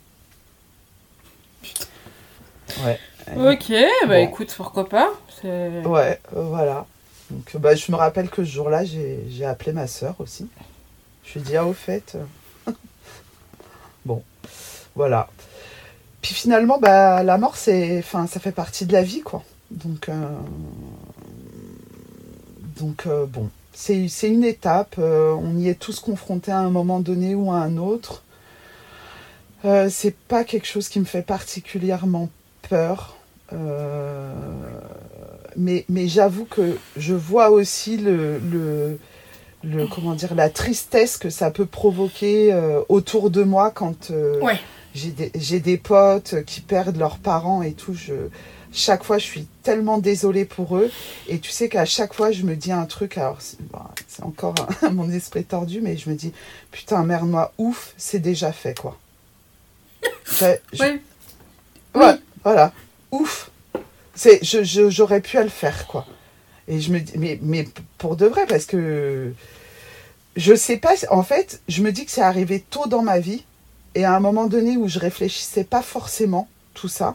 Ouais. 2.85 2.99
Ok, 3.37 3.73
bah 4.09 4.21
écoute, 4.21 4.55
pourquoi 4.57 4.89
pas 4.89 5.11
Ouais, 5.43 6.21
euh, 6.35 6.43
voilà. 6.49 6.87
Donc 7.31 7.57
bah, 7.57 7.75
je 7.75 7.93
me 7.93 7.97
rappelle 7.97 8.31
que 8.31 8.45
ce 8.45 8.51
jour-là, 8.51 8.85
j'ai 8.85 9.45
appelé 9.45 9.73
ma 9.73 9.87
sœur 9.87 10.15
aussi. 10.19 10.49
Je 11.25 11.35
lui 11.35 11.41
ai 11.41 11.43
dit, 11.43 11.57
ah 11.57 11.67
au 11.67 11.75
fait. 11.75 12.17
bon, 14.07 14.23
voilà. 14.95 15.29
Puis 16.23 16.33
finalement, 16.35 16.79
bah, 16.79 17.23
la 17.23 17.37
mort, 17.37 17.57
c'est, 17.57 17.99
enfin, 17.99 18.27
ça 18.27 18.41
fait 18.41 18.53
partie 18.53 18.87
de 18.87 18.93
la 18.95 19.03
vie, 19.03 19.21
quoi. 19.21 19.43
Donc, 19.75 20.09
euh, 20.09 20.12
donc 22.78 23.07
euh, 23.07 23.27
bon, 23.27 23.48
c'est 23.73 24.09
une 24.24 24.44
étape. 24.44 24.97
euh, 24.98 25.32
on 25.32 25.57
y 25.59 25.69
est 25.69 25.78
tous 25.78 26.01
confrontés 26.01 26.53
à 26.53 26.59
un 26.61 26.70
moment 26.70 27.01
donné 27.01 27.35
ou 27.35 27.51
à 27.53 27.57
un 27.57 27.77
autre. 27.77 28.23
Euh, 29.65 29.89
c'est 29.90 30.15
pas 30.15 30.44
quelque 30.44 30.66
chose 30.66 30.89
qui 30.89 31.01
me 31.01 31.05
fait 31.05 31.23
particulièrement 31.23 32.28
peur. 32.69 33.16
Euh, 33.53 34.32
mais 35.57 35.85
mais 35.89 36.09
j'avoue 36.09 36.44
que 36.44 36.77
je 36.97 37.15
vois 37.15 37.51
aussi 37.51 37.97
le, 37.97 38.39
le, 38.39 38.98
le- 39.62 39.86
comment 39.86 40.15
dire 40.15 40.35
la 40.35 40.51
tristesse 40.51 41.16
que 41.19 41.31
ça 41.31 41.51
peut 41.51 41.66
provoquer 41.66 42.53
euh, 42.53 42.81
autour 42.89 43.31
de 43.31 43.43
moi 43.43 43.70
quand 43.70 44.11
Ouais. 44.43 44.59
j'ai 44.94 45.61
des, 45.61 45.77
potes 45.78 46.43
qui 46.44 46.61
perdent 46.61 46.97
leurs 46.97 47.19
parents 47.19 47.62
et 47.62 47.73
tout. 47.73 47.94
Je, 47.94 48.15
chaque 48.74 49.05
fois, 49.05 49.18
je 49.18 49.24
suis 49.24 49.46
tellement 49.62 49.98
désolée 49.98 50.44
pour 50.44 50.76
eux. 50.76 50.90
Et 51.28 51.38
tu 51.38 51.51
sais 51.51 51.68
qu'à 51.68 51.84
chaque 51.84 52.12
fois, 52.14 52.32
je 52.32 52.42
me 52.42 52.56
dis 52.56 52.72
un 52.72 52.84
truc. 52.86 53.16
Alors, 53.18 53.36
c'est 53.40 53.60
bon, 53.62 53.78
encore 54.22 54.55
mon 54.92 55.10
esprit 55.10 55.44
tordu, 55.44 55.80
mais 55.80 55.96
je 55.96 56.10
me 56.10 56.14
dis 56.14 56.32
putain, 56.70 57.02
merde-moi, 57.05 57.52
ouf, 57.59 57.94
c'est 57.96 58.18
déjà 58.18 58.52
fait, 58.52 58.78
quoi. 58.78 58.98
Je- 60.72 60.82
Ouais. 60.82 61.01
Ouais, 61.94 62.14
voilà. 62.42 62.72
Ouf. 63.12 63.51
C'est, 64.14 64.44
je, 64.44 64.62
j'aurais 64.90 65.20
pu 65.20 65.36
le 65.42 65.48
faire, 65.48 65.86
quoi. 65.86 66.06
Et 66.68 66.80
je 66.80 66.90
me 66.92 67.01
dis, 67.01 67.12
mais, 67.16 67.38
mais 67.42 67.68
pour 67.98 68.16
de 68.16 68.26
vrai, 68.26 68.46
parce 68.46 68.64
que 68.66 69.32
je 70.36 70.55
sais 70.55 70.76
pas, 70.78 70.94
en 71.10 71.22
fait, 71.22 71.60
je 71.68 71.82
me 71.82 71.92
dis 71.92 72.05
que 72.05 72.10
c'est 72.10 72.20
arrivé 72.22 72.60
tôt 72.68 72.86
dans 72.86 73.02
ma 73.02 73.18
vie, 73.20 73.44
et 73.94 74.05
à 74.05 74.14
un 74.14 74.20
moment 74.20 74.46
donné 74.46 74.76
où 74.76 74.88
je 74.88 74.98
réfléchissais 74.98 75.64
pas 75.64 75.82
forcément, 75.82 76.48
tout 76.74 76.88
ça. 76.88 77.14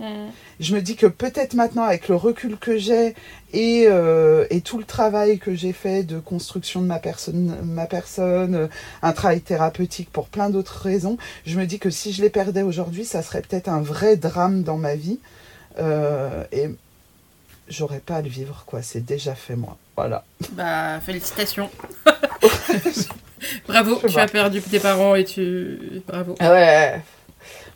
Je 0.60 0.76
me 0.76 0.82
dis 0.82 0.96
que 0.96 1.06
peut-être 1.06 1.54
maintenant, 1.54 1.84
avec 1.84 2.08
le 2.08 2.16
recul 2.16 2.58
que 2.58 2.78
j'ai 2.78 3.14
et, 3.54 3.86
euh, 3.88 4.46
et, 4.50 4.62
tout 4.62 4.78
le 4.78 4.84
travail 4.84 5.40
que 5.40 5.54
j'ai 5.54 5.74
fait 5.74 6.04
de 6.04 6.20
construction 6.20 6.82
de 6.82 6.88
ma 6.88 7.00
personne, 7.00 7.58
ma 7.64 7.86
personne, 7.86 8.56
euh, 8.56 8.68
un 9.02 9.12
travail 9.12 9.42
thérapeutique 9.42 10.12
pour 10.12 10.28
plein 10.28 10.50
d'autres 10.50 10.80
raisons, 10.82 11.18
je 11.46 11.60
me 11.60 11.66
dis 11.66 11.80
que 11.80 11.90
si 11.90 12.14
je 12.14 12.22
les 12.22 12.30
perdais 12.30 12.62
aujourd'hui, 12.62 13.06
ça 13.06 13.22
serait 13.24 13.42
peut-être 13.42 13.68
un 13.68 13.82
vrai 13.82 14.18
drame 14.18 14.64
dans 14.64 14.78
ma 14.78 14.96
vie. 14.96 15.20
Euh, 15.80 16.44
et 16.52 16.70
j'aurais 17.68 18.00
pas 18.00 18.18
à 18.18 18.22
le 18.22 18.30
vivre, 18.30 18.64
quoi. 18.66 18.82
C'est 18.82 19.06
déjà 19.06 19.36
fait, 19.36 19.56
moi. 19.56 19.78
Voilà. 19.96 20.24
Bah, 20.52 21.00
félicitations. 21.00 21.70
Bravo, 23.68 24.02
tu 24.08 24.20
as 24.20 24.28
perdu 24.28 24.62
tes 24.62 24.80
parents 24.80 25.16
et 25.16 25.24
tu. 25.24 26.02
Bravo. 26.08 26.36
Ouais. 26.42 27.02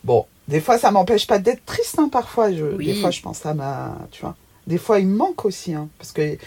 Bon, 0.03 0.25
des 0.53 0.61
fois, 0.61 0.77
ça 0.77 0.91
m'empêche 0.91 1.25
pas 1.25 1.39
d'être 1.39 1.65
triste, 1.65 1.97
hein, 1.97 2.09
parfois. 2.09 2.53
Je, 2.53 2.77
Des 2.77 2.93
fois, 2.93 3.09
je 3.09 3.21
pense 3.21 3.43
à 3.43 3.55
ma. 3.55 3.97
Tu 4.11 4.21
vois. 4.21 4.35
Des 4.67 4.77
fois, 4.77 4.99
il 4.99 5.07
me 5.07 5.17
manque 5.17 5.45
aussi, 5.45 5.73
hein, 5.73 5.89
parce 5.97 6.11
que 6.11 6.37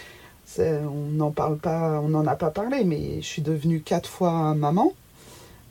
on 0.59 1.11
n'en 1.11 1.31
parle 1.31 1.57
pas, 1.57 1.99
on 1.99 2.07
n'en 2.07 2.25
a 2.25 2.37
pas 2.37 2.49
parlé, 2.49 2.85
mais 2.85 3.17
je 3.19 3.27
suis 3.27 3.41
devenue 3.41 3.81
quatre 3.81 4.09
fois 4.09 4.53
maman. 4.53 4.93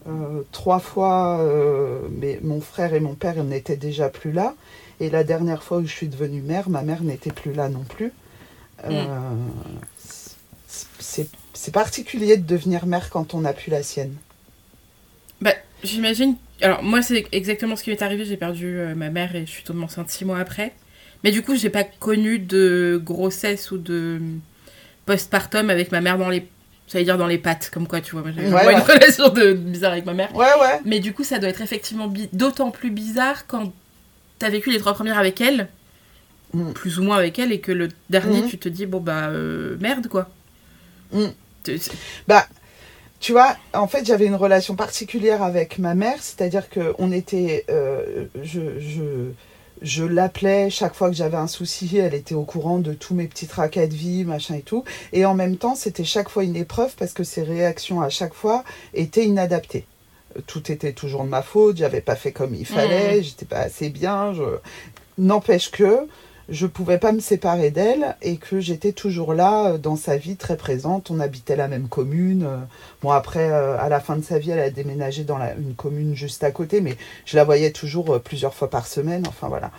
Euh, 0.07 0.43
trois 0.53 0.81
fois, 0.81 1.39
euh, 1.41 2.01
mais 2.11 2.39
mon 2.43 2.61
frère 2.61 2.93
et 2.93 3.01
mon 3.01 3.15
père 3.15 3.43
n'étaient 3.43 3.79
déjà 3.79 4.11
plus 4.11 4.33
là. 4.33 4.55
Et 5.01 5.09
la 5.09 5.25
dernière 5.25 5.63
fois 5.63 5.79
où 5.79 5.87
je 5.87 5.95
suis 5.95 6.09
devenue 6.09 6.43
mère, 6.43 6.69
ma 6.69 6.83
mère 6.83 7.03
n'était 7.03 7.33
plus 7.33 7.55
là 7.55 7.71
non 7.71 7.85
plus. 7.89 8.13
Euh, 8.85 9.07
mm. 9.07 11.25
C'est 11.55 11.73
particulier 11.73 12.37
de 12.37 12.47
devenir 12.47 12.85
mère 12.85 13.09
quand 13.09 13.33
on 13.33 13.41
n'a 13.41 13.55
plus 13.55 13.71
la 13.71 13.83
sienne. 13.83 14.15
J'imagine. 15.83 16.37
Alors, 16.63 16.83
moi, 16.83 17.03
c'est 17.03 17.27
exactement 17.33 17.77
ce 17.77 17.83
qui 17.85 17.91
m'est 17.91 18.03
arrivé. 18.03 18.25
J'ai 18.25 18.37
perdu 18.37 18.79
euh, 18.79 18.95
ma 18.95 19.11
mère 19.11 19.35
et 19.37 19.47
je 19.47 19.51
suis 19.51 19.63
tombée 19.63 19.85
enceinte 19.85 20.11
six 20.11 20.25
mois 20.25 20.39
après. 20.39 20.73
Mais 21.25 21.31
du 21.31 21.43
coup, 21.43 21.57
j'ai 21.57 21.71
pas 21.71 21.85
connu 21.85 22.39
de 22.39 23.01
grossesse 23.03 23.71
ou 23.71 23.79
de 23.79 24.21
postpartum 25.07 25.71
avec 25.71 25.93
ma 25.93 26.01
mère 26.01 26.19
dans 26.19 26.29
les. 26.29 26.47
Ça 26.87 26.99
veut 26.99 27.05
dire 27.05 27.19
dans 27.19 27.27
les 27.27 27.39
pattes, 27.39 27.71
comme 27.73 27.89
quoi, 27.89 28.01
tu 28.01 28.13
vois. 28.13 28.23
Moi, 28.23 28.33
j'ai 28.37 28.47
une 28.47 28.79
relation 28.79 29.29
de... 29.31 29.55
bizarre 29.55 29.93
avec 29.93 30.07
ma 30.07 30.15
mère. 30.15 30.35
Ouais, 30.37 30.47
ouais. 30.61 30.81
Mais 30.85 31.01
du 31.01 31.13
coup, 31.13 31.25
ça 31.25 31.41
doit 31.41 31.49
être 31.49 31.61
effectivement 31.61 32.13
d'autant 32.33 32.71
plus 32.71 32.91
bizarre 32.91 33.49
quand 33.49 33.73
t'as 34.39 34.51
vécu 34.51 34.71
les 34.71 34.79
trois 34.79 34.95
premières 34.95 35.19
avec 35.19 35.41
elle, 35.41 35.69
mm. 36.55 36.73
plus 36.75 37.01
ou 37.01 37.03
moins 37.03 37.17
avec 37.17 37.41
elle, 37.41 37.51
et 37.51 37.59
que 37.59 37.73
le 37.73 37.89
dernier, 38.09 38.43
mm. 38.43 38.49
tu 38.49 38.59
te 38.59 38.69
dis, 38.69 38.87
bon, 38.87 39.01
bah, 39.01 39.31
euh, 39.31 39.77
merde, 39.81 40.07
quoi. 40.07 40.31
Mm. 41.13 41.27
Bah, 42.29 42.47
tu 43.21 43.33
vois, 43.33 43.57
en 43.75 43.89
fait, 43.89 44.07
j'avais 44.07 44.27
une 44.27 44.35
relation 44.35 44.77
particulière 44.77 45.43
avec 45.43 45.79
ma 45.79 45.95
mère, 45.95 46.19
c'est-à-dire 46.21 46.69
que 46.69 46.95
on 46.99 47.13
était, 47.13 47.65
euh, 47.71 48.27
je, 48.43 48.79
je, 48.79 49.31
je 49.83 50.05
l'appelais 50.05 50.71
chaque 50.71 50.95
fois 50.95 51.09
que 51.09 51.17
j'avais 51.17 51.37
un 51.37 51.47
souci, 51.47 51.97
elle 51.97 52.15
était 52.15 52.35
au 52.35 52.45
courant 52.45 52.79
de 52.79 52.93
tous 52.93 53.15
mes 53.15 53.27
petits 53.27 53.47
tracas 53.47 53.87
de 53.87 53.95
vie, 53.95 54.25
machin 54.25 54.57
et 54.57 54.63
tout, 54.63 54.85
et 55.13 55.25
en 55.25 55.35
même 55.35 55.57
temps, 55.57 55.75
c'était 55.75 56.05
chaque 56.05 56.29
fois 56.29 56.45
une 56.45 56.57
épreuve 56.57 56.95
parce 56.99 57.13
que 57.13 57.25
ses 57.25 57.43
réactions 57.43 58.01
à 58.01 58.09
chaque 58.09 58.35
fois 58.35 58.65
étaient 58.95 59.25
inadaptées 59.25 59.87
tout 60.47 60.71
était 60.71 60.93
toujours 60.93 61.25
de 61.25 61.29
ma 61.29 61.43
faute, 61.43 61.79
j'avais 61.79 62.01
pas 62.01 62.17
fait 62.17 62.33
comme 62.33 62.55
il 62.55 62.67
fallait, 62.67 63.21
mmh. 63.21 63.23
j'étais 63.23 63.47
pas 63.47 63.61
assez 63.61 63.89
bien. 63.89 64.35
Je... 64.35 64.43
N'empêche 65.19 65.71
que 65.71 66.07
je 66.49 66.67
pouvais 66.67 66.99
pas 66.99 67.13
me 67.13 67.21
séparer 67.21 67.71
d'elle 67.71 68.17
et 68.23 68.37
que 68.37 68.61
j'étais 68.61 68.93
toujours 68.93 69.35
là 69.35 69.73
euh, 69.73 69.79
dans 69.79 69.97
sa 69.97 70.17
vie 70.17 70.37
très 70.37 70.57
présente. 70.57 71.11
On 71.11 71.21
habitait 71.21 71.57
la 71.57 71.69
même 71.69 71.89
commune. 71.89 72.45
Euh. 72.45 72.59
Bon 73.03 73.11
après, 73.11 73.51
euh, 73.51 73.79
à 73.79 73.89
la 73.89 74.01
fin 74.01 74.17
de 74.17 74.23
sa 74.23 74.39
vie, 74.39 74.51
elle 74.51 74.61
a 74.61 74.71
déménagé 74.71 75.25
dans 75.25 75.39
la, 75.39 75.55
une 75.55 75.75
commune 75.75 76.15
juste 76.15 76.45
à 76.45 76.51
côté, 76.51 76.81
mais 76.81 76.97
je 77.25 77.37
la 77.37 77.45
voyais 77.45 77.73
toujours 77.73 78.21
plusieurs 78.21 78.55
fois 78.55 78.71
par 78.71 78.87
semaine. 78.87 79.25
Enfin 79.29 79.49
voilà. 79.49 79.71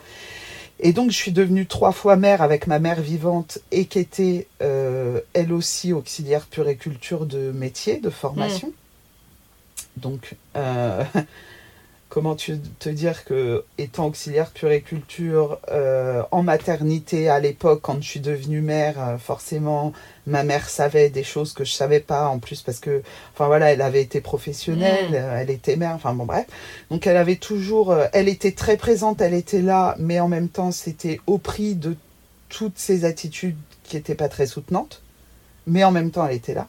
Et 0.80 0.94
donc, 0.94 1.10
je 1.10 1.16
suis 1.16 1.32
devenue 1.32 1.66
trois 1.66 1.92
fois 1.92 2.18
mère 2.18 2.44
avec 2.44 2.68
ma 2.68 2.78
mère 2.78 3.02
vivante 3.02 3.58
et 3.72 3.86
qui 3.86 3.98
était 3.98 4.48
elle 4.60 5.52
aussi 5.52 5.92
auxiliaire 5.92 6.46
puriculture 6.46 7.26
de 7.26 7.52
métier, 7.52 7.98
de 7.98 8.12
formation. 8.12 8.68
Mmh. 8.68 8.88
Donc, 9.98 10.36
euh, 10.56 11.04
comment 12.18 12.36
tu, 12.36 12.58
te 12.80 12.90
dire 12.90 13.26
que, 13.26 13.64
étant 13.78 14.08
auxiliaire 14.08 14.50
puriculture 14.50 15.60
euh, 15.70 16.24
en 16.32 16.42
maternité 16.42 17.30
à 17.30 17.40
l'époque, 17.40 17.82
quand 17.84 18.02
je 18.02 18.10
suis 18.10 18.20
devenue 18.20 18.60
mère, 18.60 18.96
euh, 18.98 19.18
forcément, 19.20 19.94
ma 20.26 20.42
mère 20.42 20.68
savait 20.68 21.12
des 21.12 21.24
choses 21.24 21.54
que 21.54 21.64
je 21.64 21.74
savais 21.74 22.00
pas 22.00 22.28
en 22.28 22.40
plus 22.40 22.64
parce 22.64 22.80
que, 22.80 23.04
enfin 23.36 23.46
voilà, 23.46 23.72
elle 23.72 23.84
avait 23.84 24.02
été 24.02 24.20
professionnelle, 24.20 25.12
mmh. 25.12 25.38
elle 25.38 25.52
était 25.52 25.76
mère, 25.76 25.94
enfin 25.94 26.16
bon 26.16 26.26
bref. 26.26 26.48
Donc, 26.90 27.06
elle 27.06 27.18
avait 27.18 27.36
toujours, 27.36 27.96
elle 28.14 28.30
était 28.30 28.54
très 28.54 28.78
présente, 28.78 29.22
elle 29.22 29.36
était 29.36 29.62
là, 29.62 29.96
mais 30.00 30.20
en 30.20 30.28
même 30.28 30.50
temps, 30.50 30.72
c'était 30.72 31.22
au 31.28 31.38
prix 31.38 31.76
de 31.76 31.96
toutes 32.50 32.80
ces 32.80 33.06
attitudes 33.06 33.58
qui 33.84 33.96
n'étaient 33.96 34.16
pas 34.16 34.28
très 34.28 34.48
soutenantes. 34.48 35.04
Mais 35.68 35.84
en 35.84 35.92
même 35.92 36.10
temps, 36.10 36.26
elle 36.26 36.36
était 36.36 36.56
là. 36.56 36.68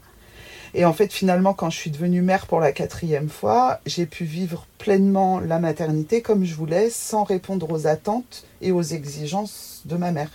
Et 0.74 0.84
en 0.84 0.92
fait, 0.92 1.12
finalement, 1.12 1.54
quand 1.54 1.70
je 1.70 1.76
suis 1.76 1.90
devenue 1.90 2.22
mère 2.22 2.46
pour 2.46 2.60
la 2.60 2.72
quatrième 2.72 3.28
fois, 3.28 3.80
j'ai 3.86 4.06
pu 4.06 4.24
vivre 4.24 4.66
pleinement 4.78 5.40
la 5.40 5.58
maternité 5.58 6.22
comme 6.22 6.44
je 6.44 6.54
voulais, 6.54 6.90
sans 6.90 7.24
répondre 7.24 7.70
aux 7.70 7.86
attentes 7.86 8.44
et 8.60 8.72
aux 8.72 8.82
exigences 8.82 9.82
de 9.84 9.96
ma 9.96 10.12
mère. 10.12 10.30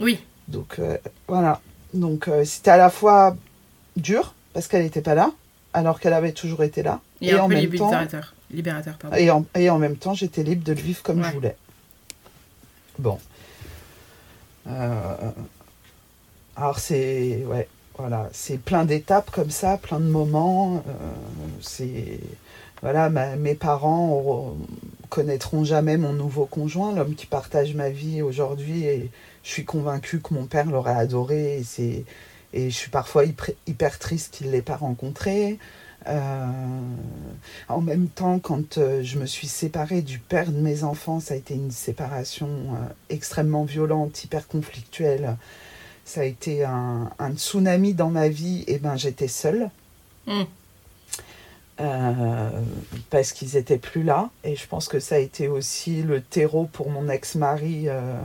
Oui. 0.00 0.18
Donc 0.48 0.78
euh, 0.78 0.96
voilà. 1.28 1.60
Donc 1.94 2.28
euh, 2.28 2.44
c'était 2.44 2.70
à 2.70 2.76
la 2.76 2.90
fois 2.90 3.36
dur 3.96 4.34
parce 4.52 4.68
qu'elle 4.68 4.82
n'était 4.82 5.02
pas 5.02 5.14
là, 5.14 5.32
alors 5.72 6.00
qu'elle 6.00 6.12
avait 6.12 6.32
toujours 6.32 6.62
été 6.62 6.82
là. 6.82 7.00
Et, 7.20 7.34
en 7.34 7.48
même 7.48 7.58
libérateur. 7.58 8.20
temps, 8.20 8.28
libérateur 8.50 8.96
pardon. 8.98 9.16
Et, 9.16 9.30
en, 9.30 9.44
et 9.54 9.70
en 9.70 9.78
même 9.78 9.96
temps, 9.96 10.14
j'étais 10.14 10.42
libre 10.42 10.64
de 10.64 10.72
le 10.72 10.80
vivre 10.80 11.02
comme 11.02 11.22
je 11.22 11.30
voulais. 11.30 11.56
Bon. 12.98 13.18
Euh, 14.68 15.14
alors 16.56 16.78
c'est 16.78 17.44
ouais, 17.46 17.68
voilà, 17.98 18.28
c'est 18.32 18.58
plein 18.58 18.84
d'étapes 18.84 19.30
comme 19.30 19.50
ça, 19.50 19.78
plein 19.78 20.00
de 20.00 20.08
moments. 20.08 20.82
Euh, 20.88 20.92
c'est 21.62 22.20
voilà, 22.82 23.08
mes 23.08 23.54
parents 23.54 24.54
connaîtront 25.08 25.64
jamais 25.64 25.96
mon 25.96 26.12
nouveau 26.12 26.44
conjoint, 26.44 26.94
l'homme 26.94 27.14
qui 27.14 27.24
partage 27.24 27.74
ma 27.74 27.88
vie 27.88 28.20
aujourd'hui, 28.20 28.84
et 28.84 29.10
je 29.42 29.48
suis 29.48 29.64
convaincue 29.64 30.20
que 30.20 30.34
mon 30.34 30.44
père 30.44 30.66
l'aurait 30.66 30.94
adoré. 30.94 31.58
Et 31.58 31.64
c'est 31.64 32.04
je 32.54 32.68
suis 32.68 32.90
parfois 32.90 33.24
hyper, 33.66 33.98
triste 33.98 34.34
qu'il 34.34 34.48
ne 34.48 34.52
l'ait 34.52 34.62
pas 34.62 34.76
rencontré. 34.76 35.58
Euh, 36.06 36.46
en 37.68 37.80
même 37.80 38.08
temps, 38.08 38.38
quand 38.38 38.78
euh, 38.78 39.02
je 39.02 39.18
me 39.18 39.26
suis 39.26 39.48
séparée 39.48 40.02
du 40.02 40.18
père 40.18 40.52
de 40.52 40.58
mes 40.58 40.84
enfants, 40.84 41.18
ça 41.18 41.34
a 41.34 41.36
été 41.36 41.54
une 41.54 41.70
séparation 41.70 42.48
extrêmement 43.08 43.64
violente, 43.64 44.22
hyper 44.22 44.46
conflictuelle 44.48 45.36
ça 46.06 46.20
a 46.20 46.24
été 46.24 46.64
un, 46.64 47.10
tsunami 47.34 47.92
dans 47.92 48.10
ma 48.10 48.28
vie, 48.28 48.64
et 48.68 48.78
ben 48.78 48.96
j'étais 48.96 49.28
seule. 49.28 49.68
Hmm. 50.26 50.44
Euh, 51.78 52.50
parce 53.10 53.32
qu'ils 53.32 53.56
étaient 53.56 53.76
plus 53.76 54.02
là. 54.02 54.30
Et 54.44 54.56
je 54.56 54.66
pense 54.66 54.88
que 54.88 55.00
ça 55.00 55.16
a 55.16 55.18
été 55.18 55.48
aussi 55.48 56.02
le 56.02 56.22
terreau 56.22 56.68
pour 56.72 56.90
mon 56.90 57.10
ex-mari, 57.10 57.88
euh, 57.88 58.18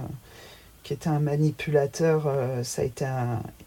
qui 0.84 0.94
était 0.94 1.10
un 1.10 1.20
manipulateur. 1.20 2.28
Euh, 2.28 2.64
ça 2.64 2.84
a 2.84 2.86
été 2.86 3.06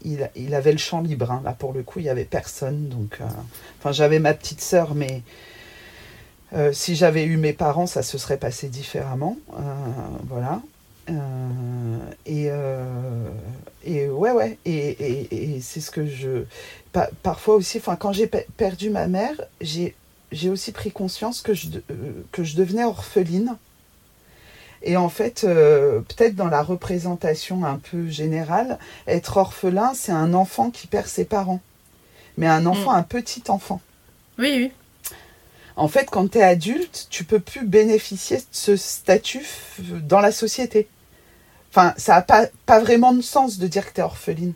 il, 0.03 0.29
il, 0.35 0.55
avait 0.55 0.71
le 0.71 0.77
champ 0.77 1.01
libre. 1.01 1.29
Hein. 1.29 1.41
Là, 1.43 1.51
pour 1.51 1.73
le 1.73 1.83
coup, 1.83 1.99
il 1.99 2.03
n'y 2.03 2.09
avait 2.09 2.25
personne. 2.25 2.87
Donc, 2.87 3.19
enfin, 3.79 3.91
j'avais 3.91 4.19
ma 4.19 4.33
petite 4.33 4.61
sœur, 4.61 4.95
mais 4.95 5.21
si 6.71 6.95
j'avais 6.95 7.25
eu 7.25 7.35
mes 7.35 7.51
parents, 7.51 7.85
ça 7.85 8.01
se 8.01 8.17
serait 8.17 8.37
passé 8.37 8.69
différemment. 8.69 9.37
voilà. 10.29 10.61
Euh, 11.09 11.99
et, 12.25 12.47
euh, 12.49 13.29
et 13.83 14.07
ouais, 14.07 14.31
ouais, 14.31 14.57
et, 14.65 15.55
et, 15.55 15.61
c'est 15.61 15.81
ce 15.81 15.91
que 15.91 16.05
je. 16.07 16.45
parfois 17.21 17.55
aussi, 17.55 17.79
quand 17.99 18.11
j'ai 18.11 18.27
perdu 18.27 18.89
ma 18.89 19.07
mère, 19.07 19.35
j'ai 19.61 20.49
aussi 20.49 20.71
pris 20.71 20.91
conscience 20.91 21.41
que 21.41 21.53
je, 21.53 21.67
euh, 21.91 22.11
que 22.31 22.43
je 22.43 22.55
devenais 22.55 22.83
orpheline. 22.83 23.55
Et 24.87 24.97
en 24.97 25.09
fait, 25.09 25.41
peut-être 25.41 26.35
dans 26.35 26.47
la 26.47 26.61
représentation 26.61 27.65
un 27.65 27.77
peu 27.77 28.07
générale, 28.07 28.77
être 29.07 29.37
orphelin, 29.37 29.93
c'est 29.95 30.11
un 30.11 30.35
enfant 30.35 30.69
qui 30.69 30.85
perd 30.85 31.07
ses 31.07 31.25
parents. 31.25 31.61
Mais 32.37 32.45
un 32.45 32.67
enfant, 32.67 32.91
mm. 32.91 32.97
un 32.97 33.03
petit 33.03 33.43
enfant. 33.47 33.81
Oui, 34.37 34.53
oui. 34.55 34.71
En 35.75 35.87
fait, 35.87 36.09
quand 36.09 36.31
tu 36.31 36.37
es 36.37 36.43
adulte, 36.43 37.07
tu 37.09 37.23
peux 37.23 37.39
plus 37.39 37.65
bénéficier 37.65 38.37
de 38.37 38.43
ce 38.51 38.75
statut 38.75 39.45
dans 39.79 40.19
la 40.19 40.31
société. 40.31 40.87
Enfin, 41.75 41.93
ça 41.97 42.15
n'a 42.15 42.21
pas, 42.21 42.47
pas 42.65 42.79
vraiment 42.79 43.11
de 43.11 43.19
sens 43.19 43.57
de 43.57 43.67
dire 43.67 43.85
que 43.85 43.93
tu 43.93 43.99
es 43.99 44.03
orpheline. 44.03 44.53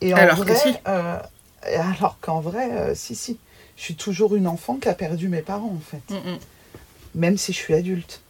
Et 0.00 0.12
en 0.12 0.16
alors 0.16 0.38
vrai, 0.38 0.56
si. 0.56 0.74
Euh, 0.88 1.20
alors 1.78 2.18
qu'en 2.20 2.40
vrai, 2.40 2.68
euh, 2.72 2.94
si, 2.96 3.14
si. 3.14 3.38
Je 3.76 3.82
suis 3.82 3.94
toujours 3.94 4.34
une 4.34 4.48
enfant 4.48 4.74
qui 4.74 4.88
a 4.88 4.94
perdu 4.94 5.28
mes 5.28 5.42
parents, 5.42 5.76
en 5.76 5.80
fait. 5.80 6.12
Mm, 6.12 6.32
mm. 6.32 6.38
Même 7.14 7.38
si 7.38 7.52
je 7.52 7.58
suis 7.58 7.74
adulte. 7.74 8.22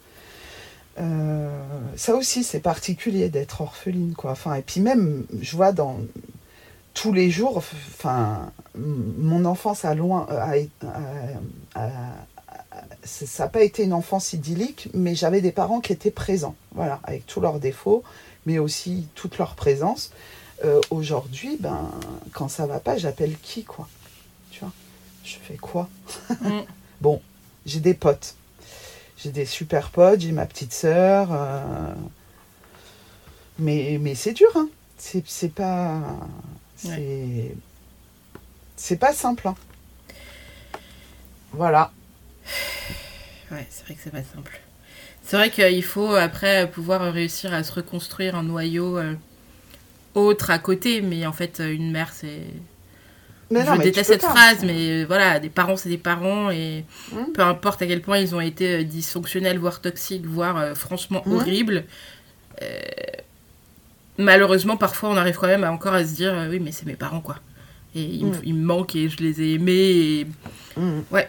Euh, 1.00 1.48
ça 1.96 2.14
aussi, 2.14 2.44
c'est 2.44 2.60
particulier 2.60 3.30
d'être 3.30 3.62
orpheline, 3.62 4.12
quoi. 4.12 4.32
Enfin, 4.32 4.56
et 4.56 4.62
puis 4.62 4.82
même, 4.82 5.24
je 5.40 5.56
vois 5.56 5.72
dans 5.72 5.98
tous 6.92 7.14
les 7.14 7.30
jours, 7.30 7.56
enfin, 7.56 8.52
mon 8.74 9.46
enfance 9.46 9.86
a 9.86 9.94
loin, 9.94 10.26
a, 10.28 11.80
ça 13.04 13.44
n'a 13.44 13.48
pas 13.48 13.62
été 13.62 13.84
une 13.84 13.92
enfance 13.92 14.32
idyllique, 14.32 14.88
mais 14.94 15.14
j'avais 15.14 15.40
des 15.40 15.52
parents 15.52 15.80
qui 15.80 15.92
étaient 15.92 16.10
présents, 16.10 16.54
voilà, 16.74 17.00
avec 17.04 17.26
tous 17.26 17.40
leurs 17.40 17.58
défauts, 17.58 18.02
mais 18.46 18.58
aussi 18.58 19.08
toute 19.14 19.38
leur 19.38 19.54
présence. 19.54 20.12
Euh, 20.64 20.80
aujourd'hui, 20.90 21.56
ben, 21.58 21.90
quand 22.32 22.48
ça 22.48 22.66
va 22.66 22.78
pas, 22.78 22.96
j'appelle 22.96 23.36
qui, 23.42 23.64
quoi? 23.64 23.88
Tu 24.50 24.60
vois? 24.60 24.72
Je 25.24 25.36
fais 25.36 25.56
quoi? 25.56 25.88
Mm. 26.40 26.60
Bon, 27.00 27.20
j'ai 27.66 27.80
des 27.80 27.94
potes. 27.94 28.36
J'ai 29.18 29.30
des 29.30 29.44
super 29.44 29.90
potes, 29.90 30.20
j'ai 30.20 30.30
ma 30.30 30.46
petite 30.46 30.72
sœur. 30.72 31.30
Euh, 31.32 31.94
mais, 33.58 33.98
mais 34.00 34.14
c'est 34.14 34.32
dur, 34.32 34.50
hein. 34.54 34.68
C'est 34.98 35.52
pas. 35.52 36.00
C'est. 36.76 37.56
Pas 38.96 39.12
simple, 39.12 39.48
hein. 39.48 39.56
Voilà. 41.52 41.90
Ouais, 43.50 43.66
c'est 43.68 43.84
vrai 43.84 43.94
que 43.94 44.00
c'est 44.02 44.10
pas 44.10 44.22
simple. 44.22 44.60
C'est 45.22 45.36
vrai 45.36 45.50
qu'il 45.50 45.84
faut 45.84 46.14
après 46.14 46.70
pouvoir 46.70 47.12
réussir 47.12 47.54
à 47.54 47.62
se 47.62 47.72
reconstruire 47.72 48.34
un 48.34 48.42
noyau 48.42 48.98
euh, 48.98 49.14
autre 50.14 50.50
à 50.50 50.58
côté, 50.58 51.00
mais 51.00 51.26
en 51.26 51.32
fait, 51.32 51.62
une 51.64 51.92
mère, 51.92 52.12
c'est. 52.12 52.42
je 53.50 53.82
déteste 53.82 54.10
cette 54.10 54.22
phrase, 54.22 54.64
mais 54.64 55.04
voilà, 55.04 55.38
des 55.38 55.48
parents, 55.48 55.76
c'est 55.76 55.88
des 55.88 55.98
parents, 55.98 56.50
et 56.50 56.84
mmh. 57.12 57.32
peu 57.34 57.42
importe 57.42 57.82
à 57.82 57.86
quel 57.86 58.02
point 58.02 58.18
ils 58.18 58.34
ont 58.34 58.40
été 58.40 58.80
euh, 58.80 58.84
dysfonctionnels, 58.84 59.58
voire 59.58 59.80
toxiques, 59.80 60.26
voire 60.26 60.56
euh, 60.56 60.74
franchement 60.74 61.22
mmh. 61.24 61.32
horribles. 61.32 61.84
malheureusement, 64.18 64.76
parfois, 64.76 65.10
on 65.10 65.16
arrive 65.16 65.36
quand 65.36 65.46
même 65.46 65.64
à 65.64 65.72
encore 65.72 65.94
à 65.94 66.04
se 66.04 66.14
dire, 66.14 66.34
oui, 66.50 66.58
mais 66.58 66.72
c'est 66.72 66.86
mes 66.86 66.96
parents, 66.96 67.20
quoi. 67.20 67.36
Et 67.94 68.02
ils, 68.02 68.26
mmh. 68.26 68.40
ils, 68.44 68.54
me 68.54 68.64
manquent 68.64 68.96
et 68.96 69.08
je 69.08 69.18
les 69.18 69.42
ai 69.42 69.54
aimés. 69.54 69.72
Et... 69.72 70.26
Ouais. 71.10 71.28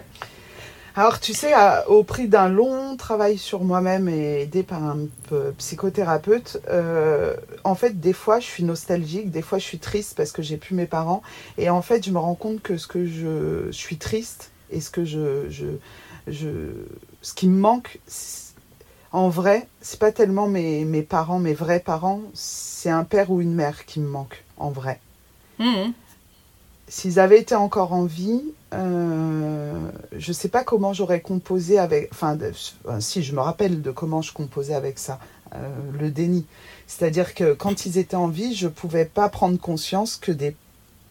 Alors, 0.95 1.20
tu 1.20 1.34
sais, 1.34 1.53
au 1.88 2.03
prix 2.03 2.28
d'un 2.28 2.49
long 2.49 2.95
travail 2.98 3.40
sur 3.40 3.64
moi-même 3.64 4.07
et 4.07 4.41
aidé 4.41 4.61
par 4.61 4.84
un 4.84 5.07
psychothérapeute, 5.57 6.61
euh, 6.70 7.36
en 7.64 7.74
fait, 7.74 7.99
des 7.99 8.14
fois, 8.14 8.40
je 8.40 8.45
suis 8.45 8.64
nostalgique, 8.64 9.32
des 9.32 9.41
fois, 9.41 9.57
je 9.57 9.64
suis 9.64 9.80
triste 9.80 10.15
parce 10.15 10.32
que 10.32 10.44
j'ai 10.44 10.57
plus 10.57 10.76
mes 10.76 10.86
parents. 10.86 11.24
Et 11.57 11.72
en 11.72 11.82
fait, 11.82 12.06
je 12.06 12.11
me 12.11 12.20
rends 12.20 12.36
compte 12.36 12.61
que 12.61 12.78
ce 12.78 12.86
que 12.86 13.07
je, 13.07 13.72
suis 13.72 13.98
triste 13.98 14.52
et 14.70 14.82
ce 14.82 14.91
que 14.91 15.03
je, 15.03 15.49
je, 15.49 15.65
je 16.28 16.49
ce 17.24 17.34
qui 17.34 17.48
me 17.48 17.60
manque, 17.60 17.99
en 19.11 19.30
vrai, 19.30 19.68
c'est 19.82 19.99
pas 19.99 20.11
tellement 20.11 20.48
mes, 20.48 20.86
mes 20.86 21.02
parents, 21.02 21.40
mes 21.40 21.53
vrais 21.56 21.80
parents, 21.80 22.22
c'est 22.36 22.91
un 22.91 23.03
père 23.03 23.32
ou 23.32 23.41
une 23.41 23.56
mère 23.56 23.86
qui 23.88 23.99
me 23.99 24.07
manque, 24.07 24.44
en 24.57 24.70
vrai. 24.70 24.99
Mmh. 25.57 25.91
S'ils 26.88 27.19
avaient 27.19 27.39
été 27.39 27.55
encore 27.55 27.93
en 27.93 28.05
vie, 28.05 28.43
euh, 28.73 29.73
je 30.11 30.30
ne 30.30 30.34
sais 30.34 30.49
pas 30.49 30.64
comment 30.64 30.93
j'aurais 30.93 31.22
composé 31.22 31.80
avec. 31.80 32.10
Enfin, 32.11 32.38
si, 32.99 33.23
je 33.23 33.34
me 33.34 33.39
rappelle 33.39 33.81
de 33.81 33.91
comment 33.91 34.22
je 34.22 34.34
composais 34.34 34.73
avec 34.73 34.99
ça, 34.99 35.19
euh, 35.55 35.69
le 35.99 36.11
déni. 36.11 36.45
C'est-à-dire 36.88 37.34
que 37.34 37.53
quand 37.53 37.85
ils 37.85 37.97
étaient 37.97 38.15
en 38.15 38.27
vie, 38.27 38.53
je 38.53 38.68
ne 38.68 38.72
pouvais 38.72 39.05
pas 39.05 39.30
prendre 39.30 39.57
conscience 39.60 40.18
que 40.18 40.31
des, 40.31 40.55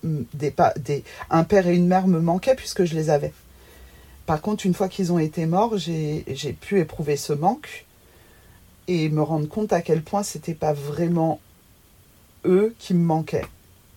des, 0.04 0.52
des, 0.76 1.04
un 1.30 1.44
père 1.44 1.66
et 1.66 1.74
une 1.74 1.86
mère 1.86 2.06
me 2.06 2.20
manquaient 2.20 2.56
puisque 2.56 2.84
je 2.84 2.94
les 2.94 3.10
avais. 3.10 3.32
Par 4.26 4.40
contre, 4.40 4.66
une 4.66 4.74
fois 4.74 4.88
qu'ils 4.88 5.12
ont 5.12 5.18
été 5.18 5.46
morts, 5.46 5.78
j'ai 5.78 6.56
pu 6.60 6.80
éprouver 6.80 7.16
ce 7.16 7.32
manque 7.32 7.86
et 8.88 9.08
me 9.08 9.22
rendre 9.22 9.48
compte 9.48 9.72
à 9.72 9.80
quel 9.80 10.02
point 10.02 10.22
c'était 10.22 10.54
pas 10.54 10.72
vraiment 10.72 11.40
eux 12.44 12.74
qui 12.78 12.94
me 12.94 13.04
manquaient. 13.04 13.46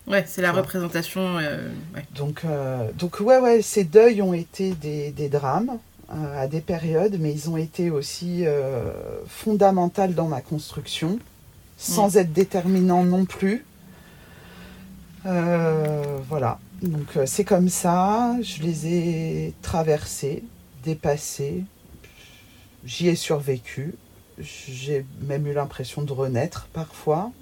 Ouais, 0.06 0.24
c'est 0.26 0.42
la 0.42 0.52
représentation. 0.52 1.38
Euh, 1.38 1.68
donc, 2.14 2.42
euh, 2.44 2.90
donc, 2.92 3.18
ouais, 3.20 3.38
ouais, 3.38 3.60
ces 3.60 3.82
deuils 3.82 4.22
ont 4.22 4.34
été 4.34 4.72
des, 4.72 5.10
des 5.10 5.28
drames 5.28 5.78
euh, 6.12 6.42
à 6.42 6.46
des 6.46 6.60
périodes, 6.60 7.16
mais 7.18 7.32
ils 7.32 7.50
ont 7.50 7.56
été 7.56 7.90
aussi 7.90 8.44
fondamentaux 9.26 10.06
dans 10.08 10.28
ma 10.28 10.40
construction, 10.40 11.18
sans 11.76 12.16
être 12.16 12.32
déterminants 12.32 13.04
non 13.04 13.24
plus. 13.24 13.64
voilà, 15.24 16.60
donc 16.82 17.18
c'est 17.26 17.44
comme 17.44 17.68
ça, 17.68 18.36
je 18.42 18.62
les 18.62 18.86
ai 18.86 19.54
traversés, 19.60 20.44
dépassés, 20.84 21.64
j'y 22.84 23.08
ai 23.08 23.16
survécu, 23.16 23.94
j'ai 24.38 25.04
même 25.22 25.48
eu 25.48 25.52
l'impression 25.52 26.02
de 26.02 26.12
renaître 26.12 26.68
parfois 26.72 27.32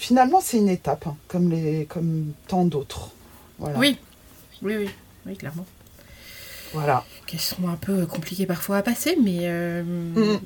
finalement, 0.00 0.40
c'est 0.40 0.56
une 0.56 0.70
étape, 0.70 1.06
hein, 1.06 1.16
comme, 1.28 1.50
les, 1.50 1.84
comme 1.84 2.32
tant 2.48 2.64
d'autres. 2.64 3.10
Oui. 3.58 3.98
oui, 4.62 4.76
oui, 4.76 4.90
oui, 5.26 5.36
clairement. 5.36 5.66
Voilà. 6.72 7.04
Qui 7.26 7.38
sont 7.38 7.68
un 7.68 7.76
peu 7.76 8.06
compliquées 8.06 8.46
parfois 8.46 8.78
à 8.78 8.82
passer, 8.82 9.16
mais. 9.22 9.40
Euh, 9.42 9.82
mm. 9.82 10.40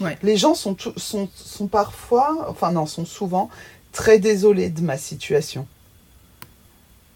ouais. 0.00 0.18
Les 0.22 0.38
gens 0.38 0.54
sont, 0.54 0.74
sont, 0.96 1.28
sont 1.34 1.66
parfois, 1.66 2.46
enfin 2.48 2.72
non, 2.72 2.86
sont 2.86 3.04
souvent 3.04 3.50
très 3.92 4.18
désolés 4.18 4.70
de 4.70 4.80
ma 4.80 4.96
situation. 4.96 5.66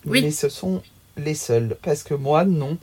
Oui. 0.05 0.21
Mais 0.21 0.31
ce 0.31 0.51
sont 0.51 0.83
les 1.17 1.35
seuls, 1.35 1.79
parce 1.83 2.03
que 2.03 2.15
moi, 2.15 2.45
non. 2.45 2.77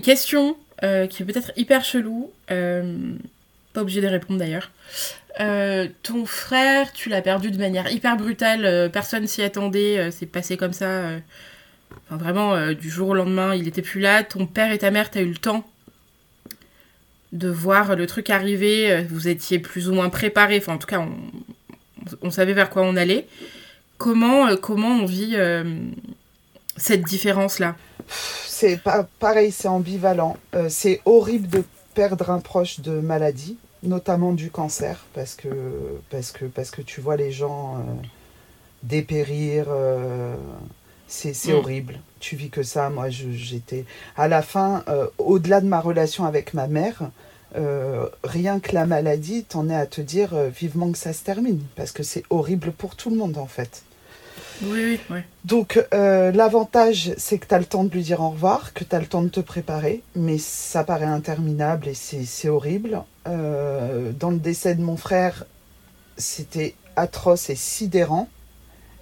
Question 0.00 0.56
euh, 0.82 1.06
qui 1.06 1.22
est 1.22 1.26
peut-être 1.26 1.52
hyper 1.56 1.84
chelou. 1.84 2.32
Euh, 2.50 3.14
pas 3.72 3.82
obligé 3.82 4.00
de 4.00 4.06
répondre 4.06 4.38
d'ailleurs. 4.38 4.70
Euh, 5.40 5.88
ton 6.02 6.26
frère, 6.26 6.92
tu 6.92 7.08
l'as 7.08 7.22
perdu 7.22 7.50
de 7.50 7.58
manière 7.58 7.90
hyper 7.90 8.16
brutale. 8.16 8.90
personne 8.92 9.26
s'y 9.26 9.42
attendait. 9.42 10.10
c'est 10.10 10.26
passé 10.26 10.56
comme 10.56 10.72
ça. 10.72 11.10
Enfin, 12.06 12.16
vraiment, 12.16 12.72
du 12.72 12.90
jour 12.90 13.10
au 13.10 13.14
lendemain, 13.14 13.54
il 13.54 13.68
était 13.68 13.82
plus 13.82 14.00
là. 14.00 14.22
Ton 14.22 14.46
père 14.46 14.72
et 14.72 14.78
ta 14.78 14.90
mère, 14.90 15.10
t'as 15.10 15.20
eu 15.20 15.28
le 15.28 15.36
temps 15.36 15.68
de 17.32 17.48
voir 17.48 17.96
le 17.96 18.06
truc 18.06 18.30
arriver. 18.30 19.02
Vous 19.10 19.28
étiez 19.28 19.58
plus 19.58 19.88
ou 19.88 19.94
moins 19.94 20.08
préparés. 20.08 20.58
Enfin, 20.58 20.74
en 20.74 20.78
tout 20.78 20.86
cas, 20.86 21.00
on, 21.00 21.12
on 22.22 22.30
savait 22.30 22.54
vers 22.54 22.70
quoi 22.70 22.82
on 22.82 22.96
allait. 22.96 23.26
Comment, 23.98 24.56
comment 24.56 25.00
on 25.00 25.04
vit 25.04 25.36
cette 26.76 27.02
différence-là? 27.02 27.76
C'est 28.56 28.78
pas 28.78 29.06
pareil, 29.18 29.52
c'est 29.52 29.68
ambivalent. 29.68 30.36
Euh, 30.54 30.68
c'est 30.70 31.02
horrible 31.04 31.46
de 31.48 31.64
perdre 31.94 32.30
un 32.30 32.40
proche 32.40 32.80
de 32.80 33.00
maladie, 33.00 33.58
notamment 33.82 34.32
du 34.32 34.50
cancer, 34.50 35.04
parce 35.12 35.34
que, 35.34 35.48
parce 36.08 36.32
que, 36.32 36.46
parce 36.46 36.70
que 36.70 36.80
tu 36.80 37.02
vois 37.02 37.16
les 37.16 37.32
gens 37.32 37.76
euh, 37.76 37.80
dépérir. 38.82 39.66
Euh, 39.68 40.36
c'est 41.06 41.34
mm. 41.48 41.54
horrible. 41.54 42.00
Tu 42.18 42.34
vis 42.34 42.48
que 42.48 42.62
ça. 42.62 42.88
Moi, 42.88 43.10
j'étais. 43.10 43.84
À 44.16 44.26
la 44.26 44.40
fin, 44.40 44.84
au-delà 45.18 45.60
de 45.60 45.68
ma 45.68 45.80
relation 45.80 46.24
avec 46.24 46.52
ma 46.52 46.66
mère, 46.66 47.02
rien 48.24 48.58
que 48.58 48.74
la 48.74 48.86
maladie, 48.86 49.44
t'en 49.44 49.68
es 49.68 49.74
à 49.74 49.86
te 49.86 50.00
dire 50.00 50.34
vivement 50.48 50.90
que 50.90 50.98
ça 50.98 51.12
se 51.12 51.22
termine, 51.22 51.60
parce 51.76 51.92
que 51.92 52.02
c'est 52.02 52.24
horrible 52.28 52.72
pour 52.72 52.96
tout 52.96 53.10
le 53.10 53.16
monde, 53.16 53.38
en 53.38 53.46
fait. 53.46 53.84
Oui, 54.62 54.98
oui, 55.10 55.20
Donc, 55.44 55.84
euh, 55.92 56.32
l'avantage, 56.32 57.12
c'est 57.18 57.38
que 57.38 57.46
tu 57.46 57.54
as 57.54 57.58
le 57.58 57.64
temps 57.64 57.84
de 57.84 57.90
lui 57.90 58.02
dire 58.02 58.20
au 58.20 58.30
revoir, 58.30 58.72
que 58.72 58.84
tu 58.84 58.94
as 58.94 59.00
le 59.00 59.06
temps 59.06 59.22
de 59.22 59.28
te 59.28 59.40
préparer, 59.40 60.02
mais 60.14 60.38
ça 60.38 60.84
paraît 60.84 61.04
interminable 61.04 61.88
et 61.88 61.94
c'est 61.94 62.48
horrible. 62.48 63.02
Euh, 63.26 64.12
dans 64.12 64.30
le 64.30 64.38
décès 64.38 64.74
de 64.74 64.82
mon 64.82 64.96
frère, 64.96 65.44
c'était 66.16 66.74
atroce 66.96 67.50
et 67.50 67.54
sidérant, 67.54 68.28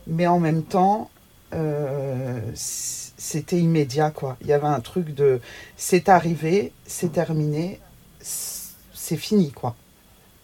mais 0.06 0.26
en 0.26 0.40
même 0.40 0.62
temps, 0.64 1.10
euh, 1.54 2.40
c'était 2.54 3.58
immédiat, 3.58 4.10
quoi. 4.10 4.36
Il 4.40 4.48
y 4.48 4.52
avait 4.52 4.66
un 4.66 4.80
truc 4.80 5.14
de 5.14 5.40
c'est 5.76 6.08
arrivé, 6.08 6.72
c'est 6.86 7.12
terminé, 7.12 7.80
c'est 8.20 9.16
fini, 9.16 9.52
quoi. 9.52 9.76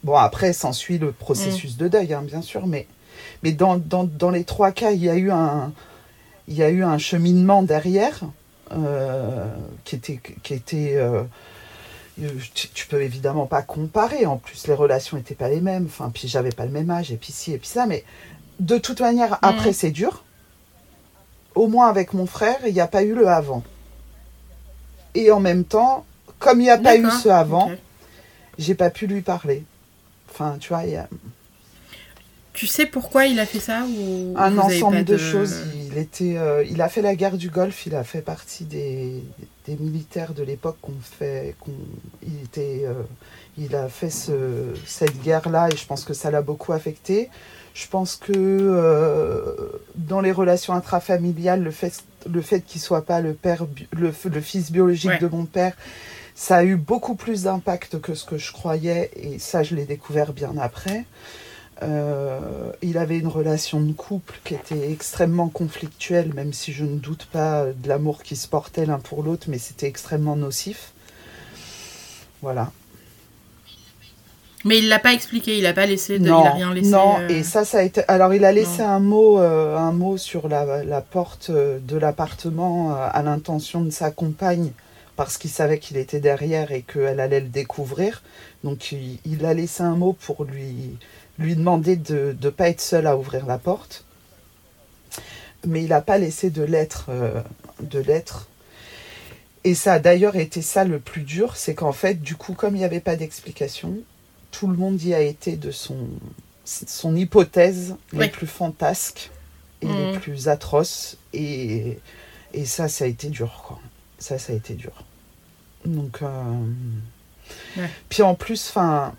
Bon, 0.05 0.15
après, 0.15 0.53
s'ensuit 0.53 0.99
le 0.99 1.12
processus 1.12 1.74
mm. 1.74 1.78
de 1.78 1.89
deuil, 1.89 2.15
hein, 2.15 2.23
bien 2.23 2.43
sûr, 2.43 2.66
mais 2.66 2.87
mais 3.42 3.52
dans, 3.52 3.76
dans, 3.76 4.04
dans, 4.04 4.30
les 4.30 4.44
trois 4.44 4.72
cas, 4.72 4.90
il 4.90 5.02
y 5.02 5.08
a 5.08 5.16
eu 5.16 5.30
un, 5.30 5.72
il 6.48 6.54
y 6.54 6.62
a 6.62 6.70
eu 6.70 6.84
un 6.84 6.98
cheminement 6.98 7.62
derrière 7.62 8.20
euh, 8.72 9.46
qui 9.84 9.96
était. 9.96 10.20
Qui 10.42 10.54
était 10.54 10.94
euh, 10.96 11.22
tu, 12.54 12.86
peux 12.86 13.00
évidemment 13.02 13.46
pas 13.46 13.62
comparer. 13.62 14.26
En 14.26 14.36
plus, 14.36 14.66
les 14.66 14.74
relations 14.74 15.16
n'étaient 15.16 15.34
pas 15.34 15.48
les 15.48 15.60
mêmes. 15.60 15.86
Enfin, 15.86 16.10
puis 16.12 16.28
j'avais 16.28 16.50
pas 16.50 16.66
le 16.66 16.70
même 16.70 16.90
âge, 16.90 17.10
et 17.10 17.16
puis 17.16 17.32
ci, 17.32 17.52
et 17.52 17.58
puis 17.58 17.68
ça. 17.68 17.86
Mais 17.86 18.04
de 18.58 18.76
toute 18.76 19.00
manière, 19.00 19.38
après, 19.42 19.70
mm. 19.70 19.74
c'est 19.74 19.90
dur. 19.90 20.22
Au 21.54 21.66
moins 21.66 21.88
avec 21.88 22.12
mon 22.12 22.26
frère, 22.26 22.58
il 22.66 22.74
n'y 22.74 22.80
a 22.80 22.86
pas 22.86 23.02
eu 23.02 23.14
le 23.14 23.28
avant. 23.28 23.64
Et 25.14 25.30
en 25.30 25.40
même 25.40 25.64
temps, 25.64 26.04
comme 26.38 26.60
il 26.60 26.64
n'y 26.64 26.70
a 26.70 26.78
pas 26.78 26.96
eu 26.96 27.10
ce 27.10 27.28
avant, 27.28 27.70
j'ai 28.58 28.74
pas 28.74 28.90
pu 28.90 29.06
lui 29.06 29.22
parler. 29.22 29.64
Enfin, 30.30 30.56
tu 30.60 30.68
vois, 30.68 30.84
il 30.84 30.92
y 30.92 30.96
a... 30.96 31.08
Tu 32.52 32.66
sais 32.66 32.85
pourquoi 32.86 33.27
il 33.27 33.39
a 33.39 33.47
fait 33.47 33.60
ça 33.60 33.85
ou 33.86 34.35
Un 34.36 34.59
ensemble 34.59 35.05
de... 35.05 35.16
choses. 35.16 35.56
il, 35.77 35.97
était, 35.98 36.36
euh, 36.36 36.64
il 36.68 36.82
a 36.82 36.89
fait 36.89 37.01
la 37.02 37.14
guerre 37.14 37.36
du 37.36 37.48
Golfe, 37.48 37.86
il 37.86 37.94
a 37.94 38.02
fait 38.05 38.22
partie 38.22 38.64
des, 38.64 39.22
des 39.66 39.77
militaires 39.77 40.35
de 40.35 40.43
l'époque 40.43 40.77
qu'on 40.82 40.93
fait. 41.01 41.55
qu'on 41.60 41.70
il, 42.27 42.43
était, 42.44 42.82
euh, 42.85 42.94
il 43.56 43.74
a 43.77 43.89
fait 43.89 44.10
ce, 44.10 44.74
cette 44.85 45.22
guerre-là 45.22 45.68
et 45.72 45.77
je 45.77 45.86
pense 45.86 46.05
que 46.05 46.12
ça 46.12 46.31
l'a 46.32 46.43
beaucoup 46.43 46.72
affecté. 46.72 47.28
Je 47.72 47.86
pense 47.86 48.16
que 48.16 48.32
euh, 48.35 49.55
dans 49.94 50.20
les 50.20 50.32
relations 50.32 50.74
intrafamiliales, 50.74 51.62
le 51.62 51.70
fait, 51.70 52.02
le 52.28 52.43
fait 52.43 52.62
qu'il 52.62 52.81
soit 52.81 53.06
pas 53.06 53.20
le, 53.20 53.32
père, 53.32 53.64
le, 53.93 54.12
le 54.24 54.40
fils 54.40 54.72
biologique 54.72 55.10
Ouais. 55.12 55.18
de 55.20 55.28
mon 55.28 55.44
père, 55.44 55.74
ça 56.35 56.56
a 56.56 56.64
eu 56.64 56.74
beaucoup 56.77 57.14
plus 57.14 57.44
d'impact 57.44 58.01
que 58.01 58.14
ce 58.14 58.24
que 58.24 58.39
je 58.39 58.51
croyais 58.52 59.10
et 59.14 59.39
ça, 59.39 59.62
je 59.62 59.77
l'ai 59.77 59.85
découvert 59.85 60.32
bien 60.32 60.55
après. 60.60 61.05
Euh, 61.82 62.73
il 62.82 62.98
avait 62.98 63.19
une 63.19 63.28
relation 63.28 63.81
de 63.81 63.93
couple 63.93 64.39
qui 64.44 64.55
était 64.55 64.90
extrêmement 64.90 65.48
conflictuelle, 65.48 66.35
même 66.35 66.52
si 66.52 66.73
je 66.73 66.85
ne 66.85 66.98
doute 66.98 67.27
pas 67.27 67.66
de 67.66 67.89
l'amour 67.89 68.23
qui 68.23 68.36
se 68.36 68.48
portait 68.48 68.86
l'un 68.86 68.98
pour 68.98 69.23
l'autre, 69.23 69.47
mais 69.48 69.59
c'était 69.59 69.86
extrêmement 69.86 70.36
nocif. 70.36 70.93
Voilà. 72.43 72.70
Mais 74.65 74.78
il 74.78 74.89
l'a 74.89 74.98
pas 74.98 75.15
expliqué, 75.15 75.57
il 75.57 75.66
a 75.66 75.73
pas 75.73 75.86
laissé, 75.86 76.19
de, 76.19 76.28
non, 76.28 76.43
il 76.43 76.47
a 76.47 76.51
rien 76.52 76.74
laissé. 76.74 76.90
non, 76.90 77.19
euh, 77.19 77.28
et 77.28 77.43
ça, 77.43 77.65
ça 77.65 77.78
a 77.78 77.82
été. 77.82 78.02
Alors, 78.09 78.35
il 78.35 78.44
a 78.44 78.52
laissé 78.52 78.82
non. 78.82 78.89
un 78.89 79.01
mot, 79.01 79.40
euh, 79.40 79.77
un 79.77 79.93
mot 79.93 80.19
sur 80.19 80.48
la, 80.48 80.85
la 80.85 81.01
porte 81.01 81.48
euh, 81.48 81.78
de 81.81 81.97
l'appartement 81.97 82.94
à 82.94 83.23
l'intention 83.23 83.81
de 83.81 83.90
sa 83.90 84.11
compagne, 84.11 84.73
parce 85.16 85.39
qu'il 85.39 85.51
savait 85.51 85.78
qu'il 85.78 85.97
était 85.97 86.20
derrière 86.20 86.73
et 86.73 86.82
qu'elle 86.82 87.20
allait 87.20 87.40
le 87.40 87.48
découvrir. 87.48 88.23
Donc, 88.62 88.93
il, 88.93 89.19
il 89.24 89.47
a 89.47 89.55
laissé 89.55 89.82
un 89.82 89.97
mot 89.97 90.12
pour 90.12 90.44
lui, 90.44 90.98
lui 91.40 91.56
demander 91.56 91.96
de 91.96 92.36
ne 92.40 92.50
pas 92.50 92.68
être 92.68 92.80
seul 92.80 93.06
à 93.06 93.16
ouvrir 93.16 93.46
la 93.46 93.58
porte. 93.58 94.04
Mais 95.66 95.82
il 95.82 95.88
n'a 95.88 96.00
pas 96.00 96.18
laissé 96.18 96.50
de 96.50 96.62
lettre, 96.62 97.06
euh, 97.08 97.42
de 97.80 97.98
lettre. 97.98 98.46
Et 99.64 99.74
ça 99.74 99.94
a 99.94 99.98
d'ailleurs 99.98 100.36
été 100.36 100.62
ça 100.62 100.84
le 100.84 100.98
plus 101.00 101.22
dur, 101.22 101.56
c'est 101.56 101.74
qu'en 101.74 101.92
fait, 101.92 102.14
du 102.22 102.34
coup, 102.36 102.54
comme 102.54 102.76
il 102.76 102.78
n'y 102.78 102.84
avait 102.84 103.00
pas 103.00 103.16
d'explication, 103.16 103.98
tout 104.52 104.68
le 104.68 104.76
monde 104.76 105.02
y 105.02 105.12
a 105.12 105.20
été 105.20 105.56
de 105.56 105.70
son, 105.70 105.96
son 106.64 107.14
hypothèse 107.14 107.96
les 108.12 108.28
plus 108.28 108.46
fantasques 108.46 109.30
et 109.82 109.86
les 109.86 110.18
plus 110.18 110.48
atroces. 110.48 111.18
Et, 111.34 111.98
et 112.54 112.64
ça, 112.64 112.88
ça 112.88 113.04
a 113.04 113.08
été 113.08 113.28
dur, 113.28 113.62
quoi. 113.66 113.78
Ça, 114.18 114.38
ça 114.38 114.52
a 114.52 114.56
été 114.56 114.74
dur. 114.74 114.92
Donc, 115.84 116.22
euh, 116.22 116.42
Ouais. 117.76 117.90
puis 118.08 118.22
en 118.22 118.34
plus, 118.36 118.68
enfin, 118.70 119.12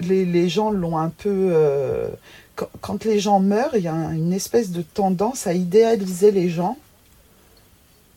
les, 0.00 0.24
les 0.24 0.48
gens 0.48 0.70
l'ont 0.70 0.98
un 0.98 1.08
peu. 1.10 1.50
euh, 1.52 2.08
quand, 2.54 2.68
quand 2.80 3.04
les 3.04 3.18
gens 3.18 3.40
meurent, 3.40 3.74
il 3.76 3.82
y 3.82 3.88
a 3.88 3.94
une 3.94 4.32
espèce 4.32 4.70
de 4.70 4.82
tendance 4.82 5.46
à 5.46 5.52
idéaliser 5.52 6.30
les 6.30 6.48
gens. 6.48 6.76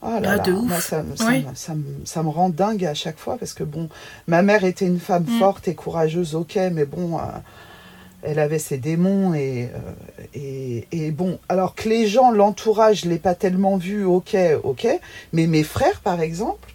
Ah 0.01 0.19
là 0.21 0.29
Ah, 0.31 0.37
là, 0.37 0.43
de 0.43 0.53
ouf. 0.53 0.87
ça, 0.87 1.03
me- 1.03 1.15
ça 1.55 1.75
me- 1.75 2.05
ça 2.05 2.23
me 2.23 2.29
rend 2.29 2.49
dingue 2.49 2.85
à 2.85 2.93
chaque 2.93 3.17
fois 3.19 3.37
parce 3.37 3.53
que 3.53 3.65
bon, 3.65 3.89
ma 4.27 4.41
mère 4.41 4.63
était 4.63 4.85
une 4.87 4.99
femme 4.99 5.25
Mm. 5.27 5.39
forte 5.39 5.67
et 5.67 5.75
courageuse, 5.75 6.35
ok, 6.35 6.57
mais 6.71 6.85
bon, 6.85 7.17
euh, 7.19 7.21
elle 8.23 8.39
avait 8.39 8.59
ses 8.59 8.77
démons 8.77 9.33
et, 9.33 9.69
euh, 9.73 10.25
et, 10.33 10.87
et 10.93 11.11
bon, 11.11 11.37
alors 11.49 11.75
que 11.75 11.89
les 11.89 12.07
gens, 12.07 12.31
l'entourage, 12.31 13.01
je 13.01 13.09
l'ai 13.09 13.17
pas 13.19 13.35
tellement 13.35 13.75
vu, 13.75 14.05
ok, 14.05 14.37
ok, 14.63 14.87
mais 15.33 15.47
mes 15.47 15.63
frères, 15.63 15.99
par 15.99 16.21
exemple, 16.21 16.73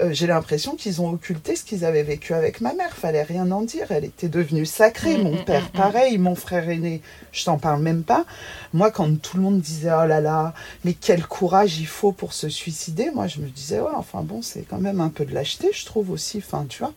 euh, 0.00 0.08
j'ai 0.12 0.26
l'impression 0.26 0.76
qu'ils 0.76 1.00
ont 1.00 1.10
occulté 1.10 1.56
ce 1.56 1.64
qu'ils 1.64 1.84
avaient 1.84 2.02
vécu 2.02 2.34
avec 2.34 2.60
ma 2.60 2.72
mère. 2.74 2.94
Fallait 2.96 3.22
rien 3.22 3.50
en 3.50 3.62
dire. 3.62 3.86
Elle 3.90 4.04
était 4.04 4.28
devenue 4.28 4.66
sacrée. 4.66 5.16
Mm, 5.18 5.22
Mon 5.22 5.34
mm, 5.34 5.44
père, 5.44 5.64
mm, 5.66 5.76
pareil. 5.76 6.18
Mon 6.18 6.34
frère 6.34 6.68
aîné, 6.68 7.02
je 7.32 7.44
t'en 7.44 7.58
parle 7.58 7.82
même 7.82 8.02
pas. 8.02 8.24
Moi, 8.72 8.90
quand 8.90 9.20
tout 9.20 9.36
le 9.36 9.42
monde 9.42 9.60
disait 9.60 9.90
oh 9.92 10.06
là 10.06 10.20
là, 10.20 10.54
mais 10.84 10.94
quel 10.94 11.26
courage 11.26 11.78
il 11.78 11.86
faut 11.86 12.12
pour 12.12 12.32
se 12.32 12.48
suicider, 12.48 13.10
moi 13.10 13.26
je 13.26 13.40
me 13.40 13.48
disais 13.48 13.80
ouais, 13.80 13.90
enfin 13.96 14.22
bon, 14.22 14.42
c'est 14.42 14.62
quand 14.62 14.78
même 14.80 15.00
un 15.00 15.08
peu 15.08 15.24
de 15.24 15.34
lâcheté, 15.34 15.70
je 15.72 15.84
trouve 15.86 16.10
aussi. 16.10 16.38
Enfin, 16.38 16.66
tu 16.68 16.80
vois. 16.80 16.92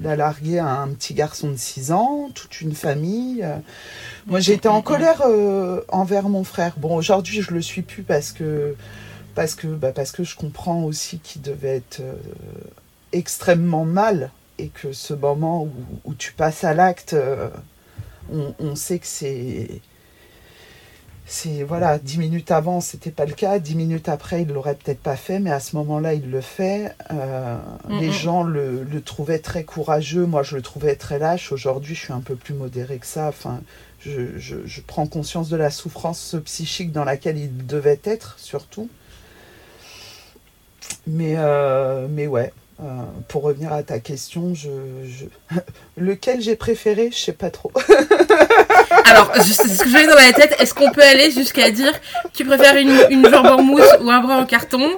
Il 0.00 0.06
a 0.06 0.16
largué 0.16 0.58
un 0.58 0.88
petit 0.88 1.12
garçon 1.12 1.50
de 1.50 1.56
6 1.56 1.92
ans, 1.92 2.30
toute 2.34 2.62
une 2.62 2.74
famille. 2.74 3.42
euh. 3.42 3.56
Moi, 4.26 4.40
été 4.48 4.66
en 4.66 4.80
colère 4.80 5.20
euh, 5.26 5.82
envers 5.88 6.28
mon 6.30 6.42
frère. 6.42 6.74
Bon, 6.78 6.96
aujourd'hui, 6.96 7.42
je 7.42 7.52
le 7.52 7.60
suis 7.60 7.82
plus 7.82 8.02
parce 8.02 8.32
que 8.32 8.74
parce 9.34 9.54
que 9.54 9.66
bah, 9.68 9.92
parce 9.92 10.12
que 10.12 10.24
je 10.24 10.36
comprends 10.36 10.82
aussi 10.84 11.18
qu'il 11.20 11.42
devait 11.42 11.76
être 11.76 12.00
euh, 12.00 12.14
extrêmement 13.12 13.84
mal 13.84 14.30
et 14.58 14.68
que 14.68 14.92
ce 14.92 15.14
moment 15.14 15.64
où, 15.64 15.72
où 16.04 16.14
tu 16.14 16.32
passes 16.32 16.64
à 16.64 16.74
l'acte, 16.74 17.14
euh, 17.14 17.48
on, 18.32 18.54
on 18.58 18.76
sait 18.76 18.98
que 18.98 19.06
c'est 19.06 19.80
c'est 21.26 21.62
voilà, 21.62 21.98
dix 21.98 22.18
minutes 22.18 22.50
avant, 22.50 22.80
c'était 22.80 23.12
pas 23.12 23.24
le 23.24 23.34
cas. 23.34 23.60
Dix 23.60 23.76
minutes 23.76 24.08
après, 24.08 24.42
il 24.42 24.48
l'aurait 24.48 24.74
peut-être 24.74 25.00
pas 25.00 25.14
fait, 25.16 25.38
mais 25.38 25.52
à 25.52 25.60
ce 25.60 25.76
moment-là, 25.76 26.14
il 26.14 26.28
le 26.30 26.40
fait. 26.40 26.92
Euh, 27.12 27.56
Mm, 27.88 27.98
les 28.00 28.12
gens 28.12 28.42
le, 28.42 28.82
le 28.84 29.02
trouvaient 29.02 29.38
très 29.38 29.64
courageux. 29.64 30.26
Moi, 30.26 30.42
je 30.42 30.56
le 30.56 30.62
trouvais 30.62 30.96
très 30.96 31.18
lâche. 31.18 31.52
Aujourd'hui, 31.52 31.94
je 31.94 32.00
suis 32.00 32.12
un 32.12 32.20
peu 32.20 32.36
plus 32.36 32.54
modérée 32.54 32.98
que 32.98 33.06
ça. 33.06 33.28
Enfin, 33.28 33.60
je, 34.00 34.38
je, 34.38 34.56
je 34.64 34.80
prends 34.80 35.06
conscience 35.06 35.48
de 35.48 35.56
la 35.56 35.70
souffrance 35.70 36.36
psychique 36.44 36.92
dans 36.92 37.04
laquelle 37.04 37.38
il 37.38 37.66
devait 37.66 38.00
être, 38.04 38.34
surtout. 38.38 38.88
Mais, 41.06 41.34
euh, 41.36 42.06
mais 42.08 42.26
ouais, 42.26 42.52
euh, 42.82 42.84
pour 43.28 43.42
revenir 43.42 43.72
à 43.72 43.82
ta 43.82 43.98
question, 43.98 44.54
je, 44.54 44.68
je... 45.04 45.24
lequel 45.96 46.40
j'ai 46.40 46.56
préféré, 46.56 47.10
je 47.12 47.18
sais 47.18 47.32
pas 47.32 47.50
trop. 47.50 47.72
Alors, 49.04 49.32
c'est 49.34 49.42
ce 49.68 49.82
que 49.82 49.88
j'avais 49.90 50.06
dans 50.06 50.14
ma 50.14 50.32
tête. 50.32 50.54
Est-ce 50.60 50.72
qu'on 50.74 50.90
peut 50.92 51.02
aller 51.02 51.30
jusqu'à 51.30 51.70
dire 51.70 51.92
tu 52.32 52.44
préfères 52.44 52.76
une, 52.76 52.96
une 53.10 53.28
jambe 53.28 53.46
en 53.46 53.60
mousse 53.62 53.88
ou 54.02 54.10
un 54.10 54.20
bras 54.20 54.36
en 54.38 54.46
carton? 54.46 54.88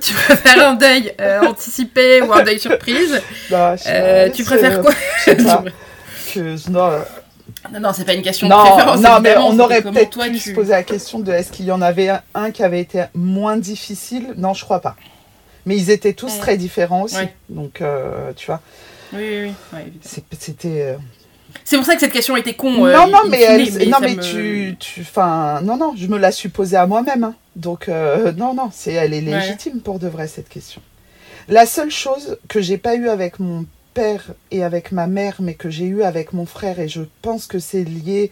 Tu 0.00 0.14
préfères 0.14 0.68
un 0.70 0.74
deuil 0.74 1.12
euh, 1.20 1.40
anticipé 1.42 2.22
ou 2.22 2.32
un 2.32 2.42
deuil 2.44 2.58
surprise? 2.60 3.20
Bah, 3.50 3.74
Euh, 3.86 4.30
Tu 4.30 4.44
préfères 4.44 4.80
quoi? 4.80 4.92
pas. 4.92 5.64
Que- 6.34 6.70
non, 6.70 6.90
Non, 7.72 7.80
non, 7.80 7.92
c'est 7.94 8.04
pas 8.04 8.12
une 8.14 8.22
question 8.22 8.48
de 8.48 8.54
préférence. 8.54 9.00
non, 9.00 9.20
mais 9.20 9.34
on 9.38 9.58
aurait 9.58 9.80
peut-être 9.82 10.18
pu 10.18 10.32
tu- 10.32 10.50
se 10.50 10.54
poser 10.54 10.72
la 10.72 10.82
question 10.82 11.18
de 11.20 11.32
est-ce 11.32 11.50
qu'il 11.52 11.64
y 11.66 11.72
en 11.72 11.80
avait 11.80 12.10
un, 12.10 12.20
un 12.34 12.50
qui 12.50 12.62
avait 12.62 12.80
été 12.80 13.04
moins 13.14 13.56
difficile? 13.56 14.34
Non, 14.36 14.52
je 14.54 14.62
crois 14.64 14.80
pas. 14.80 14.94
Mais 15.68 15.76
ils 15.76 15.90
étaient 15.90 16.14
tous 16.14 16.32
Ouais. 16.32 16.38
très 16.40 16.56
différents 16.56 17.02
aussi. 17.02 17.16
Ouais. 17.16 17.34
Donc, 17.50 17.82
euh, 17.82 18.32
tu 18.34 18.46
vois, 18.46 18.62
Oui, 19.12 19.44
oui, 19.44 19.52
oui. 19.74 19.80
c'était. 20.02 20.82
euh, 20.82 20.94
C'est 21.64 21.76
pour 21.76 21.84
ça 21.84 21.94
que 21.94 22.00
cette 22.00 22.12
question 22.12 22.36
était 22.38 22.54
con. 22.54 22.86
euh, 22.86 22.92
non, 22.92 23.06
non, 23.08 23.28
mais, 23.28 23.42
elle- 23.42 23.88
non, 23.90 23.98
mais 24.00 24.14
me- 24.14 24.22
tu, 24.22 24.76
tu, 24.80 25.02
enfin, 25.02 25.60
non, 25.62 25.76
non, 25.76 25.92
je 25.94 26.06
me 26.06 26.16
la 26.16 26.32
suis 26.32 26.48
posée 26.48 26.76
à 26.78 26.86
moi-même. 26.86 27.22
hein. 27.24 27.34
Donc, 27.54 27.88
euh, 27.90 28.32
non, 28.32 28.54
non, 28.54 28.70
c'est, 28.72 28.92
elle 28.94 29.12
est 29.12 29.22
Ouais. 29.22 29.40
légitime 29.40 29.80
pour 29.80 29.98
de 29.98 30.08
vrai 30.08 30.26
cette 30.26 30.48
question. 30.48 30.80
La 31.48 31.66
seule 31.66 31.90
chose 31.90 32.38
que 32.48 32.60
j'ai 32.62 32.78
pas 32.78 32.94
eu 32.94 33.08
avec 33.08 33.38
mon 33.40 33.66
père 33.92 34.24
et 34.50 34.62
avec 34.64 34.90
ma 34.92 35.06
mère, 35.06 35.36
mais 35.40 35.54
que 35.54 35.68
j'ai 35.70 35.84
eu 35.86 36.02
avec 36.02 36.32
mon 36.32 36.46
frère, 36.46 36.80
et 36.80 36.88
je 36.88 37.02
pense 37.20 37.46
que 37.46 37.58
c'est 37.58 37.84
lié 37.84 38.30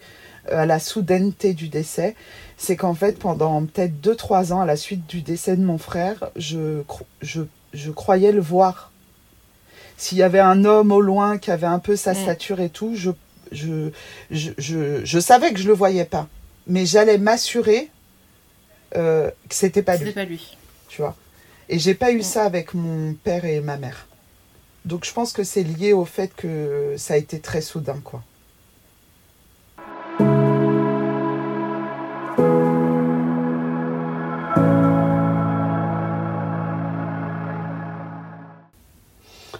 à 0.51 0.65
la 0.65 0.79
soudaineté 0.79 1.53
du 1.53 1.67
décès, 1.67 2.15
c'est 2.57 2.75
qu'en 2.75 2.93
fait, 2.95 3.19
pendant 3.19 3.63
peut-être 3.65 3.93
2-3 4.01 4.51
ans, 4.53 4.61
à 4.61 4.65
la 4.65 4.75
suite 4.77 5.05
du 5.07 5.21
décès 5.21 5.55
de 5.55 5.63
mon 5.63 5.77
frère, 5.77 6.29
je, 6.35 6.81
je, 7.21 7.41
je 7.73 7.91
croyais 7.91 8.31
le 8.31 8.41
voir. 8.41 8.91
S'il 9.97 10.17
y 10.17 10.23
avait 10.23 10.39
un 10.39 10.65
homme 10.65 10.91
au 10.91 11.01
loin 11.01 11.37
qui 11.37 11.51
avait 11.51 11.67
un 11.67 11.79
peu 11.79 11.95
sa 11.95 12.13
Mm. 12.13 12.15
stature 12.15 12.59
et 12.59 12.69
tout, 12.69 12.93
je, 12.95 13.11
je, 13.51 13.89
je, 14.31 14.51
je, 14.57 15.05
je 15.05 15.19
savais 15.19 15.53
que 15.53 15.59
je 15.59 15.67
le 15.67 15.73
voyais 15.73 16.05
pas. 16.05 16.27
Mais 16.67 16.85
j'allais 16.85 17.17
m'assurer 17.17 17.89
euh, 18.95 19.29
que 19.49 19.55
c'était 19.55 19.81
pas 19.83 19.97
lui, 19.97 20.11
pas 20.11 20.25
lui. 20.25 20.57
tu 20.89 21.01
vois. 21.01 21.15
Et 21.69 21.79
j'ai 21.79 21.93
pas 21.95 22.11
eu 22.11 22.19
Mm. 22.19 22.23
ça 22.23 22.43
avec 22.43 22.73
mon 22.73 23.13
père 23.13 23.45
et 23.45 23.59
ma 23.61 23.77
mère. 23.77 24.07
Donc 24.85 25.05
je 25.05 25.13
pense 25.13 25.33
que 25.33 25.43
c'est 25.43 25.63
lié 25.63 25.93
au 25.93 26.05
fait 26.05 26.33
que 26.35 26.95
ça 26.97 27.13
a 27.15 27.17
été 27.17 27.39
très 27.39 27.61
soudain, 27.61 27.99
quoi. 28.03 28.23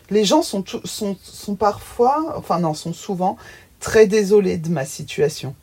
Les 0.09 0.23
gens 0.25 0.41
sont, 0.41 0.61
tou- 0.61 0.85
sont, 0.85 1.17
sont 1.23 1.55
parfois, 1.55 2.33
enfin 2.37 2.59
non, 2.59 2.73
sont 2.73 2.93
souvent 2.93 3.37
très 3.79 4.07
désolés 4.07 4.57
de 4.57 4.69
ma 4.69 4.85
situation. 4.85 5.55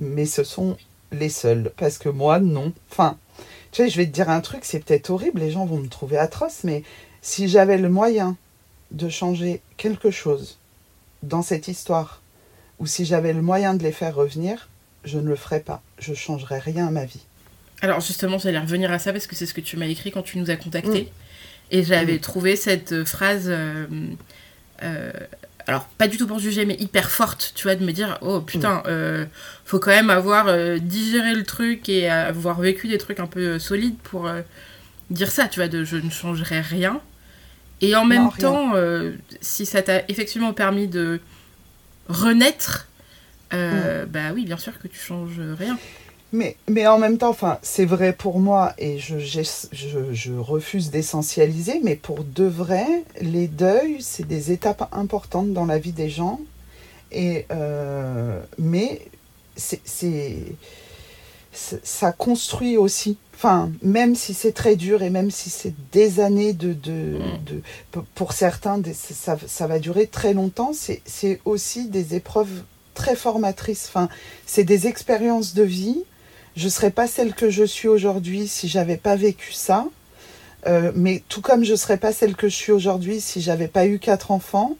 Mais 0.00 0.26
ce 0.26 0.44
sont 0.44 0.76
les 1.12 1.28
seuls. 1.28 1.72
Parce 1.76 1.98
que 1.98 2.08
moi, 2.08 2.38
non. 2.40 2.72
Enfin, 2.90 3.16
tu 3.72 3.82
sais, 3.82 3.88
je 3.90 3.96
vais 3.96 4.06
te 4.06 4.12
dire 4.12 4.30
un 4.30 4.40
truc, 4.40 4.64
c'est 4.64 4.80
peut-être 4.80 5.10
horrible, 5.10 5.40
les 5.40 5.50
gens 5.50 5.66
vont 5.66 5.78
me 5.78 5.88
trouver 5.88 6.18
atroce, 6.18 6.64
mais 6.64 6.82
si 7.22 7.48
j'avais 7.48 7.78
le 7.78 7.88
moyen 7.88 8.36
de 8.90 9.08
changer 9.08 9.60
quelque 9.76 10.10
chose 10.10 10.58
dans 11.22 11.42
cette 11.42 11.68
histoire, 11.68 12.22
ou 12.78 12.86
si 12.86 13.04
j'avais 13.04 13.32
le 13.32 13.42
moyen 13.42 13.74
de 13.74 13.82
les 13.82 13.92
faire 13.92 14.14
revenir, 14.14 14.68
je 15.04 15.18
ne 15.18 15.28
le 15.28 15.36
ferais 15.36 15.60
pas. 15.60 15.82
Je 15.98 16.14
changerais 16.14 16.58
rien 16.58 16.86
à 16.86 16.90
ma 16.90 17.04
vie. 17.04 17.24
Alors 17.80 18.00
justement, 18.00 18.38
j'allais 18.38 18.58
revenir 18.58 18.90
à 18.92 18.98
ça 18.98 19.12
parce 19.12 19.26
que 19.26 19.36
c'est 19.36 19.46
ce 19.46 19.54
que 19.54 19.60
tu 19.60 19.76
m'as 19.76 19.86
écrit 19.86 20.10
quand 20.10 20.22
tu 20.22 20.38
nous 20.38 20.50
as 20.50 20.56
contactés. 20.56 21.02
Mm. 21.02 21.27
Et 21.70 21.82
j'avais 21.84 22.16
Mm. 22.16 22.20
trouvé 22.20 22.56
cette 22.56 22.92
euh, 22.92 23.04
phrase 23.04 23.46
euh, 23.48 23.86
euh, 24.82 25.12
alors 25.66 25.84
pas 25.98 26.08
du 26.08 26.16
tout 26.16 26.26
pour 26.26 26.38
juger, 26.38 26.64
mais 26.64 26.76
hyper 26.76 27.10
forte, 27.10 27.52
tu 27.54 27.64
vois, 27.64 27.74
de 27.74 27.84
me 27.84 27.92
dire, 27.92 28.16
oh 28.22 28.40
putain, 28.40 28.82
euh, 28.86 29.26
faut 29.66 29.78
quand 29.78 29.90
même 29.90 30.08
avoir 30.08 30.46
digéré 30.80 31.34
le 31.34 31.44
truc 31.44 31.90
et 31.90 32.08
avoir 32.08 32.58
vécu 32.58 32.88
des 32.88 32.96
trucs 32.96 33.20
un 33.20 33.26
peu 33.26 33.58
solides 33.58 33.98
pour 34.02 34.30
dire 35.10 35.30
ça, 35.30 35.46
tu 35.46 35.60
vois, 35.60 35.68
de 35.68 35.84
je 35.84 35.98
ne 35.98 36.08
changerai 36.08 36.62
rien. 36.62 37.02
Et 37.82 37.94
en 37.94 38.06
même 38.06 38.30
temps, 38.32 38.72
si 39.42 39.66
ça 39.66 39.82
t'a 39.82 40.04
effectivement 40.08 40.54
permis 40.54 40.88
de 40.88 41.20
renaître, 42.08 42.88
mm. 43.52 44.06
bah 44.08 44.32
oui, 44.34 44.46
bien 44.46 44.56
sûr 44.56 44.72
que 44.78 44.88
tu 44.88 44.98
changes 44.98 45.38
rien. 45.58 45.78
Mais, 46.32 46.56
mais 46.68 46.86
en 46.86 46.98
même 46.98 47.16
temps, 47.16 47.30
enfin, 47.30 47.58
c'est 47.62 47.86
vrai 47.86 48.12
pour 48.12 48.38
moi 48.38 48.74
et 48.76 48.98
je, 48.98 49.18
je, 49.18 49.42
je 50.12 50.32
refuse 50.34 50.90
d'essentialiser, 50.90 51.80
mais 51.82 51.96
pour 51.96 52.22
de 52.22 52.44
vrai, 52.44 52.86
les 53.22 53.48
deuils, 53.48 53.96
c'est 54.00 54.26
des 54.26 54.52
étapes 54.52 54.88
importantes 54.92 55.52
dans 55.54 55.64
la 55.64 55.78
vie 55.78 55.92
des 55.92 56.10
gens. 56.10 56.40
Et, 57.12 57.46
euh, 57.50 58.40
mais 58.58 59.06
c'est, 59.56 60.38
ça 61.52 62.12
construit 62.12 62.76
aussi. 62.76 63.16
Enfin, 63.34 63.70
même 63.82 64.14
si 64.14 64.34
c'est 64.34 64.52
très 64.52 64.76
dur 64.76 65.02
et 65.02 65.10
même 65.10 65.30
si 65.30 65.48
c'est 65.48 65.74
des 65.92 66.20
années 66.20 66.52
de, 66.52 66.72
de, 66.72 67.18
mm. 67.18 67.44
de 67.46 67.62
pour 68.14 68.32
certains, 68.32 68.82
ça, 68.92 69.38
ça, 69.46 69.66
va 69.66 69.78
durer 69.78 70.08
très 70.08 70.34
longtemps, 70.34 70.72
c'est 70.74 71.40
aussi 71.44 71.88
des 71.88 72.14
épreuves 72.14 72.62
très 72.94 73.16
formatrices. 73.16 73.86
Enfin, 73.88 74.08
c'est 74.44 74.64
des 74.64 74.88
expériences 74.88 75.54
de 75.54 75.62
vie 75.62 76.04
je 76.58 76.64
ne 76.64 76.70
serais 76.70 76.90
pas 76.90 77.06
celle 77.06 77.34
que 77.34 77.50
je 77.50 77.62
suis 77.62 77.86
aujourd'hui 77.86 78.48
si 78.48 78.66
j'avais 78.66 78.96
pas 78.96 79.14
vécu 79.14 79.52
ça. 79.52 79.86
Euh, 80.66 80.90
mais 80.96 81.22
tout 81.28 81.40
comme 81.40 81.62
je 81.62 81.70
ne 81.70 81.76
serais 81.76 81.98
pas 81.98 82.12
celle 82.12 82.34
que 82.34 82.48
je 82.48 82.54
suis 82.56 82.72
aujourd'hui 82.72 83.20
si 83.20 83.40
j'avais 83.40 83.68
pas 83.68 83.86
eu 83.86 84.00
quatre 84.00 84.32
enfants, 84.32 84.72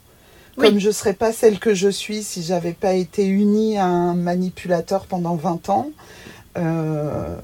comme 0.57 0.81
je 0.81 0.89
ne 0.89 0.93
serais 0.93 1.13
pas 1.13 1.33
celle 1.33 1.61
que 1.61 1.75
je 1.75 1.89
suis 1.89 2.25
si 2.25 2.43
j'avais 2.43 2.73
pas 2.73 2.95
été 2.95 3.29
unie 3.29 3.79
à 3.79 3.85
un 3.85 4.15
manipulateur 4.15 5.07
pendant 5.07 5.37
20 5.37 5.69
ans, 5.69 5.91
euh, 6.57 7.39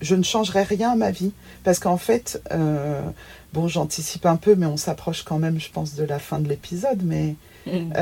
je 0.00 0.14
ne 0.14 0.22
changerais 0.22 0.62
rien 0.62 0.92
à 0.92 0.96
ma 0.96 1.10
vie. 1.10 1.32
Parce 1.62 1.78
qu'en 1.78 1.98
fait, 1.98 2.42
euh, 2.52 3.02
bon, 3.52 3.68
j'anticipe 3.68 4.24
un 4.24 4.36
peu, 4.36 4.54
mais 4.54 4.64
on 4.64 4.78
s'approche 4.78 5.24
quand 5.24 5.38
même, 5.38 5.60
je 5.60 5.70
pense, 5.70 5.94
de 5.94 6.04
la 6.04 6.18
fin 6.18 6.38
de 6.38 6.48
l'épisode, 6.48 7.02
mais 7.04 7.34
mm. 7.66 7.92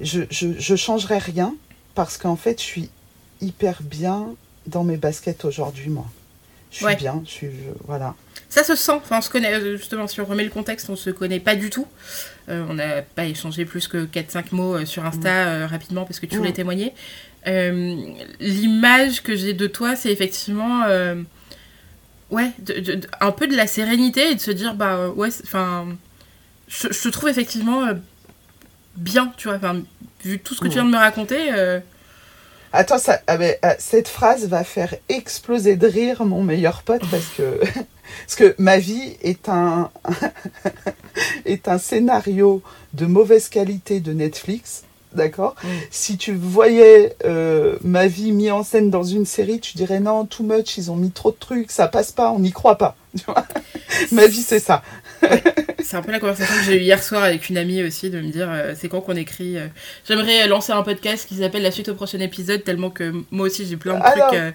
je, 0.00 0.20
je, 0.30 0.48
je 0.58 0.74
changerais 0.74 1.18
rien 1.18 1.54
parce 1.96 2.18
qu'en 2.18 2.36
fait, 2.36 2.60
je 2.60 2.64
suis 2.64 2.90
hyper 3.40 3.82
bien 3.82 4.28
dans 4.66 4.84
mes 4.84 4.98
baskets 4.98 5.44
aujourd'hui, 5.44 5.88
moi. 5.88 6.06
Je 6.70 6.84
suis 6.86 6.96
bien, 6.96 7.22
je 7.24 7.30
suis. 7.30 7.50
voilà. 7.86 8.14
Ça 8.48 8.62
se 8.62 8.76
sent, 8.76 8.92
enfin, 8.92 9.18
on 9.18 9.22
se 9.22 9.30
connaît, 9.30 9.54
euh, 9.54 9.76
justement, 9.76 10.06
si 10.06 10.20
on 10.20 10.26
remet 10.26 10.44
le 10.44 10.50
contexte, 10.50 10.90
on 10.90 10.96
se 10.96 11.10
connaît 11.10 11.40
pas 11.40 11.56
du 11.56 11.70
tout. 11.70 11.86
Euh, 12.48 12.64
on 12.68 12.74
n'a 12.74 13.02
pas 13.02 13.24
échangé 13.24 13.64
plus 13.64 13.88
que 13.88 14.04
4-5 14.04 14.44
mots 14.52 14.76
euh, 14.76 14.84
sur 14.84 15.04
Insta 15.04 15.66
rapidement 15.66 16.04
parce 16.04 16.20
que 16.20 16.26
tu 16.26 16.36
voulais 16.36 16.52
témoigner. 16.52 16.92
L'image 17.46 19.22
que 19.22 19.34
j'ai 19.34 19.54
de 19.54 19.66
toi, 19.66 19.96
c'est 19.96 20.12
effectivement. 20.12 20.84
ouais, 22.30 22.50
un 23.20 23.32
peu 23.32 23.46
de 23.46 23.56
la 23.56 23.66
sérénité 23.66 24.32
et 24.32 24.34
de 24.34 24.40
se 24.40 24.50
dire, 24.50 24.74
bah 24.74 25.08
ouais, 25.08 25.30
enfin. 25.44 25.88
Je, 26.68 26.88
je, 26.90 27.08
trouve 27.10 27.28
effectivement 27.28 27.86
bien, 28.96 29.32
tu 29.36 29.48
vois, 29.48 29.56
enfin, 29.56 29.80
vu 30.24 30.38
tout 30.38 30.54
ce 30.54 30.60
que 30.60 30.68
tu 30.68 30.74
viens 30.74 30.84
de 30.84 30.90
me 30.90 30.96
raconter. 30.96 31.52
Euh, 31.52 31.80
Attends, 32.72 32.98
ça, 32.98 33.20
ah, 33.26 33.36
euh, 33.40 33.54
cette 33.78 34.08
phrase 34.08 34.48
va 34.48 34.64
faire 34.64 34.94
exploser 35.08 35.76
de 35.76 35.86
rire 35.86 36.24
mon 36.24 36.42
meilleur 36.42 36.82
pote 36.82 37.02
parce 37.10 37.28
que, 37.36 37.60
parce 38.26 38.36
que 38.36 38.54
ma 38.58 38.78
vie 38.78 39.16
est 39.22 39.48
un, 39.48 39.90
est 41.46 41.68
un 41.68 41.78
scénario 41.78 42.62
de 42.92 43.06
mauvaise 43.06 43.48
qualité 43.48 44.00
de 44.00 44.12
Netflix. 44.12 44.82
D'accord? 45.12 45.54
Mm. 45.62 45.68
Si 45.90 46.18
tu 46.18 46.34
voyais 46.34 47.16
euh, 47.24 47.78
ma 47.82 48.06
vie 48.06 48.32
mise 48.32 48.50
en 48.50 48.62
scène 48.62 48.90
dans 48.90 49.04
une 49.04 49.24
série, 49.24 49.60
tu 49.60 49.78
dirais 49.78 50.00
non, 50.00 50.26
too 50.26 50.42
much, 50.42 50.76
ils 50.76 50.90
ont 50.90 50.96
mis 50.96 51.12
trop 51.12 51.30
de 51.30 51.36
trucs, 51.36 51.70
ça 51.70 51.88
passe 51.88 52.12
pas, 52.12 52.30
on 52.30 52.40
n'y 52.40 52.52
croit 52.52 52.76
pas. 52.76 52.96
ma 54.12 54.26
vie, 54.26 54.42
c'est 54.42 54.58
ça. 54.58 54.82
C'est 55.86 55.96
un 55.96 56.02
peu 56.02 56.12
la 56.12 56.18
conversation 56.18 56.54
que 56.56 56.64
j'ai 56.64 56.76
eue 56.76 56.82
hier 56.82 57.02
soir 57.02 57.22
avec 57.22 57.48
une 57.48 57.56
amie 57.56 57.82
aussi, 57.82 58.10
de 58.10 58.20
me 58.20 58.30
dire 58.30 58.48
euh, 58.50 58.74
c'est 58.76 58.88
quand 58.88 59.00
qu'on 59.00 59.16
écrit. 59.16 59.56
Euh, 59.56 59.68
j'aimerais 60.06 60.46
lancer 60.48 60.72
un 60.72 60.82
podcast 60.82 61.26
qui 61.28 61.36
s'appelle 61.36 61.62
La 61.62 61.70
suite 61.70 61.88
au 61.88 61.94
prochain 61.94 62.18
épisode, 62.20 62.64
tellement 62.64 62.90
que 62.90 63.12
moi 63.30 63.46
aussi 63.46 63.66
j'ai 63.66 63.76
plein 63.76 63.94
de 63.94 64.02
trucs. 64.02 64.34
Euh. 64.34 64.50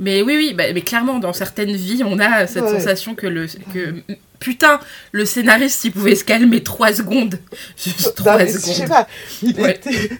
Mais 0.00 0.22
oui, 0.22 0.36
oui, 0.36 0.54
bah, 0.54 0.64
mais 0.72 0.82
clairement, 0.82 1.18
dans 1.18 1.32
certaines 1.32 1.74
vies, 1.74 2.02
on 2.04 2.18
a 2.18 2.46
cette 2.46 2.68
sensation 2.68 3.14
que 3.14 3.26
le. 3.26 3.46
Que, 3.72 4.02
putain, 4.38 4.80
le 5.10 5.24
scénariste, 5.24 5.84
il 5.84 5.92
pouvait 5.92 6.14
se 6.14 6.24
calmer 6.24 6.62
trois 6.62 6.92
secondes. 6.92 7.38
Juste 7.76 8.14
trois 8.14 8.38
secondes. 8.46 8.74
Je 8.74 8.80
sais 8.80 8.86
pas, 8.86 9.08
il, 9.42 9.58
était, 9.60 10.10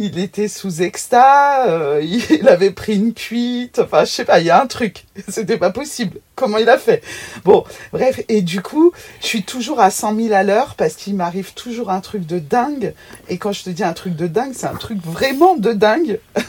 il 0.00 0.18
était 0.18 0.48
sous 0.48 0.80
exta, 0.80 1.66
euh, 1.68 2.02
il 2.30 2.48
avait 2.48 2.70
pris 2.70 2.96
une 2.96 3.12
cuite, 3.12 3.78
enfin 3.78 4.04
je 4.04 4.10
sais 4.10 4.24
pas, 4.24 4.40
il 4.40 4.46
y 4.46 4.50
a 4.50 4.60
un 4.60 4.66
truc, 4.66 5.04
c'était 5.28 5.58
pas 5.58 5.70
possible. 5.70 6.20
Comment 6.34 6.56
il 6.56 6.70
a 6.70 6.78
fait? 6.78 7.02
Bon, 7.44 7.64
bref, 7.92 8.22
et 8.28 8.40
du 8.40 8.62
coup, 8.62 8.92
je 9.20 9.26
suis 9.26 9.42
toujours 9.42 9.78
à 9.78 9.90
100 9.90 10.16
000 10.16 10.32
à 10.32 10.42
l'heure 10.42 10.74
parce 10.74 10.94
qu'il 10.94 11.14
m'arrive 11.14 11.52
toujours 11.52 11.90
un 11.90 12.00
truc 12.00 12.24
de 12.24 12.38
dingue. 12.38 12.94
Et 13.28 13.36
quand 13.36 13.52
je 13.52 13.62
te 13.62 13.68
dis 13.68 13.84
un 13.84 13.92
truc 13.92 14.16
de 14.16 14.26
dingue, 14.26 14.52
c'est 14.54 14.66
un 14.66 14.74
truc 14.76 14.96
vraiment 15.04 15.54
de 15.58 15.74
dingue. 15.74 16.18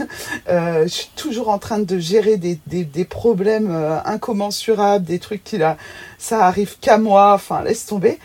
euh, 0.48 0.84
je 0.84 0.94
suis 0.94 1.10
toujours 1.18 1.49
en 1.49 1.60
train 1.60 1.80
de 1.80 1.99
gérer 1.99 2.38
des, 2.38 2.57
des, 2.68 2.86
des 2.86 3.03
problèmes 3.03 3.69
euh, 3.69 4.02
incommensurables, 4.06 5.03
des 5.03 5.19
trucs 5.19 5.44
qui 5.44 5.57
là, 5.57 5.76
ça 6.18 6.45
arrive 6.45 6.78
qu'à 6.80 6.98
moi, 6.98 7.34
enfin 7.34 7.61
laisse 7.61 7.86
tomber. 7.86 8.18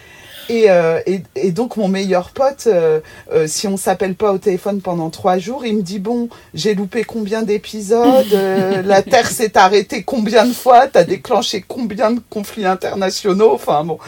Euh, 0.50 1.00
et, 1.06 1.22
et, 1.34 1.50
donc 1.50 1.76
mon 1.76 1.88
meilleur 1.88 2.30
pote, 2.30 2.64
euh, 2.66 3.00
euh, 3.32 3.46
si 3.46 3.66
on 3.66 3.76
s'appelle 3.76 4.14
pas 4.14 4.32
au 4.32 4.38
téléphone 4.38 4.80
pendant 4.80 5.10
trois 5.10 5.38
jours, 5.38 5.66
il 5.66 5.76
me 5.76 5.82
dit 5.82 5.98
bon, 5.98 6.28
j'ai 6.54 6.74
loupé 6.74 7.04
combien 7.04 7.42
d'épisodes, 7.42 8.26
la 8.84 9.02
Terre 9.02 9.28
s'est 9.28 9.56
arrêtée 9.56 10.02
combien 10.02 10.46
de 10.46 10.52
fois, 10.52 10.86
t'as 10.86 11.04
déclenché 11.04 11.64
combien 11.66 12.12
de 12.12 12.20
conflits 12.30 12.66
internationaux, 12.66 13.52
enfin 13.54 13.84
bon. 13.84 13.98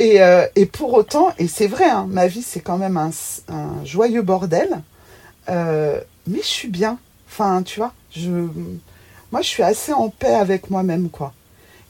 Et, 0.00 0.20
et 0.54 0.66
pour 0.66 0.94
autant, 0.94 1.32
et 1.38 1.48
c'est 1.48 1.66
vrai, 1.66 1.86
hein, 1.86 2.06
ma 2.08 2.28
vie 2.28 2.42
c'est 2.42 2.60
quand 2.60 2.78
même 2.78 2.96
un, 2.96 3.10
un 3.48 3.84
joyeux 3.84 4.22
bordel, 4.22 4.80
mais 5.48 6.40
je 6.40 6.46
suis 6.46 6.68
bien. 6.68 6.98
Enfin, 7.30 7.62
tu 7.62 7.80
vois, 7.80 7.92
je, 8.14 8.30
moi 9.32 9.42
je 9.42 9.48
suis 9.48 9.62
assez 9.62 9.92
en 9.92 10.08
paix 10.08 10.34
avec 10.34 10.70
moi-même, 10.70 11.08
quoi. 11.08 11.32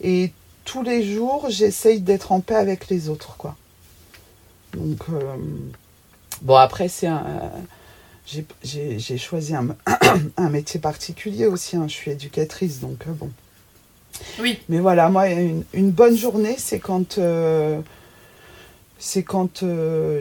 Et 0.01 0.31
tous 0.69 0.83
les 0.83 1.01
jours, 1.01 1.47
j'essaye 1.49 1.99
d'être 1.99 2.31
en 2.31 2.41
paix 2.41 2.53
avec 2.53 2.89
les 2.89 3.09
autres, 3.09 3.35
quoi. 3.37 3.55
Donc, 4.73 4.99
euh, 5.11 5.35
bon, 6.43 6.55
après, 6.57 6.87
c'est 6.89 7.07
un. 7.07 7.51
j'ai 8.63 9.17
choisi 9.17 9.55
un, 9.55 9.75
un, 10.37 10.49
métier 10.49 10.79
particulier 10.79 11.47
aussi. 11.47 11.75
Hein. 11.75 11.87
Je 11.87 11.93
suis 11.93 12.11
éducatrice, 12.11 12.81
donc 12.81 13.07
euh, 13.07 13.13
bon. 13.13 13.31
Oui. 14.39 14.59
Mais 14.69 14.77
voilà, 14.77 15.09
moi, 15.09 15.27
une, 15.29 15.63
une 15.73 15.89
bonne 15.89 16.15
journée, 16.15 16.55
c'est 16.59 16.79
quand. 16.79 17.17
Euh, 17.17 17.81
c'est 18.99 19.23
quand 19.23 19.63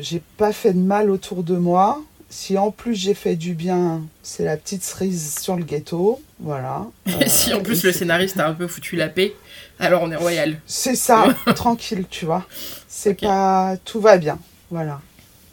j'ai 0.00 0.22
pas 0.38 0.52
fait 0.52 0.72
de 0.72 0.78
mal 0.78 1.10
autour 1.10 1.42
de 1.42 1.56
moi. 1.56 2.00
Si 2.30 2.56
en 2.56 2.70
plus 2.70 2.94
j'ai 2.94 3.14
fait 3.14 3.34
du 3.36 3.54
bien, 3.54 4.02
c'est 4.22 4.44
la 4.44 4.56
petite 4.56 4.84
cerise 4.84 5.34
sur 5.40 5.56
le 5.56 5.64
ghetto. 5.64 6.22
Voilà. 6.40 6.86
Et 7.20 7.28
si 7.28 7.52
en 7.52 7.60
plus 7.60 7.84
le 7.84 7.92
scénariste 7.92 8.38
a 8.38 8.48
un 8.48 8.54
peu 8.54 8.66
foutu 8.66 8.96
la 8.96 9.08
paix. 9.08 9.34
Alors 9.78 10.02
on 10.02 10.10
est 10.10 10.16
royal. 10.16 10.60
C'est 10.66 10.94
ça, 10.94 11.34
tranquille, 11.54 12.04
tu 12.08 12.24
vois. 12.24 12.46
C'est 12.88 13.14
pas. 13.14 13.76
Tout 13.84 14.00
va 14.00 14.18
bien. 14.18 14.38
Voilà. 14.70 15.00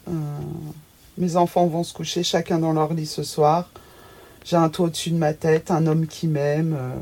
Euh, 0.08 0.12
mes 1.18 1.36
enfants 1.36 1.68
vont 1.68 1.84
se 1.84 1.94
coucher 1.94 2.24
chacun 2.24 2.60
dans 2.60 2.74
leur 2.74 2.94
lit 2.94 3.06
ce 3.06 3.24
soir. 3.24 3.70
J'ai 4.44 4.58
un 4.58 4.70
toit 4.70 4.88
au-dessus 4.88 5.10
de 5.10 5.18
ma 5.18 5.34
tête, 5.34 5.72
un 5.72 5.88
homme 5.88 6.06
qui 6.06 6.28
m'aime, 6.28 6.76
euh, 6.78 6.96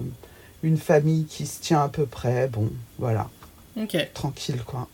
une 0.63 0.77
famille 0.77 1.25
qui 1.25 1.45
se 1.45 1.59
tient 1.59 1.83
à 1.83 1.89
peu 1.89 2.05
près. 2.05 2.47
Bon, 2.47 2.71
voilà. 2.99 3.29
Ok. 3.77 3.97
Tranquille, 4.13 4.61
quoi. 4.65 4.87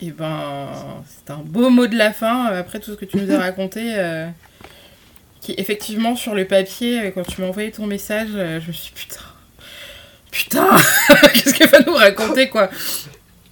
Et 0.00 0.06
eh 0.06 0.10
ben, 0.10 0.68
c'est 1.06 1.32
un 1.32 1.38
beau 1.38 1.70
mot 1.70 1.86
de 1.86 1.96
la 1.96 2.12
fin, 2.12 2.50
euh, 2.50 2.60
après 2.60 2.80
tout 2.80 2.90
ce 2.90 2.96
que 2.96 3.04
tu 3.04 3.18
nous 3.18 3.32
as 3.32 3.38
raconté. 3.38 3.94
Qui, 5.42 5.54
effectivement, 5.58 6.16
sur 6.16 6.34
le 6.34 6.46
papier, 6.46 7.12
quand 7.14 7.24
tu 7.24 7.42
m'as 7.42 7.48
envoyé 7.48 7.70
ton 7.70 7.86
message, 7.86 8.28
je 8.30 8.66
me 8.66 8.72
suis 8.72 8.84
dit, 8.84 8.92
putain 8.94 9.20
Putain, 10.32 10.66
qu'est-ce 11.34 11.52
qu'elle 11.52 11.68
va 11.68 11.80
nous 11.80 11.94
raconter, 11.94 12.48
quoi 12.48 12.70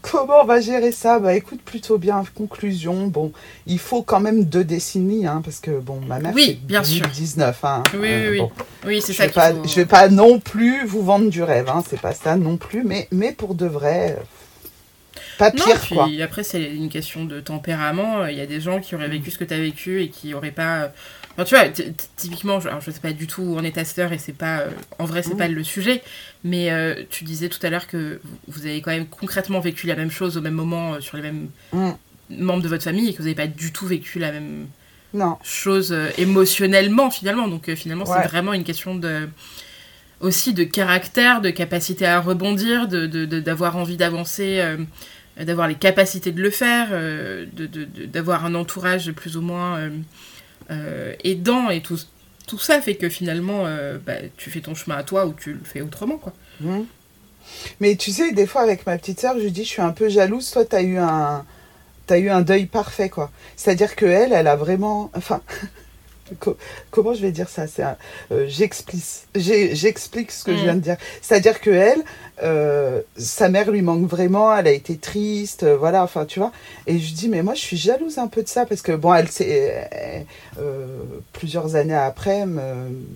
Comment 0.00 0.40
on 0.40 0.44
va 0.46 0.62
gérer 0.62 0.92
ça? 0.92 1.18
Bah 1.18 1.34
écoute, 1.34 1.60
plutôt 1.62 1.98
bien. 1.98 2.24
Conclusion, 2.34 3.06
bon, 3.08 3.32
il 3.66 3.78
faut 3.78 4.02
quand 4.02 4.18
même 4.18 4.44
deux 4.44 4.64
décennies, 4.64 5.26
hein, 5.26 5.42
parce 5.44 5.60
que 5.60 5.78
bon, 5.78 6.00
ma 6.00 6.18
mère, 6.18 6.32
oui, 6.34 6.58
bien 6.64 6.80
2019. 6.80 7.58
Sûr. 7.58 7.68
Hein, 7.68 7.82
oui, 7.92 7.98
oui, 8.00 8.08
euh, 8.08 8.30
oui. 8.30 8.40
oui 8.86 9.02
c'est 9.02 9.12
ça 9.12 9.28
qu'il 9.28 9.40
faut... 9.40 9.68
Je 9.68 9.74
vais 9.74 9.84
pas 9.84 10.08
non 10.08 10.40
plus 10.40 10.86
vous 10.86 11.02
vendre 11.02 11.28
du 11.28 11.42
rêve, 11.42 11.68
hein, 11.68 11.84
c'est 11.86 12.00
pas 12.00 12.14
ça 12.14 12.36
non 12.36 12.56
plus, 12.56 12.82
mais, 12.82 13.08
mais 13.12 13.32
pour 13.32 13.54
de 13.54 13.66
vrai, 13.66 14.16
pas 15.36 15.50
pire, 15.50 15.66
non, 15.92 16.06
puis 16.06 16.22
Après, 16.22 16.44
c'est 16.44 16.62
une 16.62 16.88
question 16.88 17.26
de 17.26 17.40
tempérament. 17.40 18.26
Il 18.26 18.36
y 18.36 18.40
a 18.40 18.46
des 18.46 18.60
gens 18.60 18.80
qui 18.80 18.94
auraient 18.94 19.08
vécu 19.08 19.30
ce 19.30 19.38
que 19.38 19.44
tu 19.44 19.52
as 19.52 19.58
vécu 19.58 20.02
et 20.02 20.08
qui 20.08 20.30
n'auraient 20.30 20.50
pas 20.50 20.92
Enfin, 21.40 21.44
tu 21.44 21.54
vois, 21.54 21.94
typiquement, 22.16 22.58
alors 22.58 22.80
je 22.80 22.90
sais 22.90 23.00
pas 23.00 23.12
du 23.12 23.26
tout 23.26 23.42
où 23.42 23.58
en 23.58 23.64
est 23.64 23.72
ta 23.72 23.84
sœur 23.84 24.12
et 24.12 24.18
c'est 24.18 24.32
pas. 24.32 24.64
en 24.98 25.04
vrai, 25.04 25.22
c'est 25.22 25.36
pas 25.36 25.48
le 25.48 25.64
sujet, 25.64 26.02
mais 26.44 26.70
tu 27.08 27.24
disais 27.24 27.48
tout 27.48 27.64
à 27.64 27.70
l'heure 27.70 27.86
que 27.86 28.20
vous 28.48 28.66
avez 28.66 28.80
quand 28.80 28.90
même 28.90 29.06
concrètement 29.06 29.60
vécu 29.60 29.86
la 29.86 29.96
même 29.96 30.10
chose 30.10 30.36
au 30.36 30.40
même 30.40 30.54
moment 30.54 31.00
sur 31.00 31.16
les 31.16 31.22
mêmes 31.22 31.48
membres 32.28 32.62
de 32.62 32.68
votre 32.68 32.84
famille 32.84 33.08
et 33.08 33.12
que 33.12 33.18
vous 33.18 33.24
n'avez 33.24 33.34
pas 33.34 33.46
du 33.46 33.72
tout 33.72 33.86
vécu 33.86 34.18
la 34.18 34.32
même 34.32 34.66
non. 35.14 35.38
chose 35.42 35.96
émotionnellement 36.18 37.10
finalement. 37.10 37.48
Donc 37.48 37.72
finalement, 37.74 38.04
c'est 38.06 38.28
vraiment 38.28 38.52
une 38.52 38.64
question 38.64 38.94
de 38.94 39.28
aussi 40.20 40.52
de 40.52 40.64
caractère, 40.64 41.40
de 41.40 41.50
capacité 41.50 42.06
à 42.06 42.20
rebondir, 42.20 42.88
d'avoir 42.88 43.08
de, 43.08 43.78
de, 43.78 43.80
envie 43.80 43.96
d'avancer, 43.96 44.60
euh, 44.60 44.76
d'avoir 45.42 45.66
les 45.66 45.74
capacités 45.74 46.30
de 46.30 46.42
le 46.42 46.50
faire, 46.50 46.88
euh, 46.92 47.46
d'avoir 48.06 48.44
un 48.44 48.54
entourage 48.54 49.12
plus 49.12 49.36
ou 49.36 49.40
moins 49.40 49.78
euh, 49.78 49.90
aidant 51.24 51.70
et 51.70 51.82
tout, 51.82 51.98
tout 52.46 52.58
ça 52.58 52.80
fait 52.80 52.94
que 52.94 53.08
finalement 53.08 53.64
bah, 54.06 54.14
tu 54.36 54.50
fais 54.50 54.60
ton 54.60 54.74
chemin 54.74 54.96
à 54.96 55.02
toi 55.02 55.26
ou 55.26 55.32
tu 55.32 55.52
le 55.52 55.64
fais 55.64 55.80
autrement 55.80 56.16
quoi. 56.16 56.32
Mmh. 56.60 56.80
Mais 57.80 57.96
tu 57.96 58.12
sais, 58.12 58.32
des 58.32 58.46
fois 58.46 58.62
avec 58.62 58.86
ma 58.86 58.96
petite 58.98 59.20
sœur, 59.20 59.34
je 59.40 59.48
dis 59.48 59.64
je 59.64 59.68
suis 59.68 59.82
un 59.82 59.90
peu 59.90 60.08
jalouse, 60.08 60.50
toi 60.50 60.64
tu 60.64 60.76
as 60.76 60.82
eu 60.82 60.98
un 60.98 61.44
as 62.08 62.18
eu 62.18 62.28
un 62.28 62.40
deuil 62.42 62.66
parfait 62.66 63.08
quoi. 63.08 63.30
C'est-à-dire 63.56 63.94
que 63.94 64.06
elle, 64.06 64.32
elle 64.32 64.48
a 64.48 64.56
vraiment 64.56 65.10
enfin 65.14 65.40
comment 66.90 67.14
je 67.14 67.22
vais 67.22 67.32
dire 67.32 67.48
ça 67.48 67.66
C'est 67.66 67.84
euh, 68.32 68.46
j'explique, 68.46 69.04
j'explique 69.34 70.30
ce 70.30 70.44
que 70.44 70.56
je 70.56 70.62
viens 70.62 70.74
de 70.74 70.80
dire. 70.80 70.96
C'est-à-dire 71.22 71.60
que 71.60 71.70
elle, 71.70 72.02
euh, 72.42 73.00
sa 73.16 73.48
mère 73.48 73.70
lui 73.70 73.82
manque 73.82 74.06
vraiment. 74.06 74.54
Elle 74.54 74.66
a 74.66 74.72
été 74.72 74.96
triste, 74.96 75.62
euh, 75.62 75.76
voilà. 75.76 76.02
Enfin, 76.02 76.24
tu 76.24 76.38
vois. 76.38 76.52
Et 76.86 76.98
je 76.98 77.14
dis 77.14 77.28
mais 77.28 77.42
moi 77.42 77.54
je 77.54 77.60
suis 77.60 77.76
jalouse 77.76 78.18
un 78.18 78.28
peu 78.28 78.42
de 78.42 78.48
ça 78.48 78.66
parce 78.66 78.82
que 78.82 78.92
bon, 78.92 79.14
elle 79.14 79.28
c'est 79.28 80.26
plusieurs 81.32 81.76
années 81.76 81.94
après, 81.94 82.44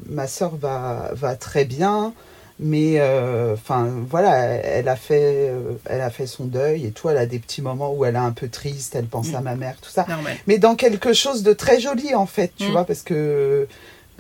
ma 0.09 0.27
soeur 0.27 0.57
va 0.57 1.11
va 1.13 1.37
très 1.37 1.65
bien 1.65 2.13
mais 2.61 3.01
euh, 3.01 3.55
enfin 3.55 3.91
voilà 4.09 4.37
elle 4.37 4.89
a 4.89 4.95
fait 4.95 5.51
euh, 5.51 5.73
elle 5.87 6.01
a 6.01 6.11
fait 6.11 6.27
son 6.27 6.45
deuil 6.45 6.87
et 6.87 6.93
tout. 6.93 7.09
Elle 7.09 7.19
a 7.19 7.27
des 7.27 7.39
petits 7.39 7.63
moments 7.63 7.93
où 7.93 8.05
elle 8.05 8.15
est 8.15 8.19
un 8.19 8.33
peu 8.33 8.49
triste. 8.49 8.95
Elle 8.95 9.07
pense 9.07 9.33
mm. 9.33 9.37
à 9.37 9.41
ma 9.41 9.57
mère 9.57 9.77
tout 9.81 9.91
ça. 9.91 10.07
Mais 10.47 10.59
dans 10.59 10.77
quelque 10.77 11.13
chose 11.13 11.43
de 11.43 11.53
très 11.53 11.81
joli 11.81 12.15
en 12.15 12.27
fait 12.27 12.53
tu 12.57 12.69
mm. 12.69 12.71
vois 12.71 12.85
parce 12.85 13.03
que 13.03 13.67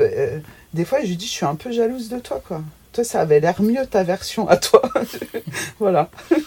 euh, 0.01 0.39
des 0.73 0.85
fois 0.85 1.01
je 1.03 1.07
lui 1.07 1.17
dis 1.17 1.27
je 1.27 1.33
suis 1.33 1.47
un 1.47 1.55
peu 1.55 1.71
jalouse 1.71 2.09
de 2.09 2.19
toi 2.19 2.43
quoi. 2.47 2.63
Toi 2.93 3.05
ça 3.05 3.21
avait 3.21 3.39
l'air 3.39 3.63
mieux 3.63 3.87
ta 3.87 4.03
version 4.03 4.49
à 4.49 4.57
toi. 4.57 4.83
Voilà. 5.79 6.11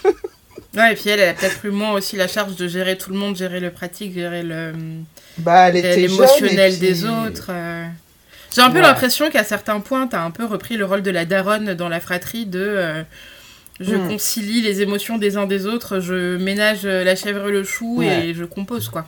Ouais 0.75 0.91
et 0.93 0.95
puis 0.95 1.09
elle, 1.09 1.19
elle 1.21 1.29
a 1.29 1.33
peut-être 1.33 1.65
eu 1.65 1.71
moins 1.71 1.93
aussi 1.93 2.17
la 2.17 2.27
charge 2.27 2.55
de 2.55 2.67
gérer 2.67 2.99
tout 2.99 3.09
le 3.09 3.17
monde 3.17 3.35
gérer 3.35 3.59
le 3.59 3.71
pratique 3.71 4.13
gérer 4.13 4.43
le 4.43 4.73
bah, 5.39 5.71
l'émotionnel 5.71 6.77
des 6.77 7.03
autres 7.05 7.49
j'ai 8.53 8.61
un 8.61 8.71
peu 8.71 8.81
l'impression 8.81 9.29
qu'à 9.29 9.43
certains 9.43 9.79
points, 9.79 10.07
tu 10.07 10.15
as 10.15 10.23
un 10.23 10.31
peu 10.31 10.45
repris 10.45 10.77
le 10.77 10.85
rôle 10.85 11.01
de 11.01 11.11
la 11.11 11.25
daronne 11.25 11.73
dans 11.73 11.89
la 11.89 11.99
fratrie 11.99 12.45
de 12.45 12.59
euh, 12.59 13.03
je 13.79 13.95
hmm. 13.95 14.07
concilie 14.07 14.61
les 14.61 14.81
émotions 14.81 15.17
des 15.17 15.37
uns 15.37 15.45
des 15.45 15.65
autres, 15.65 15.99
je 15.99 16.37
ménage 16.37 16.85
la 16.85 17.15
chèvre 17.15 17.47
et 17.49 17.51
le 17.51 17.63
chou 17.63 18.01
et 18.01 18.33
je 18.33 18.45
compose, 18.45 18.89
quoi. 18.89 19.05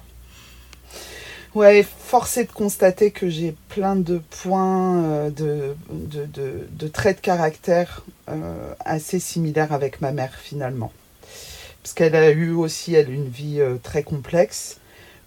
Ouais, 1.55 1.83
force 1.83 2.37
est 2.37 2.43
de 2.43 2.51
constater 2.51 3.09
que 3.09 3.27
j'ai 3.27 3.55
plein 3.69 3.95
de 3.95 4.21
points 4.43 5.03
euh, 5.03 5.29
de, 5.31 5.73
de, 5.89 6.27
de, 6.69 6.87
traits 6.87 7.17
de 7.17 7.21
caractère 7.21 8.03
euh, 8.29 8.73
assez 8.85 9.19
similaires 9.19 9.73
avec 9.73 9.99
ma 9.99 10.11
mère 10.11 10.35
finalement. 10.35 10.91
Parce 11.81 11.95
qu'elle 11.95 12.15
a 12.15 12.29
eu 12.29 12.51
aussi, 12.51 12.93
elle, 12.93 13.09
une 13.09 13.29
vie 13.29 13.61
très 13.81 14.03
complexe. 14.03 14.79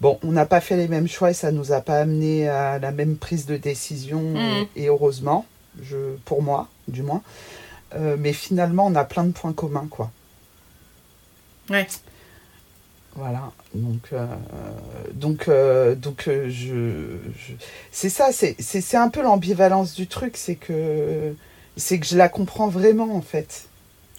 Bon, 0.03 0.19
on 0.21 0.33
n'a 0.33 0.45
pas 0.45 0.59
fait 0.59 0.75
les 0.75 0.89
mêmes 0.89 1.07
choix 1.07 1.31
et 1.31 1.33
ça 1.33 1.53
nous 1.53 1.71
a 1.71 1.79
pas 1.79 2.01
amené 2.01 2.49
à 2.49 2.77
la 2.77 2.91
même 2.91 3.15
prise 3.15 3.45
de 3.45 3.55
décision, 3.55 4.33
mm. 4.33 4.65
et 4.75 4.89
heureusement, 4.89 5.45
je, 5.81 6.15
pour 6.25 6.43
moi, 6.43 6.67
du 6.89 7.03
moins. 7.03 7.21
Euh, 7.95 8.17
mais 8.19 8.33
finalement, 8.33 8.85
on 8.85 8.95
a 8.95 9.05
plein 9.05 9.23
de 9.23 9.31
points 9.31 9.53
communs, 9.53 9.87
quoi. 9.89 10.11
Ouais. 11.69 11.87
Voilà, 13.15 13.53
donc, 13.73 14.09
euh, 14.11 14.25
donc, 15.13 15.47
euh, 15.47 15.95
donc 15.95 16.27
je, 16.27 17.15
c'est 17.93 18.09
ça, 18.09 18.31
c'est 18.33 18.97
un 18.97 19.07
peu 19.07 19.21
l'ambivalence 19.21 19.93
du 19.93 20.07
truc, 20.07 20.35
c'est 20.35 20.55
que, 20.55 21.33
c'est 21.77 21.97
que 21.97 22.05
je 22.05 22.17
la 22.17 22.27
comprends 22.27 22.67
vraiment, 22.67 23.15
en 23.15 23.21
fait. 23.21 23.69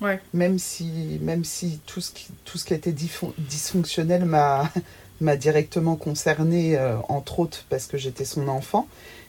Ouais. 0.00 0.18
Même 0.32 0.58
si, 0.58 1.18
même 1.20 1.44
si 1.44 1.78
tout, 1.84 2.00
ce 2.00 2.10
qui, 2.10 2.28
tout 2.46 2.56
ce 2.56 2.64
qui 2.64 2.72
était 2.72 2.94
dysfonctionnel 3.38 4.24
m'a 4.24 4.70
m'a 5.20 5.36
directement 5.36 5.96
concernée, 5.96 6.76
euh, 6.76 6.96
entre 7.08 7.40
autres 7.40 7.64
parce 7.68 7.86
que 7.86 7.96
j'étais 7.96 8.24
son 8.24 8.48
enfant, 8.48 8.88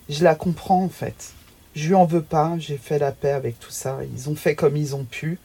je 0.10 0.24
la 0.24 0.36
comprends 0.36 0.84
en 0.84 0.90
fait. 0.90 1.34
Je 1.76 1.88
lui 1.90 1.96
en 1.96 2.06
veux 2.06 2.22
pas, 2.22 2.56
j'ai 2.58 2.78
fait 2.78 3.00
la 3.00 3.12
paix 3.12 3.32
avec 3.32 3.60
tout 3.60 3.72
ça. 3.72 4.00
Ils 4.16 4.30
ont 4.30 4.36
fait 4.36 4.56
comme 4.56 4.78
ils 4.78 4.96
ont 4.96 5.04
pu. 5.04 5.40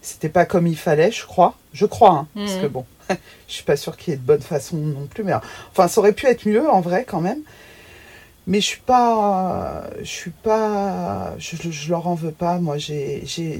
C'était 0.00 0.28
pas 0.28 0.46
comme 0.46 0.66
il 0.66 0.76
fallait, 0.76 1.10
je 1.10 1.26
crois. 1.26 1.56
Je 1.72 1.86
crois, 1.86 2.12
hein, 2.12 2.28
parce 2.34 2.56
que 2.56 2.66
mhm. 2.66 2.72
bon, 2.72 2.86
je 3.10 3.14
suis 3.48 3.64
pas 3.64 3.76
sûre 3.76 3.96
qu'il 3.96 4.12
y 4.12 4.14
ait 4.14 4.18
de 4.18 4.24
bonne 4.24 4.42
façon 4.42 4.76
non 4.76 5.06
plus. 5.06 5.24
Mais 5.24 5.34
enfin, 5.70 5.88
ça 5.88 6.00
aurait 6.00 6.12
pu 6.12 6.26
être 6.26 6.46
mieux 6.46 6.68
en 6.68 6.80
vrai 6.80 7.04
quand 7.04 7.20
même. 7.20 7.40
Mais 8.46 8.60
je 8.60 8.66
suis 8.66 8.80
pas, 8.80 9.84
je 10.00 10.04
suis 10.04 10.30
pas, 10.30 11.34
je, 11.38 11.56
je 11.70 11.90
leur 11.90 12.06
en 12.06 12.14
veux 12.14 12.32
pas. 12.32 12.58
Moi, 12.58 12.76
j'ai, 12.76 13.22
j'ai, 13.24 13.58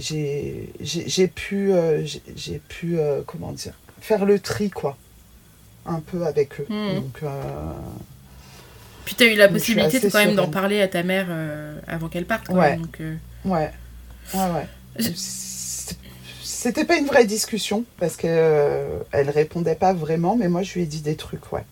j'ai, 0.80 1.28
pu, 1.28 1.72
euh, 1.72 2.04
j'ai, 2.36 2.58
pu, 2.58 2.98
euh, 2.98 3.22
comment 3.26 3.52
dire, 3.52 3.72
faire 4.00 4.26
le 4.26 4.38
tri 4.38 4.68
quoi 4.68 4.98
un 5.86 6.00
peu 6.00 6.24
avec 6.24 6.60
eux. 6.60 6.66
Hmm. 6.68 6.94
Donc, 6.96 7.18
euh, 7.22 7.28
Puis 9.04 9.14
tu 9.14 9.24
as 9.24 9.26
eu 9.26 9.36
la 9.36 9.48
possibilité 9.48 10.00
de, 10.00 10.08
quand 10.08 10.24
même 10.24 10.34
d'en 10.34 10.48
parler 10.48 10.80
à 10.80 10.88
ta 10.88 11.02
mère 11.02 11.26
euh, 11.28 11.78
avant 11.86 12.08
qu'elle 12.08 12.26
parte. 12.26 12.48
ouais. 12.48 12.76
donc, 12.76 13.00
euh. 13.00 13.16
ouais. 13.44 13.70
Ouais, 14.32 14.40
ouais. 14.40 15.12
C'était 16.42 16.84
pas 16.84 16.96
une 16.96 17.06
vraie 17.06 17.26
discussion 17.26 17.84
parce 17.98 18.16
qu'elle 18.16 19.04
elle 19.12 19.28
répondait 19.28 19.74
pas 19.74 19.92
vraiment, 19.92 20.34
mais 20.36 20.48
moi 20.48 20.62
je 20.62 20.74
lui 20.74 20.82
ai 20.82 20.86
dit 20.86 21.02
des 21.02 21.16
trucs, 21.16 21.52
ouais. 21.52 21.64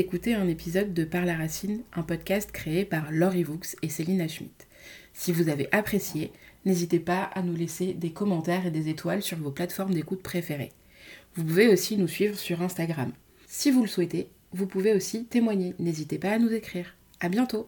D'écouter 0.00 0.32
un 0.32 0.48
épisode 0.48 0.94
de 0.94 1.04
Par 1.04 1.26
la 1.26 1.36
Racine, 1.36 1.82
un 1.92 2.02
podcast 2.02 2.50
créé 2.52 2.86
par 2.86 3.12
Laurie 3.12 3.42
Vaux 3.42 3.60
et 3.82 3.90
Céline 3.90 4.26
Schmidt. 4.30 4.66
Si 5.12 5.30
vous 5.30 5.50
avez 5.50 5.68
apprécié, 5.72 6.32
n'hésitez 6.64 6.98
pas 6.98 7.24
à 7.24 7.42
nous 7.42 7.54
laisser 7.54 7.92
des 7.92 8.10
commentaires 8.10 8.64
et 8.64 8.70
des 8.70 8.88
étoiles 8.88 9.20
sur 9.20 9.36
vos 9.36 9.50
plateformes 9.50 9.92
d'écoute 9.92 10.22
préférées. 10.22 10.72
Vous 11.34 11.44
pouvez 11.44 11.68
aussi 11.68 11.98
nous 11.98 12.08
suivre 12.08 12.38
sur 12.38 12.62
Instagram. 12.62 13.12
Si 13.46 13.70
vous 13.70 13.82
le 13.82 13.88
souhaitez, 13.88 14.30
vous 14.52 14.66
pouvez 14.66 14.94
aussi 14.94 15.26
témoigner. 15.26 15.74
N'hésitez 15.78 16.16
pas 16.16 16.30
à 16.30 16.38
nous 16.38 16.54
écrire. 16.54 16.96
À 17.20 17.28
bientôt! 17.28 17.66